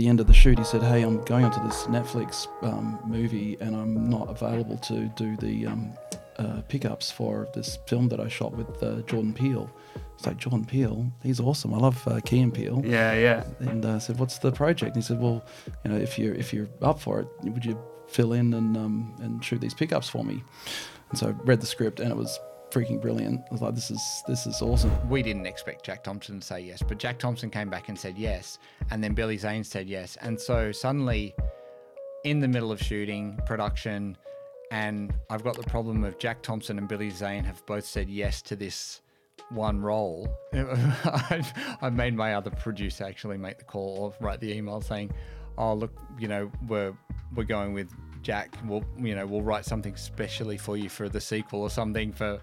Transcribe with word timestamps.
the 0.00 0.08
end 0.08 0.18
of 0.18 0.26
the 0.26 0.32
shoot, 0.32 0.58
he 0.58 0.64
said, 0.64 0.82
"Hey, 0.82 1.02
I'm 1.02 1.22
going 1.24 1.44
onto 1.44 1.62
this 1.62 1.84
Netflix 1.84 2.48
um, 2.62 2.98
movie, 3.04 3.58
and 3.60 3.76
I'm 3.76 4.08
not 4.08 4.30
available 4.30 4.78
to 4.78 5.08
do 5.14 5.36
the 5.36 5.66
um, 5.66 5.92
uh, 6.38 6.62
pickups 6.68 7.10
for 7.10 7.46
this 7.52 7.76
film 7.86 8.08
that 8.08 8.18
I 8.18 8.26
shot 8.26 8.52
with 8.52 8.82
uh, 8.82 9.02
Jordan 9.02 9.34
Peele." 9.34 9.70
It's 10.14 10.26
like 10.26 10.38
Jordan 10.38 10.64
Peele, 10.64 11.12
he's 11.22 11.38
awesome. 11.38 11.74
I 11.74 11.76
love 11.76 12.02
uh, 12.08 12.20
Key 12.20 12.40
and 12.40 12.52
Peele. 12.52 12.82
Yeah, 12.82 13.12
yeah. 13.12 13.44
And 13.58 13.84
uh, 13.84 13.96
I 13.96 13.98
said, 13.98 14.18
"What's 14.18 14.38
the 14.38 14.50
project?" 14.50 14.94
And 14.94 15.02
he 15.02 15.06
said, 15.06 15.20
"Well, 15.20 15.44
you 15.84 15.90
know, 15.90 15.98
if 15.98 16.18
you're 16.18 16.34
if 16.34 16.54
you're 16.54 16.68
up 16.80 16.98
for 16.98 17.20
it, 17.20 17.28
would 17.44 17.66
you 17.66 17.78
fill 18.08 18.32
in 18.32 18.54
and 18.54 18.78
um, 18.78 19.14
and 19.20 19.44
shoot 19.44 19.60
these 19.60 19.74
pickups 19.74 20.08
for 20.08 20.24
me?" 20.24 20.42
And 21.10 21.18
so 21.18 21.28
I 21.28 21.30
read 21.44 21.60
the 21.60 21.66
script, 21.66 22.00
and 22.00 22.10
it 22.10 22.16
was 22.16 22.40
freaking 22.70 23.00
brilliant. 23.00 23.40
I 23.48 23.52
was 23.52 23.62
like, 23.62 23.74
"This 23.74 23.90
is 23.90 24.22
this 24.26 24.46
is 24.46 24.62
awesome." 24.62 24.92
We 25.08 25.22
didn't 25.22 25.46
expect 25.46 25.84
Jack 25.84 26.02
Thompson 26.02 26.40
to 26.40 26.46
say 26.46 26.60
yes, 26.60 26.82
but 26.86 26.98
Jack 26.98 27.18
Thompson 27.18 27.50
came 27.50 27.68
back 27.68 27.88
and 27.88 27.98
said 27.98 28.16
yes, 28.16 28.58
and 28.90 29.02
then 29.02 29.14
Billy 29.14 29.36
Zane 29.36 29.64
said 29.64 29.88
yes, 29.88 30.16
and 30.20 30.40
so 30.40 30.72
suddenly, 30.72 31.34
in 32.24 32.40
the 32.40 32.48
middle 32.48 32.72
of 32.72 32.80
shooting 32.80 33.38
production, 33.46 34.16
and 34.70 35.12
I've 35.28 35.42
got 35.42 35.56
the 35.56 35.64
problem 35.64 36.04
of 36.04 36.18
Jack 36.18 36.42
Thompson 36.42 36.78
and 36.78 36.88
Billy 36.88 37.10
Zane 37.10 37.44
have 37.44 37.64
both 37.66 37.84
said 37.84 38.08
yes 38.08 38.42
to 38.42 38.56
this 38.56 39.00
one 39.50 39.80
role. 39.80 40.28
I've 40.52 41.94
made 41.94 42.14
my 42.14 42.34
other 42.34 42.50
producer 42.50 43.04
actually 43.04 43.38
make 43.38 43.58
the 43.58 43.64
call 43.64 43.96
or 43.98 44.14
write 44.24 44.40
the 44.40 44.52
email 44.52 44.80
saying, 44.80 45.12
"Oh, 45.58 45.74
look, 45.74 45.92
you 46.18 46.28
know, 46.28 46.50
we're 46.68 46.94
we're 47.34 47.44
going 47.44 47.72
with 47.72 47.92
Jack. 48.22 48.56
We'll 48.64 48.84
you 48.98 49.14
know 49.14 49.26
we'll 49.26 49.42
write 49.42 49.64
something 49.64 49.96
specially 49.96 50.56
for 50.56 50.76
you 50.76 50.88
for 50.88 51.08
the 51.08 51.20
sequel 51.20 51.62
or 51.62 51.70
something 51.70 52.12
for 52.12 52.40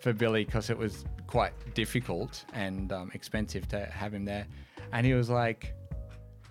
for 0.00 0.12
Billy 0.12 0.44
because 0.44 0.70
it 0.70 0.78
was 0.78 1.04
quite 1.26 1.52
difficult 1.74 2.44
and 2.52 2.92
um, 2.92 3.10
expensive 3.14 3.68
to 3.68 3.84
have 3.86 4.14
him 4.14 4.24
there." 4.24 4.46
And 4.92 5.06
he 5.06 5.14
was 5.14 5.30
like. 5.30 5.74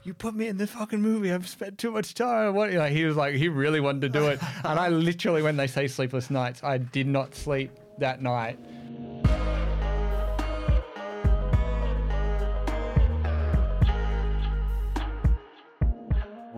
You 0.03 0.13
put 0.13 0.33
me 0.33 0.47
in 0.47 0.57
the 0.57 0.65
fucking 0.65 1.02
movie. 1.02 1.31
I've 1.31 1.47
spent 1.47 1.77
too 1.77 1.91
much 1.91 2.13
time. 2.13 2.55
What? 2.55 2.71
Like 2.71 2.93
he 2.93 3.03
was 3.03 3.17
like, 3.17 3.35
he 3.35 3.49
really 3.49 3.81
wanted 3.81 4.02
to 4.02 4.09
do 4.09 4.27
it, 4.27 4.39
and 4.63 4.80
I 4.80 4.88
literally, 4.88 5.41
when 5.41 5.58
they 5.58 5.67
say 5.67 5.89
sleepless 5.89 6.30
nights, 6.30 6.64
I 6.64 6.77
did 6.77 7.05
not 7.05 7.36
sleep 7.36 7.71
that 7.97 8.21
night. 8.21 8.58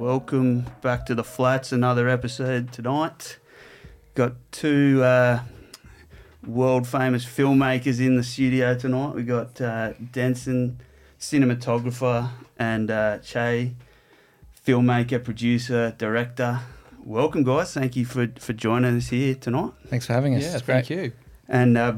Welcome 0.02 0.66
back 0.82 1.06
to 1.06 1.14
the 1.14 1.24
flats. 1.24 1.72
Another 1.72 2.10
episode 2.10 2.72
tonight. 2.74 3.38
Got 4.16 4.34
two 4.52 5.04
uh, 5.04 5.42
world 6.44 6.88
famous 6.88 7.24
filmmakers 7.24 8.00
in 8.00 8.16
the 8.16 8.24
studio 8.24 8.76
tonight. 8.76 9.14
We 9.14 9.22
got 9.22 9.62
uh, 9.62 9.94
Denson, 10.12 10.80
cinematographer, 11.20 12.30
and 12.58 12.90
uh, 12.90 13.20
Che, 13.20 13.76
filmmaker, 14.66 15.24
producer, 15.24 15.94
director. 16.00 16.62
Welcome, 17.04 17.44
guys. 17.44 17.72
Thank 17.76 17.96
you 17.96 18.06
for, 18.06 18.28
for 18.40 18.54
joining 18.54 18.98
us 18.98 19.10
here 19.10 19.36
tonight. 19.36 19.74
Thanks 19.86 20.08
for 20.08 20.14
having 20.14 20.34
us. 20.34 20.42
Yeah, 20.42 20.54
It's 20.54 20.62
great. 20.64 20.88
thank 20.88 20.90
you. 20.90 21.12
And 21.48 21.78
uh, 21.78 21.94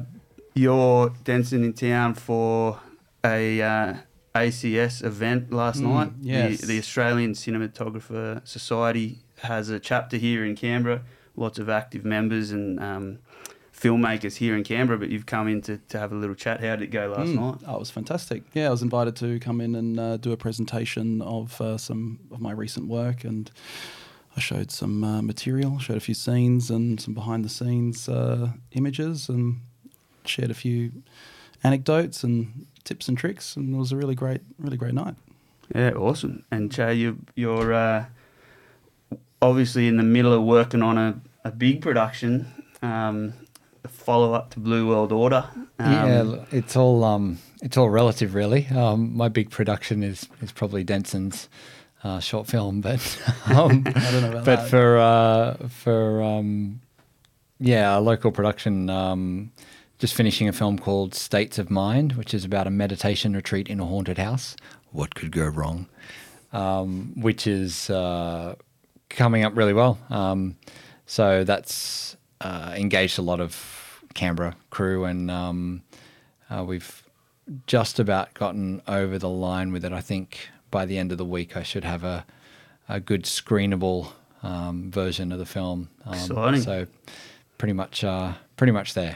you're 0.54 1.14
Denson 1.24 1.64
in 1.64 1.72
town 1.72 2.16
for 2.16 2.82
a 3.24 3.62
uh, 3.62 3.94
ACS 4.36 5.04
event 5.04 5.52
last 5.54 5.80
Mm, 5.82 5.84
night. 5.94 6.12
yes. 6.22 6.62
The, 6.62 6.68
the 6.68 6.78
Australian 6.80 7.34
Cinematographer 7.34 8.46
Society 8.48 9.20
has 9.42 9.70
a 9.70 9.80
chapter 9.80 10.18
here 10.18 10.44
in 10.44 10.56
Canberra. 10.56 11.02
Lots 11.36 11.60
of 11.60 11.70
active 11.70 12.04
members 12.04 12.52
and 12.52 12.80
um, 12.80 13.20
filmmakers 13.76 14.36
here 14.38 14.56
in 14.56 14.64
Canberra. 14.64 14.98
But 14.98 15.10
you've 15.10 15.28
come 15.28 15.48
in 15.48 15.62
to, 15.64 15.78
to 15.90 16.00
have 16.00 16.12
a 16.12 16.16
little 16.16 16.36
chat. 16.36 16.62
How 16.62 16.76
did 16.76 16.82
it 16.84 16.88
go 16.92 17.14
last 17.16 17.30
Mm. 17.30 17.36
night? 17.36 17.56
Oh, 17.68 17.76
it 17.76 17.80
was 17.80 17.92
fantastic. 17.92 18.44
Yeah, 18.54 18.68
I 18.68 18.72
was 18.72 18.82
invited 18.82 19.16
to 19.18 19.40
come 19.40 19.62
in 19.62 19.76
and 19.76 20.00
uh, 20.00 20.18
do 20.18 20.32
a 20.32 20.38
presentation 20.38 21.22
of 21.22 21.60
uh, 21.62 21.78
some 21.78 22.20
of 22.32 22.40
my 22.42 22.52
recent 22.52 22.88
work, 22.88 23.24
and 23.24 23.52
I 24.36 24.40
showed 24.40 24.72
some 24.72 25.04
uh, 25.04 25.22
material, 25.22 25.78
showed 25.78 25.98
a 25.98 26.00
few 26.00 26.16
scenes 26.16 26.72
and 26.72 27.00
some 27.00 27.14
behind 27.14 27.46
the 27.46 27.50
scenes 27.50 28.10
uh, 28.10 28.50
images, 28.72 29.30
and 29.30 29.62
shared 30.26 30.50
a 30.50 30.56
few 30.56 30.92
anecdotes 31.64 32.24
and 32.24 32.66
tips 32.84 33.08
and 33.08 33.18
tricks, 33.18 33.56
and 33.56 33.74
it 33.74 33.78
was 33.78 33.92
a 33.92 33.98
really 33.98 34.16
great, 34.16 34.42
really 34.58 34.78
great 34.78 34.94
night. 34.94 35.16
Yeah, 35.74 35.92
awesome. 35.92 36.46
And 36.52 36.72
Che, 36.72 36.94
you, 36.94 37.20
you're 37.36 37.74
uh, 37.74 38.06
obviously 39.42 39.88
in 39.88 39.98
the 39.98 40.04
middle 40.04 40.34
of 40.34 40.44
working 40.44 40.82
on 40.82 40.98
a, 40.98 41.20
a 41.44 41.52
big 41.52 41.82
production, 41.82 42.48
um, 42.82 43.34
a 43.84 43.88
follow 43.88 44.34
up 44.34 44.52
to 44.52 44.60
Blue 44.60 44.88
World 44.88 45.12
Order. 45.12 45.46
Um, 45.80 45.92
yeah, 45.92 46.46
it's 46.52 46.76
all 46.76 47.04
um, 47.04 47.40
it's 47.62 47.78
all 47.78 47.90
relative, 47.90 48.36
really. 48.36 48.68
Um, 48.68 49.16
my 49.16 49.30
big 49.30 49.50
production 49.50 50.04
is 50.04 50.28
is 50.42 50.52
probably 50.52 50.84
Denson's 50.84 51.50
uh, 52.04 52.20
short 52.20 52.48
film, 52.48 52.82
but 52.82 53.00
um, 53.46 53.84
I 53.86 54.12
don't 54.12 54.22
know 54.22 54.32
about 54.32 54.46
but 54.46 54.56
that. 54.58 54.70
for 54.70 54.98
uh, 54.98 55.68
for 55.70 56.22
um, 56.22 56.82
yeah, 57.60 57.98
a 57.98 58.00
local 58.00 58.32
production. 58.32 58.90
Just 60.04 60.16
finishing 60.16 60.50
a 60.50 60.52
film 60.52 60.78
called 60.78 61.16
States 61.16 61.58
of 61.58 61.72
Mind, 61.72 62.18
which 62.18 62.34
is 62.34 62.44
about 62.44 62.68
a 62.68 62.70
meditation 62.70 63.34
retreat 63.34 63.70
in 63.70 63.80
a 63.80 63.86
haunted 63.86 64.18
house. 64.18 64.58
What 64.92 65.16
could 65.16 65.32
go 65.32 65.46
wrong? 65.46 65.88
Um, 66.52 67.14
which 67.16 67.48
is 67.48 67.90
uh, 67.90 68.56
coming 69.08 69.46
up 69.46 69.56
really 69.56 69.72
well. 69.72 69.98
Um, 70.10 70.58
so 71.06 71.46
that's 71.46 72.18
uh, 72.42 72.74
engaged 72.76 73.18
a 73.18 73.22
lot 73.22 73.40
of 73.40 74.04
Canberra 74.14 74.58
crew, 74.72 75.06
and 75.06 75.32
um, 75.32 75.84
uh, 76.50 76.66
we've 76.68 77.02
just 77.66 77.98
about 77.98 78.34
gotten 78.34 78.82
over 78.90 79.18
the 79.18 79.30
line 79.30 79.72
with 79.72 79.86
it. 79.86 79.94
I 79.94 80.02
think 80.02 80.50
by 80.70 80.86
the 80.86 80.98
end 80.98 81.14
of 81.14 81.18
the 81.18 81.24
week, 81.24 81.56
I 81.56 81.64
should 81.64 81.86
have 81.86 82.04
a 82.04 82.26
a 82.90 83.00
good 83.00 83.24
screenable 83.24 84.12
um, 84.44 84.92
version 84.92 85.32
of 85.32 85.40
the 85.40 85.46
film. 85.46 85.88
Um, 86.06 86.14
Exciting. 86.14 86.62
So 86.62 86.88
pretty 87.58 87.72
much, 87.72 88.04
uh, 88.04 88.34
pretty 88.58 88.74
much 88.74 88.96
there. 88.96 89.16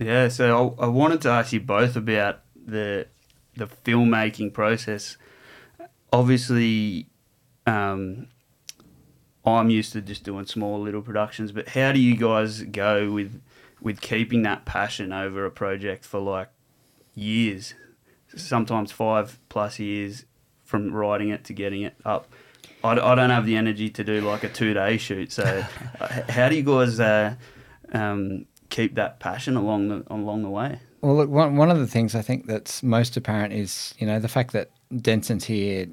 Yeah, 0.00 0.28
so 0.28 0.74
I, 0.80 0.84
I 0.84 0.88
wanted 0.88 1.20
to 1.22 1.28
ask 1.28 1.52
you 1.52 1.60
both 1.60 1.94
about 1.94 2.40
the 2.56 3.06
the 3.54 3.66
filmmaking 3.66 4.54
process. 4.54 5.18
Obviously, 6.10 7.06
um, 7.66 8.28
I'm 9.44 9.68
used 9.68 9.92
to 9.92 10.00
just 10.00 10.24
doing 10.24 10.46
small 10.46 10.80
little 10.80 11.02
productions, 11.02 11.52
but 11.52 11.68
how 11.68 11.92
do 11.92 12.00
you 12.00 12.16
guys 12.16 12.62
go 12.62 13.12
with 13.12 13.42
with 13.82 14.00
keeping 14.00 14.42
that 14.44 14.64
passion 14.64 15.12
over 15.12 15.44
a 15.44 15.50
project 15.50 16.06
for 16.06 16.18
like 16.18 16.48
years, 17.14 17.74
sometimes 18.34 18.90
five 18.90 19.38
plus 19.50 19.78
years 19.78 20.24
from 20.64 20.94
writing 20.94 21.28
it 21.28 21.44
to 21.44 21.52
getting 21.52 21.82
it 21.82 21.94
up? 22.06 22.26
I 22.82 22.94
don't 22.94 23.28
have 23.28 23.44
the 23.44 23.56
energy 23.56 23.90
to 23.90 24.02
do 24.02 24.22
like 24.22 24.44
a 24.44 24.48
two 24.48 24.72
day 24.72 24.96
shoot, 24.96 25.30
so 25.30 25.42
uh, 26.00 26.22
how 26.30 26.48
do 26.48 26.56
you 26.56 26.62
guys 26.62 26.98
uh, 26.98 27.34
um, 27.92 28.46
keep 28.70 28.94
that 28.94 29.20
passion 29.20 29.56
along 29.56 29.88
the 29.88 30.04
along 30.12 30.42
the 30.42 30.50
way? 30.50 30.80
Well, 31.02 31.16
look, 31.16 31.30
one, 31.30 31.56
one 31.56 31.70
of 31.70 31.78
the 31.78 31.86
things 31.86 32.14
I 32.14 32.22
think 32.22 32.46
that's 32.46 32.82
most 32.82 33.16
apparent 33.16 33.54
is, 33.54 33.94
you 33.98 34.06
know, 34.06 34.20
the 34.20 34.28
fact 34.28 34.52
that 34.52 34.70
Denson's 34.94 35.44
here 35.44 35.86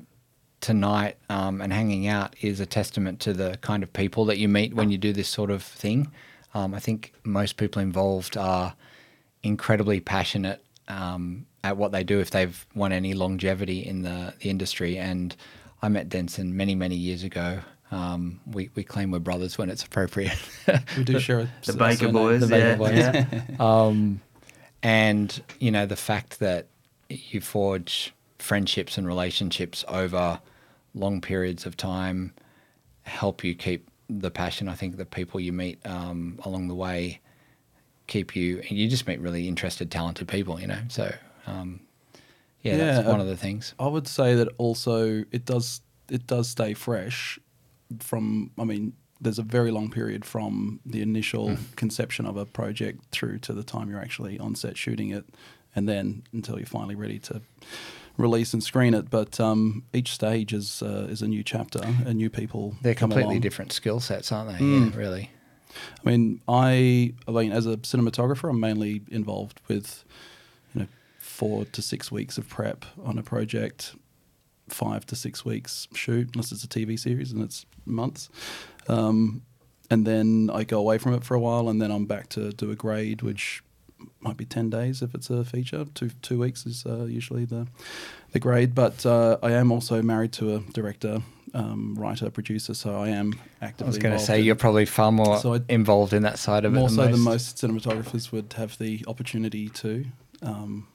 tonight 0.60 1.18
um, 1.30 1.62
and 1.62 1.72
hanging 1.72 2.08
out 2.08 2.36
is 2.42 2.60
a 2.60 2.66
testament 2.66 3.20
to 3.22 3.34
the 3.34 3.58
kind 3.62 3.84
of 3.84 3.94
people 3.94 4.26
that 4.26 4.38
you 4.38 4.50
meet 4.50 4.74
when 4.74 4.90
you 4.92 4.98
do 4.98 5.14
this 5.14 5.30
sort 5.30 5.50
of 5.50 5.64
thing. 5.64 6.12
Um, 6.54 6.74
I 6.74 6.80
think 6.80 7.14
most 7.24 7.58
people 7.58 7.82
involved 7.82 8.36
are 8.36 8.74
incredibly 9.44 10.00
passionate 10.00 10.64
um, 10.88 11.46
at 11.64 11.78
what 11.78 11.92
they 11.92 12.04
do 12.04 12.20
if 12.20 12.32
they've 12.32 12.66
won 12.76 12.92
any 12.92 13.14
longevity 13.14 13.86
in 13.86 14.02
the, 14.02 14.34
the 14.40 14.50
industry. 14.50 14.98
And 14.98 15.36
I 15.82 15.90
met 15.90 16.10
Denson 16.10 16.58
many, 16.58 16.76
many 16.76 16.96
years 16.96 17.24
ago. 17.24 17.60
Um, 17.92 18.42
we, 18.46 18.70
we 18.76 18.84
claim 18.84 19.12
we're 19.12 19.20
brothers 19.20 19.58
when 19.58 19.70
it's 19.70 19.84
appropriate. 19.84 20.38
We 20.98 21.04
do 21.04 21.20
share 21.20 21.50
The 21.64 21.74
a 21.74 21.76
Baker. 21.76 22.12
Boys, 22.12 22.42
the 22.42 22.48
Baker 22.48 22.68
yeah, 22.68 22.76
Boys. 22.76 22.98
yeah. 22.98 23.56
um, 23.60 24.22
and 24.84 25.42
you 25.60 25.72
know 25.72 25.86
the 25.86 25.96
fact 25.96 26.40
that 26.40 26.68
you 27.10 27.42
forge 27.42 28.14
friendships 28.40 28.98
and 28.98 29.08
relationships 29.08 29.84
over 29.88 30.40
long 30.94 31.22
periods 31.22 31.66
of 31.66 31.78
time 31.78 32.34
help 33.04 33.44
you 33.44 33.56
keep 33.56 33.90
the 34.10 34.32
passion. 34.32 34.68
I 34.68 34.74
think 34.74 34.98
the 34.98 35.06
people 35.06 35.40
you 35.40 35.54
meet 35.54 35.80
um, 35.86 36.40
along 36.44 36.68
the 36.68 36.76
way 36.76 37.22
keep 38.08 38.36
you. 38.36 38.62
You 38.70 38.90
just 38.90 39.08
meet 39.08 39.20
really 39.20 39.48
interested, 39.48 39.92
talented 39.92 40.28
people. 40.28 40.60
You 40.60 40.68
know, 40.68 40.80
so 40.90 41.14
um, 41.46 41.80
yeah, 42.62 42.78
that's 42.78 43.08
one 43.08 43.22
of 43.22 43.28
the 43.28 43.38
things. 43.38 43.74
I 43.80 43.88
would 43.88 44.08
say 44.08 44.36
that 44.36 44.50
also 44.58 45.24
it 45.32 45.46
does 45.46 45.82
it 46.10 46.28
does 46.28 46.50
stay 46.50 46.74
fresh 46.74 47.40
from 48.00 48.52
I 48.58 48.64
mean 48.64 48.94
there's 49.20 49.40
a 49.40 49.44
very 49.44 49.72
long 49.72 49.90
period 49.90 50.24
from 50.26 50.80
the 50.86 51.02
initial 51.02 51.50
Mm. 51.50 51.76
conception 51.76 52.26
of 52.28 52.38
a 52.38 52.46
project 52.46 53.00
through 53.12 53.40
to 53.40 53.54
the 53.54 53.64
time 53.64 53.90
you're 53.90 54.00
actually 54.02 54.38
on 54.40 54.54
set 54.56 54.78
shooting 54.78 55.10
it 55.10 55.26
and 55.76 55.88
then 55.90 56.24
until 56.34 56.58
you're 56.58 56.68
finally 56.68 56.96
ready 56.96 57.18
to 57.20 57.42
release 58.18 58.54
and 58.54 58.64
screen 58.64 58.94
it 58.94 59.10
but 59.10 59.40
um, 59.40 59.84
each 59.94 60.12
stage 60.12 60.54
is 60.54 60.82
uh, 60.84 61.08
is 61.10 61.22
a 61.22 61.28
new 61.28 61.44
chapter 61.44 61.82
and 62.06 62.16
new 62.18 62.30
people 62.30 62.76
They're 62.82 62.96
completely 62.96 63.24
along. 63.36 63.42
different 63.42 63.72
skill 63.72 64.00
sets, 64.00 64.32
aren't 64.32 64.50
they? 64.58 64.64
Mm. 64.64 64.92
Yeah, 64.94 64.98
really. 65.00 65.32
I 66.04 66.10
mean, 66.10 66.42
I, 66.48 67.14
I 67.28 67.32
mean, 67.32 67.52
as 67.52 67.68
a 67.68 67.78
cinematographer, 67.78 68.50
I'm 68.50 68.60
mainly 68.60 69.02
involved 69.12 69.60
with, 69.68 70.04
you 70.74 70.82
know, 70.82 70.88
four 71.20 71.66
to 71.66 71.82
six 71.84 72.12
weeks 72.12 72.38
of 72.40 72.50
prep 72.50 72.86
on 73.04 73.20
a 73.20 73.24
project, 73.24 73.94
five 74.70 75.06
to 75.08 75.16
six 75.16 75.44
weeks 75.46 75.88
shoot, 75.94 76.30
unless 76.34 76.52
it's 76.52 76.64
a 76.64 76.68
TV 76.68 76.98
series 77.00 77.32
and 77.32 77.42
it's 77.44 77.66
months. 77.86 78.30
Um, 78.88 79.42
and 79.90 80.06
then 80.06 80.50
I 80.54 80.64
go 80.64 80.80
away 80.80 80.98
from 80.98 81.14
it 81.14 81.24
for 81.24 81.34
a 81.36 81.40
while, 81.40 81.70
and 81.70 81.82
then 81.82 81.92
I'm 81.92 82.06
back 82.06 82.30
to 82.30 82.52
do 82.52 82.72
a 82.72 82.76
grade, 82.76 83.22
which 83.22 83.64
might 84.20 84.38
be 84.38 84.46
ten 84.46 84.70
days 84.70 85.02
if 85.02 85.16
it's 85.16 85.30
a 85.30 85.44
feature. 85.46 85.86
Two 85.94 86.10
two 86.22 86.40
weeks 86.40 86.66
is 86.66 86.86
uh, 86.86 87.06
usually 87.06 87.46
the 87.46 87.68
the 88.34 88.40
grade. 88.40 88.76
But 88.76 89.06
uh, 89.06 89.38
I 89.42 89.52
am 89.54 89.72
also 89.72 90.02
married 90.02 90.34
to 90.34 90.56
a 90.56 90.60
director, 90.74 91.22
um, 91.54 91.96
writer, 91.98 92.30
producer, 92.30 92.74
so 92.74 93.00
I 93.02 93.10
am 93.10 93.40
actively. 93.62 93.86
I 93.86 93.88
was 93.88 93.98
going 93.98 94.18
to 94.18 94.24
say 94.24 94.40
in- 94.40 94.46
you're 94.46 94.56
probably 94.56 94.86
far 94.86 95.12
more 95.14 95.38
So 95.40 95.54
I- 95.56 95.62
involved 95.70 96.12
in 96.12 96.24
that 96.24 96.38
side 96.38 96.66
of 96.66 96.74
more 96.74 96.88
it. 96.88 96.92
so 96.92 97.08
than 97.08 97.22
most 97.22 97.56
cinematographers 97.58 98.32
would 98.34 98.54
have 98.58 98.78
the 98.80 99.06
opportunity 99.08 99.70
to, 99.70 100.06
um, 100.42 100.88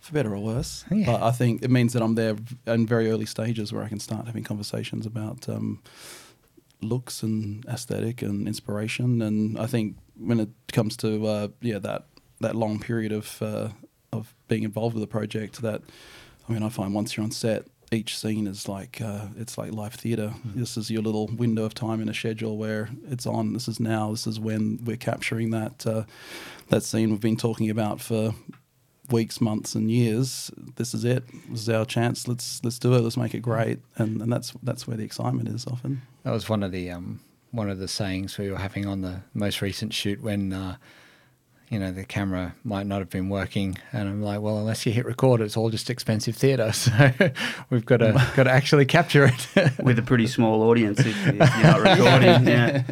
for 0.00 0.12
better 0.12 0.34
or 0.34 0.38
worse. 0.38 0.84
Yeah. 0.90 1.06
But 1.06 1.22
I 1.22 1.32
think 1.32 1.62
it 1.62 1.70
means 1.70 1.92
that 1.92 2.02
I'm 2.02 2.14
there 2.14 2.36
in 2.66 2.86
very 2.86 3.10
early 3.10 3.26
stages 3.26 3.72
where 3.72 3.82
I 3.82 3.88
can 3.88 4.00
start 4.00 4.26
having 4.26 4.44
conversations 4.44 5.06
about 5.06 5.48
um, 5.48 5.82
looks 6.80 7.22
and 7.22 7.64
aesthetic 7.66 8.22
and 8.22 8.46
inspiration. 8.46 9.22
And 9.22 9.58
I 9.58 9.66
think 9.66 9.96
when 10.16 10.40
it 10.40 10.50
comes 10.72 10.96
to 10.98 11.26
uh, 11.26 11.48
yeah 11.60 11.78
that 11.78 12.06
that 12.40 12.54
long 12.54 12.78
period 12.78 13.12
of 13.12 13.42
uh, 13.42 13.68
of 14.12 14.34
being 14.48 14.62
involved 14.62 14.94
with 14.94 15.02
a 15.02 15.08
project, 15.08 15.62
that 15.62 15.82
I 16.48 16.52
mean 16.52 16.62
I 16.62 16.68
find 16.68 16.94
once 16.94 17.16
you're 17.16 17.24
on 17.24 17.32
set. 17.32 17.66
Each 17.90 18.18
scene 18.18 18.46
is 18.46 18.68
like 18.68 19.00
uh, 19.00 19.28
it's 19.38 19.56
like 19.56 19.72
live 19.72 19.94
theatre. 19.94 20.34
This 20.44 20.76
is 20.76 20.90
your 20.90 21.00
little 21.00 21.26
window 21.28 21.64
of 21.64 21.72
time 21.72 22.02
in 22.02 22.08
a 22.10 22.14
schedule 22.14 22.58
where 22.58 22.90
it's 23.08 23.26
on. 23.26 23.54
This 23.54 23.66
is 23.66 23.80
now. 23.80 24.10
This 24.10 24.26
is 24.26 24.38
when 24.38 24.78
we're 24.84 24.98
capturing 24.98 25.52
that 25.52 25.86
uh, 25.86 26.02
that 26.68 26.82
scene 26.82 27.08
we've 27.10 27.20
been 27.20 27.38
talking 27.38 27.70
about 27.70 28.02
for 28.02 28.34
weeks, 29.12 29.40
months, 29.40 29.74
and 29.74 29.90
years. 29.90 30.50
This 30.76 30.94
is 30.94 31.04
it. 31.04 31.24
This 31.50 31.62
is 31.62 31.68
our 31.68 31.84
chance. 31.84 32.28
Let's 32.28 32.62
let's 32.64 32.78
do 32.78 32.94
it. 32.94 33.00
Let's 33.00 33.16
make 33.16 33.34
it 33.34 33.40
great. 33.40 33.80
And 33.96 34.20
and 34.22 34.32
that's 34.32 34.52
that's 34.62 34.86
where 34.86 34.96
the 34.96 35.04
excitement 35.04 35.48
is 35.48 35.66
often. 35.66 36.02
That 36.24 36.32
was 36.32 36.48
one 36.48 36.62
of 36.62 36.72
the 36.72 36.90
um, 36.90 37.20
one 37.50 37.70
of 37.70 37.78
the 37.78 37.88
sayings 37.88 38.38
we 38.38 38.50
were 38.50 38.58
having 38.58 38.86
on 38.86 39.00
the 39.02 39.22
most 39.34 39.62
recent 39.62 39.92
shoot 39.94 40.22
when 40.22 40.52
uh, 40.52 40.76
you 41.70 41.78
know 41.78 41.92
the 41.92 42.04
camera 42.04 42.54
might 42.64 42.86
not 42.86 42.98
have 43.00 43.10
been 43.10 43.28
working, 43.28 43.78
and 43.92 44.08
I'm 44.08 44.22
like, 44.22 44.40
well, 44.40 44.58
unless 44.58 44.86
you 44.86 44.92
hit 44.92 45.04
record, 45.06 45.40
it's 45.40 45.56
all 45.56 45.70
just 45.70 45.90
expensive 45.90 46.36
theatre. 46.36 46.72
So 46.72 47.10
we've 47.70 47.86
got 47.86 47.98
to 47.98 48.12
got 48.36 48.44
to 48.44 48.50
actually 48.50 48.86
capture 48.86 49.24
it. 49.26 49.78
with 49.82 49.98
a 49.98 50.02
pretty 50.02 50.26
small 50.26 50.62
audience 50.62 51.00
if, 51.00 51.26
if 51.26 51.34
you're 51.36 51.62
not 51.62 51.80
recording. 51.80 52.46
yeah. 52.46 52.82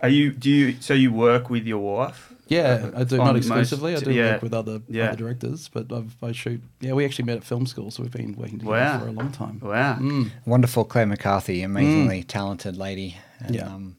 Are 0.00 0.08
you? 0.08 0.32
Do 0.32 0.50
you? 0.50 0.76
So 0.80 0.94
you 0.94 1.12
work 1.12 1.48
with 1.48 1.64
your 1.66 1.78
wife? 1.78 2.33
Yeah, 2.54 2.90
I 3.00 3.04
do 3.04 3.18
On 3.20 3.26
not 3.26 3.32
most- 3.34 3.46
exclusively. 3.46 3.96
I 3.96 4.00
do 4.00 4.12
yeah, 4.12 4.32
work 4.32 4.42
with 4.42 4.54
other 4.54 4.80
yeah. 4.88 5.08
other 5.08 5.16
directors, 5.16 5.68
but 5.72 5.92
I've, 5.92 6.14
I 6.22 6.32
shoot. 6.32 6.60
Yeah, 6.80 6.92
we 6.92 7.04
actually 7.04 7.26
met 7.26 7.36
at 7.38 7.44
film 7.44 7.66
school, 7.66 7.90
so 7.90 8.02
we've 8.02 8.12
been 8.12 8.34
working 8.36 8.58
together 8.58 8.76
Wow. 8.76 8.98
for 9.00 9.08
a 9.08 9.12
long 9.12 9.32
time. 9.32 9.60
Wow. 9.62 9.96
Mm. 10.00 10.30
Wonderful 10.46 10.84
Claire 10.84 11.06
McCarthy, 11.06 11.62
amazingly 11.62 12.22
talented 12.22 12.76
lady. 12.76 13.16
And, 13.40 13.54
Yeah. 13.56 13.66
um, 13.74 13.96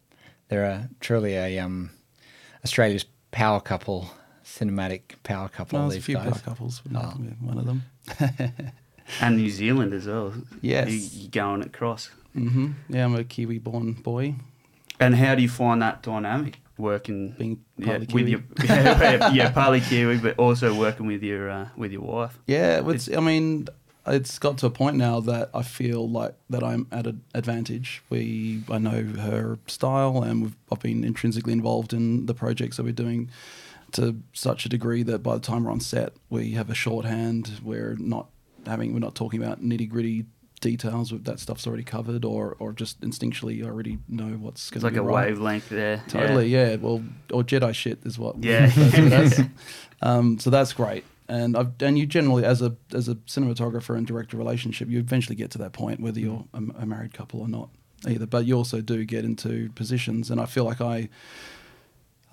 they're 0.50 0.64
a, 0.66 0.90
truly 1.00 1.36
a 1.36 1.60
um, 1.60 1.90
Australia's 2.64 3.06
power 3.32 3.60
couple, 3.60 4.10
cinematic 4.44 5.02
power 5.24 5.50
couple. 5.50 5.80
Well, 5.80 5.90
there's 5.90 6.02
a 6.02 6.06
few 6.06 6.16
guys. 6.16 6.26
power 6.26 6.40
couples, 6.40 6.82
but 6.86 7.02
Oh. 7.04 7.14
yeah, 7.22 7.32
one 7.42 7.58
of 7.58 7.66
them. 7.66 7.84
And 9.22 9.38
New 9.38 9.52
Zealand 9.52 9.94
as 9.94 10.08
well. 10.08 10.34
Yes. 10.62 10.90
You, 10.90 11.22
you're 11.22 11.30
going 11.30 11.62
across. 11.62 12.10
hmm 12.34 12.72
Yeah, 12.90 13.06
I'm 13.06 13.16
a 13.16 13.24
Kiwi-born 13.24 13.94
boy. 13.94 14.36
And 15.00 15.14
how 15.16 15.36
do 15.36 15.42
you 15.44 15.50
find 15.50 15.80
that 15.84 16.02
dynamic 16.02 16.58
working 16.78 17.32
Being 17.32 17.64
yeah, 17.78 17.98
with 17.98 18.28
your 18.28 18.42
yeah, 18.64 19.34
yeah, 19.34 19.52
partly 19.54 19.82
Kiwi, 19.82 20.18
but 20.18 20.38
also 20.38 20.74
working 20.74 21.08
with 21.08 21.24
your 21.24 21.50
uh, 21.50 21.70
with 21.76 21.92
your 21.92 22.02
wife? 22.02 22.38
Yeah, 22.48 22.88
it's, 22.90 23.10
I 23.12 23.20
mean, 23.20 23.68
it's 24.08 24.38
got 24.40 24.58
to 24.60 24.68
a 24.68 24.70
point 24.70 24.98
now 24.98 25.20
that 25.22 25.50
I 25.54 25.64
feel 25.64 26.10
like 26.10 26.36
that 26.50 26.64
I'm 26.64 26.88
at 26.92 27.08
an 27.08 27.24
advantage. 27.34 28.04
We, 28.10 28.64
I 28.70 28.78
know 28.78 29.04
her 29.04 29.58
style, 29.68 30.24
and 30.24 30.44
we've, 30.44 30.56
I've 30.72 30.80
been 30.80 31.04
intrinsically 31.04 31.54
involved 31.54 31.94
in 31.94 32.26
the 32.26 32.34
projects 32.34 32.78
that 32.78 32.84
we're 32.84 32.92
doing 32.92 33.30
to 33.94 34.22
such 34.34 34.66
a 34.66 34.70
degree 34.70 35.04
that 35.04 35.20
by 35.20 35.36
the 35.36 35.42
time 35.42 35.64
we're 35.64 35.72
on 35.72 35.80
set, 35.80 36.14
we 36.30 36.52
have 36.52 36.70
a 36.70 36.76
shorthand. 36.76 37.60
We're 37.64 37.96
not 37.98 38.28
having, 38.66 38.94
we're 38.94 39.00
not 39.00 39.16
talking 39.16 39.42
about 39.42 39.64
nitty 39.64 39.90
gritty 39.90 40.26
details. 40.62 41.12
With 41.12 41.26
that 41.26 41.40
stuff's 41.40 41.68
already 41.68 41.84
covered, 41.84 42.26
or 42.26 42.56
or 42.60 42.74
just 42.74 43.02
instinctually 43.02 43.56
you 43.56 43.66
already 43.66 44.00
know 44.08 44.30
what's 44.40 44.70
going 44.70 44.78
It's 44.78 44.82
to 44.82 44.86
like 44.86 44.94
be 44.94 45.00
a 45.00 45.04
right. 45.04 45.30
wavelength 45.30 45.70
there. 45.70 46.04
Totally, 46.08 46.48
yeah. 46.48 46.76
Well, 46.76 47.04
or 47.32 47.44
Jedi 47.44 47.74
shit 47.74 48.00
is 48.06 48.18
what. 48.18 48.44
Yeah. 48.44 48.70
to 48.70 49.50
um, 50.02 50.40
so 50.40 50.50
that's 50.50 50.74
great. 50.74 51.04
And 51.28 51.58
I've 51.58 51.72
and 51.82 51.98
you 51.98 52.06
generally 52.06 52.46
as 52.46 52.62
a 52.62 52.76
as 52.94 53.08
a 53.08 53.16
cinematographer 53.16 53.98
and 53.98 54.06
director 54.06 54.38
relationship, 54.38 54.90
you 54.90 55.00
eventually 55.00 55.36
get 55.36 55.52
to 55.52 55.58
that 55.60 55.74
point 55.74 56.00
whether 56.00 56.20
you're 56.20 56.46
a, 56.54 56.58
a 56.58 56.86
married 56.86 57.14
couple 57.14 57.42
or 57.42 57.48
not 57.48 57.70
either. 58.08 58.28
But 58.28 58.46
you 58.46 58.56
also 58.56 58.82
do 58.82 59.06
get 59.06 59.26
into 59.26 59.70
positions, 59.72 60.30
and 60.30 60.40
I 60.40 60.46
feel 60.46 60.66
like 60.66 60.82
I. 60.82 61.10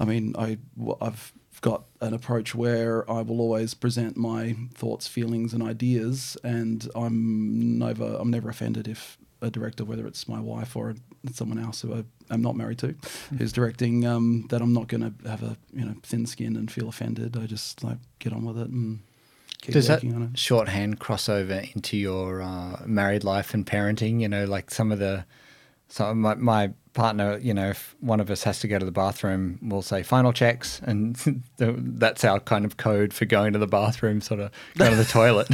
I 0.00 0.04
mean, 0.04 0.34
I 0.36 0.58
I've 1.00 1.32
got 1.62 1.84
an 2.00 2.12
approach 2.12 2.54
where 2.54 3.10
I 3.10 3.22
will 3.22 3.40
always 3.40 3.72
present 3.72 4.16
my 4.16 4.54
thoughts, 4.74 5.08
feelings, 5.08 5.54
and 5.54 5.62
ideas, 5.62 6.36
and 6.44 6.86
I'm 6.94 7.78
never 7.78 8.16
I'm 8.20 8.30
never 8.30 8.50
offended 8.50 8.86
if 8.86 9.16
a 9.40 9.50
director, 9.50 9.84
whether 9.84 10.06
it's 10.06 10.28
my 10.28 10.38
wife 10.40 10.76
or 10.76 10.94
someone 11.32 11.58
else 11.58 11.82
who 11.82 11.94
I, 11.94 12.04
I'm 12.30 12.42
not 12.42 12.56
married 12.56 12.78
to, 12.78 12.94
who's 13.38 13.52
directing, 13.52 14.06
um, 14.06 14.46
that 14.50 14.60
I'm 14.60 14.72
not 14.72 14.88
going 14.88 15.00
to 15.00 15.28
have 15.28 15.42
a 15.42 15.56
you 15.72 15.84
know 15.84 15.94
thin 16.02 16.26
skin 16.26 16.56
and 16.56 16.70
feel 16.70 16.88
offended. 16.88 17.36
I 17.36 17.46
just 17.46 17.82
like 17.82 17.98
get 18.18 18.32
on 18.32 18.44
with 18.44 18.58
it 18.58 18.68
and 18.68 19.00
keep 19.60 19.72
Does 19.72 19.86
that 19.86 20.02
working 20.02 20.14
on 20.14 20.22
it. 20.24 20.38
shorthand 20.38 21.00
crossover 21.00 21.74
into 21.74 21.96
your 21.96 22.42
uh, 22.42 22.82
married 22.86 23.24
life 23.24 23.54
and 23.54 23.64
parenting? 23.64 24.20
You 24.20 24.28
know, 24.28 24.44
like 24.44 24.70
some 24.70 24.90
of 24.92 24.98
the, 24.98 25.24
so 25.88 26.14
my, 26.14 26.34
my 26.34 26.72
partner, 26.94 27.38
you 27.38 27.54
know, 27.54 27.70
if 27.70 27.94
one 28.00 28.20
of 28.20 28.30
us 28.30 28.42
has 28.44 28.60
to 28.60 28.68
go 28.68 28.78
to 28.78 28.84
the 28.84 28.92
bathroom, 28.92 29.58
we'll 29.62 29.82
say 29.82 30.02
final 30.02 30.32
checks, 30.32 30.80
and 30.84 31.16
that's 31.56 32.24
our 32.24 32.40
kind 32.40 32.64
of 32.64 32.76
code 32.76 33.12
for 33.14 33.24
going 33.24 33.52
to 33.54 33.58
the 33.58 33.66
bathroom, 33.66 34.20
sort 34.20 34.40
of 34.40 34.50
go 34.76 34.90
to 34.90 34.96
the 34.96 35.04
toilet. 35.18 35.48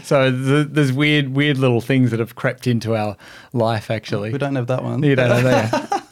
so 0.04 0.30
th- 0.30 0.68
there's 0.70 0.92
weird, 0.92 1.28
weird 1.34 1.58
little 1.58 1.80
things 1.80 2.10
that 2.10 2.20
have 2.20 2.34
crept 2.34 2.66
into 2.66 2.94
our 2.96 3.16
life. 3.52 3.90
Actually, 3.90 4.32
We 4.32 4.38
don't 4.38 4.56
have 4.56 4.66
that 4.68 4.82
one. 4.82 5.02
you 5.02 5.14
don't 5.16 5.28
know 5.28 5.42
that. 5.42 6.02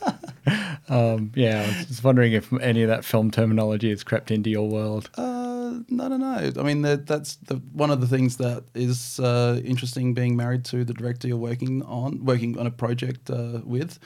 um, 0.88 1.32
yeah, 1.34 1.62
I 1.62 1.78
was 1.78 1.86
just 1.86 2.04
wondering 2.04 2.32
if 2.32 2.52
any 2.60 2.82
of 2.82 2.88
that 2.88 3.04
film 3.04 3.30
terminology 3.30 3.90
has 3.90 4.02
crept 4.04 4.30
into 4.30 4.50
your 4.50 4.68
world. 4.68 5.10
Uh, 5.14 5.80
no, 5.88 6.08
no, 6.08 6.16
no. 6.16 6.52
I 6.58 6.62
mean, 6.62 6.82
that, 6.82 7.06
that's 7.06 7.36
the, 7.36 7.56
one 7.72 7.90
of 7.90 8.00
the 8.00 8.06
things 8.06 8.36
that 8.38 8.64
is 8.74 9.18
uh, 9.20 9.60
interesting 9.64 10.14
being 10.14 10.36
married 10.36 10.64
to 10.66 10.84
the 10.84 10.92
director 10.94 11.28
you're 11.28 11.36
working 11.36 11.82
on, 11.84 12.24
working 12.24 12.58
on 12.58 12.66
a 12.66 12.70
project 12.70 13.30
uh, 13.30 13.60
with, 13.64 13.98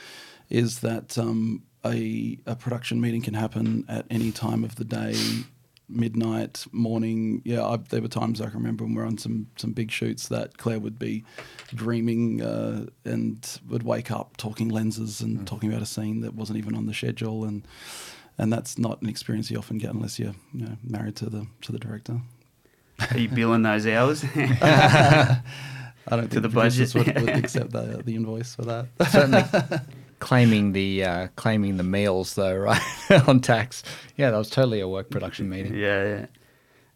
is 0.49 0.79
that 0.79 1.17
um, 1.17 1.63
a, 1.85 2.37
a 2.45 2.55
production 2.55 2.99
meeting 3.01 3.21
can 3.21 3.33
happen 3.33 3.85
at 3.87 4.05
any 4.09 4.31
time 4.31 4.63
of 4.63 4.75
the 4.75 4.83
day, 4.85 5.15
midnight, 5.89 6.65
morning. 6.71 7.41
Yeah, 7.45 7.65
I, 7.65 7.77
there 7.77 8.01
were 8.01 8.07
times 8.07 8.41
I 8.41 8.45
can 8.45 8.55
remember 8.55 8.83
when 8.83 8.93
we 8.95 9.01
were 9.01 9.07
on 9.07 9.17
some 9.17 9.47
some 9.57 9.71
big 9.71 9.91
shoots 9.91 10.27
that 10.29 10.57
Claire 10.57 10.79
would 10.79 10.99
be 10.99 11.23
dreaming 11.73 12.41
uh, 12.41 12.87
and 13.05 13.59
would 13.69 13.83
wake 13.83 14.11
up 14.11 14.37
talking 14.37 14.69
lenses 14.69 15.21
and 15.21 15.47
talking 15.47 15.69
about 15.69 15.81
a 15.81 15.85
scene 15.85 16.21
that 16.21 16.33
wasn't 16.35 16.57
even 16.57 16.75
on 16.75 16.85
the 16.87 16.93
schedule 16.93 17.43
and 17.45 17.65
and 18.37 18.51
that's 18.53 18.77
not 18.77 19.01
an 19.01 19.09
experience 19.09 19.49
you 19.49 19.57
often 19.57 19.77
get 19.77 19.91
unless 19.93 20.19
you're 20.19 20.35
you 20.53 20.65
know, 20.65 20.77
married 20.83 21.15
to 21.17 21.29
the 21.29 21.47
to 21.61 21.71
the 21.71 21.79
director. 21.79 22.19
Are 23.11 23.17
you 23.17 23.29
billing 23.29 23.61
those 23.61 23.85
hours? 23.87 24.23
I 26.09 26.15
don't 26.15 26.29
To 26.31 26.39
think 26.39 26.41
the 26.43 26.49
producers 26.49 26.93
budget. 26.93 27.15
would, 27.15 27.25
would 27.25 27.35
accept 27.43 27.71
the, 27.71 28.01
the 28.03 28.15
invoice 28.15 28.55
for 28.55 28.63
that. 28.63 28.87
certainly 29.11 29.43
claiming 30.19 30.71
the 30.71 31.03
uh, 31.03 31.27
claiming 31.35 31.77
the 31.77 31.83
meals 31.83 32.35
though, 32.35 32.55
right 33.09 33.27
on 33.27 33.39
tax. 33.39 33.83
Yeah, 34.15 34.31
that 34.31 34.37
was 34.37 34.49
totally 34.49 34.79
a 34.79 34.87
work 34.87 35.09
production 35.09 35.49
meeting. 35.49 35.73
yeah, 35.77 36.03
yeah. 36.03 36.25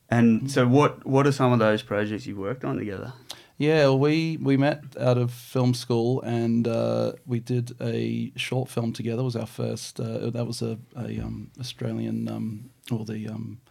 And 0.09 0.51
so, 0.51 0.67
what 0.67 1.05
what 1.05 1.25
are 1.25 1.31
some 1.31 1.53
of 1.53 1.59
those 1.59 1.81
projects 1.81 2.25
you 2.25 2.35
worked 2.35 2.65
on 2.65 2.77
together? 2.77 3.13
Yeah, 3.57 3.85
well, 3.85 3.99
we 3.99 4.37
we 4.41 4.57
met 4.57 4.83
out 4.99 5.17
of 5.17 5.31
film 5.31 5.73
school 5.73 6.21
and 6.21 6.67
uh, 6.67 7.13
we 7.27 7.39
did 7.39 7.73
a 7.79 8.31
short 8.35 8.69
film 8.69 8.91
together. 8.91 9.21
It 9.21 9.25
was 9.25 9.35
our 9.35 9.45
first. 9.45 9.99
Uh, 9.99 10.31
that 10.31 10.47
was 10.47 10.61
a, 10.61 10.79
a 10.97 11.19
um, 11.19 11.51
Australian 11.59 12.27
um, 12.27 12.71
or 12.91 13.05
the 13.05 13.27
um, 13.27 13.61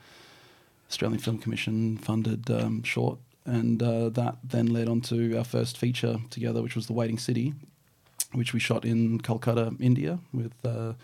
Australian 0.89 1.19
Film 1.19 1.39
Commission 1.39 1.99
funded 1.99 2.49
um, 2.51 2.83
short, 2.85 3.19
and 3.45 3.83
uh, 3.83 4.11
that 4.11 4.37
then 4.45 4.67
led 4.67 4.89
on 4.89 5.01
to 5.03 5.37
our 5.37 5.45
first 5.45 5.77
feature 5.77 6.19
together, 6.31 6.63
which 6.63 6.77
was 6.77 6.87
The 6.87 6.93
Waiting 6.93 7.19
City, 7.19 7.55
which 8.33 8.53
we 8.53 8.61
shot 8.61 8.85
in 8.85 9.21
Calcutta, 9.21 9.75
India, 9.81 10.19
with 10.33 10.55
uh, 10.65 10.95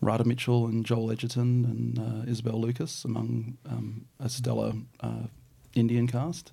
Radha 0.00 0.24
Mitchell 0.24 0.66
and 0.66 0.84
Joel 0.84 1.10
Edgerton 1.12 1.64
and 1.64 1.98
uh, 1.98 2.30
Isabel 2.30 2.60
Lucas, 2.60 3.04
among 3.04 3.56
um, 3.68 4.06
a 4.20 4.28
stellar 4.28 4.72
uh, 5.00 5.26
Indian 5.74 6.06
cast. 6.06 6.52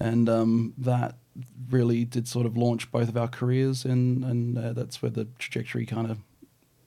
And 0.00 0.28
um, 0.28 0.72
that 0.78 1.16
really 1.68 2.04
did 2.04 2.26
sort 2.26 2.46
of 2.46 2.56
launch 2.56 2.90
both 2.90 3.08
of 3.08 3.16
our 3.16 3.28
careers, 3.28 3.84
and, 3.84 4.24
and 4.24 4.58
uh, 4.58 4.72
that's 4.72 5.02
where 5.02 5.10
the 5.10 5.26
trajectory 5.38 5.84
kind 5.84 6.10
of 6.10 6.18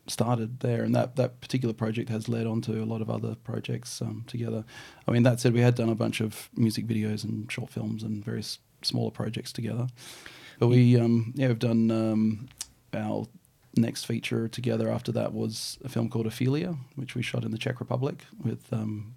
started 0.07 0.61
there. 0.61 0.83
And 0.83 0.95
that, 0.95 1.15
that 1.15 1.39
particular 1.39 1.73
project 1.73 2.09
has 2.09 2.27
led 2.27 2.47
on 2.47 2.61
to 2.61 2.83
a 2.83 2.85
lot 2.85 3.01
of 3.01 3.09
other 3.09 3.35
projects 3.35 4.01
um, 4.01 4.23
together. 4.27 4.65
I 5.07 5.11
mean, 5.11 5.23
that 5.23 5.39
said, 5.39 5.53
we 5.53 5.61
had 5.61 5.75
done 5.75 5.89
a 5.89 5.95
bunch 5.95 6.21
of 6.21 6.49
music 6.55 6.87
videos 6.87 7.23
and 7.23 7.51
short 7.51 7.69
films 7.69 8.03
and 8.03 8.25
various 8.25 8.59
smaller 8.81 9.11
projects 9.11 9.53
together. 9.53 9.87
But 10.59 10.67
we, 10.67 10.99
um, 10.99 11.33
yeah, 11.35 11.47
we've 11.47 11.59
done 11.59 11.91
um, 11.91 12.49
our 12.93 13.27
next 13.75 14.05
feature 14.05 14.47
together 14.47 14.89
after 14.89 15.11
that 15.13 15.33
was 15.33 15.77
a 15.83 15.89
film 15.89 16.09
called 16.09 16.27
Ophelia, 16.27 16.75
which 16.95 17.15
we 17.15 17.21
shot 17.21 17.43
in 17.43 17.51
the 17.51 17.57
Czech 17.57 17.79
Republic 17.79 18.25
with 18.43 18.71
um, 18.71 19.15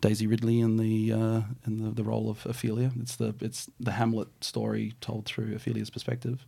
Daisy 0.00 0.26
Ridley 0.26 0.60
in 0.60 0.78
the 0.78 1.12
uh, 1.12 1.42
in 1.66 1.84
the, 1.84 1.90
the 1.90 2.02
role 2.04 2.30
of 2.30 2.44
Ophelia. 2.46 2.90
It's 3.00 3.16
the 3.16 3.34
it's 3.40 3.70
the 3.78 3.92
Hamlet 3.92 4.28
story 4.40 4.94
told 5.00 5.26
through 5.26 5.54
Ophelia's 5.54 5.90
perspective. 5.90 6.44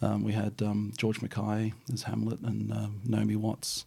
Um, 0.00 0.22
we 0.22 0.32
had 0.32 0.62
um, 0.62 0.92
George 0.96 1.20
Mackay 1.20 1.72
as 1.92 2.04
Hamlet 2.04 2.40
and 2.40 2.72
um, 2.72 3.00
Naomi 3.04 3.36
Watts 3.36 3.84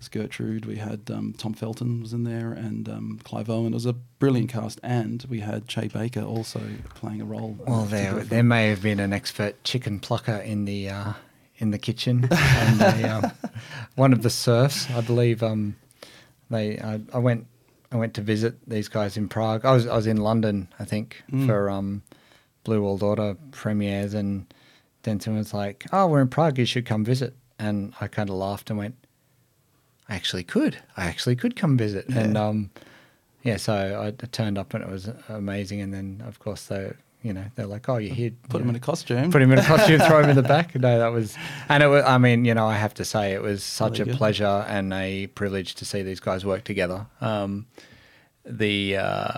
as 0.00 0.08
Gertrude. 0.08 0.64
We 0.64 0.76
had 0.76 1.10
um, 1.10 1.34
Tom 1.36 1.54
Felton 1.54 2.00
was 2.00 2.12
in 2.12 2.24
there 2.24 2.52
and 2.52 2.88
um, 2.88 3.20
Clive 3.24 3.50
Owen. 3.50 3.72
It 3.72 3.74
was 3.74 3.86
a 3.86 3.92
brilliant 3.92 4.50
cast, 4.50 4.78
and 4.82 5.24
we 5.28 5.40
had 5.40 5.66
Che 5.68 5.88
Baker 5.88 6.22
also 6.22 6.60
playing 6.94 7.20
a 7.20 7.24
role. 7.24 7.56
Well, 7.66 7.84
that 7.84 7.90
there 7.90 8.24
there 8.24 8.42
may 8.42 8.68
have 8.68 8.82
been 8.82 9.00
an 9.00 9.12
expert 9.12 9.62
chicken 9.64 9.98
plucker 10.00 10.36
in 10.36 10.64
the 10.64 10.88
uh, 10.90 11.12
in 11.56 11.70
the 11.70 11.78
kitchen, 11.78 12.28
and 12.30 12.80
a, 12.80 13.16
um, 13.16 13.32
one 13.96 14.12
of 14.12 14.22
the 14.22 14.30
serfs, 14.30 14.88
I 14.90 15.00
believe. 15.00 15.42
Um, 15.42 15.76
they 16.50 16.78
I, 16.78 17.00
I 17.12 17.18
went 17.18 17.46
I 17.90 17.96
went 17.96 18.14
to 18.14 18.20
visit 18.22 18.56
these 18.68 18.88
guys 18.88 19.16
in 19.16 19.28
Prague. 19.28 19.64
I 19.64 19.72
was 19.72 19.86
I 19.86 19.96
was 19.96 20.06
in 20.06 20.18
London, 20.18 20.68
I 20.78 20.84
think, 20.84 21.22
Mm. 21.32 21.46
for 21.46 21.68
um, 21.70 22.02
Blue 22.64 22.82
World 22.82 23.02
Order 23.02 23.36
premieres, 23.50 24.14
and 24.14 24.46
Denson 25.02 25.36
was 25.36 25.52
like, 25.52 25.86
"Oh, 25.92 26.06
we're 26.06 26.20
in 26.20 26.28
Prague. 26.28 26.58
You 26.58 26.64
should 26.66 26.86
come 26.86 27.04
visit." 27.04 27.34
And 27.58 27.92
I 28.00 28.06
kind 28.06 28.30
of 28.30 28.36
laughed 28.36 28.70
and 28.70 28.78
went, 28.78 28.94
"I 30.08 30.14
actually 30.16 30.44
could. 30.44 30.78
I 30.96 31.06
actually 31.06 31.36
could 31.36 31.56
come 31.56 31.76
visit." 31.76 32.06
And 32.08 32.34
Yeah. 32.34 32.46
um, 32.48 32.70
yeah, 33.42 33.56
so 33.56 33.74
I 33.74 34.26
turned 34.26 34.58
up 34.58 34.74
and 34.74 34.82
it 34.84 34.90
was 34.90 35.08
amazing. 35.28 35.80
And 35.80 35.92
then, 35.94 36.22
of 36.26 36.38
course, 36.38 36.64
they, 36.66 36.92
you 37.22 37.32
know, 37.32 37.44
they're 37.54 37.66
like, 37.66 37.88
"Oh, 37.88 37.96
you're 37.98 38.14
here." 38.14 38.32
Put 38.48 38.58
you 38.58 38.60
him 38.62 38.66
know, 38.66 38.70
in 38.70 38.76
a 38.76 38.80
costume. 38.80 39.30
put 39.30 39.40
him 39.42 39.52
in 39.52 39.58
a 39.58 39.64
costume, 39.64 40.00
throw 40.00 40.22
him 40.22 40.30
in 40.30 40.36
the 40.36 40.42
back. 40.56 40.74
No, 40.74 40.98
that 40.98 41.08
was, 41.12 41.36
and 41.68 41.82
it 41.82 41.86
was. 41.86 42.04
I 42.04 42.18
mean, 42.18 42.44
you 42.44 42.54
know, 42.54 42.66
I 42.66 42.76
have 42.76 42.94
to 42.94 43.04
say, 43.04 43.32
it 43.32 43.42
was 43.42 43.62
such 43.62 43.98
Really 43.98 44.02
a 44.02 44.12
good. 44.12 44.16
pleasure 44.18 44.64
and 44.68 44.92
a 44.92 45.26
privilege 45.28 45.74
to 45.76 45.84
see 45.84 46.02
these 46.02 46.20
guys 46.20 46.44
work 46.44 46.64
together. 46.64 47.06
Um, 47.20 47.66
the, 48.44 48.96
uh, 48.96 49.32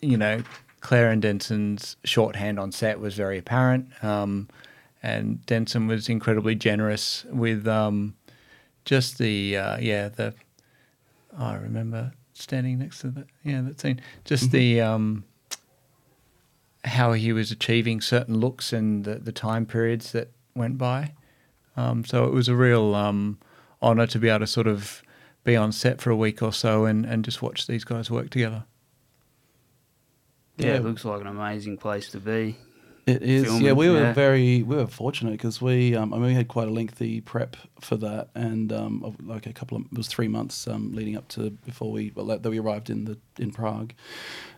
you 0.00 0.16
know, 0.16 0.42
Claire 0.80 1.10
and 1.10 1.22
Denson's 1.22 1.96
shorthand 2.04 2.58
on 2.58 2.72
set 2.72 3.00
was 3.00 3.14
very 3.14 3.38
apparent, 3.38 3.86
um, 4.04 4.48
and 5.02 5.44
Denson 5.46 5.86
was 5.86 6.08
incredibly 6.08 6.54
generous 6.54 7.24
with 7.30 7.66
um, 7.68 8.14
just 8.84 9.18
the, 9.18 9.56
uh, 9.56 9.78
yeah, 9.78 10.08
the. 10.08 10.34
oh, 11.38 11.44
I 11.44 11.54
remember 11.56 12.12
standing 12.32 12.78
next 12.78 13.00
to 13.00 13.10
the, 13.10 13.26
yeah, 13.44 13.60
that 13.62 13.80
scene. 13.80 14.00
Just 14.24 14.50
the. 14.50 14.80
Um, 14.80 15.24
how 16.84 17.12
he 17.12 17.32
was 17.32 17.52
achieving 17.52 18.00
certain 18.00 18.38
looks 18.40 18.72
and 18.72 19.04
the, 19.04 19.14
the 19.14 19.30
time 19.30 19.64
periods 19.64 20.10
that 20.10 20.32
went 20.56 20.78
by. 20.78 21.12
Um, 21.76 22.04
so 22.04 22.24
it 22.24 22.32
was 22.32 22.48
a 22.48 22.56
real 22.56 22.96
um, 22.96 23.38
honour 23.80 24.08
to 24.08 24.18
be 24.18 24.28
able 24.28 24.40
to 24.40 24.46
sort 24.48 24.66
of 24.66 25.00
be 25.44 25.54
on 25.54 25.70
set 25.70 26.00
for 26.00 26.10
a 26.10 26.16
week 26.16 26.42
or 26.42 26.52
so 26.52 26.84
and, 26.84 27.06
and 27.06 27.24
just 27.24 27.40
watch 27.40 27.68
these 27.68 27.84
guys 27.84 28.10
work 28.10 28.30
together. 28.30 28.64
Yeah, 30.56 30.66
Yeah. 30.66 30.74
it 30.78 30.82
looks 30.84 31.04
like 31.04 31.20
an 31.20 31.28
amazing 31.28 31.76
place 31.78 32.08
to 32.10 32.18
be. 32.18 32.56
It 33.06 33.22
is. 33.22 33.44
filming, 33.44 33.64
yeah, 33.64 33.72
we 33.72 33.88
were 33.88 34.00
yeah. 34.00 34.12
very 34.12 34.62
we 34.62 34.76
were 34.76 34.86
fortunate 34.86 35.32
because 35.32 35.60
we 35.60 35.96
um, 35.96 36.14
I 36.14 36.18
mean 36.18 36.26
we 36.26 36.34
had 36.34 36.48
quite 36.48 36.68
a 36.68 36.70
lengthy 36.70 37.20
prep 37.20 37.56
for 37.80 37.96
that, 37.96 38.28
and 38.34 38.72
um, 38.72 39.16
like 39.24 39.46
a 39.46 39.52
couple 39.52 39.76
of 39.76 39.84
it 39.90 39.96
was 39.96 40.06
three 40.06 40.28
months 40.28 40.68
um, 40.68 40.92
leading 40.92 41.16
up 41.16 41.26
to 41.28 41.50
before 41.50 41.90
we 41.90 42.12
well, 42.14 42.26
that 42.26 42.48
we 42.48 42.60
arrived 42.60 42.90
in 42.90 43.04
the 43.04 43.18
in 43.38 43.50
Prague, 43.50 43.92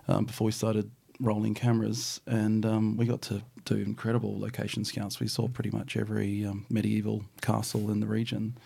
um, 0.08 0.26
before 0.26 0.44
we 0.44 0.52
started 0.52 0.90
rolling 1.20 1.54
cameras, 1.54 2.20
and 2.26 2.66
um, 2.66 2.96
we 2.98 3.06
got 3.06 3.22
to 3.22 3.42
do 3.64 3.76
incredible 3.76 4.38
location 4.38 4.84
scouts. 4.84 5.20
We 5.20 5.28
saw 5.28 5.48
pretty 5.48 5.70
much 5.70 5.96
every 5.96 6.44
um, 6.44 6.66
medieval 6.68 7.24
castle 7.40 7.90
in 7.90 8.00
the 8.00 8.06
region, 8.06 8.58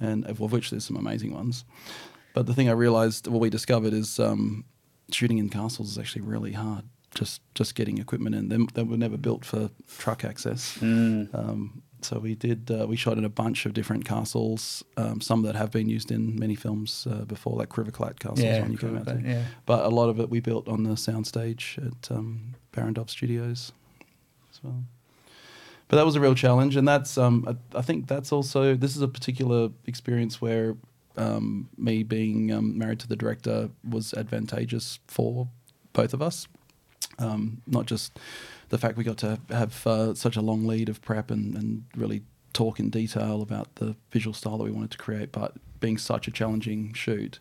and 0.00 0.26
of 0.26 0.40
which 0.40 0.70
there's 0.70 0.86
some 0.86 0.96
amazing 0.96 1.34
ones. 1.34 1.66
But 2.32 2.46
the 2.46 2.54
thing 2.54 2.68
I 2.68 2.72
realized, 2.72 3.26
what 3.26 3.40
we 3.40 3.50
discovered, 3.50 3.92
is 3.92 4.18
um, 4.18 4.64
shooting 5.10 5.38
in 5.38 5.50
castles 5.50 5.90
is 5.90 5.98
actually 5.98 6.22
really 6.22 6.52
hard. 6.52 6.84
Just 7.14 7.40
just 7.54 7.74
getting 7.74 7.98
equipment 7.98 8.34
in. 8.34 8.48
They, 8.48 8.58
they 8.74 8.82
were 8.82 8.96
never 8.96 9.16
built 9.16 9.44
for 9.44 9.70
truck 9.98 10.24
access. 10.24 10.78
Mm. 10.78 11.34
Um, 11.34 11.82
so 12.00 12.18
we 12.18 12.34
did. 12.34 12.70
Uh, 12.70 12.86
we 12.86 12.96
shot 12.96 13.18
in 13.18 13.24
a 13.24 13.28
bunch 13.30 13.66
of 13.66 13.72
different 13.72 14.04
castles. 14.04 14.84
Um, 14.96 15.20
some 15.20 15.42
that 15.42 15.54
have 15.54 15.70
been 15.70 15.88
used 15.88 16.10
in 16.10 16.38
many 16.38 16.54
films 16.54 17.06
uh, 17.10 17.24
before, 17.24 17.56
like 17.56 17.70
Krivoklat 17.70 18.18
Castle. 18.18 18.44
is 18.44 18.60
one 18.60 18.72
you 18.72 18.78
came 18.78 18.96
out 18.96 19.06
to. 19.06 19.20
yeah. 19.24 19.44
But 19.66 19.84
a 19.84 19.88
lot 19.88 20.08
of 20.08 20.20
it 20.20 20.30
we 20.30 20.40
built 20.40 20.68
on 20.68 20.84
the 20.84 20.90
soundstage 20.90 21.78
at 21.84 22.10
um, 22.10 22.54
Studios 23.06 23.72
as 24.52 24.62
well. 24.62 24.84
But 25.88 25.96
that 25.96 26.04
was 26.04 26.16
a 26.16 26.20
real 26.20 26.34
challenge, 26.34 26.76
and 26.76 26.86
that's 26.86 27.16
um, 27.16 27.44
I, 27.48 27.78
I 27.78 27.82
think 27.82 28.06
that's 28.06 28.30
also 28.30 28.74
this 28.74 28.94
is 28.94 29.02
a 29.02 29.08
particular 29.08 29.70
experience 29.86 30.40
where 30.40 30.76
um, 31.16 31.68
me 31.76 32.02
being 32.02 32.52
um, 32.52 32.78
married 32.78 33.00
to 33.00 33.08
the 33.08 33.16
director 33.16 33.70
was 33.88 34.14
advantageous 34.14 35.00
for 35.08 35.48
both 35.92 36.14
of 36.14 36.22
us. 36.22 36.46
Um, 37.18 37.62
not 37.66 37.86
just 37.86 38.18
the 38.68 38.78
fact 38.78 38.96
we 38.96 39.04
got 39.04 39.18
to 39.18 39.40
have 39.48 39.86
uh, 39.86 40.14
such 40.14 40.36
a 40.36 40.40
long 40.40 40.66
lead 40.66 40.88
of 40.88 41.02
prep 41.02 41.30
and, 41.30 41.54
and 41.56 41.84
really 41.96 42.22
talk 42.52 42.78
in 42.78 42.90
detail 42.90 43.42
about 43.42 43.74
the 43.76 43.96
visual 44.10 44.34
style 44.34 44.58
that 44.58 44.64
we 44.64 44.70
wanted 44.70 44.90
to 44.92 44.98
create, 44.98 45.32
but 45.32 45.54
being 45.80 45.98
such 45.98 46.28
a 46.28 46.30
challenging 46.30 46.92
shoot, 46.92 47.38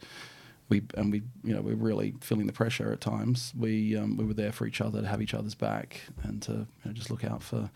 we 0.69 0.83
and 0.95 1.11
we 1.11 1.23
you 1.43 1.53
know 1.53 1.61
we're 1.61 1.75
really 1.75 2.15
feeling 2.21 2.47
the 2.47 2.53
pressure 2.53 2.91
at 2.91 3.01
times. 3.01 3.53
We 3.57 3.95
um, 3.95 4.17
we 4.17 4.25
were 4.25 4.33
there 4.33 4.51
for 4.51 4.65
each 4.65 4.81
other 4.81 5.01
to 5.01 5.07
have 5.07 5.21
each 5.21 5.33
other's 5.33 5.55
back 5.55 6.01
and 6.23 6.41
to 6.43 6.51
you 6.51 6.67
know, 6.85 6.91
just 6.91 7.09
look 7.09 7.23
out 7.23 7.41
for 7.41 7.69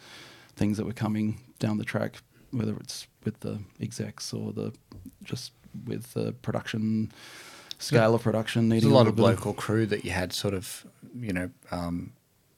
things 0.55 0.77
that 0.77 0.85
were 0.85 0.93
coming 0.93 1.39
down 1.59 1.77
the 1.77 1.85
track, 1.85 2.17
whether 2.51 2.75
it's 2.77 3.07
with 3.23 3.39
the 3.41 3.59
execs 3.79 4.33
or 4.33 4.51
the 4.51 4.73
just 5.23 5.53
with 5.85 6.13
the 6.13 6.33
production 6.41 7.11
scale 7.79 8.15
of 8.15 8.21
production. 8.21 8.69
There's 8.69 8.83
Needing 8.83 8.93
a 8.93 8.97
lot 8.97 9.07
of 9.07 9.15
bit 9.15 9.23
local 9.23 9.53
crew 9.53 9.85
that 9.87 10.05
you 10.05 10.11
had 10.11 10.33
sort 10.33 10.53
of, 10.53 10.85
you 11.15 11.33
know, 11.33 11.49
um, 11.71 12.13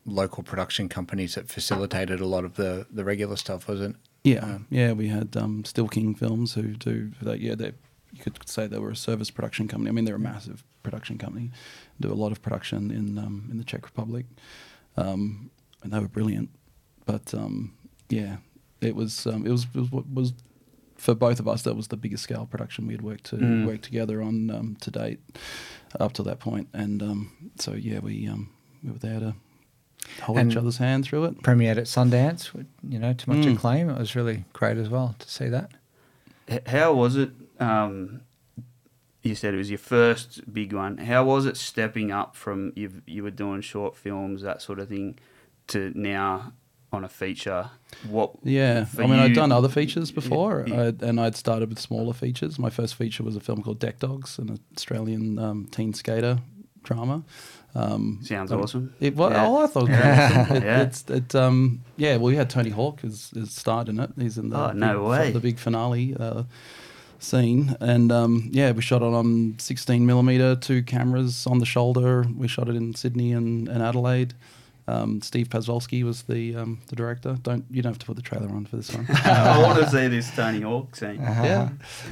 local 0.06 0.44
production 0.44 0.90
companies 0.90 1.36
that 1.36 1.50
facilitated 1.50 2.20
a 2.20 2.26
lot 2.26 2.44
of 2.44 2.56
the, 2.56 2.86
the 2.92 3.04
regular 3.04 3.36
stuff, 3.36 3.68
wasn't 3.68 3.96
Yeah, 4.24 4.44
Um, 4.44 4.68
yeah. 4.70 4.92
We 4.94 5.08
had 5.08 5.36
um, 5.38 5.64
Stillking 5.64 6.18
Films 6.18 6.54
who 6.54 6.76
do 6.76 7.12
that. 7.22 7.40
Yeah, 7.40 7.56
they 7.56 7.74
you 8.14 8.22
could 8.22 8.48
say 8.48 8.68
they 8.68 8.78
were 8.78 8.92
a 8.92 8.96
service 8.96 9.32
production 9.32 9.68
company. 9.68 9.90
I 9.90 9.94
mean, 9.94 10.06
they're 10.06 10.16
a 10.16 10.20
massive 10.20 10.64
production 10.84 11.18
company. 11.18 11.52
Do 12.00 12.12
a 12.12 12.14
lot 12.14 12.32
of 12.32 12.42
production 12.42 12.92
in 12.92 13.18
um, 13.18 13.48
in 13.50 13.58
the 13.58 13.64
Czech 13.64 13.84
Republic, 13.86 14.26
um, 14.98 15.50
and 15.82 15.92
they 15.92 16.00
were 16.00 16.08
brilliant. 16.08 16.50
But 17.06 17.34
um, 17.34 17.74
yeah, 18.10 18.38
it 18.82 18.96
was 18.96 19.26
um, 19.26 19.46
it 19.46 19.52
was 19.52 19.66
it 19.74 19.80
was, 19.80 19.92
what 19.92 20.08
was 20.14 20.34
for 21.04 21.14
both 21.14 21.40
of 21.40 21.48
us 21.48 21.62
that 21.64 21.76
was 21.76 21.88
the 21.90 21.98
biggest 21.98 22.24
scale 22.24 22.46
production 22.54 22.88
we 22.88 22.94
had 22.94 23.02
worked 23.02 23.26
to 23.26 23.36
Mm. 23.36 23.66
worked 23.66 23.84
together 23.84 24.22
on 24.22 24.50
um, 24.58 24.78
to 24.82 24.90
date 24.90 25.20
up 26.00 26.14
to 26.14 26.24
that 26.24 26.40
point. 26.40 26.68
And 26.74 27.04
um, 27.04 27.52
so 27.60 27.74
yeah, 27.74 28.00
we 28.00 28.28
um, 28.28 28.50
we 28.84 28.92
were 28.92 29.00
there 29.00 29.20
to 29.20 29.36
hold 30.22 30.38
And- 30.40 30.52
each 30.52 30.58
other's 30.58 30.78
hand 30.78 31.04
through 31.06 31.26
it. 31.26 31.42
premiered 31.44 31.78
at 31.78 31.88
Sundance, 31.96 32.42
you 32.88 33.00
know, 33.00 33.14
to 33.14 33.30
much 33.30 33.46
Mm. 33.46 33.54
acclaim. 33.56 33.90
It 33.90 33.98
was 34.00 34.16
really 34.16 34.46
great 34.54 34.78
as 34.78 34.90
well 34.90 35.16
to 35.20 35.30
see 35.30 35.50
that. 35.50 35.72
How 36.68 36.94
was 36.94 37.16
it? 37.18 37.32
Um, 37.60 38.22
you 39.22 39.36
said 39.36 39.54
it 39.54 39.58
was 39.58 39.70
your 39.70 39.78
first 39.80 40.54
big 40.54 40.74
one. 40.74 40.98
How 40.98 41.24
was 41.26 41.46
it 41.46 41.56
stepping 41.58 42.12
up 42.12 42.36
from 42.36 42.74
you? 42.76 43.02
You 43.06 43.24
were 43.24 43.32
doing 43.32 43.62
short 43.62 43.96
films, 43.96 44.42
that 44.42 44.62
sort 44.62 44.80
of 44.80 44.90
thing, 44.90 45.18
to 45.68 45.92
now 45.96 46.52
on 46.94 47.04
a 47.04 47.10
feature. 47.10 47.70
What? 48.10 48.32
Yeah, 48.44 48.86
I 48.98 49.02
mean, 49.02 49.14
I'd 49.20 49.30
you- 49.30 49.36
done 49.36 49.52
other 49.52 49.70
features 49.70 50.12
before, 50.12 50.66
Yeah. 50.68 50.92
I, 51.02 51.06
and 51.06 51.20
I'd 51.20 51.36
started 51.36 51.70
with 51.70 51.80
smaller 51.80 52.14
features. 52.14 52.58
My 52.60 52.70
first 52.70 52.96
feature 52.96 53.24
was 53.24 53.36
a 53.36 53.40
film 53.40 53.62
called 53.64 53.80
Deck 53.80 54.00
Dogz, 54.00 54.40
an 54.40 54.60
Australian 54.76 55.40
um, 55.40 55.68
teen 55.72 55.94
skater 55.94 56.40
drama. 56.84 57.24
Um, 57.76 58.20
Sounds 58.24 58.52
um, 58.52 58.62
awesome. 58.62 58.94
It 59.00 59.16
was. 59.16 59.32
Yeah. 59.32 59.48
Oh, 59.48 59.64
I 59.64 59.68
thought 59.68 59.90
it 59.90 59.92
was 59.92 60.00
awesome. 60.00 60.56
It, 60.58 60.64
Yeah. 60.64 60.82
It's 60.84 61.10
it. 61.10 61.34
Um, 61.36 61.82
yeah. 61.98 62.18
Well, 62.18 62.32
you 62.32 62.38
had 62.38 62.50
Tony 62.50 62.70
Hawk 62.70 63.04
is, 63.04 63.32
is 63.36 63.52
starred 63.52 63.90
in 63.90 64.00
it. 64.00 64.12
He's 64.20 64.38
in 64.38 64.50
the 64.50 64.58
Oh, 64.70 64.72
no 64.74 65.00
big, 65.00 65.10
way. 65.10 65.32
the 65.32 65.40
big 65.40 65.58
finale 65.58 66.16
uh, 66.20 66.44
scene, 67.20 67.76
and 67.80 68.12
um, 68.12 68.50
yeah, 68.52 68.72
we 68.74 68.82
shot 68.82 69.02
it 69.02 69.06
on 69.14 69.56
16 69.58 70.06
millimeter, 70.06 70.56
two 70.56 70.84
cameras 70.84 71.48
on 71.48 71.60
the 71.60 71.66
shoulder. 71.66 72.26
We 72.38 72.48
shot 72.48 72.68
it 72.70 72.76
in 72.76 72.94
Sydney 72.96 73.32
and, 73.32 73.68
and 73.70 73.82
Adelaide. 73.82 74.34
Um, 74.88 75.22
Steve 75.22 75.48
Pasvolsky 75.48 76.04
was 76.04 76.24
the 76.24 76.56
um, 76.58 76.82
the 76.88 76.96
director. 76.96 77.38
Don't 77.42 77.66
you 77.72 77.82
don't 77.82 77.92
have 77.94 78.00
to 78.00 78.06
put 78.06 78.16
the 78.18 78.22
trailer 78.22 78.50
on 78.50 78.66
for 78.66 78.76
this 78.76 78.94
one. 78.94 79.06
I 79.24 79.62
want 79.62 79.80
to 79.80 79.90
see 79.90 80.08
this 80.10 80.30
Tony 80.36 80.62
Hawk 80.62 80.96
scene. 80.96 81.16
yeah, 81.22 81.70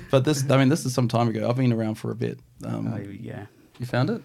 but 0.09 0.23
this 0.23 0.49
I 0.49 0.57
mean 0.57 0.69
this 0.69 0.85
is 0.85 0.93
some 0.93 1.07
time 1.09 1.27
ago. 1.27 1.49
I've 1.49 1.57
been 1.57 1.73
around 1.73 1.95
for 1.95 2.11
a 2.11 2.15
bit. 2.15 2.39
Um, 2.63 2.87
Oh, 2.93 2.97
go. 2.97 3.47
you 3.79 3.85
found 3.85 4.09
it? 4.09 4.21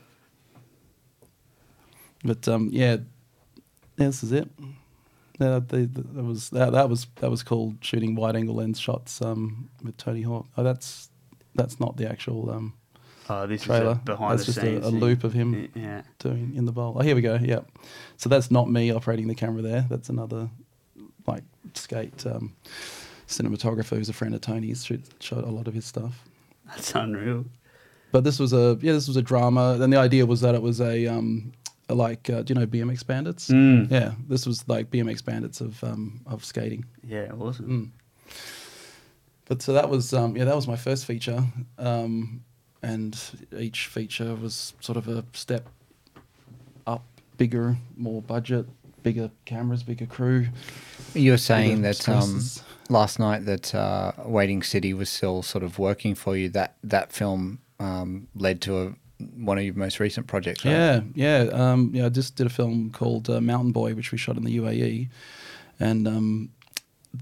But 2.25 2.47
um, 2.49 2.71
yeah, 2.73 2.99
yeah, 3.97 4.07
this 4.07 4.23
is 4.23 4.33
it. 4.33 4.49
Yeah, 5.41 5.61
that 5.69 6.25
was 6.25 6.51
that, 6.51 6.73
that 6.73 6.89
was 6.89 7.07
that 7.17 7.31
was 7.31 7.43
called 7.43 7.77
shooting 7.81 8.15
wide 8.15 8.37
angle 8.37 8.55
lens 8.55 8.81
shots 8.81 9.21
um, 9.21 9.69
with 9.83 9.97
Tony 9.97 10.23
Hawk. 10.23 10.47
Oh, 10.57 10.63
that's 10.63 11.11
that's 11.55 11.79
not 11.81 11.97
the 11.97 12.09
actual 12.09 12.51
um, 12.51 12.75
Oh, 13.29 13.47
this 13.47 13.63
trailer. 13.63 13.93
is 13.93 13.97
a 13.99 14.01
behind 14.05 14.33
that's 14.39 14.47
the 14.47 14.53
just 14.53 14.61
scenes. 14.65 14.85
a, 14.85 14.89
a 14.89 14.91
loop 14.91 15.25
of 15.25 15.33
him 15.33 15.69
Yeah. 15.75 16.03
doing 16.19 16.53
in 16.55 16.65
the 16.65 16.73
bowl. 16.73 16.97
Oh, 16.99 17.03
here 17.03 17.15
we 17.15 17.23
go. 17.23 17.39
Yep. 17.43 17.69
So 18.17 18.29
that's 18.29 18.51
not 18.51 18.71
me 18.71 18.91
operating 18.93 19.27
the 19.27 19.35
camera 19.35 19.63
there. 19.63 19.85
That's 19.89 20.09
another 20.09 20.49
like 21.27 21.43
skate 21.75 22.25
um, 22.27 22.55
cinematographer 23.27 23.97
who's 23.97 24.09
a 24.09 24.13
friend 24.13 24.35
of 24.35 24.41
Tony's. 24.41 24.85
Shot 25.21 25.45
a 25.45 25.51
lot 25.51 25.67
of 25.67 25.75
his 25.75 25.85
stuff. 25.85 26.23
That's 26.67 26.95
unreal. 26.95 27.45
But 28.13 28.23
this 28.25 28.39
was 28.39 28.53
a 28.53 28.79
yeah, 28.81 28.93
this 28.93 29.09
was 29.09 29.17
a 29.17 29.23
drama. 29.23 29.77
Then 29.79 29.91
the 29.91 29.99
idea 29.99 30.25
was 30.25 30.41
that 30.43 30.55
it 30.55 30.63
was 30.63 30.81
a 30.81 31.07
um, 31.07 31.53
like 31.89 32.31
uh, 32.31 32.43
do 32.43 32.55
you 32.55 32.61
know 32.61 32.67
BMX 32.67 33.05
Bandits? 33.07 33.49
Mm. 33.49 33.91
Yeah, 33.91 34.13
this 34.29 34.47
was 34.47 34.67
like 34.69 34.91
BMX 34.91 35.25
Bandits 35.25 35.61
of 35.61 35.83
um, 35.83 36.21
of 36.27 36.45
skating. 36.45 36.85
Yeah, 37.03 37.33
awesome. 37.39 37.93
Mm. 38.29 38.33
But 39.47 39.63
so 39.63 39.73
that 39.73 39.89
was 39.89 40.13
um, 40.13 40.37
yeah, 40.37 40.45
that 40.45 40.57
was 40.57 40.67
my 40.67 40.77
first 40.77 41.05
feature, 41.05 41.43
um, 41.79 42.43
and 42.83 43.19
each 43.59 43.87
feature 43.87 44.35
was 44.35 44.75
sort 44.81 44.97
of 44.97 45.09
a 45.09 45.25
step 45.33 45.69
up, 46.87 47.05
bigger, 47.37 47.77
more 47.97 48.23
budget, 48.23 48.67
bigger 49.03 49.31
cameras, 49.45 49.83
bigger 49.83 50.07
crew. 50.07 50.49
You 51.15 51.33
were 51.33 51.37
saying 51.39 51.83
that 51.83 52.09
um, 52.09 52.43
last 52.89 53.19
night 53.19 53.45
that 53.47 53.75
uh, 53.75 54.13
Waiting 54.25 54.63
City 54.63 54.93
was 54.95 55.09
still 55.09 55.43
sort 55.43 55.65
of 55.65 55.79
working 55.79 56.15
for 56.15 56.37
you. 56.37 56.49
That 56.49 56.77
that 56.83 57.13
film 57.13 57.61
um, 57.79 58.29
led 58.35 58.61
to 58.63 58.79
a, 58.79 58.95
one 59.37 59.59
of 59.59 59.65
your 59.65 59.75
most 59.75 60.01
recent 60.01 60.27
projects, 60.27 60.65
right? 60.65 60.73
Yeah, 60.73 61.01
yeah, 61.15 61.39
um, 61.53 61.91
yeah. 61.95 62.07
I 62.07 62.09
just 62.09 62.37
did 62.37 62.47
a 62.47 62.51
film 62.51 62.91
called 62.91 63.31
uh, 63.31 63.41
Mountain 63.41 63.73
Boy, 63.73 63.95
which 63.95 64.13
we 64.13 64.19
shot 64.19 64.37
in 64.37 64.45
the 64.45 64.57
UAE, 64.59 65.09
and 65.79 66.09
um, 66.09 66.51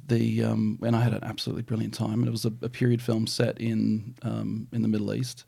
the 0.07 0.45
um, 0.45 0.79
and 0.83 0.95
I 0.97 1.01
had 1.01 1.13
an 1.13 1.25
absolutely 1.25 1.63
brilliant 1.63 1.95
time. 1.95 2.21
And 2.21 2.29
it 2.29 2.31
was 2.31 2.45
a, 2.45 2.53
a 2.63 2.69
period 2.69 3.03
film 3.03 3.27
set 3.27 3.61
in 3.61 4.15
um, 4.23 4.69
in 4.73 4.83
the 4.83 4.89
Middle 4.89 5.15
East 5.15 5.45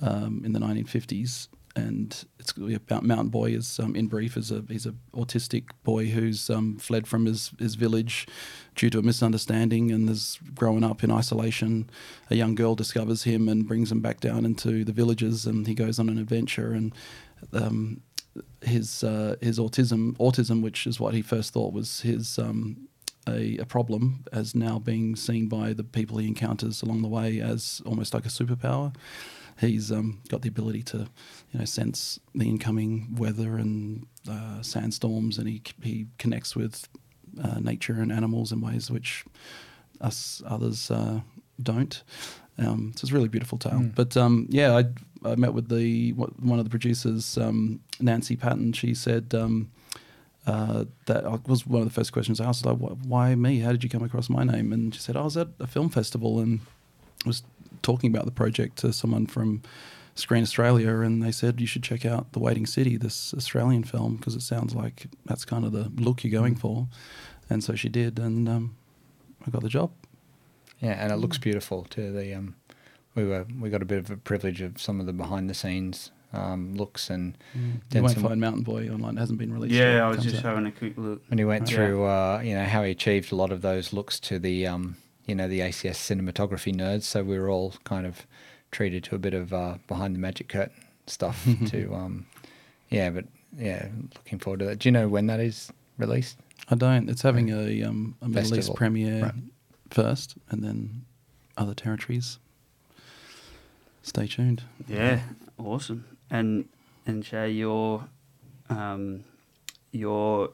um, 0.00 0.42
in 0.44 0.52
the 0.52 0.60
1950s, 0.60 1.48
and 1.76 2.24
it's 2.38 2.52
about 2.56 3.04
Mountain 3.04 3.28
Boy. 3.28 3.50
Is 3.50 3.78
um, 3.78 3.94
in 3.94 4.06
brief 4.06 4.36
is 4.36 4.50
a 4.50 4.64
he's 4.68 4.86
a 4.86 4.94
autistic 5.14 5.64
boy 5.84 6.06
who's 6.06 6.50
um, 6.50 6.76
fled 6.78 7.06
from 7.06 7.26
his 7.26 7.52
his 7.58 7.74
village 7.74 8.26
due 8.74 8.90
to 8.90 8.98
a 8.98 9.02
misunderstanding 9.02 9.90
and 9.90 10.08
is 10.08 10.38
growing 10.54 10.84
up 10.84 11.02
in 11.02 11.10
isolation. 11.10 11.88
A 12.30 12.36
young 12.36 12.54
girl 12.54 12.74
discovers 12.74 13.24
him 13.24 13.48
and 13.48 13.66
brings 13.66 13.90
him 13.90 14.00
back 14.00 14.20
down 14.20 14.44
into 14.44 14.84
the 14.84 14.92
villages, 14.92 15.46
and 15.46 15.66
he 15.66 15.74
goes 15.74 15.98
on 15.98 16.08
an 16.08 16.18
adventure 16.18 16.72
and. 16.72 16.94
Um, 17.52 18.02
his 18.62 19.02
uh, 19.02 19.36
his 19.40 19.58
autism 19.58 20.16
autism, 20.18 20.62
which 20.62 20.86
is 20.86 21.00
what 21.00 21.14
he 21.14 21.22
first 21.22 21.52
thought 21.52 21.72
was 21.72 22.02
his 22.02 22.38
um, 22.38 22.88
a, 23.28 23.58
a 23.58 23.64
problem, 23.64 24.24
as 24.32 24.54
now 24.54 24.78
being 24.78 25.16
seen 25.16 25.48
by 25.48 25.72
the 25.72 25.84
people 25.84 26.18
he 26.18 26.26
encounters 26.26 26.82
along 26.82 27.02
the 27.02 27.08
way 27.08 27.40
as 27.40 27.82
almost 27.84 28.14
like 28.14 28.26
a 28.26 28.30
superpower. 28.30 28.94
He's 29.60 29.90
um, 29.90 30.20
got 30.28 30.42
the 30.42 30.48
ability 30.48 30.82
to, 30.84 30.98
you 31.50 31.58
know, 31.58 31.64
sense 31.64 32.20
the 32.34 32.48
incoming 32.48 33.16
weather 33.16 33.56
and 33.56 34.06
uh, 34.30 34.62
sandstorms, 34.62 35.38
and 35.38 35.48
he 35.48 35.62
he 35.82 36.06
connects 36.18 36.54
with 36.54 36.88
uh, 37.42 37.58
nature 37.60 38.00
and 38.00 38.12
animals 38.12 38.52
in 38.52 38.60
ways 38.60 38.90
which 38.90 39.24
us 40.00 40.42
others 40.46 40.90
uh, 40.90 41.20
don't. 41.60 42.04
Um, 42.58 42.92
so 42.94 43.02
it's 43.02 43.10
a 43.10 43.14
really 43.14 43.28
beautiful 43.28 43.58
tale. 43.58 43.80
Mm. 43.80 43.94
But 43.94 44.16
um, 44.16 44.46
yeah, 44.50 44.76
I, 44.76 44.84
I 45.28 45.36
met 45.36 45.54
with 45.54 45.68
the 45.68 46.12
one 46.12 46.58
of 46.58 46.64
the 46.64 46.70
producers, 46.70 47.38
um, 47.38 47.80
Nancy 48.00 48.36
Patton. 48.36 48.72
She 48.72 48.94
said 48.94 49.34
um, 49.34 49.70
uh, 50.48 50.84
that 51.04 51.46
was 51.46 51.66
one 51.66 51.82
of 51.82 51.86
the 51.86 51.92
first 51.92 52.12
questions 52.12 52.40
I 52.40 52.46
asked. 52.46 52.64
Like, 52.64 52.78
why 52.78 53.34
me? 53.34 53.60
How 53.60 53.70
did 53.70 53.84
you 53.84 53.90
come 53.90 54.02
across 54.02 54.30
my 54.30 54.44
name? 54.44 54.72
And 54.72 54.94
she 54.94 55.00
said, 55.00 55.14
"I 55.14 55.20
was 55.20 55.36
at 55.36 55.48
a 55.60 55.66
film 55.66 55.90
festival 55.90 56.40
and 56.40 56.60
was 57.26 57.42
talking 57.82 58.10
about 58.10 58.24
the 58.24 58.30
project 58.30 58.78
to 58.78 58.92
someone 58.94 59.26
from 59.26 59.62
Screen 60.14 60.42
Australia, 60.42 61.00
and 61.00 61.22
they 61.22 61.32
said 61.32 61.60
you 61.60 61.66
should 61.66 61.82
check 61.82 62.06
out 62.06 62.32
The 62.32 62.38
Waiting 62.38 62.64
City, 62.64 62.96
this 62.96 63.34
Australian 63.34 63.84
film, 63.84 64.16
because 64.16 64.34
it 64.34 64.42
sounds 64.42 64.74
like 64.74 65.08
that's 65.26 65.44
kind 65.44 65.66
of 65.66 65.72
the 65.72 65.92
look 66.02 66.24
you're 66.24 66.40
going 66.40 66.56
for." 66.56 66.88
And 67.50 67.62
so 67.62 67.74
she 67.74 67.90
did, 67.90 68.18
and 68.18 68.48
um, 68.48 68.76
I 69.46 69.50
got 69.50 69.62
the 69.62 69.68
job. 69.68 69.90
Yeah, 70.80 70.92
and 70.92 71.12
it 71.12 71.16
looks 71.16 71.36
beautiful 71.36 71.84
too. 71.84 72.10
The 72.10 72.32
um, 72.32 72.56
we 73.14 73.26
were 73.26 73.44
we 73.60 73.68
got 73.68 73.82
a 73.82 73.86
bit 73.86 73.98
of 73.98 74.10
a 74.10 74.16
privilege 74.16 74.62
of 74.62 74.80
some 74.80 74.98
of 74.98 75.04
the 75.04 75.12
behind 75.12 75.50
the 75.50 75.54
scenes 75.54 76.10
um, 76.32 76.74
looks, 76.74 77.10
and 77.10 77.36
You 77.54 77.80
Then 77.90 78.02
won't 78.02 78.14
some- 78.14 78.22
find 78.24 78.40
Mountain 78.40 78.62
Boy 78.62 78.88
online; 78.88 79.16
it 79.16 79.20
hasn't 79.20 79.38
been 79.38 79.52
released. 79.52 79.74
Yeah, 79.74 79.94
yet. 79.94 80.02
I 80.02 80.08
was 80.08 80.22
just 80.22 80.36
out. 80.36 80.42
having 80.44 80.66
a 80.66 80.72
quick 80.72 80.96
look. 80.98 81.22
And 81.30 81.38
he 81.40 81.44
went 81.44 81.70
Yeah. 81.70 81.76
through, 81.76 82.04
uh, 82.04 82.40
you 82.44 82.54
know, 82.54 82.64
how 82.64 82.82
he 82.84 82.90
achieved 82.90 83.32
a 83.32 83.36
lot 83.36 83.50
of 83.52 83.62
those 83.62 83.92
looks 83.92 84.18
to 84.20 84.38
the 84.38 84.66
um, 84.66 84.96
you 85.26 85.34
know, 85.34 85.46
the 85.48 85.60
ACS 85.60 85.96
cinematography 85.98 86.74
nerds. 86.74 87.02
So 87.02 87.22
we 87.22 87.38
were 87.38 87.50
all 87.50 87.74
kind 87.84 88.06
of 88.06 88.26
treated 88.70 89.04
to 89.04 89.14
a 89.14 89.18
bit 89.18 89.34
of 89.34 89.52
uh, 89.52 89.78
behind 89.86 90.14
the 90.14 90.18
magic 90.18 90.48
curtain 90.48 90.84
stuff. 91.06 91.46
to 91.68 91.94
um, 91.94 92.26
yeah, 92.90 93.10
but 93.10 93.24
yeah, 93.56 93.88
looking 94.14 94.38
forward 94.38 94.60
to 94.60 94.66
that. 94.66 94.78
Do 94.80 94.88
you 94.88 94.92
know 94.92 95.08
when 95.08 95.26
that 95.26 95.40
is 95.40 95.70
released? 95.96 96.38
I 96.70 96.74
don't. 96.74 97.08
It's 97.08 97.22
having 97.22 97.48
a 97.50 97.82
um, 97.84 98.16
a 98.20 98.28
Middle 98.28 98.56
East 98.58 98.74
premiere 98.74 99.22
Right. 99.22 99.34
first, 99.90 100.36
and 100.50 100.62
then 100.62 101.04
other 101.56 101.72
territories. 101.74 102.38
Stay 104.02 104.26
tuned. 104.26 104.62
Yeah, 104.86 105.20
awesome. 105.58 106.04
And 106.30 106.68
and 107.06 107.22
Ché, 107.24 107.56
you're 107.56 108.08
um, 108.68 109.24
you're 109.92 110.50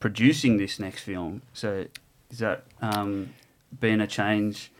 producing 0.00 0.56
this 0.56 0.78
next 0.78 1.02
film. 1.02 1.42
So 1.52 1.86
is 2.30 2.38
that 2.38 2.64
um, 2.80 3.34
been 3.78 4.00
a 4.00 4.06
change 4.06 4.72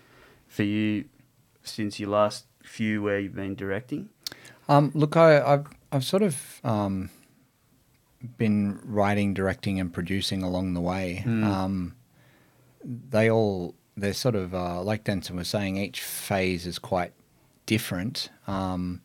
for 0.46 0.62
you 0.62 1.04
since 1.62 2.00
your 2.00 2.10
last 2.10 2.46
few 2.62 3.02
where 3.02 3.18
you've 3.18 3.34
been 3.34 3.54
directing? 3.54 4.08
Um, 4.68 4.90
look, 4.94 5.16
I, 5.16 5.40
I've 5.40 5.66
I've 5.90 6.04
sort 6.04 6.22
of 6.22 6.60
um, 6.64 7.10
been 8.36 8.78
writing, 8.84 9.34
directing, 9.34 9.80
and 9.80 9.92
producing 9.92 10.42
along 10.42 10.74
the 10.74 10.80
way. 10.80 11.22
Mm. 11.26 11.44
Um, 11.44 11.96
they 12.84 13.30
all 13.30 13.74
they're 13.96 14.12
sort 14.12 14.34
of 14.34 14.54
uh, 14.54 14.82
like 14.82 15.04
Denson 15.04 15.36
was 15.36 15.48
saying. 15.48 15.76
Each 15.76 16.00
phase 16.02 16.66
is 16.66 16.78
quite 16.78 17.12
different. 17.66 18.30
Um, 18.46 19.02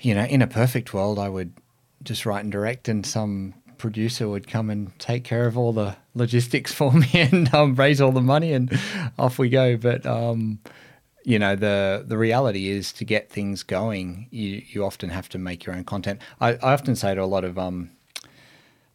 you 0.00 0.14
know, 0.14 0.24
in 0.24 0.42
a 0.42 0.46
perfect 0.46 0.94
world, 0.94 1.18
I 1.18 1.28
would 1.28 1.52
just 2.02 2.24
write 2.26 2.42
and 2.42 2.52
direct, 2.52 2.88
and 2.88 3.04
some 3.04 3.54
producer 3.78 4.28
would 4.28 4.46
come 4.46 4.70
and 4.70 4.98
take 4.98 5.24
care 5.24 5.46
of 5.46 5.56
all 5.56 5.72
the 5.72 5.96
logistics 6.14 6.72
for 6.80 6.92
me 6.92 7.08
and 7.14 7.52
um, 7.54 7.74
raise 7.74 8.00
all 8.00 8.12
the 8.12 8.20
money, 8.20 8.52
and 8.52 8.78
off 9.18 9.38
we 9.38 9.48
go. 9.48 9.76
But 9.76 10.06
um, 10.06 10.60
you 11.24 11.38
know 11.38 11.56
the 11.56 12.04
the 12.06 12.16
reality 12.16 12.68
is 12.68 12.92
to 12.92 13.04
get 13.04 13.30
things 13.30 13.62
going 13.62 14.28
you 14.30 14.62
you 14.68 14.84
often 14.84 15.10
have 15.10 15.28
to 15.28 15.38
make 15.38 15.64
your 15.64 15.74
own 15.74 15.84
content 15.84 16.20
i, 16.40 16.54
I 16.54 16.72
often 16.72 16.96
say 16.96 17.14
to 17.14 17.22
a 17.22 17.24
lot 17.24 17.44
of 17.44 17.58
um 17.58 17.90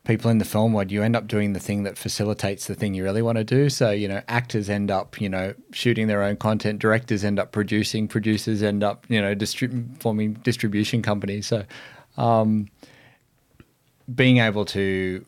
people 0.06 0.32
in 0.32 0.38
the 0.38 0.46
film 0.46 0.74
world 0.74 0.92
you 0.92 1.04
end 1.04 1.16
up 1.16 1.28
doing 1.28 1.54
the 1.54 1.60
thing 1.60 1.84
that 1.84 1.98
facilitates 1.98 2.68
the 2.68 2.76
thing 2.76 2.94
you 2.94 3.04
really 3.04 3.22
want 3.22 3.38
to 3.38 3.44
do 3.44 3.70
so 3.70 3.92
you 3.92 4.08
know 4.08 4.22
actors 4.28 4.70
end 4.70 4.90
up 4.90 5.20
you 5.20 5.28
know 5.28 5.54
shooting 5.72 6.08
their 6.08 6.24
own 6.24 6.36
content 6.38 6.80
directors 6.80 7.24
end 7.24 7.40
up 7.40 7.52
producing 7.52 8.08
producers 8.08 8.64
end 8.64 8.84
up 8.84 9.06
you 9.10 9.22
know 9.22 9.36
forming 10.00 10.34
distribution 10.36 11.02
companies 11.02 11.48
so 11.48 11.64
um 12.18 12.70
being 14.14 14.38
able 14.38 14.64
to 14.66 15.26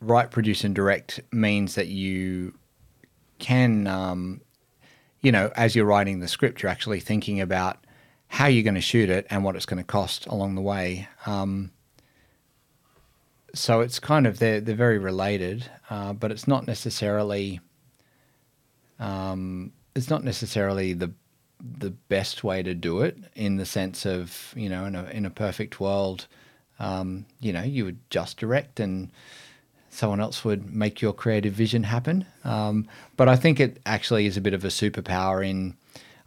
write 0.00 0.30
produce 0.30 0.64
and 0.64 0.74
direct 0.74 1.20
means 1.32 1.74
that 1.74 1.88
you 1.88 2.54
can 3.38 3.86
um, 3.86 4.40
you 5.20 5.32
know, 5.32 5.50
as 5.56 5.76
you're 5.76 5.84
writing 5.84 6.20
the 6.20 6.28
script, 6.28 6.62
you're 6.62 6.70
actually 6.70 7.00
thinking 7.00 7.40
about 7.40 7.84
how 8.28 8.46
you're 8.46 8.62
going 8.62 8.74
to 8.74 8.80
shoot 8.80 9.10
it 9.10 9.26
and 9.28 9.44
what 9.44 9.56
it's 9.56 9.66
going 9.66 9.82
to 9.82 9.86
cost 9.86 10.26
along 10.26 10.54
the 10.54 10.60
way. 10.60 11.08
Um, 11.26 11.72
so 13.54 13.80
it's 13.80 13.98
kind 13.98 14.26
of 14.26 14.38
they're 14.38 14.60
they're 14.60 14.74
very 14.74 14.98
related, 14.98 15.68
uh, 15.88 16.12
but 16.12 16.30
it's 16.30 16.48
not 16.48 16.66
necessarily 16.66 17.60
um, 18.98 19.72
it's 19.94 20.10
not 20.10 20.24
necessarily 20.24 20.92
the 20.92 21.12
the 21.60 21.90
best 21.90 22.42
way 22.42 22.62
to 22.62 22.74
do 22.74 23.02
it 23.02 23.18
in 23.34 23.56
the 23.56 23.66
sense 23.66 24.06
of 24.06 24.54
you 24.56 24.68
know 24.68 24.84
in 24.84 24.94
a 24.94 25.04
in 25.06 25.26
a 25.26 25.30
perfect 25.30 25.80
world, 25.80 26.26
um, 26.80 27.26
you 27.40 27.52
know, 27.52 27.62
you 27.62 27.84
would 27.84 27.98
just 28.10 28.38
direct 28.38 28.80
and 28.80 29.10
someone 29.90 30.20
else 30.20 30.44
would 30.44 30.74
make 30.74 31.02
your 31.02 31.12
creative 31.12 31.52
vision 31.52 31.82
happen. 31.84 32.24
Um, 32.42 32.88
but 33.16 33.28
I 33.28 33.36
think 33.36 33.60
it 33.60 33.78
actually 33.84 34.26
is 34.26 34.36
a 34.36 34.40
bit 34.40 34.54
of 34.54 34.64
a 34.64 34.68
superpower 34.68 35.46
in 35.46 35.76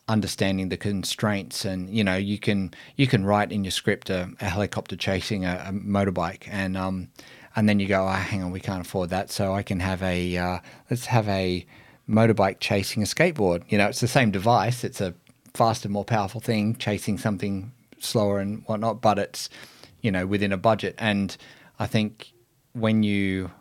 understanding 0.08 0.68
the 0.68 0.76
constraints 0.76 1.64
and 1.64 1.90
you 1.90 2.04
know 2.04 2.18
you 2.18 2.38
can 2.38 2.74
you 2.98 3.08
can 3.08 3.24
write 3.24 3.54
in 3.54 3.64
your 3.64 3.72
script 3.72 4.10
a, 4.10 4.30
a 4.42 4.50
helicopter 4.50 4.98
chasing 4.98 5.46
a, 5.46 5.66
a 5.68 5.72
motorbike 5.72 6.44
and 6.52 6.76
um 6.76 7.08
and 7.56 7.70
then 7.70 7.80
you 7.80 7.88
go 7.88 8.06
oh 8.06 8.12
hang 8.12 8.44
on 8.44 8.52
we 8.52 8.60
can't 8.60 8.86
afford 8.86 9.10
that 9.10 9.32
so 9.32 9.54
I 9.54 9.64
can 9.64 9.80
have 9.80 10.04
a 10.04 10.38
uh, 10.38 10.60
let's 10.90 11.06
have 11.06 11.28
a 11.30 11.66
motorbike 12.10 12.60
chasing 12.60 13.02
a 13.02 13.06
skateboard. 13.06 13.64
You 13.70 13.78
know 13.78 13.88
it's 13.88 14.02
the 14.02 14.08
same 14.08 14.32
device 14.32 14.84
it's 14.84 15.00
a 15.00 15.14
faster 15.54 15.88
more 15.88 16.04
powerful 16.04 16.42
thing 16.42 16.76
chasing 16.76 17.18
something 17.18 17.72
slower 18.00 18.40
and 18.40 18.64
whatnot 18.66 19.02
but 19.02 19.18
it's 19.18 19.50
you 20.02 20.12
know 20.12 20.28
within 20.28 20.52
a 20.52 20.58
budget. 20.58 20.96
And 21.00 21.36
I 21.80 21.88
think 21.88 22.34
when 22.74 23.04
you 23.04 23.52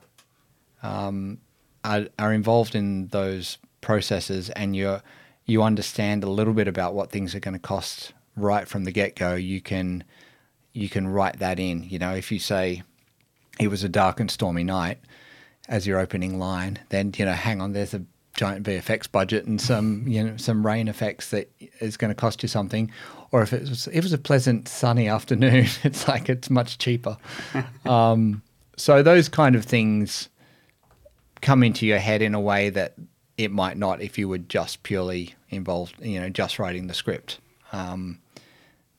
um, 0.83 1.39
are, 1.85 2.07
are 2.19 2.33
involved 2.33 2.75
in 2.75 3.09
those 3.09 3.59
processes 3.81 4.51
and 4.51 4.75
you're 4.77 5.03
you 5.47 5.63
understand 5.63 6.25
a 6.25 6.31
little 6.31 6.55
bit 6.55 6.69
about 6.69 6.95
what 6.95 7.11
things 7.11 7.35
are 7.35 7.41
going 7.41 7.55
to 7.55 7.61
cost 7.61 8.13
right 8.37 8.67
from 8.67 8.85
the 8.85 8.93
get 8.93 9.17
go, 9.17 9.35
you 9.35 9.61
can 9.61 10.05
you 10.73 10.89
can 10.89 11.07
write 11.07 11.39
that 11.39 11.59
in. 11.59 11.83
You 11.85 11.99
know, 11.99 12.15
if 12.15 12.33
you 12.33 12.39
say 12.39 12.83
it 13.59 13.69
was 13.69 13.85
a 13.85 13.89
dark 13.89 14.21
and 14.21 14.31
stormy 14.31 14.65
night 14.65 14.99
as 15.69 15.87
your 15.87 15.99
opening 15.99 16.39
line, 16.39 16.79
then 16.89 17.13
you 17.17 17.25
know, 17.25 17.33
hang 17.33 17.61
on, 17.61 17.73
there's 17.73 17.95
a 17.95 18.03
giant 18.35 18.67
VFX 18.67 19.11
budget 19.11 19.45
and 19.45 19.61
some 19.61 20.05
you 20.09 20.25
know 20.25 20.37
some 20.37 20.65
rain 20.65 20.89
effects 20.89 21.31
that 21.31 21.51
is 21.81 21.97
going 21.97 22.11
to 22.11 22.15
cost 22.15 22.43
you 22.43 22.49
something. 22.49 22.91
Or 23.31 23.43
if 23.43 23.53
it 23.53 23.69
was 23.69 23.87
if 23.89 23.97
it 23.97 24.03
was 24.03 24.13
a 24.13 24.19
pleasant 24.19 24.69
sunny 24.69 25.09
afternoon, 25.09 25.67
it's 25.85 26.09
like 26.09 26.29
it's 26.29 26.51
much 26.51 26.79
cheaper. 26.79 27.17
um, 27.85 28.43
so 28.77 29.03
those 29.03 29.29
kind 29.29 29.55
of 29.55 29.65
things 29.65 30.29
come 31.41 31.63
into 31.63 31.87
your 31.87 31.99
head 31.99 32.23
in 32.23 32.35
a 32.35 32.41
way 32.41 32.71
that 32.71 32.95
it 33.45 33.51
might 33.51 33.77
not 33.77 34.01
if 34.01 34.19
you 34.19 34.29
were 34.29 34.39
just 34.39 34.83
purely 34.83 35.35
involved, 35.51 35.95
you 36.01 36.21
know, 36.21 36.29
just 36.29 36.59
writing 36.59 36.87
the 36.87 36.95
script. 36.95 37.39
Um, 37.73 38.19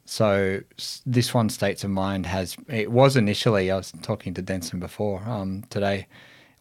so 0.05 0.61
this 1.05 1.33
one, 1.33 1.49
States 1.49 1.83
of 1.83 1.89
Mind, 1.89 2.25
has 2.25 2.57
it 2.67 2.91
was 2.91 3.15
initially. 3.15 3.71
I 3.71 3.77
was 3.77 3.93
talking 4.01 4.33
to 4.33 4.41
Denson 4.41 4.79
before 4.79 5.23
um, 5.25 5.63
today. 5.69 6.07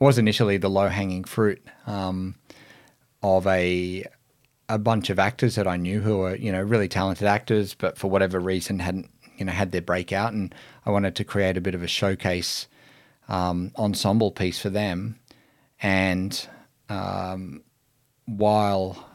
It 0.00 0.04
was 0.04 0.18
initially 0.18 0.56
the 0.56 0.70
low 0.70 0.88
hanging 0.88 1.24
fruit 1.24 1.62
um, 1.86 2.36
of 3.22 3.46
a 3.46 4.06
a 4.68 4.78
bunch 4.78 5.10
of 5.10 5.18
actors 5.18 5.56
that 5.56 5.66
I 5.66 5.76
knew 5.76 6.00
who 6.00 6.18
were 6.18 6.36
you 6.36 6.52
know 6.52 6.62
really 6.62 6.88
talented 6.88 7.26
actors, 7.26 7.74
but 7.74 7.98
for 7.98 8.08
whatever 8.08 8.38
reason 8.38 8.78
hadn't 8.78 9.10
you 9.36 9.44
know 9.44 9.52
had 9.52 9.72
their 9.72 9.82
breakout, 9.82 10.32
and 10.32 10.54
I 10.86 10.90
wanted 10.90 11.16
to 11.16 11.24
create 11.24 11.56
a 11.56 11.60
bit 11.60 11.74
of 11.74 11.82
a 11.82 11.88
showcase 11.88 12.68
um, 13.28 13.72
ensemble 13.76 14.30
piece 14.30 14.60
for 14.60 14.70
them, 14.70 15.18
and 15.82 16.48
um, 16.88 17.62
while 18.26 19.08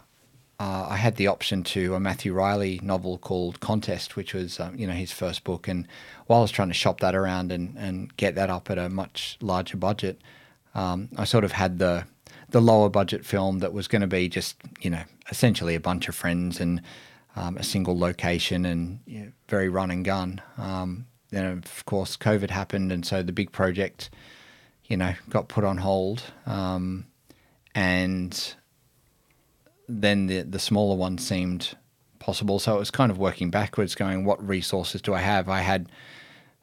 uh, 0.59 0.87
I 0.89 0.97
had 0.97 1.17
the 1.17 1.27
option 1.27 1.63
to 1.63 1.93
a 1.93 1.99
Matthew 1.99 2.33
Reilly 2.33 2.79
novel 2.81 3.17
called 3.17 3.59
Contest, 3.59 4.15
which 4.15 4.33
was 4.33 4.59
um, 4.59 4.75
you 4.75 4.87
know 4.87 4.93
his 4.93 5.11
first 5.11 5.43
book, 5.43 5.67
and 5.67 5.87
while 6.25 6.39
I 6.39 6.41
was 6.41 6.51
trying 6.51 6.69
to 6.69 6.73
shop 6.73 6.99
that 7.01 7.15
around 7.15 7.51
and, 7.51 7.77
and 7.77 8.15
get 8.17 8.35
that 8.35 8.49
up 8.49 8.69
at 8.69 8.77
a 8.77 8.89
much 8.89 9.37
larger 9.41 9.77
budget, 9.77 10.19
um, 10.73 11.09
I 11.17 11.25
sort 11.25 11.43
of 11.43 11.51
had 11.51 11.77
the 11.79 12.05
the 12.49 12.61
lower 12.61 12.89
budget 12.89 13.25
film 13.25 13.59
that 13.59 13.73
was 13.73 13.87
going 13.87 14.01
to 14.01 14.07
be 14.07 14.29
just 14.29 14.55
you 14.79 14.89
know 14.89 15.03
essentially 15.29 15.75
a 15.75 15.79
bunch 15.79 16.07
of 16.07 16.15
friends 16.15 16.59
and 16.59 16.81
um, 17.35 17.57
a 17.57 17.63
single 17.63 17.97
location 17.97 18.65
and 18.65 18.99
you 19.05 19.19
know, 19.19 19.31
very 19.47 19.69
run 19.69 19.91
and 19.91 20.03
gun. 20.03 20.41
Um, 20.57 21.05
then 21.29 21.45
of 21.45 21.85
course 21.85 22.17
COVID 22.17 22.49
happened, 22.49 22.91
and 22.91 23.05
so 23.05 23.21
the 23.21 23.31
big 23.31 23.51
project, 23.51 24.09
you 24.85 24.97
know, 24.97 25.13
got 25.29 25.49
put 25.49 25.63
on 25.63 25.77
hold, 25.77 26.23
um, 26.47 27.05
and 27.75 28.55
then 29.87 30.27
the 30.27 30.41
the 30.41 30.59
smaller 30.59 30.95
one 30.95 31.17
seemed 31.17 31.75
possible. 32.19 32.59
So 32.59 32.75
it 32.75 32.79
was 32.79 32.91
kind 32.91 33.11
of 33.11 33.17
working 33.17 33.49
backwards, 33.49 33.95
going, 33.95 34.25
what 34.25 34.45
resources 34.45 35.01
do 35.01 35.13
I 35.13 35.19
have? 35.19 35.47
I 35.47 35.61
had 35.61 35.89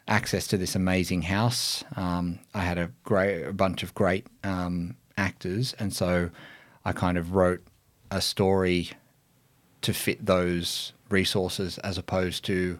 access 0.07 0.47
to 0.49 0.59
this 0.59 0.75
amazing 0.75 1.23
house. 1.23 1.85
Um, 1.97 2.41
I 2.53 2.61
had 2.61 2.79
a 2.79 2.91
great 3.05 3.45
a 3.45 3.53
bunch 3.53 3.83
of 3.83 3.95
great 3.95 4.27
um, 4.43 4.97
actors, 5.17 5.75
and 5.79 5.93
so 5.93 6.31
I 6.85 6.93
kind 6.93 7.17
of 7.17 7.35
wrote 7.35 7.63
a 8.11 8.21
story 8.21 8.91
to 9.83 9.93
fit 9.93 10.25
those 10.25 10.93
resources, 11.11 11.79
as 11.79 11.99
opposed 11.99 12.45
to 12.47 12.79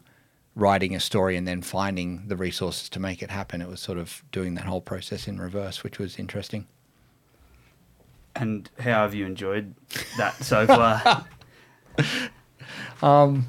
writing 0.57 0.95
a 0.95 1.01
story 1.01 1.37
and 1.37 1.49
then 1.49 1.63
finding 1.63 2.29
the 2.29 2.37
resources 2.37 2.89
to 2.89 3.01
make 3.01 3.23
it 3.23 3.31
happen. 3.31 3.61
It 3.61 3.69
was 3.69 3.81
sort 3.81 3.99
of 3.99 4.23
doing 4.31 4.55
that 4.55 4.65
whole 4.65 4.81
process 4.81 5.27
in 5.27 5.39
reverse, 5.39 5.83
which 5.83 5.99
was 5.99 6.19
interesting. 6.19 6.67
And 8.37 8.69
how 8.79 9.03
have 9.03 9.15
you 9.15 9.27
enjoyed 9.27 9.75
that 10.17 10.43
so 10.43 10.67
far? 10.67 11.25
um, 13.03 13.47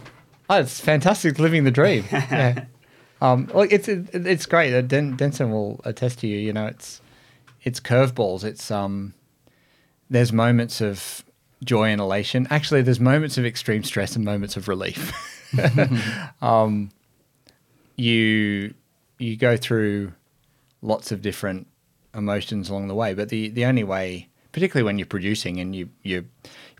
oh, 0.50 0.60
it's 0.60 0.80
fantastic 0.80 1.40
living 1.40 1.64
the 1.64 1.72
dream. 1.72 2.06
Yeah. 2.12 2.66
um, 3.22 3.50
it's 3.56 3.88
it's 3.88 4.46
great. 4.46 4.88
Den- 4.88 5.16
Denson 5.16 5.52
will 5.52 5.82
attest 5.86 6.20
to 6.20 6.28
you. 6.28 6.38
You 6.38 6.54
know, 6.54 6.68
it's 6.68 7.02
it's 7.64 7.80
curveballs. 7.80 8.44
It's 8.44 8.70
um, 8.70 9.14
there's 10.10 10.32
moments 10.32 10.82
of 10.82 11.24
joy 11.64 11.90
and 11.90 12.00
elation. 12.02 12.48
Actually, 12.50 12.82
there's 12.82 13.00
moments 13.00 13.38
of 13.38 13.46
extreme 13.46 13.84
stress 13.84 14.16
and 14.16 14.24
moments 14.24 14.56
of 14.58 14.68
relief. 14.68 15.14
um, 16.42 16.92
you 17.96 18.74
you 19.18 19.38
go 19.38 19.58
through 19.58 20.14
lots 20.82 21.12
of 21.12 21.22
different 21.22 21.68
emotions 22.14 22.70
along 22.70 22.88
the 22.88 22.96
way, 22.96 23.14
but 23.14 23.30
the 23.30 23.50
the 23.50 23.66
only 23.66 23.84
way 23.84 24.30
particularly 24.56 24.86
when 24.86 24.98
you're 24.98 25.06
producing 25.06 25.60
and 25.60 25.76
you 25.76 25.90
you're 26.02 26.24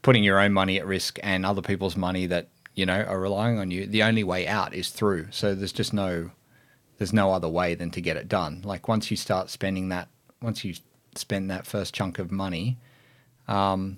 putting 0.02 0.24
your 0.24 0.40
own 0.40 0.54
money 0.54 0.80
at 0.80 0.86
risk 0.88 1.20
and 1.22 1.46
other 1.46 1.62
people's 1.62 1.98
money 1.98 2.26
that 2.26 2.48
you 2.74 2.86
know 2.86 3.02
are 3.02 3.20
relying 3.20 3.60
on 3.60 3.70
you. 3.70 3.86
The 3.86 4.02
only 4.02 4.24
way 4.24 4.48
out 4.48 4.74
is 4.74 4.88
through. 4.88 5.28
So 5.32 5.54
there's 5.54 5.74
just 5.74 5.94
no 5.94 6.32
there's 6.98 7.12
no 7.12 7.34
other 7.34 7.50
way 7.50 7.76
than 7.76 7.92
to 7.92 8.00
get 8.00 8.16
it 8.16 8.30
done. 8.30 8.62
Like 8.64 8.88
once 8.88 9.12
you 9.12 9.18
start 9.18 9.50
spending 9.50 9.90
that, 9.90 10.08
once 10.42 10.64
you 10.64 10.76
spend 11.16 11.52
that 11.52 11.68
first 11.68 11.94
chunk 11.94 12.18
of 12.18 12.32
money, 12.32 12.78
um, 13.50 13.98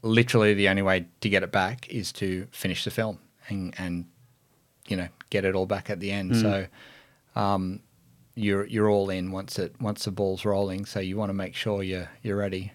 literally 0.00 0.54
the 0.54 0.70
only 0.70 0.80
way 0.80 1.04
to 1.20 1.28
get 1.28 1.42
it 1.42 1.52
back 1.52 1.86
is 1.90 2.12
to 2.12 2.46
finish 2.50 2.84
the 2.84 2.90
film 2.90 3.18
and 3.50 3.74
and 3.76 4.06
you 4.86 4.96
know 4.96 5.08
get 5.28 5.44
it 5.44 5.54
all 5.54 5.66
back 5.66 5.90
at 5.90 6.00
the 6.00 6.12
end. 6.12 6.32
Mm. 6.32 6.40
So 6.40 6.66
um, 7.38 7.80
you're 8.34 8.64
you're 8.64 8.88
all 8.88 9.10
in 9.10 9.32
once 9.32 9.58
it 9.58 9.78
once 9.82 10.06
the 10.06 10.12
ball's 10.12 10.46
rolling. 10.46 10.86
So 10.86 10.98
you 10.98 11.18
want 11.18 11.28
to 11.28 11.34
make 11.34 11.54
sure 11.54 11.82
you're 11.82 12.08
you're 12.22 12.38
ready. 12.38 12.72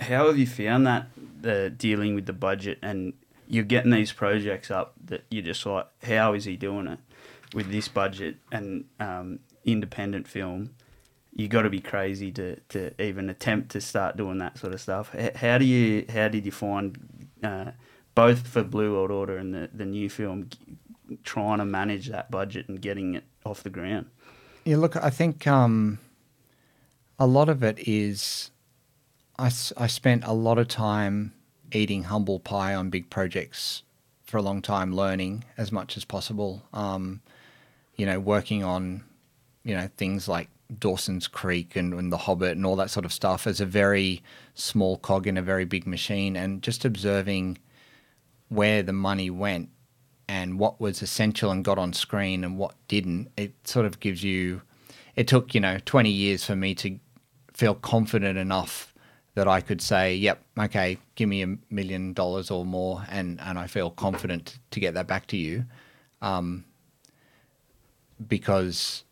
How 0.00 0.26
have 0.26 0.38
you 0.38 0.46
found 0.46 0.86
that 0.86 1.08
the 1.40 1.70
dealing 1.70 2.14
with 2.14 2.26
the 2.26 2.32
budget 2.32 2.78
and 2.82 3.12
you're 3.46 3.64
getting 3.64 3.90
these 3.90 4.12
projects 4.12 4.70
up 4.70 4.94
that 5.06 5.24
you're 5.30 5.42
just 5.42 5.64
like, 5.66 5.86
how 6.04 6.34
is 6.34 6.44
he 6.44 6.56
doing 6.56 6.86
it 6.86 6.98
with 7.52 7.70
this 7.70 7.88
budget 7.88 8.36
and 8.52 8.84
um, 9.00 9.40
independent 9.64 10.28
film? 10.28 10.70
You 11.34 11.48
got 11.48 11.62
to 11.62 11.70
be 11.70 11.80
crazy 11.80 12.30
to, 12.32 12.56
to 12.70 13.02
even 13.02 13.28
attempt 13.28 13.70
to 13.72 13.80
start 13.80 14.16
doing 14.16 14.38
that 14.38 14.58
sort 14.58 14.72
of 14.72 14.80
stuff. 14.80 15.14
How 15.36 15.58
do 15.58 15.64
you 15.64 16.04
how 16.12 16.28
did 16.28 16.44
you 16.44 16.52
find 16.52 17.28
uh, 17.42 17.70
both 18.14 18.46
for 18.46 18.62
Blue 18.62 18.94
World 18.94 19.10
Order 19.10 19.36
and 19.36 19.54
the 19.54 19.70
the 19.72 19.84
new 19.84 20.08
film 20.08 20.48
trying 21.24 21.58
to 21.58 21.64
manage 21.64 22.08
that 22.08 22.30
budget 22.30 22.68
and 22.68 22.80
getting 22.80 23.14
it 23.14 23.24
off 23.44 23.62
the 23.62 23.70
ground? 23.70 24.06
Yeah, 24.64 24.76
look, 24.76 24.96
I 24.96 25.10
think 25.10 25.46
um, 25.46 25.98
a 27.18 27.26
lot 27.26 27.48
of 27.48 27.62
it 27.62 27.78
is 27.88 28.50
I, 29.40 29.50
I 29.76 29.86
spent 29.86 30.24
a 30.24 30.34
lot 30.34 30.58
of 30.58 30.68
time 30.68 31.32
eating 31.72 32.04
humble 32.04 32.40
pie 32.40 32.74
on 32.74 32.90
big 32.90 33.08
projects 33.08 33.82
for 34.24 34.36
a 34.36 34.42
long 34.42 34.60
time, 34.60 34.94
learning 34.94 35.44
as 35.56 35.72
much 35.72 35.96
as 35.96 36.04
possible. 36.04 36.62
Um, 36.74 37.22
you 37.96 38.04
know, 38.04 38.20
working 38.20 38.62
on, 38.62 39.02
you 39.64 39.74
know, 39.74 39.88
things 39.96 40.28
like 40.28 40.48
Dawson's 40.78 41.26
Creek 41.26 41.74
and, 41.74 41.94
and, 41.94 42.12
The 42.12 42.18
Hobbit 42.18 42.56
and 42.56 42.66
all 42.66 42.76
that 42.76 42.90
sort 42.90 43.06
of 43.06 43.14
stuff 43.14 43.46
as 43.46 43.60
a 43.60 43.66
very 43.66 44.22
small 44.54 44.98
cog 44.98 45.26
in 45.26 45.38
a 45.38 45.42
very 45.42 45.64
big 45.64 45.86
machine, 45.86 46.36
and 46.36 46.62
just 46.62 46.84
observing 46.84 47.58
where 48.48 48.82
the 48.82 48.92
money 48.92 49.30
went 49.30 49.70
and 50.28 50.58
what 50.58 50.80
was 50.80 51.00
essential 51.00 51.50
and 51.50 51.64
got 51.64 51.78
on 51.78 51.94
screen 51.94 52.44
and 52.44 52.58
what 52.58 52.74
didn't. 52.88 53.30
It 53.38 53.54
sort 53.64 53.86
of 53.86 54.00
gives 54.00 54.22
you. 54.22 54.60
It 55.16 55.26
took 55.26 55.54
you 55.54 55.60
know 55.60 55.78
twenty 55.86 56.10
years 56.10 56.44
for 56.44 56.54
me 56.54 56.74
to 56.76 56.98
feel 57.52 57.74
confident 57.74 58.38
enough 58.38 58.89
that 59.34 59.46
I 59.46 59.60
could 59.60 59.80
say, 59.80 60.14
yep, 60.14 60.42
okay, 60.58 60.98
give 61.14 61.28
me 61.28 61.42
a 61.42 61.56
million 61.70 62.12
dollars 62.12 62.50
or 62.50 62.64
more, 62.64 63.04
and, 63.08 63.40
and 63.40 63.58
I 63.58 63.66
feel 63.68 63.90
confident 63.90 64.58
to 64.72 64.80
get 64.80 64.94
that 64.94 65.06
back 65.06 65.26
to 65.28 65.36
you. 65.36 65.64
Um, 66.20 66.64
because, 68.26 69.04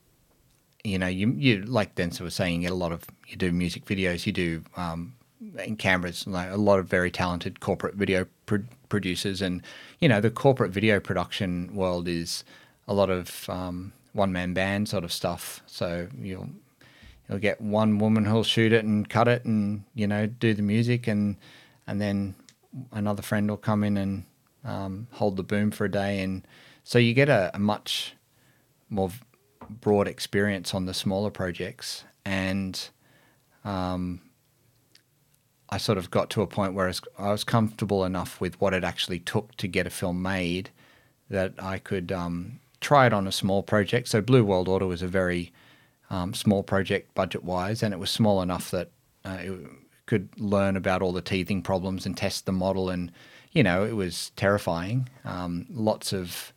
you 0.84 0.98
know, 0.98 1.06
you, 1.06 1.34
you 1.38 1.62
like 1.62 1.94
Denson 1.94 2.24
was 2.24 2.34
saying, 2.34 2.56
you 2.56 2.68
get 2.68 2.72
a 2.72 2.74
lot 2.74 2.92
of, 2.92 3.04
you 3.26 3.36
do 3.36 3.52
music 3.52 3.84
videos, 3.84 4.26
you 4.26 4.32
do 4.32 4.64
um, 4.76 5.14
in 5.64 5.76
cameras, 5.76 6.26
like 6.26 6.50
a 6.50 6.56
lot 6.56 6.78
of 6.78 6.86
very 6.86 7.10
talented 7.10 7.60
corporate 7.60 7.94
video 7.94 8.26
pro- 8.44 8.64
producers. 8.88 9.40
And, 9.40 9.62
you 10.00 10.08
know, 10.08 10.20
the 10.20 10.30
corporate 10.30 10.72
video 10.72 11.00
production 11.00 11.74
world 11.74 12.08
is 12.08 12.44
a 12.86 12.92
lot 12.92 13.08
of 13.08 13.48
um, 13.48 13.92
one 14.12 14.32
man 14.32 14.52
band 14.52 14.88
sort 14.88 15.04
of 15.04 15.12
stuff. 15.12 15.62
So 15.66 16.08
you'll, 16.20 16.50
you'll 17.28 17.38
get 17.38 17.60
one 17.60 17.98
woman 17.98 18.24
who'll 18.24 18.44
shoot 18.44 18.72
it 18.72 18.84
and 18.84 19.08
cut 19.08 19.28
it 19.28 19.44
and 19.44 19.84
you 19.94 20.06
know 20.06 20.26
do 20.26 20.54
the 20.54 20.62
music 20.62 21.06
and 21.06 21.36
and 21.86 22.00
then 22.00 22.34
another 22.92 23.22
friend 23.22 23.48
will 23.48 23.56
come 23.56 23.84
in 23.84 23.96
and 23.96 24.24
um, 24.64 25.06
hold 25.12 25.36
the 25.36 25.42
boom 25.42 25.70
for 25.70 25.84
a 25.84 25.90
day 25.90 26.20
and 26.20 26.46
so 26.84 26.98
you 26.98 27.14
get 27.14 27.28
a, 27.28 27.50
a, 27.54 27.58
much 27.58 28.14
more 28.90 29.10
broad 29.68 30.08
experience 30.08 30.74
on 30.74 30.86
the 30.86 30.92
smaller 30.92 31.30
projects 31.30 32.04
and 32.24 32.90
um, 33.64 34.20
I 35.70 35.78
sort 35.78 35.98
of 35.98 36.10
got 36.10 36.30
to 36.30 36.42
a 36.42 36.46
point 36.46 36.74
where 36.74 36.90
I 37.18 37.30
was 37.30 37.44
comfortable 37.44 38.04
enough 38.04 38.40
with 38.40 38.60
what 38.60 38.72
it 38.72 38.84
actually 38.84 39.20
took 39.20 39.54
to 39.56 39.68
get 39.68 39.86
a 39.86 39.90
film 39.90 40.22
made 40.22 40.70
that 41.28 41.52
I 41.58 41.78
could 41.78 42.10
um, 42.10 42.60
try 42.80 43.06
it 43.06 43.12
on 43.12 43.26
a 43.26 43.32
small 43.32 43.62
project. 43.62 44.08
So 44.08 44.22
Blue 44.22 44.44
World 44.44 44.68
Order 44.68 44.86
was 44.86 45.02
a 45.02 45.08
very 45.08 45.52
um, 46.10 46.34
small 46.34 46.62
project 46.62 47.14
budget 47.14 47.44
wise, 47.44 47.82
and 47.82 47.92
it 47.94 47.98
was 47.98 48.10
small 48.10 48.42
enough 48.42 48.70
that 48.70 48.90
uh, 49.24 49.38
it 49.40 49.52
could 50.06 50.28
learn 50.38 50.76
about 50.76 51.02
all 51.02 51.12
the 51.12 51.20
teething 51.22 51.62
problems 51.62 52.06
and 52.06 52.16
test 52.16 52.46
the 52.46 52.52
model 52.52 52.88
and 52.90 53.12
you 53.52 53.62
know, 53.62 53.82
it 53.84 53.96
was 53.96 54.30
terrifying. 54.36 55.08
Um, 55.24 55.64
lots 55.70 56.12
of 56.12 56.52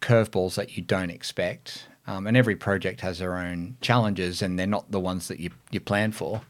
curveballs 0.00 0.56
that 0.56 0.76
you 0.76 0.82
don't 0.82 1.08
expect. 1.10 1.86
Um, 2.06 2.26
and 2.26 2.36
every 2.36 2.56
project 2.56 3.00
has 3.02 3.20
their 3.20 3.36
own 3.36 3.76
challenges, 3.80 4.42
and 4.42 4.58
they're 4.58 4.66
not 4.66 4.90
the 4.90 4.98
ones 4.98 5.28
that 5.28 5.38
you, 5.38 5.50
you 5.70 5.78
plan 5.78 6.10
for. 6.10 6.42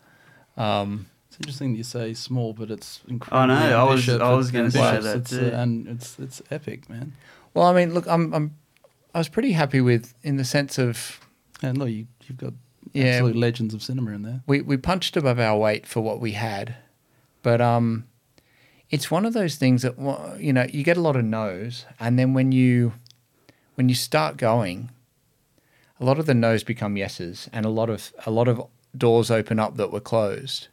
It's 0.56 1.36
interesting 1.38 1.72
that 1.72 1.78
you 1.78 1.84
say 1.84 2.14
small, 2.14 2.54
but 2.54 2.70
it's 2.70 3.00
I 3.06 3.10
incredible. 3.12 3.46
know, 3.54 3.78
I 3.86 3.90
was- 3.92 4.08
I 4.08 4.32
was 4.32 4.50
gonna 4.50 4.70
say 4.70 4.98
that 4.98 5.16
it's, 5.18 5.32
uh, 5.32 5.50
and 5.54 5.86
it's 5.86 6.18
it's 6.18 6.40
epic, 6.50 6.88
man. 6.88 7.12
Well, 7.52 7.66
I 7.66 7.74
mean, 7.74 7.92
look, 7.92 8.06
I'm, 8.08 8.32
I'm 8.32 8.54
I 9.14 9.18
was 9.18 9.28
pretty 9.28 9.52
happy 9.52 9.80
with 9.82 10.14
in 10.22 10.36
the 10.38 10.44
sense 10.44 10.78
of 10.78 11.20
And 11.62 11.78
look, 11.78 11.90
you, 11.90 12.06
you've 12.26 12.38
got 12.38 12.54
Yeah. 12.92 13.04
absolute 13.16 13.36
legends 13.36 13.74
of 13.74 13.82
cinema 13.82 14.12
in 14.12 14.22
there. 14.22 14.40
we 14.46 14.60
we 14.62 14.76
punched 14.76 15.16
above 15.16 15.38
our 15.38 15.58
weight 15.58 15.86
for 15.86 16.00
what 16.00 16.20
we 16.20 16.32
had, 16.32 16.76
but 17.42 17.60
um, 17.60 18.06
it's 18.90 19.10
one 19.10 19.24
of 19.26 19.32
those 19.34 19.56
things 19.56 19.82
that 19.82 19.94
you 20.40 20.52
know 20.52 20.66
you 20.72 20.82
get 20.84 20.96
a 20.96 21.00
lot 21.02 21.16
of 21.16 21.24
no's, 21.24 21.84
and 21.98 22.18
then 22.18 22.34
when 22.34 22.52
you 22.52 22.92
when 23.74 23.88
you 23.88 23.94
start 23.94 24.36
going, 24.36 24.90
a 26.00 26.04
lot 26.04 26.18
of 26.18 26.26
the 26.26 26.34
no's 26.34 26.64
become 26.64 26.96
yeses, 26.96 27.48
and 27.52 27.64
a 27.66 27.70
lot 27.70 27.90
of 27.90 28.12
a 28.26 28.30
lot 28.30 28.48
of 28.48 28.62
doors 28.96 29.30
open 29.30 29.58
up 29.58 29.76
that 29.76 29.92
were 29.92 30.00
closed. 30.00 30.68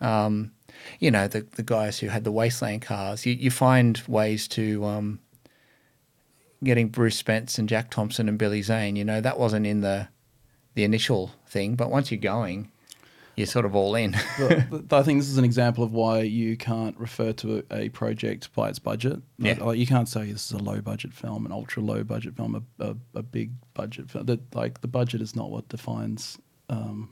Um, 0.00 0.52
you 1.00 1.10
know, 1.10 1.26
the 1.26 1.40
the 1.56 1.62
guys 1.64 1.98
who 1.98 2.06
had 2.08 2.22
the 2.24 2.32
wasteland 2.32 2.82
cars, 2.82 3.26
you 3.26 3.32
you 3.34 3.50
find 3.50 4.00
ways 4.06 4.46
to 4.48 4.84
um, 4.84 5.18
getting 6.62 6.88
Bruce 6.88 7.16
Spence 7.16 7.58
and 7.58 7.68
Jack 7.68 7.90
Thompson 7.90 8.28
and 8.28 8.38
Billy 8.38 8.62
Zane. 8.62 8.94
You 8.96 9.04
know, 9.04 9.20
that 9.20 9.38
wasn't 9.38 9.66
in 9.66 9.80
the 9.80 10.08
the 10.78 10.84
initial 10.84 11.32
thing, 11.48 11.74
but 11.74 11.90
once 11.90 12.12
you're 12.12 12.20
going, 12.20 12.70
you're 13.34 13.48
sort 13.48 13.64
of 13.64 13.74
all 13.74 13.96
in. 13.96 14.14
I 14.94 15.02
think 15.02 15.18
this 15.18 15.28
is 15.28 15.36
an 15.36 15.44
example 15.44 15.82
of 15.82 15.90
why 15.90 16.20
you 16.20 16.56
can't 16.56 16.96
refer 16.96 17.32
to 17.32 17.64
a, 17.72 17.76
a 17.76 17.88
project 17.88 18.54
by 18.54 18.68
its 18.68 18.78
budget. 18.78 19.20
Yeah. 19.38 19.54
Like, 19.54 19.60
like, 19.60 19.78
you 19.78 19.88
can't 19.88 20.08
say 20.08 20.30
this 20.30 20.46
is 20.46 20.52
a 20.52 20.62
low 20.62 20.80
budget 20.80 21.12
film, 21.12 21.44
an 21.46 21.50
ultra 21.50 21.82
low 21.82 22.04
budget 22.04 22.36
film, 22.36 22.64
a, 22.78 22.84
a, 22.90 22.96
a 23.16 23.22
big 23.24 23.50
budget 23.74 24.08
film. 24.08 24.26
That 24.26 24.54
like 24.54 24.80
the 24.80 24.86
budget 24.86 25.20
is 25.20 25.34
not 25.34 25.50
what 25.50 25.68
defines 25.68 26.38
um, 26.68 27.10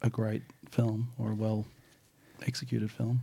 a 0.00 0.08
great 0.08 0.44
film 0.70 1.08
or 1.18 1.32
a 1.32 1.34
well 1.34 1.66
executed 2.46 2.90
film. 2.90 3.20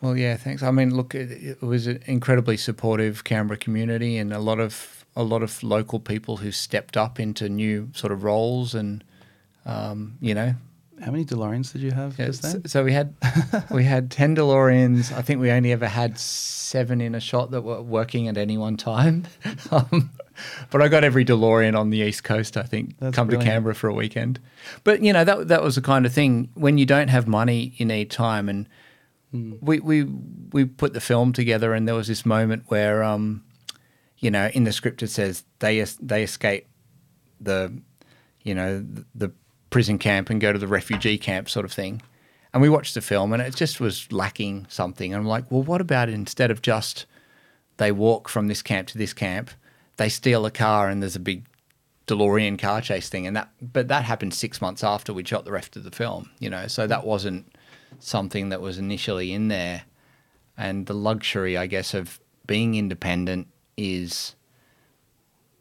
Well, 0.00 0.16
yeah, 0.16 0.38
thanks. 0.38 0.62
I 0.62 0.70
mean, 0.70 0.96
look, 0.96 1.14
it, 1.14 1.30
it 1.30 1.60
was 1.60 1.86
an 1.86 2.02
incredibly 2.06 2.56
supportive 2.56 3.22
Canberra 3.22 3.58
community, 3.58 4.16
and 4.16 4.32
a 4.32 4.38
lot 4.38 4.60
of 4.60 5.01
a 5.14 5.22
lot 5.22 5.42
of 5.42 5.62
local 5.62 6.00
people 6.00 6.38
who 6.38 6.50
stepped 6.52 6.96
up 6.96 7.20
into 7.20 7.48
new 7.48 7.90
sort 7.94 8.12
of 8.12 8.24
roles, 8.24 8.74
and 8.74 9.04
um, 9.66 10.16
you 10.20 10.34
know, 10.34 10.54
How 11.04 11.10
many 11.10 11.24
DeLoreans 11.24 11.72
did 11.72 11.82
you 11.82 11.90
have 11.90 12.18
yeah, 12.18 12.30
so, 12.30 12.60
so 12.66 12.84
we 12.84 12.92
had 12.92 13.14
we 13.70 13.84
had 13.84 14.10
ten 14.10 14.34
DeLoreans. 14.36 15.12
I 15.12 15.22
think 15.22 15.40
we 15.40 15.50
only 15.50 15.72
ever 15.72 15.88
had 15.88 16.18
seven 16.18 17.00
in 17.00 17.14
a 17.14 17.20
shot 17.20 17.50
that 17.50 17.62
were 17.62 17.82
working 17.82 18.28
at 18.28 18.36
any 18.38 18.56
one 18.56 18.76
time. 18.76 19.26
um, 19.70 20.10
but 20.70 20.80
I 20.80 20.88
got 20.88 21.04
every 21.04 21.24
DeLorean 21.24 21.78
on 21.78 21.90
the 21.90 21.98
east 21.98 22.24
coast. 22.24 22.56
I 22.56 22.62
think 22.62 22.98
That's 22.98 23.14
come 23.14 23.26
brilliant. 23.26 23.46
to 23.46 23.50
Canberra 23.52 23.74
for 23.74 23.88
a 23.88 23.94
weekend. 23.94 24.40
But 24.84 25.02
you 25.02 25.12
know 25.12 25.24
that 25.24 25.48
that 25.48 25.62
was 25.62 25.74
the 25.74 25.82
kind 25.82 26.06
of 26.06 26.12
thing. 26.12 26.48
When 26.54 26.78
you 26.78 26.86
don't 26.86 27.08
have 27.08 27.26
money, 27.26 27.74
you 27.76 27.84
need 27.84 28.10
time, 28.10 28.48
and 28.48 28.66
we 29.60 29.80
we 29.80 30.04
we 30.52 30.64
put 30.64 30.92
the 30.92 31.00
film 31.00 31.32
together, 31.32 31.74
and 31.74 31.86
there 31.88 31.94
was 31.94 32.08
this 32.08 32.26
moment 32.26 32.64
where, 32.68 33.02
um, 33.02 33.42
you 34.22 34.30
know, 34.30 34.46
in 34.54 34.64
the 34.64 34.72
script 34.72 35.02
it 35.02 35.08
says 35.08 35.44
they 35.58 35.84
they 36.00 36.22
escape 36.22 36.66
the, 37.40 37.78
you 38.42 38.54
know, 38.54 38.82
the, 39.14 39.32
prison 39.72 39.98
camp 39.98 40.30
and 40.30 40.40
go 40.40 40.52
to 40.52 40.58
the 40.58 40.68
refugee 40.68 41.18
camp, 41.18 41.48
sort 41.48 41.64
of 41.64 41.72
thing. 41.72 42.02
And 42.52 42.62
we 42.62 42.68
watched 42.68 42.94
the 42.94 43.00
film, 43.00 43.32
and 43.32 43.42
it 43.42 43.56
just 43.56 43.80
was 43.80 44.12
lacking 44.12 44.66
something. 44.68 45.12
And 45.12 45.20
I'm 45.20 45.26
like, 45.26 45.50
well, 45.50 45.62
what 45.62 45.80
about 45.80 46.10
instead 46.10 46.50
of 46.50 46.60
just 46.60 47.06
they 47.78 47.90
walk 47.90 48.28
from 48.28 48.48
this 48.48 48.62
camp 48.62 48.88
to 48.88 48.98
this 48.98 49.14
camp, 49.14 49.50
they 49.96 50.10
steal 50.10 50.44
a 50.44 50.50
car, 50.50 50.88
and 50.88 51.02
there's 51.02 51.16
a 51.16 51.20
big 51.20 51.46
DeLorean 52.06 52.58
car 52.58 52.82
chase 52.82 53.08
thing, 53.08 53.26
and 53.26 53.34
that 53.34 53.48
but 53.62 53.88
that 53.88 54.04
happened 54.04 54.34
six 54.34 54.60
months 54.60 54.84
after 54.84 55.14
we 55.14 55.24
shot 55.24 55.46
the 55.46 55.52
rest 55.52 55.76
of 55.76 55.84
the 55.84 55.90
film, 55.90 56.30
you 56.38 56.50
know, 56.50 56.66
so 56.66 56.86
that 56.86 57.06
wasn't 57.06 57.50
something 57.98 58.50
that 58.50 58.60
was 58.60 58.76
initially 58.76 59.32
in 59.32 59.48
there. 59.48 59.84
And 60.58 60.84
the 60.84 60.94
luxury, 60.94 61.56
I 61.56 61.66
guess, 61.66 61.94
of 61.94 62.20
being 62.46 62.74
independent 62.74 63.48
is, 63.76 64.34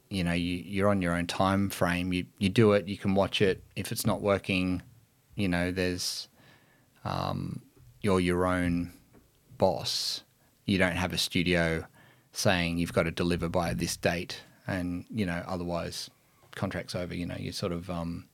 you 0.10 0.24
know, 0.24 0.34
you, 0.34 0.64
you're 0.66 0.90
on 0.90 1.02
your 1.02 1.16
own 1.16 1.28
time 1.28 1.70
frame. 1.70 2.14
You 2.14 2.26
you 2.38 2.50
do 2.50 2.74
it, 2.74 2.88
you 2.88 2.98
can 2.98 3.16
watch 3.16 3.42
it. 3.42 3.64
If 3.76 3.92
it's 3.92 4.06
not 4.06 4.22
working, 4.22 4.82
you 5.36 5.48
know, 5.48 5.72
there's 5.72 6.28
um, 7.04 7.62
you're 8.02 8.20
your 8.20 8.46
own 8.46 8.94
boss. 9.58 10.24
You 10.66 10.78
don't 10.78 10.96
have 10.96 11.14
a 11.14 11.18
studio 11.18 11.86
saying 12.34 12.78
you've 12.78 12.94
got 12.94 13.04
to 13.04 13.12
deliver 13.12 13.50
by 13.50 13.74
this 13.74 13.98
date, 13.98 14.42
and 14.68 15.06
you 15.10 15.26
know, 15.26 15.44
otherwise, 15.48 16.10
contract's 16.56 16.96
over. 16.96 17.16
You 17.16 17.26
know, 17.26 17.38
you 17.38 17.52
sort 17.52 17.72
of 17.72 17.90
um, 17.90 18.26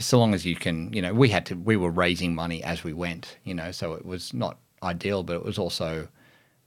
so 0.00 0.18
long 0.18 0.34
as 0.34 0.44
you 0.44 0.56
can, 0.56 0.92
you 0.92 1.02
know, 1.02 1.14
we 1.14 1.28
had 1.28 1.46
to, 1.46 1.54
we 1.54 1.76
were 1.76 1.90
raising 1.90 2.34
money 2.34 2.62
as 2.62 2.84
we 2.84 2.92
went, 2.92 3.38
you 3.44 3.54
know, 3.54 3.70
so 3.72 3.94
it 3.94 4.04
was 4.04 4.34
not 4.34 4.58
ideal, 4.82 5.22
but 5.22 5.36
it 5.36 5.44
was 5.44 5.58
also 5.58 6.08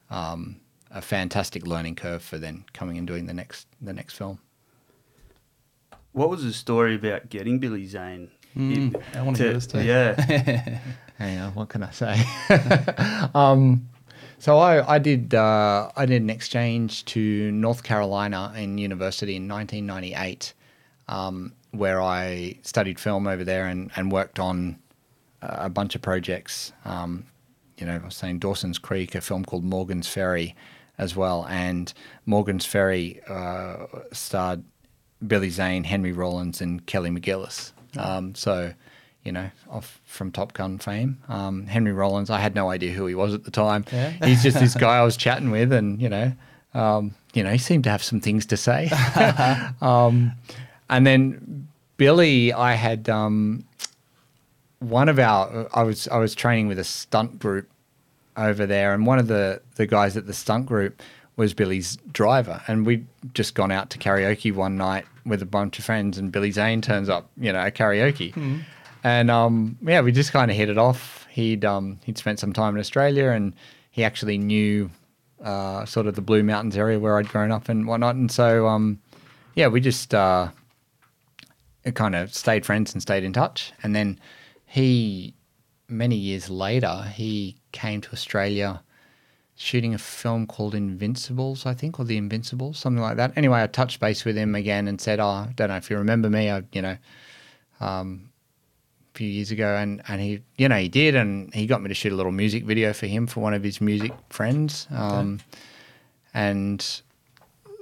um, 0.10 0.60
a 0.92 1.02
fantastic 1.02 1.66
learning 1.68 1.96
curve 1.96 2.22
for 2.24 2.38
then 2.38 2.66
coming 2.74 2.98
and 2.98 3.08
doing 3.08 3.26
the 3.28 3.34
next, 3.34 3.68
the 3.82 3.94
next 3.94 4.14
film. 4.16 4.40
What 6.12 6.30
was 6.30 6.44
the 6.44 6.54
story 6.54 6.96
about 6.96 7.30
getting 7.30 7.60
Billy 7.60 7.86
Zane? 7.86 8.32
Mm, 8.56 8.76
You- 8.94 9.02
I 9.14 9.22
wanna 9.22 9.38
hear 9.38 9.54
this 9.54 9.68
too. 9.68 9.82
Yeah. 9.82 10.20
Hang 11.18 11.38
on, 11.40 11.54
what 11.54 11.70
can 11.70 11.84
I 11.84 11.92
say? 11.92 12.24
um, 13.36 13.88
so 14.40 14.58
I, 14.58 14.96
I 14.96 15.00
did 15.00 15.36
uh, 15.36 15.92
I 15.96 16.06
did 16.06 16.22
an 16.22 16.30
exchange 16.30 17.04
to 17.06 17.52
North 17.52 17.84
Carolina 17.84 18.54
in 18.56 18.78
university 18.78 19.36
in 19.36 19.48
1998, 19.48 20.54
um, 21.10 21.54
where 21.72 22.02
I 22.02 22.58
studied 22.64 23.00
film 23.00 23.28
over 23.28 23.44
there 23.44 23.68
and, 23.68 23.92
and 23.98 24.12
worked 24.12 24.40
on 24.40 24.80
uh, 25.42 25.58
a 25.60 25.70
bunch 25.70 25.94
of 25.94 26.02
projects. 26.02 26.72
Um, 26.86 27.26
you 27.78 27.86
know, 27.86 28.00
I 28.02 28.06
was 28.06 28.16
saying 28.16 28.40
Dawson's 28.40 28.78
Creek, 28.80 29.14
a 29.14 29.22
film 29.22 29.44
called 29.46 29.64
Morgan's 29.66 30.08
Ferry, 30.08 30.56
as 31.00 31.16
well, 31.16 31.48
and 31.50 31.92
Morgan's 32.26 32.66
Ferry 32.66 33.22
uh, 33.28 33.88
starred 34.12 34.64
Billy 35.26 35.50
Zane, 35.50 35.86
Henry 35.86 36.12
Rollins, 36.12 36.62
and 36.62 36.86
Kelly 36.86 37.10
McGillis. 37.10 37.72
Um, 37.98 38.36
so, 38.36 38.74
you 39.24 39.32
know, 39.32 39.50
off 39.70 40.00
from 40.06 40.32
Top 40.32 40.54
Gun 40.54 40.78
fame. 40.78 41.18
Um, 41.28 41.66
Henry 41.66 41.94
Rollins, 41.94 42.30
I 42.30 42.40
had 42.40 42.54
no 42.54 42.70
idea 42.70 42.92
who 42.92 43.06
he 43.06 43.16
was 43.16 43.34
at 43.34 43.46
the 43.46 43.52
time. 43.52 43.86
Yeah. 43.92 44.12
He's 44.26 44.44
just 44.44 44.60
this 44.60 44.76
guy 44.76 44.98
I 44.98 45.04
was 45.04 45.18
chatting 45.18 45.50
with, 45.52 45.72
and 45.72 46.02
you 46.02 46.10
know, 46.10 46.34
um, 46.74 47.16
you 47.34 47.44
know, 47.44 47.52
he 47.52 47.58
seemed 47.58 47.86
to 47.86 47.90
have 47.90 48.04
some 48.04 48.20
things 48.20 48.46
to 48.48 48.58
say. 48.58 48.90
um, 49.82 50.34
and 50.90 51.08
then 51.08 51.68
Billy, 51.98 52.54
I 52.54 52.74
had 52.74 53.10
um, 53.10 53.66
one 54.80 55.10
of 55.10 55.18
our. 55.18 55.70
I 55.74 55.84
was 55.84 56.08
I 56.10 56.18
was 56.18 56.36
training 56.36 56.68
with 56.68 56.78
a 56.78 56.84
stunt 56.84 57.40
group 57.40 57.70
over 58.40 58.66
there, 58.66 58.94
and 58.94 59.06
one 59.06 59.20
of 59.20 59.28
the 59.28 59.62
the 59.76 59.86
guys 59.86 60.18
at 60.18 60.26
the 60.26 60.34
stunt 60.34 60.66
group 60.66 61.02
was 61.36 61.54
Billy's 61.54 61.98
driver, 62.12 62.62
and 62.68 62.86
we'd 62.86 63.06
just 63.34 63.54
gone 63.56 63.72
out 63.72 63.90
to 63.92 63.98
karaoke 63.98 64.54
one 64.54 64.76
night 64.78 65.06
with 65.26 65.42
a 65.42 65.46
bunch 65.46 65.80
of 65.80 65.86
friends, 65.86 66.18
and 66.18 66.32
Billy 66.32 66.52
Zane 66.52 66.82
turns 66.82 67.08
up, 67.10 67.30
you 67.38 67.54
know, 67.54 67.60
at 67.60 67.76
karaoke, 67.76 68.64
and 69.04 69.32
um, 69.32 69.78
yeah, 69.82 70.02
we 70.02 70.12
just 70.12 70.32
kind 70.32 70.52
of 70.52 70.58
hit 70.58 70.70
it 70.70 70.78
off. 70.78 71.28
He'd 71.30 71.64
um, 71.64 72.00
he'd 72.06 72.18
spent 72.18 72.40
some 72.40 72.54
time 72.54 72.76
in 72.76 72.80
Australia, 72.80 73.30
and 73.30 73.54
he 73.92 74.04
actually 74.04 74.38
knew 74.38 74.90
uh, 75.44 75.86
sort 75.86 76.08
of 76.08 76.16
the 76.16 76.22
Blue 76.22 76.44
Mountains 76.44 76.76
area 76.76 77.00
where 77.00 77.18
I'd 77.18 77.30
grown 77.30 77.52
up 77.52 77.70
and 77.70 77.88
whatnot, 77.88 78.16
and 78.16 78.32
so 78.32 78.68
um, 78.68 79.00
yeah, 79.56 79.68
we 79.68 79.80
just 79.82 80.14
uh, 80.14 80.50
kind 81.94 82.16
of 82.16 82.34
stayed 82.34 82.66
friends 82.66 82.94
and 82.94 83.02
stayed 83.02 83.24
in 83.24 83.34
touch, 83.34 83.72
and 83.84 83.96
then 83.96 84.20
he 84.66 85.34
many 85.88 86.16
years 86.16 86.50
later 86.50 87.12
he 87.16 87.56
came 87.72 88.02
to 88.02 88.12
Australia 88.12 88.82
shooting 89.62 89.94
a 89.94 89.98
film 89.98 90.48
called 90.48 90.74
Invincibles, 90.74 91.66
I 91.66 91.74
think, 91.74 92.00
or 92.00 92.06
The 92.06 92.16
Invincibles, 92.16 92.80
something 92.80 93.02
like 93.02 93.18
that. 93.18 93.34
Anyway, 93.36 93.62
I 93.62 93.68
touched 93.68 94.00
base 94.00 94.24
with 94.24 94.38
him 94.38 94.56
again 94.56 94.88
and 94.88 95.02
said, 95.02 95.20
"Oh, 95.20 95.28
I 95.28 95.54
don't 95.56 95.68
know 95.68 95.76
if 95.76 95.90
you 95.90 95.98
remember 95.98 96.30
me. 96.30 96.50
I, 96.50 96.64
you 96.72 96.82
know, 96.82 96.98
um, 97.82 98.30
a 99.14 99.18
few 99.18 99.28
years 99.28 99.52
ago," 99.52 99.76
and 99.76 100.02
and 100.08 100.22
he, 100.22 100.42
you 100.58 100.70
know, 100.70 100.78
he 100.78 100.88
did, 100.88 101.14
and 101.14 101.54
he 101.54 101.68
got 101.68 101.82
me 101.82 101.90
to 101.90 101.94
shoot 101.94 102.14
a 102.14 102.16
little 102.16 102.32
music 102.32 102.64
video 102.64 102.94
for 102.94 103.06
him 103.06 103.28
for 103.28 103.42
one 103.42 103.54
of 103.54 103.62
his 103.62 103.82
music 103.82 104.14
friends, 104.30 104.88
um, 104.92 105.42
and 106.34 107.02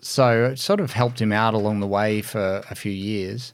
so 0.02 0.46
it 0.46 0.58
sort 0.58 0.80
of 0.80 0.94
helped 0.94 1.22
him 1.22 1.32
out 1.32 1.54
along 1.54 1.80
the 1.80 1.88
way 1.88 2.24
for 2.24 2.64
a 2.72 2.76
few 2.76 2.92
years. 2.92 3.54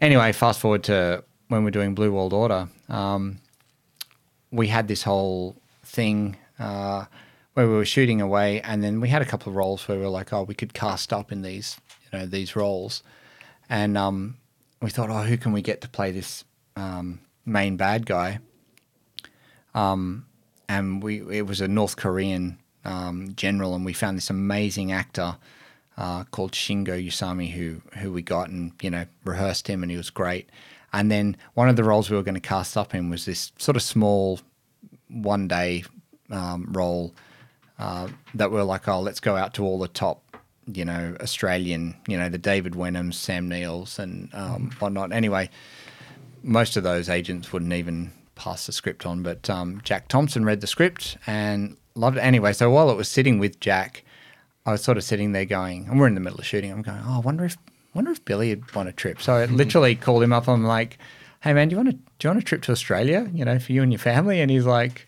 Anyway, 0.00 0.32
fast 0.32 0.58
forward 0.58 0.82
to 0.84 1.22
when 1.46 1.62
we're 1.62 1.70
doing 1.70 1.94
Blue 1.94 2.10
World 2.10 2.32
Order. 2.32 2.68
Um, 2.88 3.38
we 4.50 4.68
had 4.68 4.88
this 4.88 5.02
whole 5.02 5.56
thing 5.82 6.36
uh, 6.58 7.04
where 7.54 7.66
we 7.66 7.74
were 7.74 7.84
shooting 7.84 8.20
away, 8.20 8.60
and 8.60 8.82
then 8.82 9.00
we 9.00 9.08
had 9.08 9.22
a 9.22 9.24
couple 9.24 9.50
of 9.50 9.56
roles 9.56 9.86
where 9.86 9.98
we 9.98 10.04
were 10.04 10.10
like, 10.10 10.32
"Oh, 10.32 10.42
we 10.42 10.54
could 10.54 10.74
cast 10.74 11.12
up 11.12 11.32
in 11.32 11.42
these, 11.42 11.78
you 12.12 12.18
know, 12.18 12.26
these 12.26 12.56
roles," 12.56 13.02
and 13.68 13.96
um, 13.96 14.36
we 14.80 14.90
thought, 14.90 15.10
"Oh, 15.10 15.22
who 15.22 15.36
can 15.36 15.52
we 15.52 15.62
get 15.62 15.80
to 15.82 15.88
play 15.88 16.10
this 16.10 16.44
um, 16.76 17.20
main 17.44 17.76
bad 17.76 18.06
guy?" 18.06 18.38
Um, 19.74 20.26
and 20.68 21.02
we 21.02 21.20
it 21.36 21.46
was 21.46 21.60
a 21.60 21.68
North 21.68 21.96
Korean 21.96 22.58
um, 22.84 23.34
general, 23.36 23.74
and 23.74 23.84
we 23.84 23.92
found 23.92 24.16
this 24.16 24.30
amazing 24.30 24.92
actor 24.92 25.36
uh, 25.96 26.24
called 26.24 26.52
Shingo 26.52 27.04
Usami 27.04 27.52
who 27.52 27.82
who 27.98 28.12
we 28.12 28.22
got 28.22 28.50
and 28.50 28.72
you 28.80 28.90
know 28.90 29.06
rehearsed 29.24 29.68
him, 29.68 29.82
and 29.82 29.90
he 29.90 29.96
was 29.96 30.10
great. 30.10 30.48
And 30.92 31.10
then 31.10 31.36
one 31.54 31.68
of 31.68 31.76
the 31.76 31.84
roles 31.84 32.10
we 32.10 32.16
were 32.16 32.22
going 32.22 32.34
to 32.34 32.40
cast 32.40 32.76
up 32.76 32.94
in 32.94 33.10
was 33.10 33.24
this 33.24 33.52
sort 33.58 33.76
of 33.76 33.82
small 33.82 34.40
one 35.08 35.48
day 35.48 35.84
um, 36.30 36.68
role 36.72 37.14
uh, 37.78 38.08
that 38.34 38.50
we 38.50 38.56
were 38.56 38.64
like, 38.64 38.88
oh, 38.88 39.00
let's 39.00 39.20
go 39.20 39.36
out 39.36 39.54
to 39.54 39.64
all 39.64 39.78
the 39.78 39.88
top, 39.88 40.36
you 40.66 40.84
know, 40.84 41.16
Australian, 41.20 41.94
you 42.06 42.16
know, 42.16 42.28
the 42.28 42.38
David 42.38 42.72
Wenhams, 42.72 43.14
Sam 43.14 43.48
Neill's, 43.48 43.98
and 43.98 44.28
um, 44.34 44.70
whatnot. 44.78 45.12
Anyway, 45.12 45.50
most 46.42 46.76
of 46.76 46.82
those 46.82 47.08
agents 47.08 47.52
wouldn't 47.52 47.72
even 47.72 48.12
pass 48.34 48.66
the 48.66 48.72
script 48.72 49.04
on, 49.04 49.22
but 49.22 49.48
um, 49.50 49.80
Jack 49.84 50.08
Thompson 50.08 50.44
read 50.44 50.60
the 50.60 50.66
script 50.66 51.18
and 51.26 51.76
loved 51.94 52.16
it. 52.16 52.20
Anyway, 52.20 52.52
so 52.52 52.70
while 52.70 52.90
it 52.90 52.96
was 52.96 53.08
sitting 53.08 53.38
with 53.38 53.60
Jack, 53.60 54.04
I 54.64 54.72
was 54.72 54.82
sort 54.82 54.96
of 54.96 55.04
sitting 55.04 55.32
there 55.32 55.44
going, 55.44 55.86
and 55.88 55.98
we're 55.98 56.06
in 56.06 56.14
the 56.14 56.20
middle 56.20 56.38
of 56.38 56.46
shooting. 56.46 56.70
I'm 56.70 56.82
going, 56.82 57.00
oh, 57.04 57.16
I 57.16 57.18
wonder 57.20 57.44
if 57.44 57.56
wonder 57.94 58.10
if 58.10 58.24
Billy 58.24 58.54
would 58.54 58.74
want 58.74 58.88
a 58.88 58.92
trip. 58.92 59.20
So 59.20 59.34
I 59.34 59.44
literally 59.46 59.94
called 59.96 60.22
him 60.22 60.32
up. 60.32 60.48
I'm 60.48 60.64
like, 60.64 60.98
hey 61.40 61.52
man, 61.52 61.68
do 61.68 61.74
you 61.74 61.76
want 61.78 61.90
to 61.90 61.96
do 61.96 62.28
you 62.28 62.30
want 62.30 62.42
a 62.42 62.44
trip 62.44 62.62
to 62.62 62.72
Australia? 62.72 63.28
You 63.32 63.44
know, 63.44 63.58
for 63.58 63.72
you 63.72 63.82
and 63.82 63.92
your 63.92 63.98
family? 63.98 64.40
And 64.40 64.50
he's 64.50 64.66
like, 64.66 65.06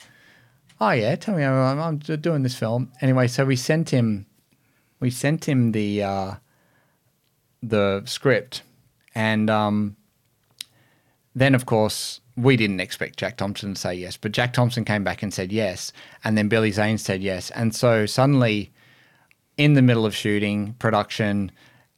oh 0.81 0.90
yeah, 0.90 1.14
tell 1.16 1.37
me, 1.37 1.45
I'm, 1.45 1.79
I'm 1.81 1.99
doing 1.99 2.43
this 2.43 2.55
film 2.55 2.90
anyway. 3.01 3.29
So 3.29 3.45
we 3.45 3.57
sent 3.57 3.90
him, 3.90 4.27
we 4.99 5.11
sent 5.11 5.49
him 5.49 5.73
the 5.73 6.03
uh, 6.03 6.35
the 7.62 8.03
script, 8.07 8.62
and 9.14 9.51
um, 9.51 9.97
then 11.35 11.55
of 11.55 11.66
course 11.66 12.21
we 12.37 12.57
didn't 12.57 12.81
expect 12.81 13.19
Jack 13.19 13.37
Thompson 13.37 13.75
to 13.75 13.81
say 13.81 13.95
yes, 13.95 14.16
but 14.16 14.33
Jack 14.33 14.53
Thompson 14.53 14.85
came 14.85 15.05
back 15.05 15.23
and 15.23 15.35
said 15.35 15.53
yes, 15.53 15.93
and 16.25 16.38
then 16.38 16.49
Billy 16.49 16.71
Zane 16.71 16.99
said 16.99 17.23
yes, 17.23 17.51
and 17.51 17.75
so 17.75 18.07
suddenly, 18.07 18.73
in 19.57 19.75
the 19.75 19.83
middle 19.83 20.07
of 20.07 20.14
shooting 20.14 20.75
production, 20.79 21.53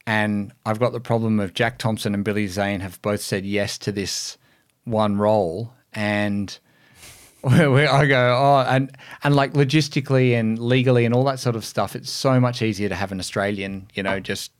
and 0.06 0.52
I've 0.66 0.78
got 0.78 0.92
the 0.92 1.00
problem 1.00 1.40
of 1.40 1.54
Jack 1.54 1.78
Thompson 1.78 2.14
and 2.14 2.24
Billy 2.24 2.46
Zane 2.46 2.80
have 2.80 3.00
both 3.02 3.20
said 3.20 3.44
yes 3.44 3.78
to 3.78 3.92
this 3.92 4.38
one 4.84 5.16
role, 5.16 5.72
and 5.92 6.58
I 7.44 8.06
go, 8.06 8.36
oh, 8.38 8.66
and 8.68 8.96
and 9.22 9.36
like 9.36 9.52
logistically 9.52 10.32
and 10.32 10.58
legally 10.58 11.04
and 11.04 11.14
all 11.14 11.24
that 11.24 11.38
sort 11.38 11.56
of 11.56 11.64
stuff, 11.64 11.94
it's 11.94 12.10
so 12.10 12.40
much 12.40 12.62
easier 12.62 12.88
to 12.88 12.94
have 12.94 13.12
an 13.12 13.20
Australian, 13.20 13.88
you 13.94 14.02
know, 14.02 14.20
just 14.20 14.52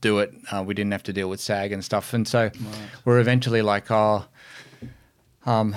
do 0.00 0.18
it. 0.18 0.32
Uh, 0.50 0.62
we 0.66 0.74
didn't 0.74 0.92
have 0.92 1.02
to 1.04 1.12
deal 1.12 1.28
with 1.28 1.40
SAG 1.40 1.72
and 1.72 1.84
stuff, 1.84 2.12
and 2.12 2.26
so 2.26 2.44
right. 2.44 2.54
we're 3.04 3.20
eventually 3.20 3.62
like, 3.62 3.90
oh, 3.90 4.24
um, 5.46 5.76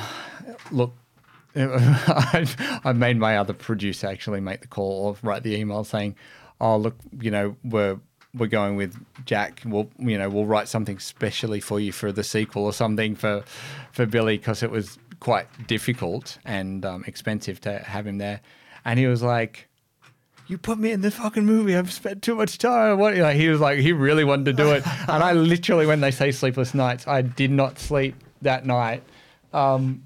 look, 0.71 0.93
I've, 1.55 2.55
I've 2.83 2.97
made 2.97 3.17
my 3.17 3.37
other 3.37 3.53
producer 3.53 4.07
actually 4.07 4.41
make 4.41 4.61
the 4.61 4.67
call 4.67 5.07
or 5.07 5.17
write 5.23 5.43
the 5.43 5.55
email 5.55 5.83
saying, 5.83 6.15
oh, 6.61 6.77
look, 6.77 6.95
you 7.19 7.31
know, 7.31 7.55
we're 7.63 7.99
we're 8.37 8.47
going 8.47 8.75
with 8.75 8.95
Jack. 9.25 9.61
We'll 9.65 9.89
you 9.97 10.17
know 10.17 10.29
we'll 10.29 10.45
write 10.45 10.67
something 10.67 10.99
specially 10.99 11.59
for 11.59 11.79
you 11.79 11.91
for 11.91 12.11
the 12.11 12.23
sequel 12.23 12.63
or 12.63 12.73
something 12.73 13.15
for 13.15 13.43
for 13.91 14.05
Billy 14.05 14.37
because 14.37 14.63
it 14.63 14.71
was 14.71 14.97
quite 15.19 15.47
difficult 15.67 16.37
and 16.45 16.85
um, 16.85 17.03
expensive 17.07 17.59
to 17.61 17.79
have 17.79 18.05
him 18.05 18.17
there. 18.17 18.41
And 18.85 18.99
he 18.99 19.07
was 19.07 19.21
like, 19.21 19.67
"You 20.47 20.57
put 20.57 20.77
me 20.77 20.91
in 20.91 21.01
the 21.01 21.11
fucking 21.11 21.45
movie. 21.45 21.75
I've 21.75 21.91
spent 21.91 22.21
too 22.21 22.35
much 22.35 22.57
time." 22.57 22.97
What? 22.97 23.15
Like, 23.17 23.35
he 23.35 23.49
was 23.49 23.59
like, 23.59 23.79
he 23.79 23.91
really 23.91 24.23
wanted 24.23 24.45
to 24.45 24.53
do 24.53 24.71
it. 24.71 24.87
and 25.09 25.23
I 25.23 25.33
literally, 25.33 25.85
when 25.85 26.01
they 26.01 26.11
say 26.11 26.31
sleepless 26.31 26.73
nights, 26.73 27.07
I 27.07 27.21
did 27.21 27.51
not 27.51 27.79
sleep 27.79 28.15
that 28.41 28.65
night. 28.65 29.03
Um, 29.53 30.03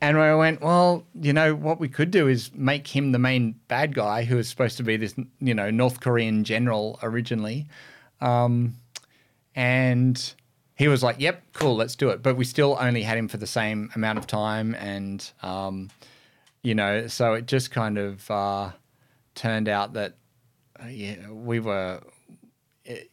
and 0.00 0.16
I 0.16 0.34
went, 0.34 0.60
well, 0.60 1.04
you 1.20 1.32
know, 1.32 1.54
what 1.54 1.80
we 1.80 1.88
could 1.88 2.10
do 2.10 2.28
is 2.28 2.52
make 2.54 2.86
him 2.86 3.12
the 3.12 3.18
main 3.18 3.56
bad 3.66 3.94
guy 3.94 4.24
who 4.24 4.38
is 4.38 4.48
supposed 4.48 4.76
to 4.76 4.84
be 4.84 4.96
this, 4.96 5.14
you 5.40 5.54
know, 5.54 5.70
North 5.70 6.00
Korean 6.00 6.44
general 6.44 6.98
originally. 7.02 7.66
Um, 8.20 8.76
and 9.56 10.34
he 10.76 10.86
was 10.86 11.02
like, 11.02 11.16
yep, 11.18 11.42
cool, 11.52 11.74
let's 11.74 11.96
do 11.96 12.10
it. 12.10 12.22
But 12.22 12.36
we 12.36 12.44
still 12.44 12.76
only 12.78 13.02
had 13.02 13.18
him 13.18 13.26
for 13.26 13.38
the 13.38 13.46
same 13.46 13.90
amount 13.96 14.18
of 14.18 14.28
time. 14.28 14.76
And, 14.76 15.28
um, 15.42 15.90
you 16.62 16.76
know, 16.76 17.08
so 17.08 17.32
it 17.34 17.46
just 17.46 17.72
kind 17.72 17.98
of 17.98 18.30
uh, 18.30 18.70
turned 19.34 19.68
out 19.68 19.94
that, 19.94 20.14
uh, 20.80 20.86
yeah, 20.86 21.28
we 21.28 21.58
were 21.58 22.00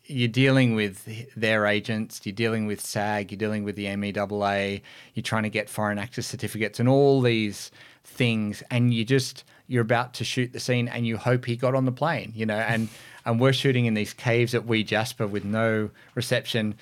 you're 0.05 0.27
dealing 0.27 0.75
with 0.75 1.33
their 1.35 1.65
agents, 1.65 2.21
you're 2.23 2.33
dealing 2.33 2.65
with 2.65 2.79
SAG, 2.79 3.31
you're 3.31 3.37
dealing 3.37 3.63
with 3.63 3.75
the 3.75 3.85
MEAA, 3.85 4.81
you're 5.13 5.23
trying 5.23 5.43
to 5.43 5.49
get 5.49 5.69
foreign 5.69 5.97
actor 5.97 6.21
certificates 6.21 6.79
and 6.79 6.87
all 6.87 7.21
these 7.21 7.71
things, 8.03 8.63
and 8.71 8.93
you 8.93 9.03
just 9.03 9.43
you're 9.67 9.81
about 9.81 10.13
to 10.13 10.23
shoot 10.23 10.53
the 10.53 10.59
scene 10.59 10.87
and 10.87 11.07
you 11.07 11.17
hope 11.17 11.45
he 11.45 11.55
got 11.55 11.73
on 11.73 11.85
the 11.85 11.91
plane, 11.91 12.31
you 12.35 12.45
know, 12.45 12.57
and 12.57 12.87
and 13.25 13.39
we're 13.39 13.53
shooting 13.53 13.85
in 13.85 13.93
these 13.93 14.13
caves 14.13 14.53
at 14.55 14.65
Wee 14.65 14.83
Jasper 14.83 15.27
with 15.27 15.43
no 15.43 15.89
reception. 16.13 16.75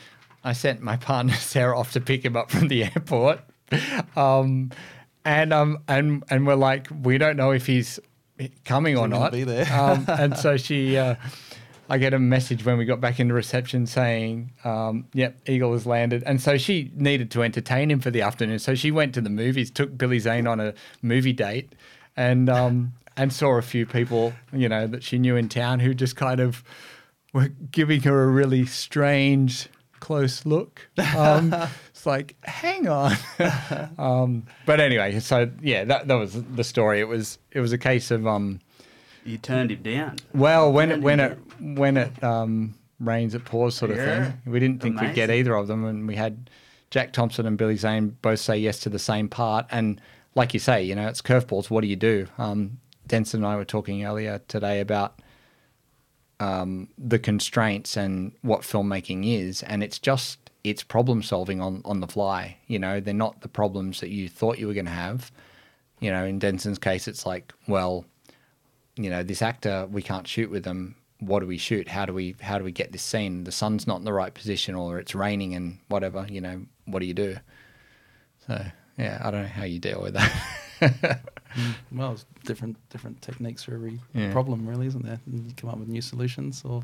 I 0.43 0.53
sent 0.53 0.81
my 0.81 0.97
partner 0.97 1.33
Sarah 1.37 1.77
off 1.77 1.93
to 1.93 2.01
pick 2.01 2.23
him 2.23 2.35
up 2.35 2.51
from 2.51 2.67
the 2.67 2.83
airport, 2.83 3.39
um, 4.15 4.71
and 5.25 5.51
um 5.51 5.79
and 5.87 6.23
and 6.29 6.45
we're 6.45 6.55
like 6.55 6.87
we 7.03 7.17
don't 7.17 7.37
know 7.37 7.51
if 7.51 7.65
he's 7.65 7.99
coming 8.65 8.97
or 8.97 9.07
not. 9.07 9.31
Be 9.31 9.45
there. 9.45 9.71
um, 9.73 10.05
and 10.07 10.37
so 10.37 10.57
she. 10.57 10.97
Uh, 10.97 11.15
I 11.89 11.97
get 11.97 12.13
a 12.13 12.19
message 12.19 12.65
when 12.65 12.77
we 12.77 12.85
got 12.85 13.01
back 13.01 13.19
into 13.19 13.33
reception 13.33 13.85
saying, 13.85 14.51
um, 14.63 15.05
"Yep, 15.13 15.41
Eagle 15.47 15.73
has 15.73 15.85
landed." 15.85 16.23
And 16.25 16.41
so 16.41 16.57
she 16.57 16.91
needed 16.95 17.29
to 17.31 17.43
entertain 17.43 17.91
him 17.91 17.99
for 17.99 18.09
the 18.11 18.21
afternoon, 18.21 18.59
so 18.59 18.75
she 18.75 18.91
went 18.91 19.13
to 19.15 19.21
the 19.21 19.29
movies, 19.29 19.69
took 19.69 19.97
Billy 19.97 20.19
Zane 20.19 20.47
on 20.47 20.59
a 20.59 20.73
movie 21.01 21.33
date, 21.33 21.73
and 22.15 22.49
um, 22.49 22.93
and 23.17 23.31
saw 23.31 23.57
a 23.57 23.61
few 23.61 23.85
people, 23.85 24.33
you 24.51 24.69
know, 24.69 24.87
that 24.87 25.03
she 25.03 25.19
knew 25.19 25.35
in 25.35 25.49
town 25.49 25.79
who 25.79 25.93
just 25.93 26.15
kind 26.15 26.39
of 26.39 26.63
were 27.33 27.49
giving 27.71 28.01
her 28.01 28.23
a 28.23 28.27
really 28.27 28.65
strange, 28.65 29.67
close 29.99 30.45
look. 30.45 30.87
Um, 31.15 31.53
it's 31.89 32.05
like, 32.05 32.35
hang 32.43 32.87
on. 32.87 33.15
um, 33.97 34.45
but 34.65 34.79
anyway, 34.79 35.19
so 35.19 35.49
yeah, 35.61 35.83
that 35.85 36.07
that 36.07 36.15
was 36.15 36.41
the 36.43 36.63
story. 36.63 36.99
It 36.99 37.07
was 37.07 37.39
it 37.51 37.59
was 37.59 37.73
a 37.73 37.77
case 37.77 38.11
of 38.11 38.25
um, 38.27 38.59
you 39.25 39.37
turned 39.37 39.71
him 39.71 39.81
down. 39.81 40.17
Well, 40.33 40.71
when 40.71 40.91
it 40.91 41.01
when 41.01 41.19
it 41.19 41.39
when 41.59 41.97
it 41.97 42.23
um, 42.23 42.75
rains, 42.99 43.35
it 43.35 43.45
pours, 43.45 43.75
sort 43.75 43.91
of 43.91 43.97
yeah. 43.97 44.31
thing. 44.31 44.41
We 44.45 44.59
didn't 44.59 44.81
think 44.81 44.95
Amazing. 44.95 45.09
we'd 45.09 45.15
get 45.15 45.29
either 45.31 45.55
of 45.55 45.67
them, 45.67 45.85
and 45.85 46.07
we 46.07 46.15
had 46.15 46.49
Jack 46.91 47.13
Thompson 47.13 47.45
and 47.45 47.57
Billy 47.57 47.75
Zane 47.75 48.17
both 48.21 48.39
say 48.39 48.57
yes 48.57 48.79
to 48.81 48.89
the 48.89 48.99
same 48.99 49.29
part. 49.29 49.65
And 49.71 49.99
like 50.35 50.53
you 50.53 50.59
say, 50.59 50.83
you 50.83 50.95
know, 50.95 51.07
it's 51.07 51.21
curveballs. 51.21 51.69
What 51.69 51.81
do 51.81 51.87
you 51.87 51.95
do? 51.95 52.27
Um, 52.37 52.79
Denson 53.07 53.43
and 53.43 53.47
I 53.47 53.55
were 53.55 53.65
talking 53.65 54.05
earlier 54.05 54.41
today 54.47 54.79
about 54.79 55.19
um, 56.39 56.89
the 56.97 57.19
constraints 57.19 57.97
and 57.97 58.33
what 58.41 58.61
filmmaking 58.61 59.25
is, 59.25 59.63
and 59.63 59.83
it's 59.83 59.99
just 59.99 60.51
it's 60.63 60.83
problem 60.83 61.21
solving 61.21 61.61
on 61.61 61.81
on 61.85 61.99
the 61.99 62.07
fly. 62.07 62.57
You 62.67 62.79
know, 62.79 62.99
they're 62.99 63.13
not 63.13 63.41
the 63.41 63.49
problems 63.49 63.99
that 63.99 64.09
you 64.09 64.29
thought 64.29 64.59
you 64.59 64.67
were 64.67 64.73
going 64.73 64.85
to 64.85 64.91
have. 64.91 65.31
You 65.99 66.11
know, 66.11 66.25
in 66.25 66.39
Denson's 66.39 66.79
case, 66.79 67.07
it's 67.07 67.25
like, 67.25 67.53
well, 67.67 68.05
you 68.95 69.09
know, 69.09 69.23
this 69.23 69.41
actor, 69.41 69.87
we 69.91 70.01
can't 70.01 70.27
shoot 70.27 70.49
with 70.49 70.63
them. 70.63 70.95
What 71.19 71.39
do 71.39 71.47
we 71.47 71.57
shoot? 71.57 71.87
How 71.87 72.05
do 72.05 72.13
we 72.13 72.35
how 72.41 72.57
do 72.57 72.63
we 72.63 72.71
get 72.71 72.91
this 72.91 73.01
scene? 73.01 73.45
The 73.45 73.51
sun's 73.51 73.87
not 73.87 73.97
in 73.99 74.05
the 74.05 74.13
right 74.13 74.33
position, 74.33 74.75
or 74.75 74.99
it's 74.99 75.15
raining 75.15 75.55
and 75.55 75.79
whatever. 75.87 76.27
You 76.29 76.41
know, 76.41 76.65
what 76.85 76.99
do 76.99 77.05
you 77.05 77.13
do? 77.13 77.37
So 78.47 78.65
yeah, 78.97 79.21
I 79.23 79.31
don't 79.31 79.43
know 79.43 79.47
how 79.47 79.63
you 79.63 79.79
deal 79.79 80.01
with 80.01 80.13
that. 80.15 81.21
Well, 81.91 82.13
it's 82.13 82.25
different 82.45 82.77
different 82.89 83.21
techniques 83.21 83.63
for 83.63 83.75
every 83.75 83.99
yeah. 84.13 84.31
problem, 84.31 84.67
really, 84.67 84.87
isn't 84.87 85.05
there? 85.05 85.19
And 85.25 85.45
you 85.45 85.53
come 85.55 85.69
up 85.69 85.77
with 85.77 85.87
new 85.87 86.01
solutions 86.01 86.63
or 86.65 86.81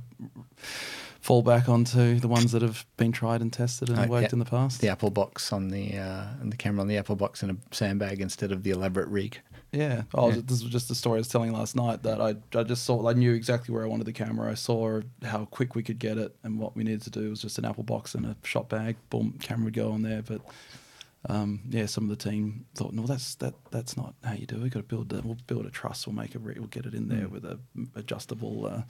fall 1.22 1.42
back 1.42 1.68
onto 1.68 2.20
the 2.20 2.28
ones 2.28 2.52
that 2.52 2.62
have 2.62 2.86
been 2.98 3.12
tried 3.12 3.42
and 3.42 3.52
tested 3.52 3.90
and 3.90 4.00
uh, 4.00 4.08
worked 4.08 4.30
yeah, 4.30 4.34
in 4.34 4.40
the 4.40 4.46
past. 4.46 4.82
The 4.82 4.90
Apple 4.90 5.10
box 5.10 5.52
on 5.52 5.70
the 5.70 5.98
uh, 5.98 6.26
and 6.40 6.52
the 6.52 6.58
camera 6.58 6.82
on 6.82 6.88
the 6.88 6.98
Apple 6.98 7.16
box 7.16 7.44
in 7.44 7.50
a 7.50 7.58
sandbag 7.72 8.22
instead 8.22 8.52
of 8.52 8.64
the 8.64 8.72
elaborate 8.72 9.08
rig. 9.08 9.40
Yeah. 9.72 10.04
Oh, 10.14 10.30
yeah. 10.30 10.42
this 10.44 10.64
was 10.64 10.72
just 10.72 10.88
the 10.88 10.96
story 10.96 11.18
I 11.18 11.20
was 11.20 11.28
telling 11.28 11.52
last 11.52 11.76
night 11.76 12.04
that 12.04 12.20
I, 12.20 12.36
I 12.58 12.64
just 12.64 12.84
saw, 12.86 13.08
I 13.08 13.14
knew 13.14 13.34
exactly 13.34 13.74
where 13.74 13.84
I 13.84 13.88
wanted 13.88 14.06
the 14.06 14.14
camera. 14.14 14.52
I 14.52 14.56
saw 14.56 15.02
how 15.24 15.46
quick 15.46 15.76
we 15.76 15.84
could 15.84 16.00
get 16.00 16.18
it 16.18 16.36
and 16.44 16.60
what 16.60 16.76
we 16.76 16.84
needed 16.84 17.04
to 17.04 17.12
do 17.12 17.30
was 17.30 17.42
just 17.42 17.58
an 17.60 17.66
Apple 17.66 17.84
box 17.84 18.16
and 18.16 18.26
a 18.26 18.36
shot 18.44 18.70
bag. 18.70 18.96
Boom, 19.10 19.38
camera 19.42 19.66
would 19.66 19.74
go 19.74 19.92
on 19.92 20.02
there. 20.02 20.24
But 20.24 20.42
um, 21.28 21.62
yeah, 21.70 21.86
some 21.86 22.10
of 22.10 22.10
the 22.10 22.30
team 22.30 22.66
thought, 22.76 22.94
no, 22.94 23.04
that's 23.04 23.36
that 23.36 23.54
that's 23.70 23.96
not 23.96 24.16
how 24.24 24.34
you 24.34 24.48
do 24.48 24.56
it. 24.56 24.62
We've 24.62 24.72
got 24.72 24.80
to 24.80 24.96
build 24.96 25.14
it. 25.14 25.24
We'll 25.24 25.38
build 25.46 25.66
a 25.66 25.70
truss. 25.70 26.08
We'll 26.08 26.16
make 26.16 26.34
a, 26.34 26.40
we'll 26.40 26.68
get 26.68 26.86
it 26.86 26.94
in 26.96 27.08
there 27.08 27.28
mm. 27.28 27.32
with 27.32 27.46
a 27.46 27.60
adjustable 27.96 28.66
uh, 28.66 28.82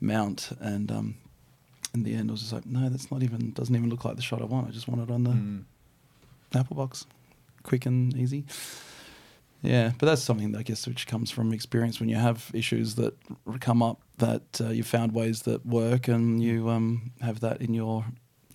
mount. 0.00 0.50
And 0.60 0.92
um, 0.92 1.16
in 1.94 2.04
the 2.04 2.14
end, 2.14 2.30
I 2.30 2.32
was 2.32 2.42
just 2.42 2.52
like, 2.52 2.66
no, 2.66 2.88
that's 2.88 3.10
not 3.10 3.22
even, 3.22 3.52
doesn't 3.52 3.74
even 3.74 3.90
look 3.90 4.04
like 4.04 4.16
the 4.16 4.22
shot 4.22 4.40
I 4.40 4.44
want. 4.44 4.68
I 4.68 4.70
just 4.70 4.86
want 4.86 5.02
it 5.02 5.12
on 5.12 5.24
the 5.24 5.30
mm. 5.30 5.64
Apple 6.54 6.76
box, 6.76 7.06
quick 7.62 7.86
and 7.86 8.16
easy. 8.16 8.44
Yeah, 9.62 9.92
but 9.98 10.06
that's 10.06 10.22
something 10.22 10.54
I 10.56 10.62
guess 10.62 10.86
which 10.86 11.06
comes 11.06 11.30
from 11.30 11.52
experience 11.52 12.00
when 12.00 12.08
you 12.08 12.16
have 12.16 12.50
issues 12.52 12.96
that 12.96 13.14
come 13.60 13.82
up 13.82 14.00
that 14.18 14.60
uh, 14.60 14.68
you 14.70 14.82
found 14.82 15.12
ways 15.12 15.42
that 15.42 15.64
work 15.64 16.08
and 16.08 16.42
you 16.42 16.68
um, 16.68 17.12
have 17.20 17.40
that 17.40 17.60
in 17.60 17.72
your 17.72 18.04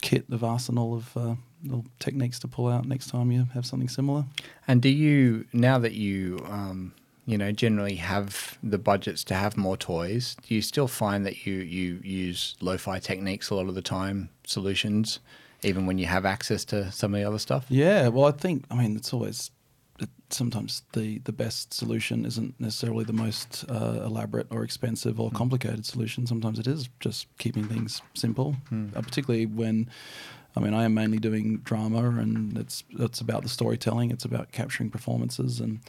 kit 0.01 0.25
of 0.31 0.43
arsenal 0.43 0.95
of 0.95 1.17
uh, 1.17 1.35
little 1.63 1.85
techniques 1.99 2.39
to 2.39 2.47
pull 2.47 2.67
out 2.67 2.85
next 2.85 3.07
time 3.07 3.31
you 3.31 3.47
have 3.53 3.65
something 3.65 3.89
similar. 3.89 4.25
And 4.67 4.81
do 4.81 4.89
you 4.89 5.45
now 5.53 5.79
that 5.79 5.93
you 5.93 6.39
um, 6.49 6.93
you 7.25 7.37
know 7.37 7.51
generally 7.51 7.95
have 7.95 8.57
the 8.61 8.77
budgets 8.77 9.23
to 9.25 9.33
have 9.33 9.57
more 9.57 9.77
toys? 9.77 10.35
Do 10.45 10.55
you 10.55 10.61
still 10.61 10.87
find 10.87 11.25
that 11.25 11.45
you 11.45 11.55
you 11.55 11.99
use 12.03 12.55
lo-fi 12.61 12.99
techniques 12.99 13.49
a 13.49 13.55
lot 13.55 13.67
of 13.67 13.75
the 13.75 13.81
time, 13.81 14.29
solutions, 14.45 15.19
even 15.63 15.85
when 15.85 15.97
you 15.97 16.05
have 16.05 16.25
access 16.25 16.65
to 16.65 16.91
some 16.91 17.13
of 17.13 17.19
the 17.19 17.27
other 17.27 17.39
stuff? 17.39 17.65
Yeah, 17.69 18.09
well, 18.09 18.25
I 18.25 18.31
think 18.31 18.65
I 18.69 18.75
mean 18.75 18.95
it's 18.95 19.13
always 19.13 19.51
sometimes 20.29 20.83
the 20.93 21.19
the 21.19 21.31
best 21.31 21.73
solution 21.73 22.25
isn't 22.25 22.59
necessarily 22.59 23.03
the 23.03 23.13
most 23.13 23.65
uh, 23.69 24.01
elaborate 24.05 24.47
or 24.51 24.63
expensive 24.63 25.19
or 25.19 25.31
complicated 25.31 25.85
solution. 25.85 26.27
Sometimes 26.27 26.59
it 26.59 26.67
is 26.67 26.89
just 26.99 27.27
keeping 27.37 27.63
things 27.65 28.01
simple, 28.13 28.55
uh, 28.95 29.01
particularly 29.01 29.45
when. 29.45 29.89
I 30.55 30.59
mean, 30.59 30.73
I 30.73 30.85
am 30.85 30.95
mainly 30.95 31.19
doing 31.19 31.57
drama, 31.57 32.09
and 32.19 32.57
it's 32.57 32.83
it's 32.89 33.21
about 33.21 33.43
the 33.43 33.49
storytelling. 33.49 34.09
It's 34.09 34.25
about 34.25 34.51
capturing 34.51 34.89
performances, 34.89 35.59
and 35.59 35.81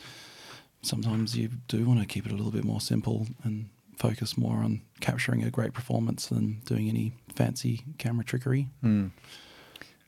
sometimes 0.82 1.36
you 1.36 1.48
do 1.68 1.86
want 1.86 2.00
to 2.00 2.06
keep 2.06 2.26
it 2.26 2.32
a 2.32 2.34
little 2.34 2.52
bit 2.52 2.64
more 2.64 2.80
simple 2.80 3.26
and 3.44 3.70
focus 3.96 4.36
more 4.36 4.56
on 4.58 4.82
capturing 5.00 5.42
a 5.42 5.50
great 5.50 5.72
performance 5.72 6.26
than 6.26 6.60
doing 6.66 6.88
any 6.88 7.12
fancy 7.34 7.82
camera 7.96 8.24
trickery. 8.24 8.68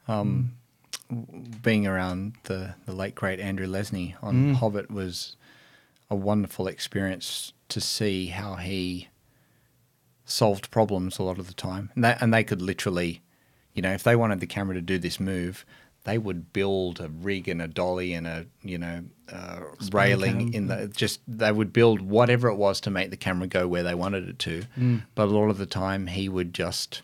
Um, 0.08 0.52
being 1.62 1.86
around 1.86 2.34
the, 2.44 2.74
the 2.86 2.92
late 2.92 3.14
great 3.14 3.40
Andrew 3.40 3.66
Lesnie 3.66 4.14
on 4.22 4.34
Mm. 4.34 4.54
Hobbit 4.56 4.90
was 4.90 5.36
a 6.08 6.16
wonderful 6.16 6.66
experience 6.66 7.52
to 7.68 7.80
see 7.80 8.26
how 8.26 8.54
he 8.56 9.08
solved 10.24 10.70
problems 10.70 11.18
a 11.18 11.22
lot 11.22 11.38
of 11.38 11.46
the 11.46 11.54
time. 11.54 11.90
And, 11.94 12.04
that, 12.04 12.22
and 12.22 12.32
they 12.32 12.44
could 12.44 12.62
literally, 12.62 13.22
you 13.74 13.82
know, 13.82 13.92
if 13.92 14.02
they 14.02 14.16
wanted 14.16 14.40
the 14.40 14.46
camera 14.46 14.74
to 14.74 14.80
do 14.80 14.98
this 14.98 15.20
move, 15.20 15.64
they 16.04 16.16
would 16.16 16.52
build 16.52 17.00
a 17.00 17.08
rig 17.08 17.48
and 17.48 17.60
a 17.60 17.68
dolly 17.68 18.14
and 18.14 18.26
a, 18.26 18.46
you 18.62 18.78
know, 18.78 19.04
uh, 19.30 19.60
railing 19.92 20.52
cam. 20.52 20.54
in 20.54 20.66
the 20.68 20.88
just 20.88 21.20
they 21.28 21.52
would 21.52 21.72
build 21.72 22.00
whatever 22.00 22.48
it 22.48 22.56
was 22.56 22.80
to 22.80 22.90
make 22.90 23.10
the 23.10 23.16
camera 23.16 23.46
go 23.46 23.68
where 23.68 23.82
they 23.82 23.94
wanted 23.94 24.28
it 24.28 24.38
to. 24.40 24.62
But 25.14 25.24
a 25.28 25.30
lot 25.30 25.50
of 25.50 25.58
the 25.58 25.66
time 25.66 26.06
he 26.06 26.28
would 26.28 26.54
just 26.54 27.02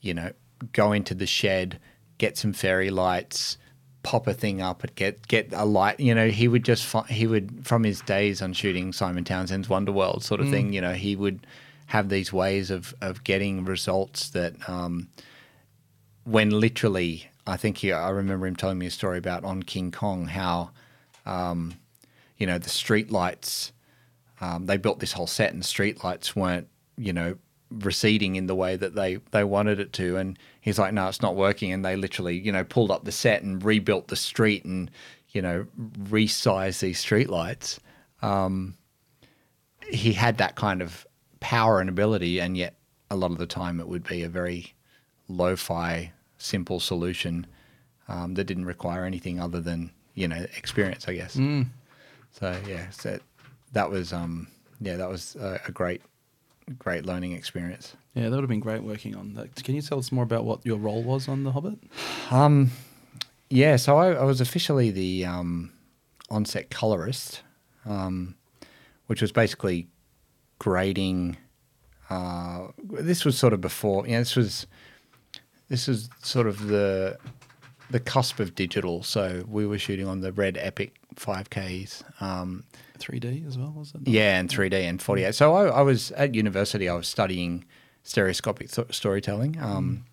you 0.00 0.14
know, 0.14 0.32
go 0.72 0.92
into 0.92 1.14
the 1.14 1.26
shed, 1.26 1.78
get 2.20 2.38
some 2.38 2.52
fairy 2.52 2.90
lights, 2.90 3.58
pop 4.02 4.26
a 4.28 4.34
thing 4.34 4.60
up, 4.60 4.84
and 4.84 4.94
get 4.94 5.26
get 5.26 5.52
a 5.52 5.64
light. 5.64 5.98
You 5.98 6.14
know, 6.14 6.28
he 6.28 6.46
would 6.46 6.64
just 6.64 6.84
fi- 6.84 7.06
he 7.08 7.26
would 7.26 7.66
from 7.66 7.82
his 7.82 8.00
days 8.02 8.40
on 8.42 8.52
shooting 8.52 8.92
Simon 8.92 9.24
Townsend's 9.24 9.68
Wonderworld 9.68 10.22
sort 10.22 10.40
of 10.40 10.50
thing. 10.50 10.72
You 10.72 10.80
know, 10.80 10.92
he 10.92 11.16
would 11.16 11.46
have 11.86 12.08
these 12.08 12.32
ways 12.32 12.70
of 12.70 12.94
of 13.00 13.24
getting 13.24 13.64
results 13.64 14.30
that 14.30 14.54
um, 14.68 15.08
when 16.24 16.50
literally. 16.50 17.26
I 17.46 17.56
think 17.56 17.78
he, 17.78 17.90
I 17.90 18.10
remember 18.10 18.46
him 18.46 18.54
telling 18.54 18.78
me 18.78 18.86
a 18.86 18.90
story 18.90 19.18
about 19.18 19.44
on 19.44 19.64
King 19.64 19.90
Kong 19.90 20.26
how, 20.26 20.70
um, 21.26 21.74
you 22.36 22.46
know, 22.46 22.58
the 22.58 22.68
street 22.68 23.10
lights 23.10 23.72
um, 24.40 24.66
they 24.66 24.76
built 24.76 25.00
this 25.00 25.12
whole 25.12 25.26
set 25.26 25.52
and 25.52 25.60
the 25.60 25.66
street 25.66 26.02
lights 26.02 26.34
weren't, 26.34 26.68
you 26.96 27.12
know, 27.12 27.36
receding 27.70 28.36
in 28.36 28.46
the 28.46 28.54
way 28.54 28.76
that 28.76 28.94
they, 28.94 29.16
they 29.30 29.44
wanted 29.44 29.80
it 29.80 29.92
to. 29.94 30.16
And 30.16 30.38
he's 30.60 30.78
like, 30.78 30.92
no, 30.92 31.08
it's 31.08 31.22
not 31.22 31.36
working. 31.36 31.72
And 31.72 31.84
they 31.84 31.96
literally, 31.96 32.38
you 32.38 32.52
know, 32.52 32.64
pulled 32.64 32.90
up 32.90 33.04
the 33.04 33.12
set 33.12 33.42
and 33.42 33.64
rebuilt 33.64 34.08
the 34.08 34.16
street 34.16 34.64
and, 34.64 34.90
you 35.30 35.40
know, 35.40 35.66
resized 36.04 36.80
these 36.80 36.98
street 36.98 37.30
lights. 37.30 37.80
Um, 38.22 38.76
he 39.88 40.12
had 40.12 40.38
that 40.38 40.56
kind 40.56 40.82
of 40.82 41.06
power 41.40 41.80
and 41.80 41.88
ability. 41.88 42.40
And 42.40 42.56
yet 42.56 42.74
a 43.10 43.16
lot 43.16 43.30
of 43.30 43.38
the 43.38 43.46
time 43.46 43.80
it 43.80 43.88
would 43.88 44.04
be 44.04 44.22
a 44.22 44.28
very 44.28 44.74
lo-fi, 45.28 46.12
simple 46.38 46.80
solution 46.80 47.46
um, 48.08 48.34
that 48.34 48.44
didn't 48.44 48.66
require 48.66 49.04
anything 49.04 49.40
other 49.40 49.60
than, 49.60 49.90
you 50.14 50.26
know, 50.26 50.44
experience, 50.56 51.06
I 51.06 51.14
guess. 51.14 51.36
So 52.32 52.56
yeah, 52.66 52.90
so 52.90 53.18
that 53.72 53.90
was 53.90 54.12
um 54.12 54.48
yeah 54.80 54.96
that 54.96 55.08
was 55.08 55.36
a, 55.36 55.60
a 55.68 55.72
great 55.72 56.02
great 56.78 57.06
learning 57.06 57.32
experience. 57.32 57.96
Yeah, 58.14 58.24
that 58.24 58.30
would 58.32 58.42
have 58.42 58.48
been 58.48 58.60
great 58.60 58.82
working 58.82 59.16
on 59.16 59.34
that. 59.34 59.62
Can 59.62 59.74
you 59.74 59.82
tell 59.82 59.98
us 59.98 60.10
more 60.12 60.24
about 60.24 60.44
what 60.44 60.64
your 60.64 60.78
role 60.78 61.02
was 61.02 61.28
on 61.28 61.44
The 61.44 61.52
Hobbit? 61.52 61.78
Um, 62.30 62.70
yeah, 63.48 63.76
so 63.76 63.96
I, 63.96 64.12
I 64.12 64.24
was 64.24 64.40
officially 64.40 64.90
the 64.90 65.24
um, 65.24 65.72
on-set 66.30 66.70
colorist, 66.70 67.42
um, 67.84 68.36
which 69.06 69.20
was 69.20 69.32
basically 69.32 69.88
grading. 70.58 71.36
Uh, 72.08 72.68
this 72.78 73.24
was 73.24 73.36
sort 73.38 73.52
of 73.52 73.60
before. 73.60 74.06
Yeah, 74.06 74.18
this 74.20 74.36
was 74.36 74.66
this 75.68 75.86
was 75.86 76.08
sort 76.22 76.46
of 76.46 76.66
the 76.68 77.18
the 77.90 78.00
cusp 78.00 78.38
of 78.38 78.54
digital. 78.54 79.02
So 79.02 79.44
we 79.48 79.66
were 79.66 79.78
shooting 79.78 80.06
on 80.06 80.20
the 80.20 80.32
Red 80.32 80.56
Epic 80.60 80.94
5Ks. 81.16 82.22
Um, 82.22 82.64
3D 83.00 83.46
as 83.46 83.58
well, 83.58 83.72
was 83.76 83.92
it? 83.94 84.06
Yeah, 84.08 84.38
and 84.38 84.48
3D 84.48 84.72
and 84.74 85.00
48. 85.00 85.34
So 85.34 85.54
I, 85.54 85.66
I 85.66 85.82
was 85.82 86.10
at 86.12 86.34
university. 86.34 86.88
I 86.88 86.94
was 86.94 87.08
studying 87.08 87.64
stereoscopic 88.02 88.70
th- 88.70 88.94
storytelling, 88.94 89.58
um, 89.60 90.04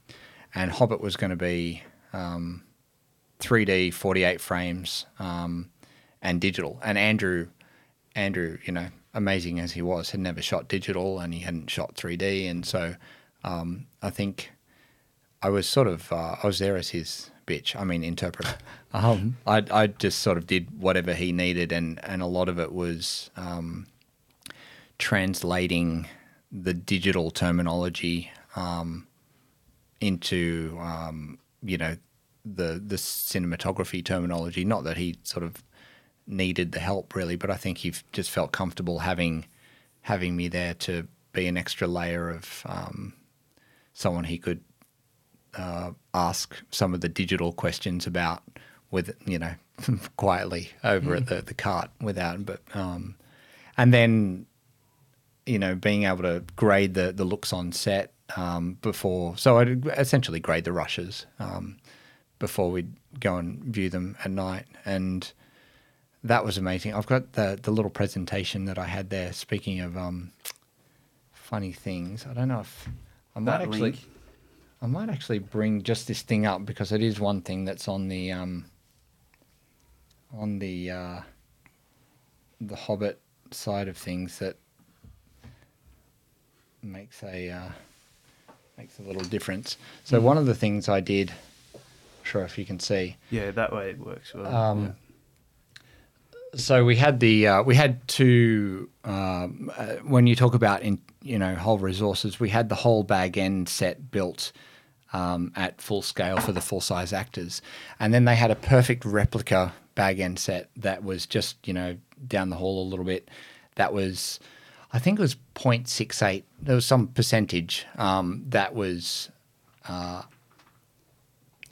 and 0.56 0.72
Hobbit 0.72 1.02
was 1.02 1.16
going 1.16 1.30
to 1.30 1.36
be 1.36 1.84
um, 2.14 2.64
3D, 3.40 3.94
48 3.94 4.42
frames, 4.42 5.06
um, 5.20 5.70
and 6.22 6.42
digital. 6.42 6.80
And 6.84 6.98
Andrew, 6.98 7.48
Andrew, 8.16 8.58
you 8.66 8.74
know, 8.74 8.88
amazing 9.14 9.60
as 9.60 9.74
he 9.74 9.82
was, 9.82 10.12
had 10.12 10.20
never 10.20 10.42
shot 10.42 10.68
digital, 10.68 11.20
and 11.20 11.34
he 11.34 11.42
hadn't 11.42 11.70
shot 11.70 11.96
3D, 11.96 12.50
and 12.50 12.66
so 12.66 12.96
um, 13.44 13.88
I 14.02 14.10
think 14.10 14.52
I 15.42 15.50
was 15.50 15.68
sort 15.68 15.88
of 15.88 16.12
uh, 16.12 16.36
I 16.42 16.48
was 16.48 16.60
there 16.60 16.76
as 16.76 16.90
his 16.90 17.32
bitch. 17.48 17.76
I 17.76 17.84
mean, 17.84 18.04
interpreter. 18.04 18.56
Um, 18.94 19.38
I 19.46 19.64
I 19.70 19.88
just 19.88 20.20
sort 20.20 20.38
of 20.38 20.48
did 20.48 20.80
whatever 20.80 21.14
he 21.14 21.32
needed, 21.32 21.72
and 21.74 22.00
and 22.04 22.22
a 22.22 22.26
lot 22.26 22.48
of 22.48 22.58
it 22.58 22.72
was 22.72 23.30
um, 23.36 23.86
translating 24.98 26.08
the 26.52 26.74
digital 26.74 27.30
terminology 27.30 28.32
um, 28.56 29.06
into 30.00 30.78
um, 30.80 31.38
you 31.62 31.78
know 31.78 31.98
the 32.46 32.82
the 32.84 32.96
cinematography 32.96 34.04
terminology. 34.04 34.64
Not 34.64 34.86
that 34.86 34.98
he 34.98 35.18
sort 35.22 35.44
of 35.44 35.64
needed 36.26 36.72
the 36.72 36.80
help 36.80 37.14
really, 37.14 37.36
but 37.36 37.52
I 37.52 37.56
think 37.56 37.80
he 37.80 37.94
just 38.14 38.32
felt 38.32 38.52
comfortable 38.52 39.00
having 39.00 39.46
having 40.02 40.36
me 40.36 40.48
there 40.48 40.74
to 40.76 41.08
be 41.34 41.46
an 41.46 41.58
extra 41.58 41.88
layer 41.88 42.30
of 42.30 42.64
um, 42.66 43.14
someone 43.94 44.24
he 44.24 44.38
could 44.38 44.62
uh, 45.56 45.92
ask 46.14 46.56
some 46.72 46.94
of 46.94 47.02
the 47.02 47.10
digital 47.10 47.52
questions 47.54 48.08
about 48.08 48.44
with 48.92 49.16
you 49.26 49.40
know 49.40 49.54
quietly 50.18 50.70
over 50.84 51.16
at 51.16 51.28
the, 51.28 51.42
the 51.42 51.54
cart 51.54 51.90
without 52.02 52.46
but 52.46 52.62
um, 52.74 53.16
and 53.78 53.94
then 53.94 54.46
you 55.46 55.60
know 55.60 55.76
being 55.76 56.04
able 56.04 56.24
to 56.24 56.44
grade 56.56 56.94
the 56.94 57.12
the 57.12 57.26
looks 57.26 57.54
on 57.54 57.72
set 57.72 58.14
um, 58.36 58.78
before 58.82 59.38
so 59.38 59.58
I'd 59.58 59.88
essentially 59.98 60.40
grade 60.40 60.64
the 60.64 60.74
rushes 60.74 61.26
um, 61.40 61.78
before 62.40 62.72
we'd 62.72 62.94
go 63.20 63.38
and 63.38 63.64
view 63.64 63.90
them 63.90 64.18
at 64.24 64.32
night. 64.32 64.66
And 64.86 65.32
that 66.24 66.44
was 66.44 66.58
amazing. 66.58 66.94
I've 66.94 67.08
got 67.08 67.34
the 67.34 67.60
the 67.62 67.72
little 67.72 67.92
presentation 67.92 68.66
that 68.66 68.78
I 68.78 68.86
had 68.86 69.10
there 69.10 69.34
speaking 69.34 69.80
of 69.80 69.98
um, 69.98 70.32
funny 71.32 71.72
things. 71.72 72.26
I 72.30 72.34
don't 72.34 72.48
know 72.48 72.62
if 72.62 72.90
I 73.36 73.40
might 73.40 73.60
That 73.60 73.62
actually 73.62 73.82
link. 73.82 74.00
I 74.82 74.86
might 74.86 75.10
actually 75.10 75.40
bring 75.40 75.82
just 75.84 76.08
this 76.08 76.22
thing 76.22 76.46
up 76.46 76.66
because 76.66 76.92
it 76.92 77.02
is 77.02 77.20
one 77.20 77.42
thing 77.42 77.66
that's 77.66 77.88
on 77.88 78.08
the 78.10 78.32
um, 78.32 78.66
on 80.38 80.60
the 80.60 80.92
uh, 80.92 81.22
the 82.62 82.76
Hobbit 82.76 83.20
side 83.52 83.88
of 83.88 83.98
things 83.98 84.40
that 84.40 84.58
makes 86.84 87.24
a 87.24 87.50
uh, 87.50 87.70
makes 88.78 89.00
a 89.00 89.02
little 89.02 89.24
difference. 89.24 89.78
So 90.04 90.20
one 90.22 90.38
of 90.38 90.46
the 90.46 90.56
things 90.56 90.88
I 90.88 91.00
did, 91.00 91.32
I'm 91.74 91.80
sure 92.24 92.44
if 92.44 92.58
you 92.58 92.66
can 92.66 92.80
see, 92.80 93.16
Yeah, 93.32 93.52
that 93.52 93.74
way 93.74 93.90
it 93.92 94.00
works 94.00 94.34
well. 94.34 94.56
um, 94.56 94.96
so 96.56 96.86
we 96.86 96.96
had 96.96 97.20
the 97.20 97.48
uh, 97.48 97.64
we 97.64 97.74
had 97.76 98.08
two 98.08 98.90
um, 99.04 99.72
uh, 99.76 99.96
when 100.06 100.28
you 100.28 100.36
talk 100.36 100.54
about 100.54 100.82
in 100.84 101.00
you 101.24 101.40
know 101.40 101.56
whole 101.56 101.78
resources 101.80 102.40
we 102.40 102.50
had 102.50 102.70
the 102.70 102.76
whole 102.76 103.04
bag 103.04 103.38
end 103.38 103.68
set 103.68 104.12
built 104.12 104.52
um, 105.14 105.52
at 105.56 105.82
full 105.82 106.02
scale 106.02 106.38
for 106.38 106.52
the 106.52 106.62
full 106.62 106.82
size 106.82 107.14
actors. 107.14 107.62
And 108.00 108.14
then 108.14 108.26
they 108.26 108.36
had 108.36 108.52
a 108.52 108.56
perfect 108.56 109.06
replica 109.06 109.74
bag 109.96 110.20
end 110.20 110.38
set 110.40 110.70
that 110.78 111.04
was 111.04 111.26
just 111.26 111.68
you 111.68 111.74
know 111.74 111.98
down 112.28 112.50
the 112.50 112.56
hall 112.56 112.82
a 112.82 112.88
little 112.88 113.06
bit. 113.06 113.30
That 113.76 113.94
was 113.94 114.40
I 114.94 115.00
think 115.00 115.20
it 115.20 115.22
was 115.22 115.36
0.68 115.56 116.44
there 116.62 116.76
was 116.76 116.86
some 116.86 117.08
percentage 117.08 117.86
um, 117.98 118.44
that 118.50 118.74
was 118.74 119.30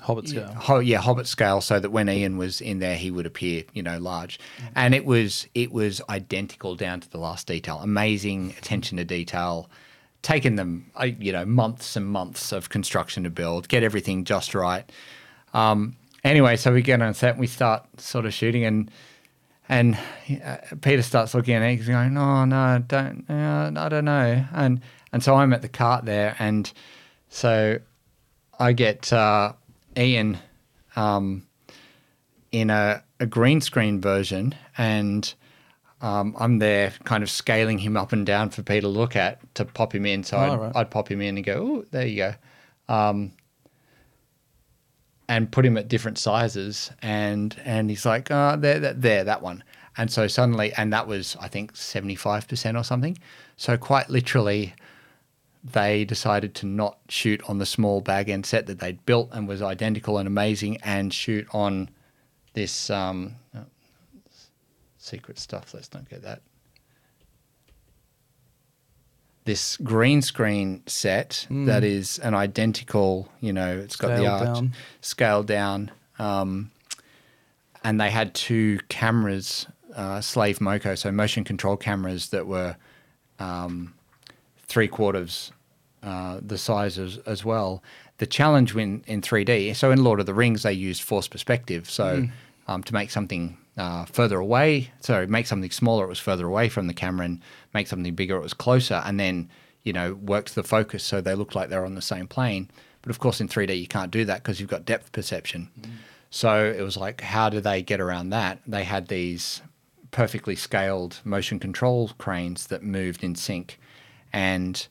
Hobbit 0.01 0.27
scale. 0.29 0.53
Ho- 0.53 0.79
yeah, 0.79 0.99
Hobbit 0.99 1.25
scale, 1.25 1.61
so 1.61 1.79
that 1.79 1.89
when 1.89 2.07
Ian 2.09 2.37
was 2.37 2.61
in 2.61 2.77
there, 2.79 2.95
he 2.95 3.09
would 3.09 3.25
appear, 3.25 3.63
you 3.73 3.81
know, 3.81 3.97
large, 3.97 4.39
and 4.75 4.93
it 4.93 5.03
was 5.03 5.47
it 5.55 5.71
was 5.71 5.99
identical 6.09 6.75
down 6.75 6.99
to 6.99 7.09
the 7.09 7.17
last 7.17 7.47
detail. 7.47 7.79
Amazing 7.81 8.53
attention 8.57 8.97
to 8.97 9.03
detail, 9.03 9.69
taken 10.25 10.55
them, 10.55 10.89
uh, 10.99 11.05
you 11.19 11.31
know, 11.31 11.45
months 11.45 11.95
and 11.95 12.07
months 12.07 12.51
of 12.51 12.69
construction 12.69 13.23
to 13.23 13.29
build, 13.29 13.69
get 13.69 13.83
everything 13.83 14.23
just 14.23 14.55
right. 14.55 14.91
Um, 15.53 15.95
anyway, 16.23 16.55
so 16.55 16.73
we 16.73 16.81
get 16.81 16.99
on 16.99 17.13
set 17.13 17.31
and 17.33 17.39
we 17.39 17.45
start 17.45 17.85
sort 18.01 18.25
of 18.25 18.33
shooting 18.33 18.65
and 18.65 18.89
and 19.69 19.97
uh, 20.43 20.57
Peter 20.81 21.03
starts 21.03 21.35
looking 21.35 21.53
at 21.53 21.61
it. 21.61 21.77
He's 21.77 21.87
going, 21.87 22.13
"No, 22.15 22.45
no, 22.45 22.83
don't, 22.87 23.25
uh, 23.29 23.71
I 23.75 23.89
don't 23.89 24.05
know." 24.05 24.45
And 24.51 24.81
and 25.11 25.23
so 25.23 25.35
I'm 25.35 25.53
at 25.53 25.61
the 25.61 25.69
cart 25.69 26.05
there, 26.05 26.35
and 26.39 26.71
so 27.29 27.79
I 28.59 28.73
get 28.73 29.11
uh, 29.13 29.53
Ian 29.95 30.39
um, 30.95 31.47
in 32.51 32.69
a, 32.69 33.03
a 33.19 33.25
green 33.25 33.61
screen 33.61 34.01
version, 34.01 34.55
and 34.77 35.33
um, 36.01 36.35
I'm 36.37 36.59
there 36.59 36.93
kind 37.03 37.23
of 37.23 37.29
scaling 37.29 37.79
him 37.79 37.95
up 37.97 38.11
and 38.11 38.25
down 38.25 38.49
for 38.49 38.61
Peter 38.63 38.81
to 38.81 38.87
look 38.87 39.15
at 39.15 39.39
to 39.55 39.65
pop 39.65 39.93
him 39.95 40.05
in. 40.05 40.23
So 40.23 40.37
Oh, 40.37 40.41
I'd, 40.41 40.59
right. 40.59 40.71
I'd 40.75 40.91
pop 40.91 41.09
him 41.09 41.21
in 41.21 41.37
and 41.37 41.45
go, 41.45 41.53
"Oh, 41.53 41.85
there 41.91 42.05
you 42.05 42.17
go," 42.17 42.93
um, 42.93 43.31
and 45.27 45.51
put 45.51 45.65
him 45.65 45.77
at 45.77 45.87
different 45.87 46.17
sizes. 46.17 46.91
And 47.01 47.55
and 47.65 47.89
he's 47.89 48.05
like, 48.05 48.29
"Oh, 48.29 48.55
there, 48.57 48.79
there, 48.79 48.93
there, 48.93 49.23
that 49.23 49.41
one." 49.41 49.63
And 49.97 50.11
so 50.11 50.27
suddenly, 50.27 50.73
and 50.73 50.91
that 50.91 51.07
was 51.07 51.37
I 51.39 51.47
think 51.47 51.75
seventy 51.75 52.15
five 52.15 52.47
percent 52.47 52.77
or 52.77 52.83
something. 52.83 53.17
So 53.55 53.77
quite 53.77 54.09
literally, 54.09 54.75
they 55.63 56.03
decided 56.03 56.53
to 56.55 56.65
not 56.65 56.97
shoot 57.07 57.41
on 57.49 57.57
the 57.57 57.65
small 57.65 58.01
bag 58.01 58.29
end 58.29 58.45
set 58.45 58.67
that 58.67 58.79
they'd 58.79 59.03
built 59.05 59.29
and 59.31 59.47
was 59.47 59.61
identical 59.61 60.17
and 60.17 60.27
amazing, 60.27 60.77
and 60.83 61.13
shoot 61.13 61.47
on 61.53 61.89
this 62.53 62.89
um, 62.89 63.35
secret 65.05 65.39
stuff. 65.39 65.73
Let's 65.73 65.93
not 65.93 66.09
get 66.09 66.23
that. 66.23 66.41
This 69.45 69.77
green 69.77 70.23
screen 70.23 70.81
set 70.87 71.45
that 71.51 71.83
is 71.83 72.17
an 72.19 72.33
identical, 72.33 73.29
you 73.41 73.53
know, 73.53 73.77
it's 73.77 73.95
got 73.95 74.17
the 74.17 74.25
arch 74.25 74.43
down. 74.43 74.73
scaled 75.01 75.45
down, 75.45 75.91
um, 76.17 76.71
and 77.83 78.01
they 78.01 78.09
had 78.09 78.33
two 78.33 78.79
cameras, 78.89 79.67
uh, 79.95 80.19
Slave 80.19 80.59
Moco, 80.59 80.95
so 80.95 81.11
motion 81.11 81.43
control 81.43 81.77
cameras 81.77 82.29
that 82.29 82.47
were 82.47 82.75
um, 83.37 83.93
three 84.65 84.87
quarters 84.87 85.51
uh, 86.01 86.39
the 86.41 86.57
size 86.57 86.97
as, 86.97 87.19
as 87.27 87.45
well. 87.45 87.83
The 88.17 88.25
challenge 88.25 88.73
when 88.73 89.03
in 89.05 89.21
3D, 89.21 89.75
so 89.75 89.91
in 89.91 90.03
Lord 90.03 90.19
of 90.19 90.25
the 90.25 90.33
Rings, 90.33 90.63
they 90.63 90.73
used 90.73 91.03
forced 91.03 91.29
perspective. 91.29 91.87
So 91.87 92.27
um, 92.67 92.81
to 92.83 92.93
make 92.93 93.11
something 93.11 93.57
uh, 93.77 94.05
further 94.05 94.39
away, 94.39 94.91
sorry, 95.01 95.27
make 95.27 95.47
something 95.47 95.71
smaller, 95.71 96.05
it 96.05 96.09
was 96.09 96.19
further 96.19 96.45
away 96.45 96.69
from 96.69 96.87
the 96.87 96.93
camera, 96.93 97.25
and 97.25 97.41
make 97.73 97.87
something 97.87 98.15
bigger, 98.15 98.37
it 98.37 98.43
was 98.43 98.53
closer, 98.53 99.01
and 99.05 99.19
then 99.19 99.49
you 99.83 99.93
know 99.93 100.15
worked 100.15 100.55
the 100.55 100.63
focus 100.63 101.03
so 101.03 101.21
they 101.21 101.35
looked 101.35 101.55
like 101.55 101.69
they're 101.69 101.85
on 101.85 101.95
the 101.95 102.01
same 102.01 102.27
plane. 102.27 102.69
But 103.01 103.11
of 103.11 103.19
course, 103.19 103.39
in 103.39 103.47
3D, 103.47 103.79
you 103.79 103.87
can't 103.87 104.11
do 104.11 104.25
that 104.25 104.41
because 104.41 104.59
you've 104.59 104.69
got 104.69 104.85
depth 104.85 105.11
perception. 105.11 105.69
So 106.31 106.65
it 106.65 106.81
was 106.81 106.97
like, 106.97 107.21
how 107.21 107.49
do 107.49 107.61
they 107.61 107.83
get 107.83 108.01
around 108.01 108.31
that? 108.31 108.59
They 108.65 108.83
had 108.83 109.07
these 109.09 109.61
perfectly 110.09 110.55
scaled 110.55 111.19
motion 111.23 111.59
control 111.59 112.11
cranes 112.17 112.67
that 112.67 112.81
moved 112.81 113.23
in 113.23 113.35
sync, 113.35 113.79
and 114.33 114.87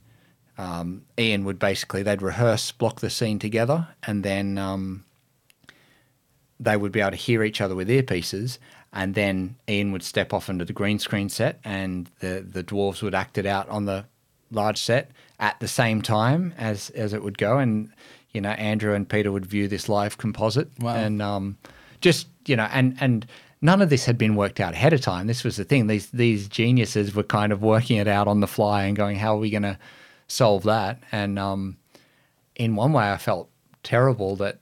um, 0.56 1.02
Ian 1.18 1.44
would 1.44 1.58
basically 1.58 2.02
they'd 2.02 2.22
rehearse, 2.22 2.70
block 2.70 3.00
the 3.00 3.10
scene 3.10 3.38
together, 3.38 3.88
and 4.04 4.22
then 4.22 4.58
um, 4.58 5.04
they 6.60 6.76
would 6.76 6.92
be 6.92 7.00
able 7.00 7.10
to 7.12 7.16
hear 7.16 7.42
each 7.42 7.60
other 7.60 7.74
with 7.74 7.88
earpieces. 7.88 8.58
And 8.92 9.14
then 9.14 9.56
Ian 9.68 9.90
would 9.92 10.04
step 10.04 10.32
off 10.32 10.48
into 10.48 10.64
the 10.64 10.72
green 10.72 10.98
screen 11.00 11.28
set, 11.28 11.58
and 11.64 12.08
the 12.20 12.46
the 12.48 12.62
dwarves 12.62 13.02
would 13.02 13.14
act 13.14 13.38
it 13.38 13.46
out 13.46 13.68
on 13.68 13.86
the 13.86 14.04
large 14.52 14.78
set 14.78 15.10
at 15.40 15.58
the 15.58 15.66
same 15.66 16.00
time 16.00 16.54
as 16.56 16.90
as 16.90 17.12
it 17.12 17.22
would 17.24 17.36
go. 17.38 17.58
And 17.58 17.90
you 18.32 18.40
know, 18.40 18.50
Andrew 18.50 18.94
and 18.94 19.08
Peter 19.08 19.32
would 19.32 19.46
view 19.46 19.66
this 19.68 19.88
live 19.88 20.16
composite, 20.18 20.68
Wow. 20.80 20.94
and 20.94 21.20
um, 21.20 21.56
just 22.00 22.28
you 22.46 22.54
know, 22.54 22.68
and 22.72 22.96
and 23.00 23.26
none 23.60 23.82
of 23.82 23.90
this 23.90 24.04
had 24.04 24.16
been 24.16 24.36
worked 24.36 24.60
out 24.60 24.74
ahead 24.74 24.92
of 24.92 25.00
time. 25.00 25.26
This 25.26 25.42
was 25.42 25.56
the 25.56 25.64
thing; 25.64 25.88
these 25.88 26.10
these 26.10 26.46
geniuses 26.46 27.16
were 27.16 27.24
kind 27.24 27.52
of 27.52 27.62
working 27.62 27.96
it 27.96 28.06
out 28.06 28.28
on 28.28 28.38
the 28.38 28.46
fly 28.46 28.84
and 28.84 28.96
going, 28.96 29.16
"How 29.16 29.34
are 29.34 29.40
we 29.40 29.50
going 29.50 29.62
to 29.64 29.76
solve 30.28 30.62
that?" 30.64 31.02
And 31.10 31.36
um, 31.36 31.78
in 32.54 32.76
one 32.76 32.92
way, 32.92 33.10
I 33.10 33.16
felt 33.16 33.48
terrible 33.82 34.36
that 34.36 34.58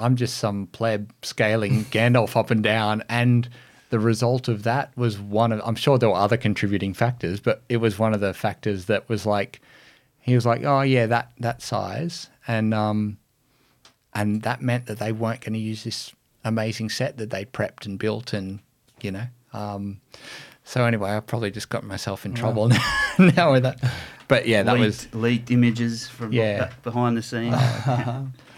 I'm 0.00 0.16
just 0.16 0.38
some 0.38 0.66
pleb 0.68 1.12
scaling 1.22 1.84
Gandalf 1.90 2.36
up 2.36 2.50
and 2.50 2.62
down, 2.62 3.02
and 3.08 3.48
the 3.90 3.98
result 3.98 4.48
of 4.48 4.62
that 4.64 4.96
was 4.96 5.18
one 5.18 5.52
of. 5.52 5.60
I'm 5.64 5.74
sure 5.76 5.98
there 5.98 6.08
were 6.10 6.14
other 6.16 6.36
contributing 6.36 6.94
factors, 6.94 7.40
but 7.40 7.62
it 7.68 7.78
was 7.78 7.98
one 7.98 8.14
of 8.14 8.20
the 8.20 8.32
factors 8.34 8.86
that 8.86 9.08
was 9.08 9.26
like, 9.26 9.60
he 10.20 10.34
was 10.34 10.46
like, 10.46 10.64
"Oh 10.64 10.82
yeah, 10.82 11.06
that 11.06 11.32
that 11.38 11.60
size," 11.62 12.28
and 12.46 12.72
um, 12.74 13.18
and 14.14 14.42
that 14.42 14.62
meant 14.62 14.86
that 14.86 14.98
they 14.98 15.12
weren't 15.12 15.40
going 15.40 15.52
to 15.54 15.58
use 15.58 15.84
this 15.84 16.12
amazing 16.44 16.88
set 16.90 17.16
that 17.18 17.30
they 17.30 17.44
prepped 17.44 17.84
and 17.86 17.98
built, 17.98 18.32
and 18.32 18.60
you 19.00 19.10
know. 19.10 19.26
Um, 19.52 20.00
so 20.64 20.84
anyway, 20.84 21.16
I 21.16 21.20
probably 21.20 21.50
just 21.50 21.68
got 21.68 21.82
myself 21.82 22.24
in 22.24 22.32
trouble 22.34 22.68
now 23.18 23.52
with 23.52 23.64
that. 23.64 23.82
But 24.28 24.46
yeah, 24.46 24.62
that 24.62 24.78
was 24.78 25.02
leaked, 25.06 25.14
leaked 25.16 25.50
images 25.50 26.06
from 26.06 26.32
Yeah. 26.32 26.70
behind 26.84 27.16
the 27.16 27.22
scenes. 27.22 27.56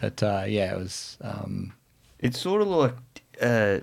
But 0.00 0.22
uh, 0.22 0.44
yeah, 0.46 0.74
it 0.74 0.78
was. 0.78 1.18
Um, 1.20 1.72
It's 2.18 2.40
sort 2.40 2.62
of 2.62 2.68
like, 2.68 2.94
uh, 3.40 3.78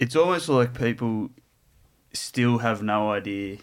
it's 0.00 0.16
almost 0.16 0.48
like 0.48 0.74
people 0.74 1.30
still 2.12 2.58
have 2.58 2.82
no 2.82 3.12
idea 3.12 3.58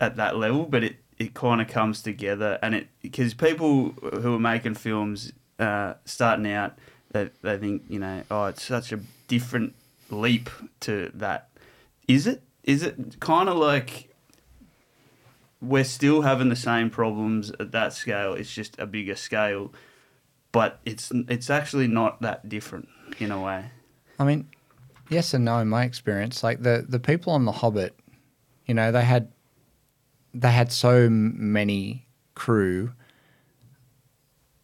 at 0.00 0.16
that 0.16 0.36
level, 0.36 0.64
but 0.64 0.82
it, 0.82 0.96
it 1.18 1.34
kind 1.34 1.60
of 1.60 1.68
comes 1.68 2.02
together, 2.02 2.58
and 2.62 2.74
it 2.74 2.88
because 3.00 3.34
people 3.34 3.94
who 4.20 4.34
are 4.34 4.40
making 4.40 4.74
films 4.74 5.32
uh, 5.58 5.94
starting 6.04 6.50
out, 6.52 6.72
they 7.12 7.30
they 7.42 7.58
think 7.58 7.82
you 7.88 7.98
know, 7.98 8.22
oh, 8.30 8.46
it's 8.46 8.64
such 8.64 8.92
a 8.92 9.00
different 9.28 9.74
leap 10.10 10.50
to 10.80 11.10
that. 11.14 11.48
Is 12.08 12.26
it? 12.26 12.42
Is 12.64 12.82
it 12.82 13.20
kind 13.20 13.48
of 13.48 13.56
like 13.56 14.08
we're 15.60 15.84
still 15.84 16.22
having 16.22 16.48
the 16.48 16.56
same 16.56 16.90
problems 16.90 17.50
at 17.60 17.72
that 17.72 17.92
scale? 17.92 18.34
It's 18.34 18.52
just 18.52 18.78
a 18.78 18.86
bigger 18.86 19.16
scale 19.16 19.72
but 20.52 20.78
it's 20.84 21.10
it's 21.28 21.50
actually 21.50 21.88
not 21.88 22.20
that 22.22 22.48
different 22.48 22.88
in 23.18 23.30
a 23.30 23.40
way. 23.40 23.64
I 24.18 24.24
mean, 24.24 24.46
yes 25.08 25.34
and 25.34 25.44
no 25.44 25.58
in 25.58 25.68
my 25.68 25.84
experience. 25.84 26.42
Like 26.42 26.62
the 26.62 26.84
the 26.88 26.98
people 27.00 27.32
on 27.32 27.44
the 27.44 27.52
Hobbit, 27.52 27.94
you 28.66 28.74
know, 28.74 28.92
they 28.92 29.04
had 29.04 29.32
they 30.34 30.50
had 30.52 30.70
so 30.72 31.08
many 31.10 32.06
crew, 32.34 32.92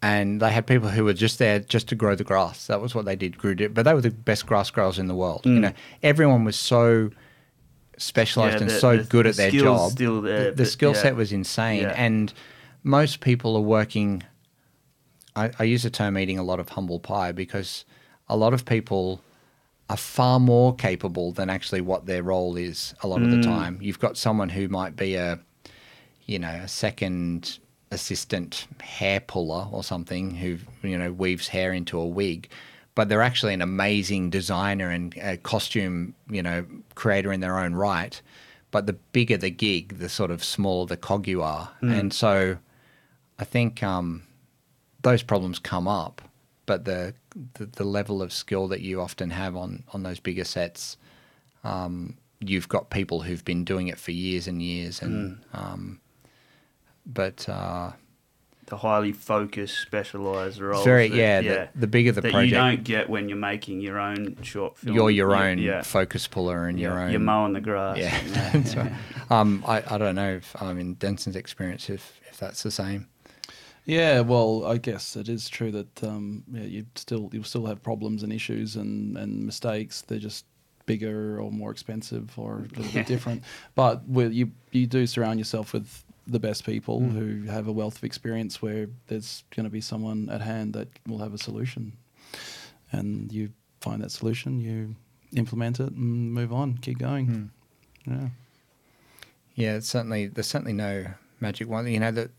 and 0.00 0.40
they 0.40 0.50
had 0.52 0.66
people 0.66 0.88
who 0.88 1.04
were 1.04 1.12
just 1.14 1.38
there 1.38 1.58
just 1.58 1.88
to 1.88 1.94
grow 1.94 2.14
the 2.14 2.24
grass. 2.24 2.66
That 2.68 2.80
was 2.80 2.94
what 2.94 3.04
they 3.04 3.16
did, 3.16 3.36
grew 3.36 3.54
it. 3.58 3.74
But 3.74 3.82
they 3.84 3.94
were 3.94 4.00
the 4.00 4.10
best 4.10 4.46
grass 4.46 4.70
growers 4.70 4.98
in 4.98 5.08
the 5.08 5.14
world. 5.14 5.42
You 5.44 5.52
Mm. 5.52 5.60
know, 5.60 5.72
everyone 6.02 6.44
was 6.44 6.56
so 6.56 7.10
specialized 7.96 8.56
Yeah, 8.56 8.62
and 8.62 8.70
so 8.70 8.96
the- 8.98 9.04
good 9.04 9.26
the 9.26 9.30
at 9.30 9.36
their 9.36 9.50
job. 9.50 9.90
still 9.90 10.22
there, 10.22 10.50
the 10.50 10.56
the 10.58 10.66
skill 10.66 10.92
yeah. 10.94 11.02
set 11.02 11.16
was 11.16 11.32
insane, 11.32 11.82
Yeah. 11.82 11.94
and 11.96 12.32
most 12.84 13.20
people 13.20 13.56
are 13.56 13.60
working. 13.62 14.22
I, 15.36 15.50
I 15.58 15.64
use 15.64 15.82
the 15.82 15.90
term 15.90 16.16
eating 16.18 16.38
a 16.38 16.42
lot 16.42 16.60
of 16.60 16.70
humble 16.70 16.98
pie 17.00 17.32
because 17.32 17.84
a 18.28 18.36
lot 18.36 18.52
of 18.54 18.64
people 18.64 19.20
are 19.90 19.96
far 19.96 20.38
more 20.38 20.74
capable 20.74 21.32
than 21.32 21.48
actually 21.48 21.80
what 21.80 22.06
their 22.06 22.22
role 22.22 22.56
is 22.56 22.94
a 23.02 23.06
lot 23.08 23.22
of 23.22 23.30
the 23.30 23.38
Mm. 23.38 23.42
time. 23.44 23.78
You've 23.80 23.98
got 23.98 24.16
someone 24.18 24.50
who 24.50 24.68
might 24.68 24.96
be 24.96 25.14
a, 25.14 25.38
you 26.26 26.38
know, 26.38 26.48
a 26.64 26.68
second 26.68 27.58
assistant 27.90 28.66
hair 28.82 29.18
puller 29.20 29.66
or 29.72 29.82
something 29.82 30.34
who, 30.34 30.58
you 30.82 30.98
know, 30.98 31.10
weaves 31.10 31.48
hair 31.48 31.72
into 31.72 31.98
a 31.98 32.06
wig, 32.06 32.50
but 32.94 33.08
they're 33.08 33.22
actually 33.22 33.54
an 33.54 33.62
amazing 33.62 34.28
designer 34.28 34.90
and 34.90 35.16
a 35.22 35.38
costume, 35.38 36.14
you 36.28 36.42
know, 36.42 36.66
creator 36.94 37.32
in 37.32 37.40
their 37.40 37.58
own 37.58 37.74
right. 37.74 38.20
But 38.70 38.86
the 38.86 38.92
bigger 38.92 39.38
the 39.38 39.48
gig, 39.50 39.96
the 39.98 40.10
sort 40.10 40.30
of 40.30 40.44
smaller 40.44 40.84
the 40.86 40.98
cog 40.98 41.26
you 41.26 41.42
are. 41.42 41.70
And 41.80 42.12
so 42.12 42.58
I 43.38 43.44
think 43.44 43.82
um, 43.82 44.24
those 45.02 45.22
problems 45.22 45.58
come 45.58 45.86
up, 45.88 46.22
but 46.66 46.84
the, 46.84 47.14
the 47.54 47.66
the 47.66 47.84
level 47.84 48.20
of 48.22 48.32
skill 48.32 48.68
that 48.68 48.80
you 48.80 49.00
often 49.00 49.30
have 49.30 49.56
on 49.56 49.84
on 49.92 50.02
those 50.02 50.20
bigger 50.20 50.44
sets, 50.44 50.96
um, 51.64 52.16
you've 52.40 52.68
got 52.68 52.90
people 52.90 53.22
who've 53.22 53.44
been 53.44 53.64
doing 53.64 53.88
it 53.88 53.98
for 53.98 54.10
years 54.12 54.46
and 54.46 54.60
years, 54.62 55.00
and 55.02 55.38
um, 55.52 56.00
but 57.06 57.48
uh, 57.48 57.92
The 58.66 58.76
highly 58.76 59.12
focused, 59.12 59.78
specialized 59.80 60.60
roles. 60.60 60.84
very 60.84 61.08
that- 61.08 61.16
yeah, 61.16 61.40
The, 61.40 61.68
the 61.80 61.86
bigger 61.86 62.12
the 62.12 62.20
that 62.20 62.32
project, 62.32 62.50
you 62.50 62.56
don't 62.56 62.84
get 62.84 63.08
when 63.08 63.28
you're 63.28 63.38
making 63.38 63.80
your 63.80 63.98
own 63.98 64.36
short 64.42 64.76
film. 64.76 64.94
you're 64.94 65.10
your 65.10 65.30
You- 65.34 65.42
own 65.42 65.58
yeah, 65.58 65.82
focus 65.82 66.26
puller 66.28 66.66
and 66.66 66.78
your 66.78 66.92
yeah, 66.94 67.04
own 67.04 67.10
You're 67.12 67.20
mowing 67.20 67.52
the 67.54 67.60
grass. 67.60 67.96
Yeah, 67.98 68.50
that's 68.52 68.76
right. 68.76 68.92
Um, 69.30 69.64
I, 69.66 69.82
I 69.88 69.96
don't 69.98 70.14
know 70.16 70.34
if 70.34 70.60
I 70.60 70.72
mean 70.72 70.94
Denson's 70.94 71.36
experience 71.36 71.88
if 71.88 72.20
if 72.30 72.36
that's 72.38 72.62
the 72.62 72.70
same. 72.70 73.06
Yeah, 73.88 74.20
well, 74.20 74.66
I 74.66 74.76
guess 74.76 75.16
it 75.16 75.30
is 75.30 75.48
true 75.48 75.70
that 75.72 76.04
um, 76.04 76.44
yeah, 76.52 76.64
you 76.64 76.84
still 76.94 77.30
you 77.32 77.42
still 77.42 77.64
have 77.66 77.82
problems 77.82 78.22
and 78.22 78.30
issues 78.32 78.76
and, 78.76 79.16
and 79.16 79.46
mistakes. 79.46 80.02
They're 80.02 80.18
just 80.18 80.44
bigger 80.84 81.40
or 81.40 81.50
more 81.50 81.70
expensive 81.70 82.38
or 82.38 82.58
a 82.58 82.78
little 82.78 82.92
bit 82.92 83.06
different. 83.14 83.44
But 83.74 84.02
you 84.08 84.52
you 84.72 84.86
do 84.86 85.06
surround 85.06 85.38
yourself 85.40 85.72
with 85.72 86.04
the 86.26 86.38
best 86.38 86.66
people 86.66 87.00
Mm. 87.00 87.12
who 87.12 87.50
have 87.50 87.66
a 87.66 87.72
wealth 87.72 87.96
of 87.96 88.04
experience 88.04 88.60
where 88.60 88.88
there's 89.06 89.42
going 89.56 89.64
to 89.64 89.70
be 89.70 89.80
someone 89.80 90.28
at 90.28 90.42
hand 90.42 90.74
that 90.74 90.88
will 91.06 91.18
have 91.20 91.32
a 91.32 91.38
solution. 91.38 91.92
And 92.92 93.32
you 93.32 93.48
find 93.80 94.02
that 94.02 94.10
solution, 94.10 94.60
you 94.60 94.96
implement 95.34 95.80
it 95.80 95.92
and 95.92 96.32
move 96.34 96.52
on, 96.52 96.76
keep 96.82 96.98
going. 96.98 97.26
Mm. 97.26 97.48
Yeah. 98.06 98.28
Yeah, 99.54 99.80
certainly 99.80 100.26
there's 100.26 100.46
certainly 100.46 100.74
no 100.74 101.06
magic 101.40 101.68
one. 101.70 101.86
You 101.88 102.00
know 102.00 102.10
that 102.12 102.30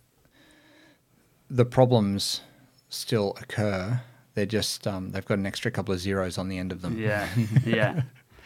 the 1.49 1.65
problems 1.65 2.41
still 2.89 3.35
occur. 3.41 4.01
They're 4.35 4.45
just 4.45 4.87
um, 4.87 5.11
they've 5.11 5.25
got 5.25 5.37
an 5.39 5.45
extra 5.45 5.71
couple 5.71 5.93
of 5.93 5.99
zeros 5.99 6.37
on 6.37 6.47
the 6.49 6.57
end 6.57 6.71
of 6.71 6.81
them. 6.81 6.97
Yeah, 6.97 7.27
yeah. 7.65 8.03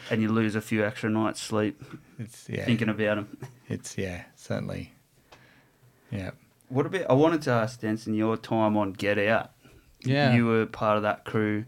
And 0.10 0.22
you 0.22 0.30
lose 0.30 0.56
a 0.56 0.62
few 0.62 0.84
extra 0.86 1.10
nights 1.10 1.42
sleep 1.42 1.82
it's 2.20 2.48
yeah, 2.50 2.66
thinking 2.66 2.90
about 2.90 3.16
them. 3.16 3.38
it's 3.70 3.98
yeah, 3.98 4.24
certainly. 4.36 4.94
Yeah, 6.12 6.32
What 6.70 6.86
about? 6.86 7.10
I 7.10 7.14
wanted 7.14 7.42
to 7.44 7.52
ask 7.52 7.80
Denson 7.82 8.14
your 8.14 8.38
time 8.38 8.78
on 8.78 8.94
Get 8.94 9.18
Out. 9.18 9.52
Yeah. 10.04 10.34
you 10.34 10.46
were 10.46 10.66
part 10.66 10.98
of 10.98 11.04
that 11.04 11.24
crew. 11.26 11.66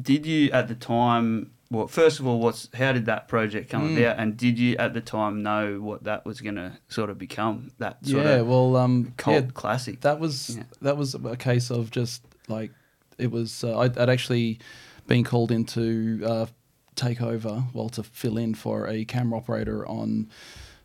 Did 0.00 0.26
you 0.26 0.50
at 0.50 0.68
the 0.68 0.74
time? 0.74 1.52
Well, 1.70 1.88
first 1.88 2.20
of 2.20 2.26
all, 2.26 2.38
what's 2.38 2.68
how 2.74 2.92
did 2.92 3.06
that 3.06 3.26
project 3.28 3.70
come 3.70 3.88
Mm. 3.96 3.98
about? 3.98 4.18
And 4.18 4.36
did 4.36 4.58
you 4.58 4.76
at 4.76 4.94
the 4.94 5.00
time 5.00 5.42
know 5.42 5.80
what 5.80 6.04
that 6.04 6.24
was 6.24 6.40
going 6.40 6.54
to 6.54 6.78
sort 6.88 7.10
of 7.10 7.18
become? 7.18 7.72
That 7.78 8.04
sort 8.06 8.24
yeah, 8.24 8.34
of 8.36 8.46
well, 8.46 8.76
um, 8.76 9.12
cult 9.16 9.44
yeah, 9.44 9.50
classic. 9.52 10.00
that 10.02 10.20
was 10.20 10.56
Yeah. 10.56 10.62
that 10.82 10.96
was 10.96 11.14
a 11.14 11.36
case 11.36 11.70
of 11.70 11.90
just 11.90 12.22
like 12.48 12.70
it 13.18 13.30
was. 13.30 13.64
Uh, 13.64 13.78
I'd, 13.80 13.98
I'd 13.98 14.10
actually 14.10 14.58
been 15.08 15.24
called 15.24 15.50
in 15.50 15.64
to 15.66 16.22
uh, 16.24 16.46
take 16.94 17.20
over, 17.20 17.64
well, 17.74 17.88
to 17.90 18.02
fill 18.02 18.38
in 18.38 18.54
for 18.54 18.86
a 18.88 19.04
camera 19.04 19.38
operator 19.38 19.86
on 19.86 20.28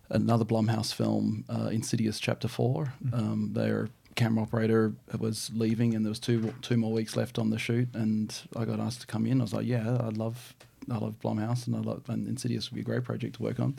another 0.10 0.46
Blumhouse 0.46 0.94
film, 0.94 1.46
uh, 1.50 1.70
Insidious 1.72 2.20
Chapter 2.20 2.48
4 2.48 2.94
Um, 3.14 3.52
their 3.54 3.90
camera 4.16 4.44
operator 4.44 4.94
was 5.18 5.50
leaving, 5.54 5.94
and 5.96 6.04
there 6.06 6.10
was 6.10 6.20
two 6.20 6.54
two 6.62 6.76
more 6.78 6.92
weeks 6.92 7.16
left 7.16 7.38
on 7.40 7.50
the 7.50 7.58
shoot, 7.60 7.88
and 7.94 8.36
I 8.56 8.66
got 8.66 8.80
asked 8.80 9.02
to 9.02 9.08
come 9.08 9.26
in. 9.26 9.40
I 9.42 9.44
was 9.44 9.54
like, 9.54 9.66
yeah, 9.68 10.00
I'd 10.06 10.18
love 10.18 10.54
I 10.90 10.98
love 10.98 11.20
Blumhouse, 11.20 11.68
and 11.68 11.76
I 11.76 11.80
love 11.80 12.04
and 12.08 12.28
Insidious 12.28 12.70
would 12.70 12.76
be 12.76 12.82
a 12.82 12.84
great 12.84 13.04
project 13.04 13.36
to 13.36 13.44
work 13.44 13.60
on. 13.60 13.76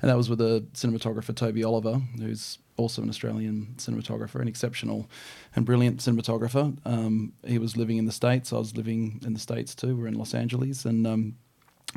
And 0.00 0.10
that 0.10 0.16
was 0.16 0.28
with 0.28 0.38
the 0.38 0.64
cinematographer 0.74 1.34
Toby 1.34 1.64
Oliver, 1.64 2.00
who's 2.18 2.58
also 2.76 3.02
an 3.02 3.08
Australian 3.08 3.74
cinematographer, 3.78 4.40
an 4.40 4.48
exceptional 4.48 5.08
and 5.54 5.64
brilliant 5.64 5.98
cinematographer. 5.98 6.76
Um, 6.84 7.32
he 7.44 7.58
was 7.58 7.76
living 7.76 7.96
in 7.96 8.04
the 8.04 8.12
States. 8.12 8.52
I 8.52 8.58
was 8.58 8.76
living 8.76 9.20
in 9.24 9.32
the 9.32 9.40
States 9.40 9.74
too. 9.74 9.96
We're 9.96 10.08
in 10.08 10.18
Los 10.18 10.34
Angeles. 10.34 10.84
And 10.84 11.06
um, 11.06 11.36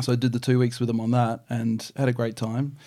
so 0.02 0.14
I 0.14 0.16
did 0.16 0.32
the 0.32 0.40
two 0.40 0.60
weeks 0.60 0.80
with 0.80 0.90
him 0.90 1.02
on 1.02 1.12
that 1.12 1.44
and 1.50 1.92
had 1.96 2.08
a 2.08 2.14
great 2.14 2.36
time. 2.36 2.78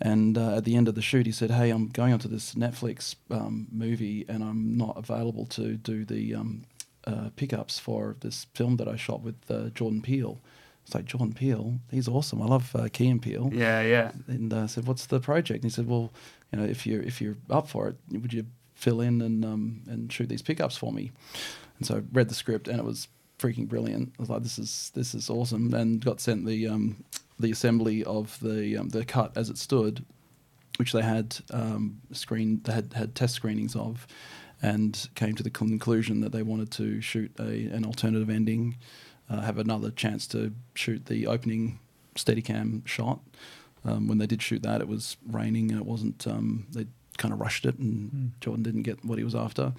And 0.00 0.36
uh, 0.36 0.56
at 0.56 0.64
the 0.64 0.74
end 0.74 0.88
of 0.88 0.94
the 0.94 1.02
shoot, 1.02 1.26
he 1.26 1.32
said, 1.32 1.50
Hey, 1.50 1.70
I'm 1.70 1.88
going 1.88 2.12
onto 2.12 2.28
this 2.28 2.54
Netflix 2.54 3.14
um, 3.30 3.68
movie 3.70 4.24
and 4.28 4.42
I'm 4.42 4.76
not 4.76 4.96
available 4.96 5.46
to 5.46 5.76
do 5.76 6.04
the 6.04 6.34
um, 6.34 6.64
uh, 7.06 7.30
pickups 7.36 7.78
for 7.78 8.16
this 8.20 8.46
film 8.54 8.76
that 8.78 8.88
I 8.88 8.96
shot 8.96 9.20
with 9.20 9.36
uh, 9.50 9.68
Jordan 9.70 10.02
Peele. 10.02 10.40
It's 10.84 10.94
like, 10.94 11.06
John 11.06 11.32
Peele, 11.32 11.78
he's 11.90 12.08
awesome. 12.08 12.42
I 12.42 12.46
love 12.46 12.74
uh, 12.76 12.88
Key 12.92 13.08
and 13.08 13.22
Peele 13.22 13.50
yeah, 13.52 13.80
yeah. 13.80 14.12
and 14.28 14.52
uh, 14.52 14.66
said, 14.66 14.86
"What's 14.86 15.06
the 15.06 15.18
project?" 15.20 15.64
And 15.64 15.70
he 15.70 15.74
said, 15.74 15.88
"Well, 15.88 16.12
you 16.52 16.58
know, 16.58 16.64
if 16.64 16.86
you're 16.86 17.02
if 17.02 17.20
you're 17.20 17.36
up 17.48 17.68
for 17.68 17.88
it, 17.88 17.96
would 18.10 18.32
you 18.32 18.46
fill 18.74 19.00
in 19.00 19.22
and 19.22 19.44
um, 19.44 19.82
and 19.88 20.12
shoot 20.12 20.28
these 20.28 20.42
pickups 20.42 20.76
for 20.76 20.92
me?" 20.92 21.10
And 21.78 21.86
so 21.86 21.96
I 21.96 22.02
read 22.12 22.28
the 22.28 22.34
script, 22.34 22.68
and 22.68 22.78
it 22.78 22.84
was 22.84 23.08
freaking 23.38 23.68
brilliant. 23.68 24.12
I 24.18 24.22
was 24.22 24.28
like, 24.28 24.42
"This 24.42 24.58
is 24.58 24.92
this 24.94 25.14
is 25.14 25.30
awesome!" 25.30 25.72
And 25.72 26.04
got 26.04 26.20
sent 26.20 26.44
the 26.44 26.68
um, 26.68 27.02
the 27.40 27.50
assembly 27.50 28.04
of 28.04 28.38
the 28.40 28.76
um, 28.76 28.90
the 28.90 29.04
cut 29.04 29.36
as 29.36 29.48
it 29.48 29.58
stood, 29.58 30.04
which 30.76 30.92
they 30.92 31.02
had 31.02 31.36
um, 31.50 32.00
screen 32.12 32.60
they 32.64 32.72
had 32.72 32.92
had 32.92 33.14
test 33.14 33.34
screenings 33.34 33.74
of, 33.74 34.06
and 34.62 35.08
came 35.14 35.34
to 35.34 35.42
the 35.42 35.50
conclusion 35.50 36.20
that 36.20 36.32
they 36.32 36.42
wanted 36.42 36.70
to 36.72 37.00
shoot 37.00 37.32
a 37.38 37.68
an 37.68 37.84
alternative 37.84 38.30
ending, 38.30 38.76
uh, 39.30 39.40
have 39.40 39.58
another 39.58 39.90
chance 39.90 40.26
to 40.28 40.52
shoot 40.74 41.06
the 41.06 41.26
opening 41.26 41.78
Steadicam 42.14 42.86
shot. 42.86 43.20
Um, 43.84 44.08
when 44.08 44.18
they 44.18 44.26
did 44.26 44.42
shoot 44.42 44.62
that, 44.62 44.80
it 44.80 44.88
was 44.88 45.16
raining 45.26 45.70
and 45.70 45.80
it 45.80 45.86
wasn't. 45.86 46.26
Um, 46.26 46.66
they 46.72 46.86
kind 47.18 47.32
of 47.32 47.40
rushed 47.40 47.64
it, 47.66 47.78
and 47.78 48.32
Jordan 48.40 48.62
didn't 48.62 48.82
get 48.82 49.04
what 49.04 49.18
he 49.18 49.24
was 49.24 49.34
after. 49.34 49.72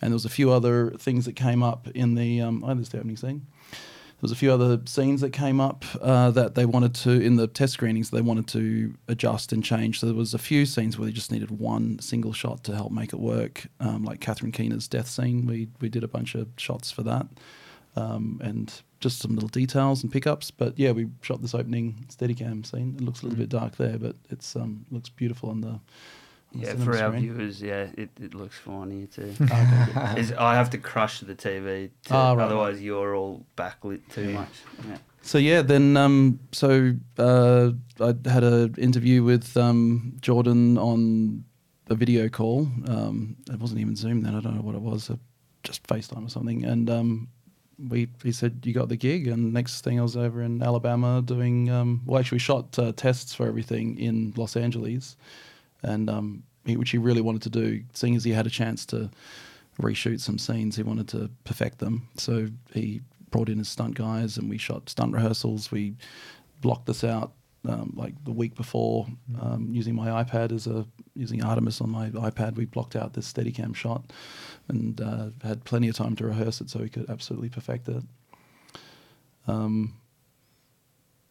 And 0.00 0.12
there 0.12 0.16
was 0.16 0.24
a 0.24 0.30
few 0.30 0.50
other 0.50 0.90
things 0.90 1.24
that 1.24 1.34
came 1.34 1.62
up 1.62 1.88
in 1.88 2.14
the. 2.14 2.40
Um, 2.40 2.64
oh, 2.64 2.74
there's 2.74 2.90
the 2.90 2.98
opening 2.98 3.16
scene. 3.16 3.46
There 3.70 4.22
was 4.22 4.32
a 4.32 4.36
few 4.36 4.52
other 4.52 4.80
scenes 4.84 5.20
that 5.20 5.32
came 5.32 5.60
up 5.60 5.84
uh, 6.00 6.32
that 6.32 6.56
they 6.56 6.66
wanted 6.66 6.92
to 6.96 7.10
in 7.10 7.36
the 7.36 7.46
test 7.46 7.74
screenings. 7.74 8.10
They 8.10 8.20
wanted 8.20 8.48
to 8.48 8.94
adjust 9.06 9.52
and 9.52 9.62
change. 9.62 10.00
So 10.00 10.06
there 10.06 10.14
was 10.14 10.34
a 10.34 10.38
few 10.38 10.66
scenes 10.66 10.98
where 10.98 11.06
they 11.06 11.12
just 11.12 11.30
needed 11.30 11.52
one 11.52 12.00
single 12.00 12.32
shot 12.32 12.64
to 12.64 12.74
help 12.74 12.90
make 12.90 13.12
it 13.12 13.20
work. 13.20 13.68
Um, 13.78 14.04
like 14.04 14.20
Catherine 14.20 14.50
Keener's 14.50 14.88
death 14.88 15.08
scene, 15.08 15.46
we 15.46 15.68
we 15.80 15.88
did 15.88 16.02
a 16.02 16.08
bunch 16.08 16.34
of 16.34 16.48
shots 16.56 16.90
for 16.90 17.04
that, 17.04 17.26
um, 17.94 18.40
and 18.42 18.82
just 19.00 19.20
some 19.20 19.34
little 19.34 19.48
details 19.48 20.02
and 20.02 20.12
pickups. 20.12 20.50
But 20.50 20.78
yeah, 20.78 20.92
we 20.92 21.08
shot 21.22 21.42
this 21.42 21.54
opening 21.54 22.06
Steadicam 22.08 22.64
scene. 22.66 22.96
It 22.98 23.04
looks 23.04 23.22
a 23.22 23.26
little 23.26 23.38
bit 23.38 23.48
dark 23.48 23.76
there, 23.76 23.98
but 23.98 24.16
it's 24.30 24.56
um 24.56 24.86
looks 24.90 25.08
beautiful 25.08 25.50
on 25.50 25.60
the. 25.60 25.68
On 25.68 25.80
Yeah, 26.60 26.74
for 26.76 26.96
our 26.96 27.10
viewers, 27.10 27.60
yeah, 27.60 27.88
it, 27.96 28.08
it 28.20 28.32
looks 28.34 28.56
fine 28.56 28.90
here 28.90 29.06
too. 29.06 29.34
Okay. 29.42 30.14
Is 30.20 30.32
I 30.32 30.54
have 30.54 30.70
to 30.70 30.78
crush 30.78 31.20
the 31.20 31.34
TV, 31.34 31.90
to, 32.06 32.14
Ah, 32.14 32.32
right, 32.32 32.44
otherwise 32.44 32.80
you're 32.80 33.14
all 33.14 33.44
backlit 33.56 34.00
too 34.12 34.30
much. 34.30 34.48
Yeah. 34.88 34.96
So 35.20 35.36
yeah, 35.36 35.60
then 35.60 35.96
um, 35.96 36.40
so 36.52 36.94
uh, 37.18 37.72
I 38.00 38.14
had 38.30 38.44
an 38.44 38.74
interview 38.78 39.22
with 39.22 39.56
um, 39.58 40.16
Jordan 40.20 40.78
on 40.78 41.44
a 41.90 41.94
video 41.94 42.28
call. 42.28 42.68
Um, 42.86 43.36
it 43.50 43.58
wasn't 43.60 43.80
even 43.80 43.94
Zoom 43.94 44.22
then. 44.22 44.34
I 44.34 44.40
don't 44.40 44.54
know 44.54 44.62
what 44.62 44.74
it 44.74 44.80
was, 44.80 45.10
uh, 45.10 45.16
just 45.64 45.86
FaceTime 45.86 46.26
or 46.26 46.30
something. 46.30 46.64
And 46.64 46.88
um, 46.88 47.28
we 47.78 48.08
he 48.22 48.32
said 48.32 48.60
you 48.64 48.72
got 48.72 48.88
the 48.88 48.96
gig. 48.96 49.26
And 49.28 49.52
next 49.52 49.82
thing 49.82 49.98
I 49.98 50.02
was 50.02 50.16
over 50.16 50.42
in 50.42 50.62
Alabama 50.62 51.22
doing. 51.22 51.70
Um, 51.70 52.02
well, 52.06 52.18
actually, 52.18 52.36
we 52.36 52.40
shot 52.40 52.78
uh, 52.78 52.92
tests 52.92 53.34
for 53.34 53.46
everything 53.46 53.98
in 53.98 54.32
Los 54.36 54.56
Angeles, 54.56 55.16
and 55.82 56.10
um, 56.10 56.42
he, 56.64 56.76
which 56.76 56.90
he 56.90 56.98
really 56.98 57.20
wanted 57.20 57.42
to 57.42 57.50
do, 57.50 57.82
seeing 57.92 58.16
as 58.16 58.24
he 58.24 58.32
had 58.32 58.46
a 58.46 58.50
chance 58.50 58.84
to 58.86 59.10
reshoot 59.80 60.20
some 60.20 60.38
scenes. 60.38 60.76
He 60.76 60.82
wanted 60.82 61.08
to 61.08 61.30
perfect 61.44 61.78
them, 61.78 62.08
so 62.16 62.48
he 62.72 63.00
brought 63.30 63.48
in 63.48 63.58
his 63.58 63.68
stunt 63.68 63.94
guys, 63.94 64.38
and 64.38 64.48
we 64.48 64.58
shot 64.58 64.88
stunt 64.88 65.12
rehearsals. 65.12 65.70
We 65.70 65.94
blocked 66.60 66.86
this 66.86 67.04
out 67.04 67.32
um, 67.68 67.92
like 67.96 68.14
the 68.24 68.32
week 68.32 68.54
before 68.54 69.06
um, 69.40 69.68
using 69.70 69.94
my 69.94 70.22
iPad 70.22 70.52
as 70.52 70.66
a 70.66 70.86
using 71.18 71.42
Artemis 71.42 71.80
on 71.80 71.90
my 71.90 72.10
iPad. 72.10 72.54
We 72.54 72.64
blocked 72.64 72.96
out 72.96 73.14
this 73.14 73.30
Steadicam 73.30 73.74
shot, 73.74 74.04
and 74.68 75.00
uh, 75.00 75.30
had 75.42 75.64
plenty 75.64 75.88
of 75.88 75.96
time 75.96 76.16
to 76.16 76.26
rehearse 76.26 76.60
it, 76.60 76.70
so 76.70 76.80
we 76.80 76.88
could 76.88 77.10
absolutely 77.10 77.48
perfect 77.48 77.88
it. 77.88 78.02
Um, 79.46 79.94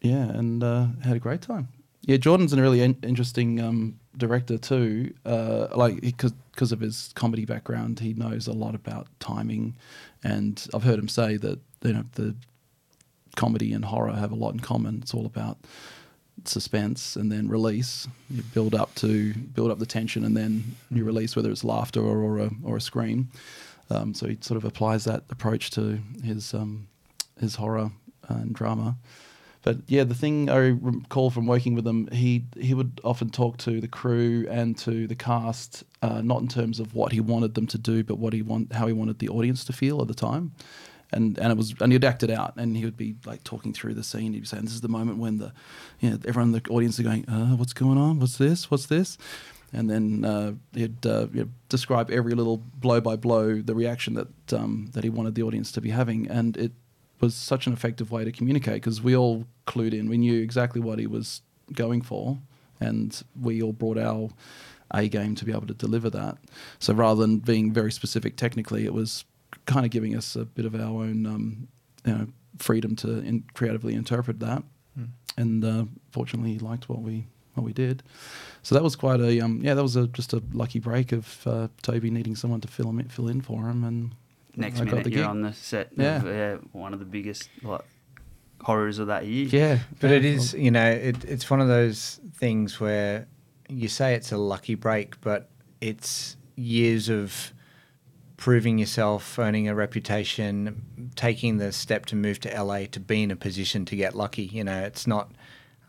yeah, 0.02 0.30
and 0.30 0.64
uh, 0.64 0.88
had 1.04 1.16
a 1.16 1.20
great 1.20 1.42
time. 1.42 1.70
Yeah, 2.02 2.18
Jordan's 2.18 2.54
a 2.54 2.62
really 2.62 2.82
in- 2.82 2.98
interesting 3.04 3.60
um, 3.60 4.00
director 4.16 4.58
too. 4.58 5.14
Uh, 5.26 5.68
like 5.76 6.02
because 6.02 6.34
because 6.52 6.72
of 6.72 6.80
his 6.80 7.12
comedy 7.16 7.46
background, 7.46 8.00
he 8.00 8.14
knows 8.14 8.48
a 8.48 8.54
lot 8.54 8.76
about 8.76 9.08
timing, 9.20 9.76
and 10.24 10.68
I've 10.74 10.84
heard 10.84 11.00
him 11.00 11.08
say 11.08 11.38
that 11.38 11.60
you 11.84 11.94
know 11.94 12.04
the 12.14 12.36
comedy 13.36 13.72
and 13.74 13.86
horror 13.86 14.14
have 14.14 14.32
a 14.32 14.36
lot 14.36 14.54
in 14.54 14.60
common. 14.60 15.00
It's 15.02 15.14
all 15.14 15.26
about 15.26 15.58
suspense 16.46 17.16
and 17.16 17.32
then 17.32 17.48
release. 17.48 18.08
You 18.30 18.44
build 18.54 18.76
up 18.76 18.94
to 18.96 19.34
build 19.34 19.72
up 19.72 19.80
the 19.80 19.86
tension, 19.86 20.24
and 20.24 20.36
then 20.36 20.76
you 20.92 21.04
release, 21.04 21.36
whether 21.36 21.52
it's 21.52 21.64
laughter 21.64 22.02
or, 22.02 22.20
or 22.20 22.40
a 22.40 22.50
or 22.64 22.78
a 22.78 22.82
scream. 22.82 23.30
Um, 23.90 24.14
so 24.14 24.28
he 24.28 24.38
sort 24.42 24.58
of 24.58 24.66
applies 24.66 25.06
that 25.06 25.24
approach 25.30 25.72
to 25.72 26.00
his 26.24 26.54
um, 26.54 26.88
his 27.40 27.56
horror 27.56 27.92
and 28.28 28.54
drama. 28.54 28.98
But 29.64 29.78
yeah, 29.88 30.04
the 30.06 30.16
thing 30.16 30.50
I 30.50 30.70
recall 30.70 31.30
from 31.30 31.46
working 31.46 31.76
with 31.76 31.86
him, 31.86 32.08
he 32.12 32.46
he 32.60 32.74
would 32.74 33.02
often 33.04 33.30
talk 33.30 33.58
to 33.58 33.82
the 33.82 33.88
crew 33.88 34.48
and 34.50 34.78
to 34.80 35.08
the 35.08 35.16
cast, 35.16 35.84
uh, 36.02 36.22
not 36.22 36.42
in 36.42 36.48
terms 36.48 36.80
of 36.80 36.96
what 36.96 37.12
he 37.12 37.20
wanted 37.20 37.56
them 37.56 37.68
to 37.68 37.78
do, 37.78 38.04
but 38.04 38.18
what 38.18 38.34
he 38.34 38.42
want 38.42 38.74
how 38.74 38.88
he 38.88 38.94
wanted 38.94 39.20
the 39.20 39.30
audience 39.30 39.66
to 39.66 39.74
feel 39.74 40.02
at 40.02 40.08
the 40.08 40.14
time. 40.14 40.54
And 41.14 41.38
and 41.38 41.52
it 41.52 41.58
was 41.58 41.74
and 41.80 41.92
he'd 41.94 42.04
act 42.04 42.24
it 42.24 42.30
out, 42.30 42.56
and 42.58 42.76
he 42.76 42.84
would 42.84 42.98
be 42.98 43.16
like 43.26 43.44
talking 43.44 43.74
through 43.74 43.94
the 43.94 44.04
scene. 44.04 44.34
He'd 44.34 44.42
be 44.42 44.46
saying, 44.46 44.66
"This 44.66 44.74
is 44.74 44.82
the 44.82 44.90
moment 44.90 45.20
when 45.20 45.38
the, 45.38 45.54
you 46.02 46.10
know, 46.10 46.20
everyone 46.26 46.54
in 46.54 46.62
the 46.62 46.70
audience 46.70 47.00
are 47.00 47.04
going, 47.04 47.28
uh, 47.30 47.56
what's 47.56 47.74
going 47.74 47.98
on? 47.98 48.20
What's 48.20 48.38
this? 48.38 48.70
What's 48.70 48.88
this?" 48.88 49.18
And 49.74 49.90
then 49.90 50.26
uh, 50.26 50.54
he'd 50.74 51.06
uh, 51.06 51.28
you 51.34 51.42
know, 51.44 51.50
describe 51.70 52.10
every 52.10 52.34
little 52.34 52.58
blow 52.58 53.00
by 53.00 53.16
blow 53.16 53.62
the 53.62 53.76
reaction 53.76 54.16
that 54.16 54.54
um, 54.54 54.90
that 54.94 55.04
he 55.04 55.10
wanted 55.10 55.36
the 55.36 55.44
audience 55.44 55.72
to 55.74 55.82
be 55.82 55.92
having, 55.92 56.28
and 56.28 56.58
it 56.58 56.74
was 57.20 57.36
such 57.36 57.68
an 57.68 57.74
effective 57.74 58.12
way 58.12 58.24
to 58.24 58.32
communicate 58.32 58.76
because 58.76 59.02
we 59.02 59.16
all 59.16 59.46
clued 59.66 59.94
in. 59.94 60.10
We 60.10 60.18
knew 60.18 60.42
exactly 60.42 60.82
what 60.82 61.00
he 61.00 61.08
was 61.08 61.42
going 61.74 62.02
for, 62.02 62.38
and 62.80 63.22
we 63.40 63.62
all 63.62 63.74
brought 63.74 63.98
our 63.98 64.30
A 64.94 65.08
game 65.08 65.36
to 65.36 65.46
be 65.46 65.52
able 65.52 65.68
to 65.68 65.74
deliver 65.74 66.10
that. 66.12 66.38
So 66.80 66.94
rather 66.94 67.22
than 67.22 67.40
being 67.40 67.74
very 67.74 67.92
specific 67.92 68.38
technically, 68.38 68.86
it 68.86 68.94
was 68.94 69.26
kind 69.68 69.86
of 69.86 69.92
giving 69.92 70.16
us 70.16 70.36
a 70.36 70.46
bit 70.46 70.66
of 70.66 70.74
our 70.74 70.82
own, 71.04 71.26
um, 71.28 71.68
you 72.06 72.14
know, 72.14 72.28
freedom 72.58 72.96
to 72.96 73.20
in 73.20 73.44
creatively 73.54 73.94
interpret 73.94 74.40
that. 74.40 74.64
And 75.38 75.64
uh, 75.64 75.86
fortunately, 76.12 76.54
he 76.54 76.58
liked 76.60 76.90
what 76.90 77.02
we 77.04 77.28
what 77.54 77.64
we 77.64 77.72
did. 77.74 78.02
So 78.64 78.74
that 78.74 78.84
was 78.84 78.96
quite 78.96 79.20
a 79.20 79.40
um, 79.42 79.62
yeah, 79.64 79.76
that 79.76 79.84
was 79.84 79.96
a 79.96 80.08
just 80.08 80.34
a 80.34 80.42
lucky 80.52 80.80
break 80.80 81.12
of 81.12 81.46
uh, 81.46 81.68
Toby 81.84 82.10
needing 82.10 82.36
someone 82.36 82.60
to 82.62 82.68
fill 82.68 82.90
him 82.90 83.08
fill 83.08 83.28
in 83.28 83.42
for 83.42 83.70
him, 83.70 83.84
and 83.84 84.16
Next 84.56 84.82
I 84.82 84.86
got 84.86 84.90
minute, 84.90 85.04
the 85.04 85.10
you're 85.12 85.20
gig. 85.20 85.30
on 85.30 85.42
the 85.44 85.54
set. 85.54 85.92
Yeah. 85.96 86.16
Of, 86.18 86.26
yeah, 86.26 86.56
one 86.72 86.92
of 86.94 86.98
the 87.00 87.06
biggest 87.06 87.52
like 87.62 87.82
horrors 88.62 88.98
of 88.98 89.08
that 89.08 89.28
year. 89.28 89.46
Yeah, 89.46 89.80
But 90.00 90.10
yeah, 90.10 90.16
it 90.18 90.26
is, 90.26 90.54
you 90.56 90.72
know, 90.72 90.90
it, 90.90 91.24
it's 91.26 91.48
one 91.52 91.62
of 91.62 91.68
those 91.68 92.20
things 92.34 92.80
where 92.80 93.28
you 93.70 93.88
say 93.88 94.16
it's 94.16 94.32
a 94.32 94.38
lucky 94.38 94.74
break, 94.74 95.22
but 95.22 95.52
it's 95.80 96.36
years 96.56 97.10
of 97.10 97.54
proving 98.38 98.78
yourself, 98.78 99.38
earning 99.40 99.68
a 99.68 99.74
reputation, 99.76 101.12
taking 101.16 101.58
the 101.58 101.72
step 101.72 102.06
to 102.06 102.16
move 102.16 102.40
to 102.42 102.64
LA 102.64 102.86
to 102.92 103.00
be 103.00 103.24
in 103.24 103.32
a 103.32 103.36
position 103.36 103.84
to 103.86 103.96
get 103.96 104.16
lucky. 104.16 104.44
You 104.46 104.64
know, 104.64 104.80
it's 104.84 105.08
not, 105.08 105.32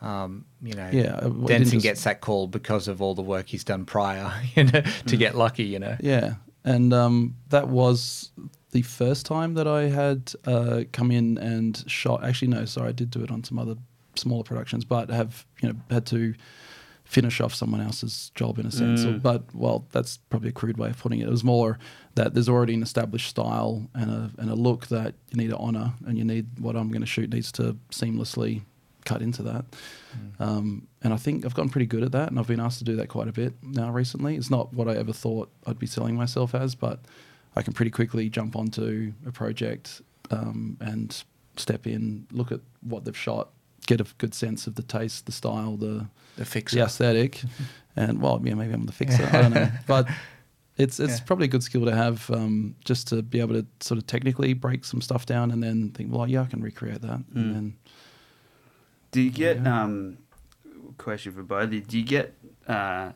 um, 0.00 0.44
you 0.62 0.74
know, 0.74 0.88
Yeah, 0.92 1.16
uh, 1.16 1.28
Denson 1.46 1.78
gets 1.78 2.04
that 2.04 2.20
call 2.20 2.46
because 2.46 2.88
of 2.88 3.02
all 3.02 3.14
the 3.14 3.22
work 3.22 3.48
he's 3.48 3.64
done 3.64 3.84
prior, 3.84 4.32
you 4.54 4.64
know, 4.64 4.70
to 4.80 4.80
Mm. 5.16 5.18
get 5.18 5.36
lucky. 5.36 5.64
You 5.64 5.78
know, 5.78 5.96
Yeah, 6.00 6.34
and 6.64 6.92
um, 6.92 7.36
that 7.50 7.68
was 7.68 8.30
the 8.72 8.82
first 8.82 9.26
time 9.26 9.54
that 9.54 9.66
I 9.66 9.84
had 9.84 10.32
uh, 10.46 10.84
come 10.92 11.10
in 11.10 11.38
and 11.38 11.82
shot. 11.86 12.24
Actually, 12.24 12.48
no, 12.48 12.64
sorry, 12.64 12.88
I 12.88 12.92
did 12.92 13.10
do 13.10 13.22
it 13.22 13.30
on 13.30 13.44
some 13.44 13.58
other 13.58 13.76
smaller 14.14 14.42
productions, 14.44 14.84
but 14.84 15.10
have 15.10 15.44
you 15.60 15.68
know 15.68 15.74
had 15.90 16.06
to 16.06 16.34
finish 17.08 17.40
off 17.40 17.54
someone 17.54 17.80
else's 17.80 18.30
job 18.34 18.58
in 18.58 18.66
a 18.66 18.70
sense. 18.70 19.02
Or- 19.04 19.14
Mm. 19.14 19.22
but 19.22 19.42
well, 19.54 19.86
that's 19.92 20.18
probably 20.28 20.50
a 20.50 20.52
crude 20.52 20.76
way 20.76 20.90
of 20.90 20.98
putting 20.98 21.20
it. 21.20 21.26
It 21.26 21.30
was 21.30 21.42
more 21.42 21.78
that 22.16 22.34
there's 22.34 22.48
already 22.50 22.74
an 22.74 22.82
established 22.82 23.28
style 23.30 23.88
and 23.94 24.10
a 24.10 24.30
and 24.38 24.50
a 24.50 24.54
look 24.54 24.88
that 24.88 25.14
you 25.30 25.36
need 25.38 25.48
to 25.50 25.56
honor, 25.56 25.94
and 26.06 26.18
you 26.18 26.24
need 26.24 26.46
what 26.60 26.76
I'm 26.76 26.88
going 26.90 27.00
to 27.00 27.06
shoot 27.06 27.32
needs 27.32 27.50
to 27.52 27.76
seamlessly 27.90 28.62
cut 29.06 29.22
into 29.22 29.42
that. 29.42 29.64
Um, 30.38 30.86
and 31.02 31.12
I 31.14 31.16
think 31.16 31.44
I've 31.46 31.54
gotten 31.54 31.70
pretty 31.70 31.86
good 31.86 32.02
at 32.02 32.12
that, 32.12 32.28
and 32.30 32.38
I've 32.38 32.46
been 32.46 32.60
asked 32.60 32.78
to 32.80 32.84
do 32.84 32.96
that 32.96 33.08
quite 33.08 33.28
a 33.28 33.32
bit 33.32 33.54
now 33.62 33.90
recently. 33.90 34.36
It's 34.36 34.50
not 34.50 34.74
what 34.74 34.86
I 34.88 34.94
ever 34.94 35.12
thought 35.14 35.50
I'd 35.66 35.78
be 35.78 35.86
selling 35.86 36.14
myself 36.14 36.54
as, 36.54 36.74
but 36.74 37.00
I 37.56 37.62
can 37.62 37.72
pretty 37.72 37.90
quickly 37.90 38.28
jump 38.28 38.54
onto 38.54 39.12
a 39.26 39.32
project 39.32 40.02
um, 40.30 40.76
and 40.80 41.22
step 41.56 41.86
in, 41.86 42.26
look 42.32 42.52
at 42.52 42.60
what 42.82 43.04
they've 43.04 43.16
shot, 43.16 43.48
get 43.86 44.00
a 44.00 44.06
good 44.18 44.34
sense 44.34 44.66
of 44.66 44.74
the 44.74 44.82
taste, 44.82 45.26
the 45.26 45.32
style, 45.32 45.76
the 45.76 46.06
the 46.36 46.44
fixer. 46.44 46.76
the 46.78 46.82
aesthetic, 46.84 47.42
and 47.96 48.20
well, 48.20 48.40
yeah, 48.44 48.54
maybe 48.54 48.72
I'm 48.74 48.84
the 48.86 48.92
fixer. 48.92 49.24
I 49.26 49.42
don't 49.42 49.50
know, 49.54 49.70
but 49.86 50.08
it's 50.76 51.00
it's 51.00 51.18
Yeah. 51.18 51.24
probably 51.26 51.46
a 51.46 51.48
good 51.48 51.62
skill 51.62 51.84
to 51.86 51.94
have, 51.94 52.30
um, 52.30 52.74
just 52.84 53.08
to 53.08 53.22
be 53.22 53.40
able 53.40 53.54
to 53.54 53.66
sort 53.80 53.98
of 53.98 54.06
technically 54.06 54.52
break 54.54 54.84
some 54.84 55.00
stuff 55.00 55.26
down, 55.26 55.50
and 55.50 55.62
then 55.62 55.90
think, 55.90 56.12
well, 56.12 56.28
yeah, 56.28 56.42
I 56.42 56.46
can 56.46 56.60
recreate 56.62 57.00
that, 57.02 57.18
Mm. 57.30 57.36
and 57.36 57.54
then 57.54 57.76
Do 59.10 59.20
you 59.22 59.30
get 59.30 59.56
Yeah. 59.62 59.82
um 59.84 60.18
question 60.98 61.32
for 61.32 61.42
both 61.42 61.64
of 61.64 61.72
you? 61.72 61.80
Do 61.80 61.98
you 61.98 62.04
get 62.04 62.34
uh, 62.66 63.12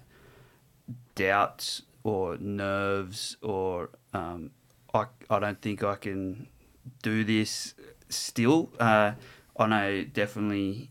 doubts 1.15 1.83
or 2.05 2.37
nerves 2.39 3.37
or 3.43 3.91
um, 4.15 4.51
I 4.95 5.07
I 5.31 5.39
don't 5.39 5.61
think 5.61 5.83
I 5.85 5.95
can 5.97 6.49
do 7.03 7.25
this 7.25 7.75
still? 8.09 8.71
Uh, 8.81 9.13
I 9.57 9.67
know 9.67 10.05
definitely 10.05 10.91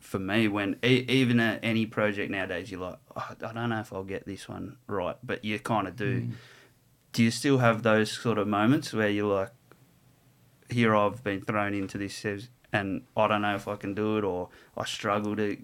for 0.00 0.18
me 0.18 0.46
when 0.46 0.76
e- 0.84 1.04
even 1.08 1.40
at 1.40 1.58
any 1.64 1.84
project 1.84 2.30
nowadays 2.30 2.70
you're 2.70 2.80
like 2.80 2.98
oh, 3.16 3.28
I 3.42 3.52
don't 3.52 3.70
know 3.70 3.80
if 3.80 3.92
I'll 3.92 4.04
get 4.04 4.26
this 4.26 4.48
one 4.48 4.76
right, 4.86 5.16
but 5.22 5.44
you 5.44 5.58
kind 5.58 5.88
of 5.88 5.96
do. 5.96 6.22
Mm. 6.22 6.32
Do 7.12 7.22
you 7.22 7.30
still 7.30 7.58
have 7.58 7.82
those 7.82 8.12
sort 8.12 8.36
of 8.38 8.46
moments 8.46 8.92
where 8.92 9.08
you're 9.08 9.32
like, 9.34 9.50
here 10.68 10.94
I've 10.94 11.24
been 11.24 11.40
thrown 11.40 11.72
into 11.72 11.96
this 11.96 12.24
and 12.72 13.02
I 13.16 13.26
don't 13.26 13.42
know 13.42 13.54
if 13.54 13.68
I 13.68 13.76
can 13.76 13.94
do 13.94 14.18
it 14.18 14.24
or 14.24 14.50
I 14.76 14.84
struggle 14.84 15.34
to 15.36 15.56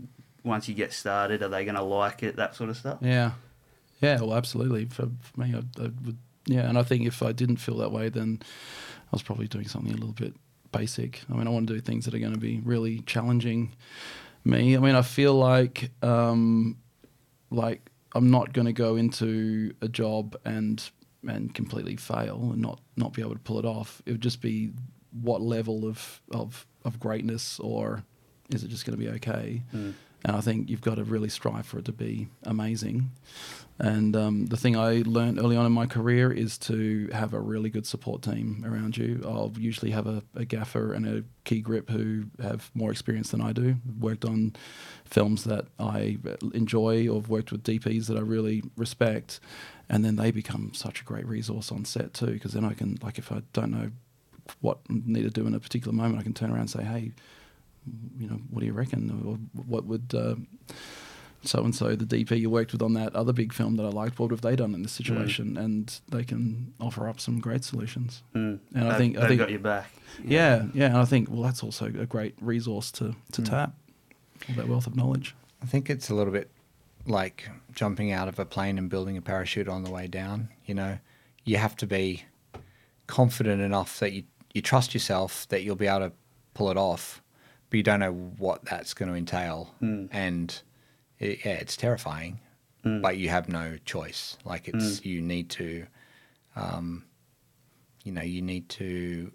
once 0.44 0.68
you 0.68 0.74
get 0.74 0.92
started 0.92 1.42
are 1.42 1.48
they 1.48 1.64
going 1.64 1.76
to 1.76 1.82
like 1.82 2.22
it 2.22 2.36
that 2.36 2.56
sort 2.56 2.70
of 2.70 2.76
stuff 2.76 2.98
Yeah, 3.00 3.32
yeah. 4.00 4.20
Well, 4.20 4.34
absolutely. 4.34 4.86
For, 4.86 5.08
for 5.20 5.40
me, 5.40 5.54
I, 5.54 5.58
I 5.80 5.90
would. 6.04 6.18
Yeah, 6.46 6.68
and 6.68 6.76
I 6.76 6.82
think 6.82 7.06
if 7.06 7.22
I 7.22 7.30
didn't 7.30 7.58
feel 7.58 7.76
that 7.78 7.92
way, 7.92 8.08
then 8.08 8.40
I 8.42 9.12
was 9.12 9.22
probably 9.22 9.46
doing 9.46 9.68
something 9.68 9.92
a 9.92 9.96
little 9.96 10.12
bit 10.12 10.34
basic. 10.72 11.22
I 11.30 11.36
mean, 11.36 11.46
I 11.46 11.50
want 11.50 11.68
to 11.68 11.74
do 11.74 11.80
things 11.80 12.04
that 12.04 12.14
are 12.14 12.18
going 12.18 12.34
to 12.34 12.40
be 12.40 12.60
really 12.64 13.00
challenging 13.00 13.74
me. 14.44 14.76
I 14.76 14.80
mean, 14.80 14.94
I 14.94 15.02
feel 15.02 15.34
like 15.34 15.90
um, 16.02 16.76
like 17.50 17.90
I'm 18.14 18.30
not 18.30 18.52
going 18.52 18.66
to 18.66 18.72
go 18.72 18.96
into 18.96 19.74
a 19.80 19.88
job 19.88 20.36
and 20.44 20.82
and 21.26 21.54
completely 21.54 21.96
fail 21.96 22.50
and 22.52 22.60
not 22.60 22.80
not 22.96 23.12
be 23.12 23.22
able 23.22 23.34
to 23.34 23.38
pull 23.38 23.58
it 23.58 23.64
off. 23.64 24.02
It 24.06 24.12
would 24.12 24.20
just 24.20 24.40
be 24.40 24.72
what 25.20 25.40
level 25.40 25.86
of 25.86 26.20
of 26.32 26.66
of 26.84 26.98
greatness 26.98 27.60
or 27.60 28.02
is 28.50 28.64
it 28.64 28.68
just 28.68 28.84
going 28.84 28.98
to 28.98 29.04
be 29.04 29.10
okay? 29.10 29.62
Mm. 29.74 29.94
And 30.24 30.36
I 30.36 30.40
think 30.40 30.70
you've 30.70 30.80
got 30.80 30.96
to 30.96 31.04
really 31.04 31.28
strive 31.28 31.66
for 31.66 31.78
it 31.78 31.84
to 31.86 31.92
be 31.92 32.28
amazing. 32.44 33.10
And 33.78 34.14
um, 34.14 34.46
the 34.46 34.56
thing 34.56 34.76
I 34.76 35.02
learned 35.04 35.40
early 35.40 35.56
on 35.56 35.66
in 35.66 35.72
my 35.72 35.86
career 35.86 36.30
is 36.30 36.56
to 36.58 37.08
have 37.12 37.32
a 37.32 37.40
really 37.40 37.70
good 37.70 37.86
support 37.86 38.22
team 38.22 38.64
around 38.64 38.96
you. 38.96 39.20
I'll 39.24 39.52
usually 39.58 39.90
have 39.90 40.06
a, 40.06 40.22
a 40.36 40.44
gaffer 40.44 40.92
and 40.92 41.06
a 41.06 41.24
key 41.44 41.60
grip 41.60 41.90
who 41.90 42.26
have 42.40 42.70
more 42.74 42.92
experience 42.92 43.30
than 43.30 43.40
I 43.40 43.52
do. 43.52 43.76
Worked 43.98 44.24
on 44.24 44.54
films 45.04 45.44
that 45.44 45.66
I 45.80 46.18
enjoy 46.54 47.08
or 47.08 47.16
have 47.16 47.28
worked 47.28 47.50
with 47.50 47.64
DPs 47.64 48.06
that 48.06 48.16
I 48.16 48.20
really 48.20 48.62
respect. 48.76 49.40
And 49.88 50.04
then 50.04 50.16
they 50.16 50.30
become 50.30 50.72
such 50.74 51.00
a 51.00 51.04
great 51.04 51.26
resource 51.26 51.72
on 51.72 51.84
set 51.84 52.14
too, 52.14 52.26
because 52.26 52.52
then 52.52 52.64
I 52.64 52.74
can, 52.74 52.98
like, 53.02 53.18
if 53.18 53.32
I 53.32 53.42
don't 53.52 53.72
know 53.72 53.90
what 54.60 54.78
I 54.88 55.00
need 55.04 55.22
to 55.22 55.30
do 55.30 55.46
in 55.46 55.54
a 55.54 55.60
particular 55.60 55.92
moment, 55.92 56.20
I 56.20 56.22
can 56.22 56.34
turn 56.34 56.50
around 56.50 56.60
and 56.60 56.70
say, 56.70 56.84
hey, 56.84 57.12
you 58.18 58.26
know, 58.28 58.40
what 58.50 58.60
do 58.60 58.66
you 58.66 58.72
reckon? 58.72 59.10
Or 59.26 59.34
what 59.66 59.84
would 59.86 60.12
so 61.44 61.64
and 61.64 61.74
so, 61.74 61.96
the 61.96 62.04
DP 62.04 62.38
you 62.38 62.48
worked 62.50 62.70
with 62.70 62.82
on 62.82 62.92
that 62.94 63.16
other 63.16 63.32
big 63.32 63.52
film 63.52 63.74
that 63.76 63.82
I 63.84 63.88
liked, 63.88 64.20
what 64.20 64.30
have 64.30 64.42
they 64.42 64.54
done 64.54 64.74
in 64.74 64.82
this 64.82 64.92
situation? 64.92 65.56
And 65.56 65.92
they 66.08 66.22
can 66.22 66.72
offer 66.80 67.08
up 67.08 67.18
some 67.18 67.40
great 67.40 67.64
solutions. 67.64 68.22
Mm. 68.32 68.60
And 68.74 68.84
I 68.84 68.90
They've- 68.90 68.96
think- 68.98 69.16
I 69.16 69.20
they've 69.20 69.28
think- 69.30 69.40
got 69.40 69.50
your 69.50 69.58
back 69.58 69.90
Yeah, 70.24 70.66
yeah. 70.72 70.86
And 70.86 70.98
I 70.98 71.04
think, 71.04 71.28
well, 71.28 71.42
that's 71.42 71.62
also 71.64 71.86
a 71.86 72.06
great 72.06 72.36
resource 72.40 72.92
to, 72.92 73.16
to 73.32 73.42
Mm. 73.42 73.50
tap, 73.50 73.74
all 74.48 74.54
that 74.54 74.68
wealth 74.68 74.86
of 74.86 74.94
knowledge. 74.94 75.34
I 75.60 75.66
think 75.66 75.90
it's 75.90 76.08
a 76.10 76.14
little 76.14 76.32
bit 76.32 76.48
like 77.06 77.48
jumping 77.74 78.12
out 78.12 78.28
of 78.28 78.38
a 78.38 78.44
plane 78.44 78.78
and 78.78 78.88
building 78.88 79.16
a 79.16 79.22
parachute 79.22 79.66
on 79.68 79.82
the 79.82 79.90
way 79.90 80.06
down. 80.06 80.48
You 80.64 80.74
know, 80.74 80.98
you 81.44 81.56
have 81.56 81.74
to 81.78 81.86
be 81.88 82.22
confident 83.08 83.60
enough 83.62 83.98
that 83.98 84.12
you, 84.12 84.24
you 84.54 84.62
trust 84.62 84.94
yourself 84.94 85.48
that 85.48 85.62
you'll 85.64 85.74
be 85.76 85.86
able 85.88 86.10
to 86.10 86.12
pull 86.54 86.70
it 86.70 86.76
off, 86.76 87.21
but 87.72 87.78
you 87.78 87.82
don't 87.82 88.00
know 88.00 88.12
what 88.12 88.62
that's 88.66 88.92
going 88.92 89.10
to 89.10 89.16
entail. 89.16 89.74
Mm. 89.80 90.10
And 90.12 90.62
it, 91.18 91.42
yeah, 91.42 91.52
it's 91.52 91.74
terrifying, 91.74 92.38
Mm. 92.84 93.00
but 93.00 93.16
you 93.16 93.30
have 93.30 93.48
no 93.48 93.78
choice. 93.86 94.36
Like 94.44 94.68
it's, 94.68 95.06
you 95.06 95.22
need 95.22 95.48
to, 95.50 95.86
um, 96.54 97.04
you 98.04 98.12
know, 98.12 98.20
you 98.20 98.42
need 98.42 98.68
to, 98.70 99.32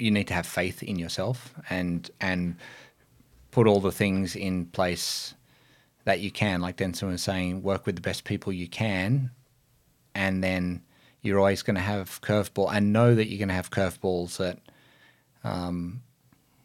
you 0.00 0.10
need 0.10 0.26
to 0.28 0.34
have 0.34 0.46
faith 0.46 0.82
in 0.82 0.98
yourself 0.98 1.54
and, 1.68 2.10
and 2.20 2.56
put 3.52 3.68
all 3.68 3.80
the 3.80 3.92
things 3.92 4.34
in 4.34 4.64
place 4.64 5.34
that 6.06 6.18
you 6.20 6.32
can, 6.32 6.60
like 6.60 6.76
Denson 6.76 7.08
was 7.08 7.22
saying, 7.22 7.62
work 7.62 7.86
with 7.86 7.94
the 7.96 8.02
best 8.02 8.24
people 8.24 8.52
you 8.52 8.66
can, 8.66 9.30
and 10.14 10.42
then 10.42 10.82
you're 11.20 11.38
always 11.38 11.62
going 11.62 11.76
to 11.76 11.82
have 11.82 12.20
curveball, 12.22 12.72
and 12.74 12.92
know 12.92 13.14
that 13.14 13.28
you're 13.28 13.38
going 13.38 13.48
to 13.48 13.54
have 13.54 13.70
curveballs 13.70 14.38
that 14.38 14.58
um, 15.44 16.02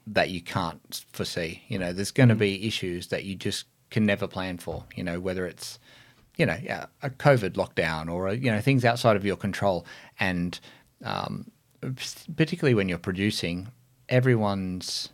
that 0.08 0.30
you 0.30 0.41
can't 0.41 1.06
foresee. 1.12 1.64
You 1.68 1.80
know, 1.80 1.93
there's 1.93 2.12
going 2.12 2.30
to 2.30 2.36
be 2.36 2.68
issues 2.68 3.08
that 3.08 3.24
you 3.24 3.36
just 3.36 3.66
can 3.89 4.06
never 4.06 4.28
plan 4.28 4.58
for. 4.58 4.84
You 4.95 5.03
know, 5.03 5.20
whether 5.20 5.45
it's 5.45 5.80
you 6.38 6.45
know 6.45 6.58
yeah, 6.62 6.88
a 7.01 7.10
COVID 7.10 7.51
lockdown 7.51 8.12
or 8.12 8.34
you 8.34 8.51
know 8.51 8.62
things 8.62 8.86
outside 8.86 9.16
of 9.16 9.26
your 9.26 9.38
control, 9.38 9.86
and 10.20 10.60
um, 11.03 11.51
particularly 12.36 12.74
when 12.74 12.89
you're 12.89 12.97
producing, 12.97 13.70
everyone's 14.10 15.10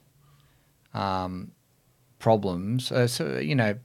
um, 0.94 1.52
problems. 2.20 2.92
Uh, 2.92 3.08
so 3.08 3.38
you 3.38 3.56
know, 3.56 3.76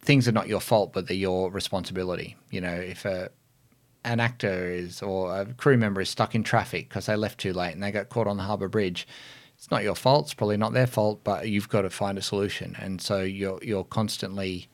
things 0.00 0.28
are 0.28 0.32
not 0.32 0.48
your 0.48 0.60
fault, 0.60 0.92
but 0.92 1.08
they're 1.08 1.16
your 1.16 1.50
responsibility. 1.50 2.36
You 2.50 2.60
know, 2.60 2.74
if 2.74 3.04
a 3.04 3.30
an 4.04 4.20
actor 4.20 4.70
is 4.70 5.02
or 5.02 5.40
a 5.40 5.46
crew 5.54 5.76
member 5.76 6.00
is 6.00 6.08
stuck 6.08 6.34
in 6.34 6.42
traffic 6.42 6.88
because 6.88 7.06
they 7.06 7.16
left 7.16 7.38
too 7.38 7.52
late 7.52 7.72
and 7.72 7.82
they 7.82 7.90
got 7.90 8.08
caught 8.08 8.26
on 8.26 8.36
the 8.36 8.42
harbour 8.42 8.68
bridge, 8.68 9.06
it's 9.56 9.70
not 9.70 9.84
your 9.84 9.94
fault. 9.94 10.26
It's 10.26 10.34
probably 10.34 10.56
not 10.56 10.72
their 10.72 10.86
fault, 10.86 11.22
but 11.22 11.48
you've 11.48 11.68
got 11.68 11.82
to 11.82 11.90
find 11.90 12.18
a 12.18 12.22
solution. 12.22 12.76
And 12.80 13.00
so 13.00 13.22
you're 13.22 13.60
you're 13.62 13.84
constantly 13.84 14.68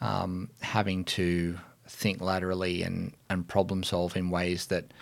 um, 0.00 0.50
having 0.60 1.04
to 1.04 1.58
think 1.86 2.20
laterally 2.20 2.82
and 2.82 3.14
and 3.30 3.48
problem 3.48 3.82
solve 3.82 4.16
in 4.16 4.30
ways 4.30 4.66
that 4.66 4.92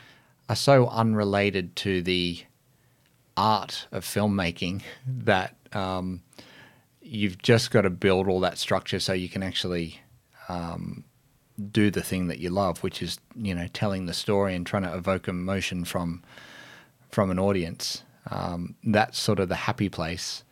are 0.48 0.56
so 0.56 0.86
unrelated 0.88 1.74
to 1.76 2.02
the 2.02 2.38
art 3.36 3.86
of 3.90 4.04
filmmaking 4.04 4.82
that 5.06 5.56
um, 5.72 6.22
you've 7.02 7.38
just 7.38 7.70
got 7.70 7.82
to 7.82 7.90
build 7.90 8.28
all 8.28 8.40
that 8.40 8.58
structure 8.58 9.00
so 9.00 9.12
you 9.12 9.28
can 9.28 9.42
actually 9.42 10.00
um, 10.48 11.04
do 11.70 11.90
the 11.90 12.02
thing 12.02 12.28
that 12.28 12.38
you 12.38 12.50
love, 12.50 12.82
which 12.82 13.02
is 13.02 13.18
you 13.34 13.54
know 13.54 13.66
telling 13.72 14.06
the 14.06 14.14
story 14.14 14.54
and 14.54 14.66
trying 14.66 14.82
to 14.82 14.94
evoke 14.94 15.28
emotion 15.28 15.84
from 15.84 16.22
from 17.10 17.30
an 17.30 17.38
audience. 17.38 18.02
Um, 18.30 18.74
that's 18.82 19.18
sort 19.18 19.38
of 19.38 19.48
the 19.48 19.54
happy 19.54 19.88
place, 19.88 20.44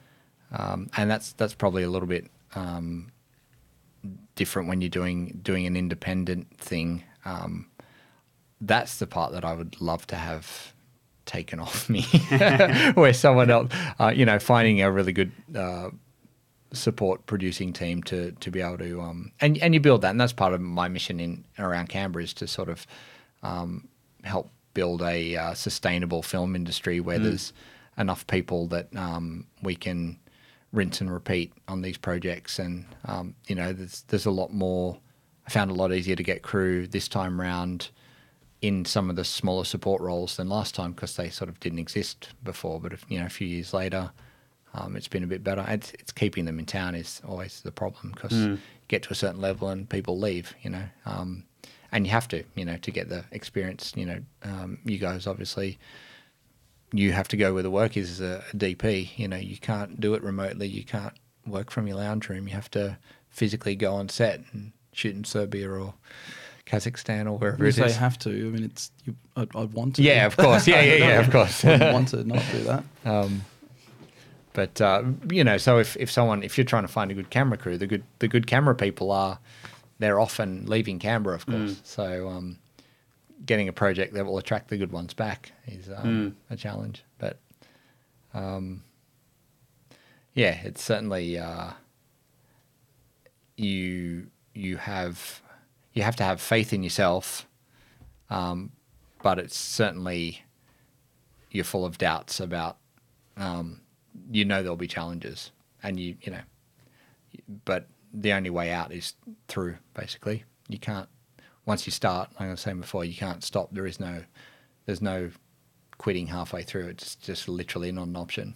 um, 0.52 0.88
and 0.96 1.10
that's 1.10 1.32
that's 1.32 1.54
probably 1.54 1.82
a 1.82 1.90
little 1.90 2.08
bit 2.08 2.30
um, 2.54 3.10
different 4.34 4.68
when 4.68 4.80
you're 4.80 4.90
doing 4.90 5.40
doing 5.42 5.66
an 5.66 5.76
independent 5.76 6.56
thing. 6.58 7.02
Um, 7.24 7.66
that's 8.60 8.98
the 8.98 9.06
part 9.06 9.32
that 9.32 9.44
I 9.44 9.54
would 9.54 9.80
love 9.80 10.06
to 10.08 10.16
have 10.16 10.72
taken 11.26 11.60
off 11.60 11.88
me, 11.88 12.02
where 12.94 13.12
someone 13.12 13.50
else, 13.50 13.72
uh, 13.98 14.12
you 14.14 14.24
know, 14.24 14.38
finding 14.38 14.80
a 14.82 14.90
really 14.90 15.12
good 15.12 15.32
uh, 15.54 15.90
support 16.74 17.26
producing 17.26 17.72
team 17.72 18.02
to 18.04 18.32
to 18.32 18.50
be 18.50 18.60
able 18.60 18.78
to 18.78 19.00
um, 19.00 19.32
and 19.40 19.58
and 19.58 19.74
you 19.74 19.80
build 19.80 20.02
that, 20.02 20.10
and 20.10 20.20
that's 20.20 20.32
part 20.32 20.52
of 20.52 20.60
my 20.60 20.88
mission 20.88 21.20
in 21.20 21.44
around 21.58 21.88
Canberra 21.88 22.24
is 22.24 22.34
to 22.34 22.46
sort 22.46 22.68
of 22.68 22.86
um, 23.42 23.88
help 24.22 24.50
build 24.74 25.02
a 25.02 25.36
uh, 25.36 25.54
sustainable 25.54 26.22
film 26.22 26.56
industry 26.56 27.00
where 27.00 27.18
there's 27.18 27.52
enough 27.96 28.26
people 28.26 28.66
that 28.68 28.94
um, 28.96 29.46
we 29.62 29.76
can 29.76 30.18
rinse 30.72 31.00
and 31.00 31.12
repeat 31.12 31.52
on 31.68 31.82
these 31.82 31.96
projects, 31.96 32.58
and 32.58 32.84
um, 33.04 33.34
you 33.46 33.54
know, 33.54 33.72
there's 33.72 34.02
there's 34.08 34.26
a 34.26 34.30
lot 34.30 34.52
more. 34.52 34.98
I 35.46 35.50
found 35.50 35.70
a 35.70 35.74
lot 35.74 35.92
easier 35.92 36.16
to 36.16 36.22
get 36.22 36.42
crew 36.42 36.86
this 36.86 37.06
time 37.06 37.40
round 37.40 37.90
in 38.62 38.84
some 38.86 39.10
of 39.10 39.16
the 39.16 39.24
smaller 39.24 39.64
support 39.64 40.00
roles 40.00 40.36
than 40.36 40.48
last 40.48 40.74
time 40.74 40.92
because 40.92 41.16
they 41.16 41.28
sort 41.28 41.50
of 41.50 41.60
didn't 41.60 41.78
exist 41.78 42.30
before. 42.42 42.80
But 42.80 42.94
if, 42.94 43.04
you 43.10 43.20
know, 43.20 43.26
a 43.26 43.30
few 43.30 43.46
years 43.46 43.74
later, 43.74 44.10
um, 44.74 44.96
it's 44.96 45.08
been 45.08 45.24
a 45.24 45.26
bit 45.26 45.42
better. 45.42 45.64
It's, 45.68 45.92
it's 45.94 46.12
keeping 46.12 46.44
them 46.44 46.58
in 46.58 46.66
town 46.66 46.94
is 46.94 47.22
always 47.26 47.60
the 47.62 47.72
problem 47.72 48.12
because 48.12 48.32
you 48.32 48.58
get 48.88 49.02
to 49.04 49.10
a 49.12 49.14
certain 49.14 49.40
level 49.40 49.68
and 49.68 49.88
people 49.88 50.18
leave. 50.18 50.54
You 50.62 50.70
know, 50.70 50.84
um, 51.06 51.44
and 51.92 52.04
you 52.06 52.10
have 52.10 52.28
to, 52.28 52.42
you 52.56 52.64
know, 52.64 52.76
to 52.78 52.90
get 52.90 53.08
the 53.08 53.24
experience. 53.30 53.92
You 53.96 54.06
know, 54.06 54.18
um, 54.42 54.78
you 54.84 54.98
guys 54.98 55.26
obviously. 55.26 55.78
You 56.92 57.10
have 57.10 57.26
to 57.28 57.36
go 57.36 57.52
where 57.54 57.62
the 57.64 57.72
work 57.72 57.96
is 57.96 58.08
as 58.08 58.20
a, 58.20 58.44
a 58.52 58.56
DP. 58.56 59.18
You 59.18 59.26
know, 59.26 59.36
you 59.36 59.56
can't 59.56 60.00
do 60.00 60.14
it 60.14 60.22
remotely. 60.22 60.68
You 60.68 60.84
can't 60.84 61.14
work 61.44 61.72
from 61.72 61.88
your 61.88 61.96
lounge 61.96 62.28
room. 62.28 62.46
You 62.46 62.54
have 62.54 62.70
to 62.72 62.98
physically 63.30 63.74
go 63.74 63.94
on 63.94 64.08
set 64.08 64.42
and 64.52 64.70
shoot 64.92 65.16
in 65.16 65.24
Serbia 65.24 65.68
or 65.68 65.94
Kazakhstan 66.66 67.26
or 67.26 67.36
wherever 67.36 67.64
You 67.64 67.70
it 67.70 67.74
say 67.74 67.86
is. 67.86 67.96
have 67.96 68.16
to. 68.20 68.30
I 68.30 68.50
mean, 68.50 68.62
it's 68.64 68.92
you, 69.04 69.16
I'd, 69.34 69.48
I'd 69.56 69.72
want 69.72 69.96
to. 69.96 70.02
Yeah, 70.02 70.26
of 70.26 70.36
course. 70.36 70.66
Yeah, 70.68 70.82
yeah, 70.82 70.94
yeah, 70.94 71.20
of 71.20 71.30
course. 71.32 71.64
Wouldn't 71.64 71.92
want 71.92 72.08
to 72.08 72.22
not 72.22 72.42
do 72.52 72.62
that. 72.64 72.84
Um, 73.04 73.44
but 74.54 74.80
uh, 74.80 75.02
you 75.30 75.44
know, 75.44 75.58
so 75.58 75.78
if, 75.78 75.96
if 75.98 76.10
someone 76.10 76.42
if 76.42 76.56
you're 76.56 76.64
trying 76.64 76.84
to 76.84 76.88
find 76.88 77.10
a 77.10 77.14
good 77.14 77.28
camera 77.28 77.58
crew, 77.58 77.76
the 77.76 77.86
good 77.86 78.04
the 78.20 78.28
good 78.28 78.46
camera 78.46 78.74
people 78.74 79.10
are 79.12 79.38
they're 79.98 80.18
often 80.18 80.64
leaving 80.66 80.98
Canberra, 80.98 81.36
of 81.36 81.44
course. 81.46 81.80
So 81.84 82.28
um, 82.28 82.58
getting 83.44 83.68
a 83.68 83.72
project 83.72 84.14
that 84.14 84.24
will 84.24 84.38
attract 84.38 84.68
the 84.68 84.76
good 84.76 84.92
ones 84.92 85.12
back 85.14 85.52
is 85.66 85.88
um, 85.94 86.36
a 86.50 86.56
challenge. 86.56 87.04
But 87.18 87.38
um, 88.32 88.82
yeah, 90.34 90.60
it's 90.64 90.82
certainly 90.82 91.38
uh, 91.38 91.70
you 93.56 94.28
you 94.54 94.76
have 94.76 95.42
you 95.92 96.02
have 96.02 96.16
to 96.16 96.24
have 96.24 96.40
faith 96.40 96.72
in 96.72 96.82
yourself, 96.82 97.46
um, 98.30 98.70
but 99.22 99.38
it's 99.38 99.56
certainly 99.56 100.42
you're 101.50 101.64
full 101.64 101.84
of 101.84 101.98
doubts 101.98 102.40
about 102.40 102.78
um, 103.36 103.80
you 104.30 104.44
know 104.44 104.62
there'll 104.62 104.76
be 104.76 104.86
challenges 104.86 105.50
and 105.82 105.98
you 105.98 106.16
you 106.22 106.32
know 106.32 106.40
but 107.64 107.88
the 108.12 108.32
only 108.32 108.50
way 108.50 108.70
out 108.70 108.92
is 108.92 109.14
through 109.48 109.76
basically 109.94 110.44
you 110.68 110.78
can't 110.78 111.08
once 111.66 111.86
you 111.86 111.92
start 111.92 112.30
like 112.38 112.48
i 112.48 112.50
was 112.50 112.60
saying 112.60 112.80
before 112.80 113.04
you 113.04 113.14
can't 113.14 113.42
stop 113.42 113.68
there 113.72 113.86
is 113.86 113.98
no 113.98 114.22
there's 114.86 115.02
no 115.02 115.30
quitting 115.98 116.28
halfway 116.28 116.62
through 116.62 116.86
it's 116.86 117.16
just 117.16 117.48
literally 117.48 117.90
not 117.90 118.06
an 118.06 118.16
option 118.16 118.54